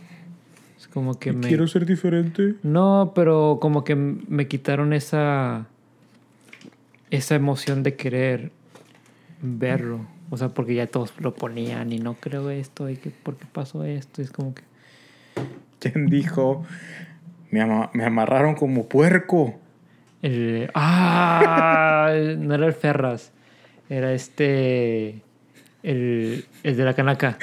Es 0.79 0.89
como 0.89 1.19
que 1.19 1.33
me... 1.33 1.49
Quiero 1.49 1.67
ser 1.67 1.87
diferente. 1.87 2.55
No, 2.63 3.13
pero 3.15 3.59
como 3.61 3.85
que 3.85 3.95
me 3.95 4.49
quitaron 4.49 4.93
esa... 4.93 5.67
Esa 7.11 7.35
emoción 7.35 7.83
de 7.83 7.95
querer 7.95 8.51
verlo. 9.41 10.07
O 10.35 10.37
sea, 10.37 10.49
porque 10.49 10.75
ya 10.75 10.89
todos 10.89 11.13
lo 11.21 11.33
ponían 11.33 11.93
y 11.93 12.01
no 12.01 12.15
creo 12.15 12.51
esto 12.51 12.91
y 12.91 12.97
que 12.97 13.11
por 13.11 13.37
qué 13.37 13.47
pasó 13.53 13.85
esto. 13.85 14.21
Es 14.21 14.33
como 14.33 14.53
que... 14.53 14.63
¿Quién 15.79 16.07
dijo? 16.07 16.67
Me, 17.53 17.61
ama- 17.61 17.89
me 17.93 18.05
amarraron 18.05 18.57
como 18.57 18.89
puerco. 18.89 19.61
El, 20.23 20.73
¡Ah! 20.75 22.13
no 22.37 22.53
era 22.53 22.67
el 22.67 22.73
Ferras. 22.73 23.31
Era 23.89 24.13
este... 24.13 25.23
El, 25.85 26.47
el 26.65 26.77
de 26.77 26.85
la 26.85 26.95
canaca. 26.95 27.39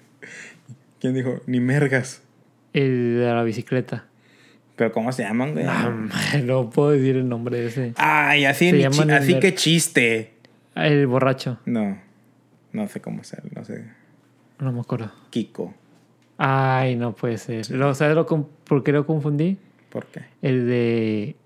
¿Quién 1.00 1.14
dijo? 1.14 1.40
Ni 1.46 1.60
mergas. 1.60 2.20
El 2.74 3.20
de 3.20 3.24
la 3.24 3.42
bicicleta. 3.42 4.04
¿Pero 4.76 4.92
cómo 4.92 5.12
se 5.12 5.22
llaman, 5.22 5.54
güey? 5.54 5.64
No, 5.64 6.08
no 6.44 6.68
puedo 6.68 6.90
decir 6.90 7.16
el 7.16 7.26
nombre 7.26 7.58
de 7.58 7.66
ese. 7.68 7.92
Ay, 7.96 8.44
así, 8.44 8.84
así 8.84 9.38
que 9.40 9.54
chiste. 9.54 10.31
El 10.74 11.06
borracho. 11.06 11.58
No. 11.66 11.98
No 12.72 12.88
sé 12.88 13.00
cómo 13.00 13.20
es 13.22 13.32
él, 13.34 13.42
no 13.54 13.64
sé. 13.64 13.84
No 14.58 14.72
me 14.72 14.80
acuerdo. 14.80 15.12
Kiko. 15.30 15.74
Ay, 16.38 16.96
no 16.96 17.14
puede 17.14 17.38
ser. 17.38 17.70
Lo- 17.70 17.94
¿Sabes 17.94 18.14
lo 18.14 18.26
por 18.26 18.82
qué 18.82 18.92
lo 18.92 19.04
confundí? 19.06 19.58
¿Por 19.90 20.06
qué? 20.06 20.22
El 20.40 20.66
de... 20.66 21.36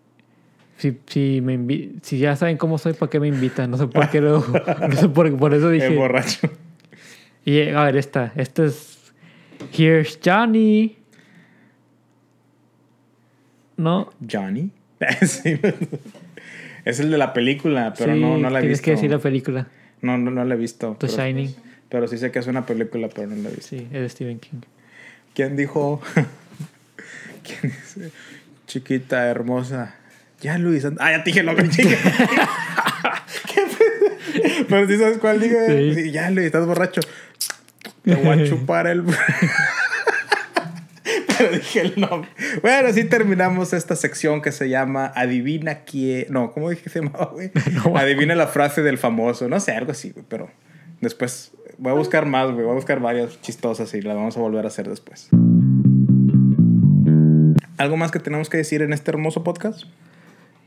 Si, 0.78 0.98
si, 1.06 1.40
me 1.40 1.58
invi- 1.58 1.98
si 2.02 2.18
ya 2.18 2.36
saben 2.36 2.56
cómo 2.58 2.78
soy, 2.78 2.92
¿para 2.92 3.08
qué 3.10 3.18
me 3.18 3.28
invitan? 3.28 3.70
No 3.70 3.76
sé 3.78 3.86
por 3.88 4.08
qué 4.10 4.20
lo... 4.20 4.38
No 4.88 4.92
sé 4.96 5.08
por, 5.08 5.36
por 5.36 5.54
eso 5.54 5.70
dije... 5.70 5.86
El 5.88 5.96
borracho. 5.96 6.48
Y 7.44 7.68
a 7.70 7.84
ver, 7.84 7.96
esta. 7.96 8.32
Esta 8.36 8.64
es... 8.66 9.12
Here's 9.76 10.18
Johnny. 10.24 10.98
¿No? 13.76 14.10
Johnny. 14.30 14.70
Es 16.86 17.00
el 17.00 17.10
de 17.10 17.18
la 17.18 17.34
película, 17.34 17.92
pero 17.98 18.14
Sí, 18.14 18.20
no, 18.20 18.38
no 18.38 18.48
la 18.48 18.60
he 18.60 18.62
tienes 18.62 18.78
visto. 18.78 18.84
que 18.84 18.90
decir 18.92 19.10
la 19.10 19.18
pelcula. 19.18 19.66
No, 20.00 20.16
no, 20.16 20.30
no 20.30 20.44
la 20.44 20.54
he 20.54 20.56
visto. 20.58 20.96
The 20.98 21.06
pero, 21.08 21.18
Shining. 21.22 21.54
pero 21.90 22.08
sí 22.08 22.16
sé 22.16 22.30
que 22.30 22.38
es 22.38 22.46
una 22.46 22.64
película, 22.64 23.08
pero 23.14 23.26
no 23.28 23.36
la 23.36 23.48
he 23.50 23.52
visto. 23.52 23.68
Sí, 23.76 23.86
es 23.92 24.00
de 24.00 24.08
Stephen 24.08 24.38
King. 24.38 24.60
¿Quién 25.34 25.56
dijo? 25.56 26.00
¿Quién 27.42 27.72
dice? 27.72 28.10
Chiquita, 28.66 29.26
hermosa. 29.26 29.96
Ya, 30.40 30.58
Luis. 30.58 30.84
Ah, 30.98 31.10
ya 31.10 31.18
te 31.24 31.30
dije 31.30 31.40
el 31.40 31.46
nombre, 31.46 31.68
chica. 31.68 31.96
Pero 34.68 34.86
sí 34.88 34.98
sabes 34.98 35.18
cuál. 35.18 35.40
Sí. 35.42 35.94
Sí, 35.94 36.10
ya, 36.12 36.30
Luis, 36.30 36.46
estás 36.46 36.66
borracho. 36.66 37.00
Te 38.04 38.14
voy 38.14 38.40
a 38.42 38.44
chupar 38.48 38.86
el. 38.86 39.02
Dije 41.52 41.80
el 41.80 42.00
nombre. 42.00 42.30
Bueno, 42.62 42.88
así 42.88 43.04
terminamos 43.04 43.72
esta 43.72 43.96
sección 43.96 44.42
que 44.42 44.52
se 44.52 44.68
llama 44.68 45.12
Adivina 45.14 45.80
quién. 45.80 46.26
No, 46.30 46.52
¿cómo 46.52 46.70
dije 46.70 46.82
que 46.82 46.90
se 46.90 47.00
llamaba, 47.00 47.26
güey? 47.32 47.50
No. 47.84 47.96
Adivina 47.96 48.34
la 48.34 48.46
frase 48.46 48.82
del 48.82 48.98
famoso. 48.98 49.48
No 49.48 49.60
sé, 49.60 49.72
algo 49.72 49.92
así, 49.92 50.10
güey. 50.10 50.24
Pero 50.28 50.50
después 51.00 51.52
voy 51.78 51.92
a 51.92 51.94
buscar 51.94 52.26
más, 52.26 52.50
güey. 52.50 52.64
Voy 52.64 52.72
a 52.72 52.74
buscar 52.74 53.00
varias 53.00 53.40
chistosas 53.40 53.92
y 53.94 54.02
las 54.02 54.16
vamos 54.16 54.36
a 54.36 54.40
volver 54.40 54.64
a 54.64 54.68
hacer 54.68 54.88
después. 54.88 55.28
¿Algo 57.78 57.96
más 57.96 58.10
que 58.10 58.18
tenemos 58.18 58.48
que 58.48 58.56
decir 58.56 58.82
en 58.82 58.92
este 58.92 59.10
hermoso 59.10 59.44
podcast? 59.44 59.84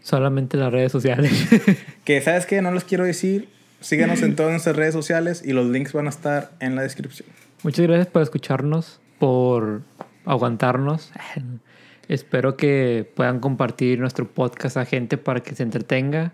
Solamente 0.01 0.57
las 0.57 0.71
redes 0.71 0.91
sociales. 0.91 1.31
Que 2.05 2.21
sabes 2.21 2.45
que 2.45 2.61
no 2.61 2.71
les 2.71 2.83
quiero 2.83 3.03
decir. 3.03 3.49
Síganos 3.81 4.21
en 4.23 4.35
todas 4.35 4.51
nuestras 4.51 4.75
redes 4.75 4.93
sociales 4.93 5.41
y 5.45 5.53
los 5.53 5.67
links 5.67 5.93
van 5.93 6.07
a 6.07 6.09
estar 6.09 6.51
en 6.59 6.75
la 6.75 6.81
descripción. 6.81 7.29
Muchas 7.63 7.85
gracias 7.85 8.07
por 8.07 8.21
escucharnos, 8.21 8.99
por 9.19 9.83
aguantarnos. 10.29 11.11
Espero 12.07 12.55
que 12.57 13.11
puedan 13.15 13.39
compartir 13.39 13.99
nuestro 13.99 14.27
podcast 14.27 14.77
a 14.77 14.85
gente 14.85 15.17
para 15.17 15.41
que 15.41 15.55
se 15.55 15.63
entretenga. 15.63 16.33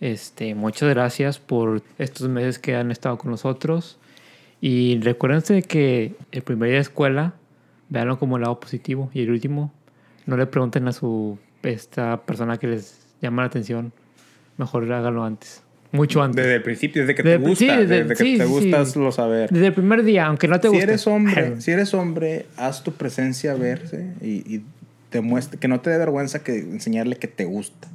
Este, 0.00 0.54
muchas 0.54 0.88
gracias 0.88 1.38
por 1.38 1.82
estos 1.98 2.28
meses 2.28 2.58
que 2.58 2.76
han 2.76 2.90
estado 2.90 3.18
con 3.18 3.30
nosotros. 3.30 3.98
Y 4.60 4.98
recuérdense 5.00 5.62
que 5.62 6.14
el 6.32 6.42
primer 6.42 6.68
día 6.68 6.76
de 6.76 6.82
escuela, 6.82 7.34
véanlo 7.88 8.18
como 8.18 8.36
el 8.36 8.42
lado 8.42 8.60
positivo. 8.60 9.10
Y 9.12 9.22
el 9.22 9.30
último, 9.30 9.72
no 10.26 10.36
le 10.36 10.46
pregunten 10.46 10.88
a 10.88 10.92
su 10.92 11.38
esta 11.62 12.22
persona 12.22 12.58
que 12.58 12.66
les 12.66 13.14
llama 13.20 13.42
la 13.42 13.48
atención. 13.48 13.92
Mejor 14.56 14.90
háganlo 14.92 15.24
antes. 15.24 15.62
Mucho 15.94 16.22
antes. 16.22 16.44
Desde 16.44 16.56
el 16.56 16.62
principio, 16.62 17.02
desde 17.02 17.14
que 17.14 17.22
Desde 17.22 17.38
te 17.38 17.44
gusta, 17.48 17.58
sí, 17.64 17.66
desde- 17.66 17.86
desde, 18.04 18.08
que 18.16 18.24
sí, 18.24 18.36
te 18.38 18.44
sí, 18.44 18.50
gusta 18.50 18.84
sí. 18.84 18.98
lo 18.98 19.12
saber. 19.12 19.48
Desde 19.50 19.66
el 19.68 19.72
primer 19.74 20.02
día, 20.04 20.26
aunque 20.26 20.48
no 20.48 20.58
te 20.60 20.68
Si 20.68 20.74
guste. 20.74 20.82
eres 20.84 21.06
hombre, 21.06 21.54
si 21.60 21.70
eres 21.70 21.94
hombre, 21.94 22.46
haz 22.56 22.82
tu 22.84 22.92
presencia 22.92 23.54
verse 23.54 24.12
y, 24.20 24.54
y 24.54 24.62
demuestre 25.12 25.58
que 25.58 25.68
no 25.68 25.80
te 25.80 25.90
dé 25.90 25.98
vergüenza 25.98 26.42
que 26.42 26.58
enseñarle 26.58 27.16
que 27.16 27.28
te 27.28 27.44
gusta. 27.44 27.88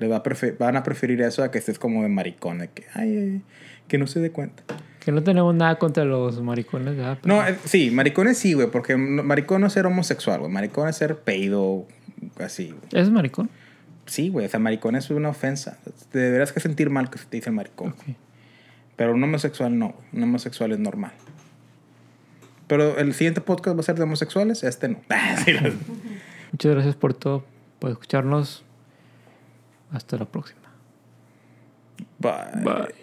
Le 0.00 0.08
va 0.08 0.16
a 0.16 0.22
van 0.58 0.76
a 0.76 0.82
preferir 0.82 1.20
eso 1.22 1.44
a 1.44 1.50
que 1.52 1.58
estés 1.58 1.78
como 1.78 2.02
de 2.02 2.08
maricón, 2.08 2.58
de 2.58 2.68
que, 2.68 2.86
ay, 2.94 3.16
ay, 3.16 3.42
que 3.86 3.98
no 3.98 4.08
se 4.08 4.18
dé 4.18 4.30
cuenta. 4.30 4.64
Que 5.04 5.12
no 5.12 5.22
tenemos 5.22 5.54
nada 5.54 5.78
contra 5.78 6.04
los 6.04 6.42
maricones, 6.42 6.96
¿verdad? 6.96 7.18
Pero- 7.22 7.36
No, 7.36 7.46
eh, 7.46 7.56
sí, 7.66 7.90
maricones 7.92 8.36
sí, 8.38 8.54
güey, 8.54 8.68
porque 8.68 8.96
maricón 8.96 9.60
no 9.60 9.68
es 9.68 9.72
ser 9.72 9.86
homosexual, 9.86 10.40
güey. 10.40 10.50
Maricón 10.50 10.88
es 10.88 10.96
ser 10.96 11.16
peído, 11.18 11.86
así. 12.38 12.74
¿Es 12.92 13.10
maricón? 13.10 13.48
Sí, 14.10 14.28
güey, 14.28 14.44
o 14.46 14.48
sea, 14.48 14.58
maricón 14.58 14.96
es 14.96 15.08
una 15.10 15.28
ofensa. 15.28 15.78
Te 16.10 16.18
deberás 16.18 16.52
que 16.52 16.58
sentir 16.58 16.90
mal 16.90 17.10
que 17.10 17.18
se 17.18 17.26
te 17.26 17.36
dice 17.36 17.52
maricón. 17.52 17.90
Ok. 17.90 18.16
Pero 18.96 19.14
un 19.14 19.22
homosexual 19.22 19.78
no, 19.78 19.90
güey. 19.90 20.04
un 20.14 20.24
homosexual 20.24 20.72
es 20.72 20.80
normal. 20.80 21.12
Pero 22.66 22.98
el 22.98 23.14
siguiente 23.14 23.40
podcast 23.40 23.76
va 23.76 23.80
a 23.82 23.84
ser 23.84 23.94
de 23.94 24.02
homosexuales, 24.02 24.64
este 24.64 24.88
no. 24.88 25.00
No. 25.08 25.70
Muchas 26.50 26.72
gracias 26.72 26.96
por 26.96 27.14
todo, 27.14 27.44
por 27.78 27.92
escucharnos. 27.92 28.64
Hasta 29.92 30.16
la 30.16 30.24
próxima. 30.24 30.58
Bye. 32.18 32.64
Bye. 32.64 32.99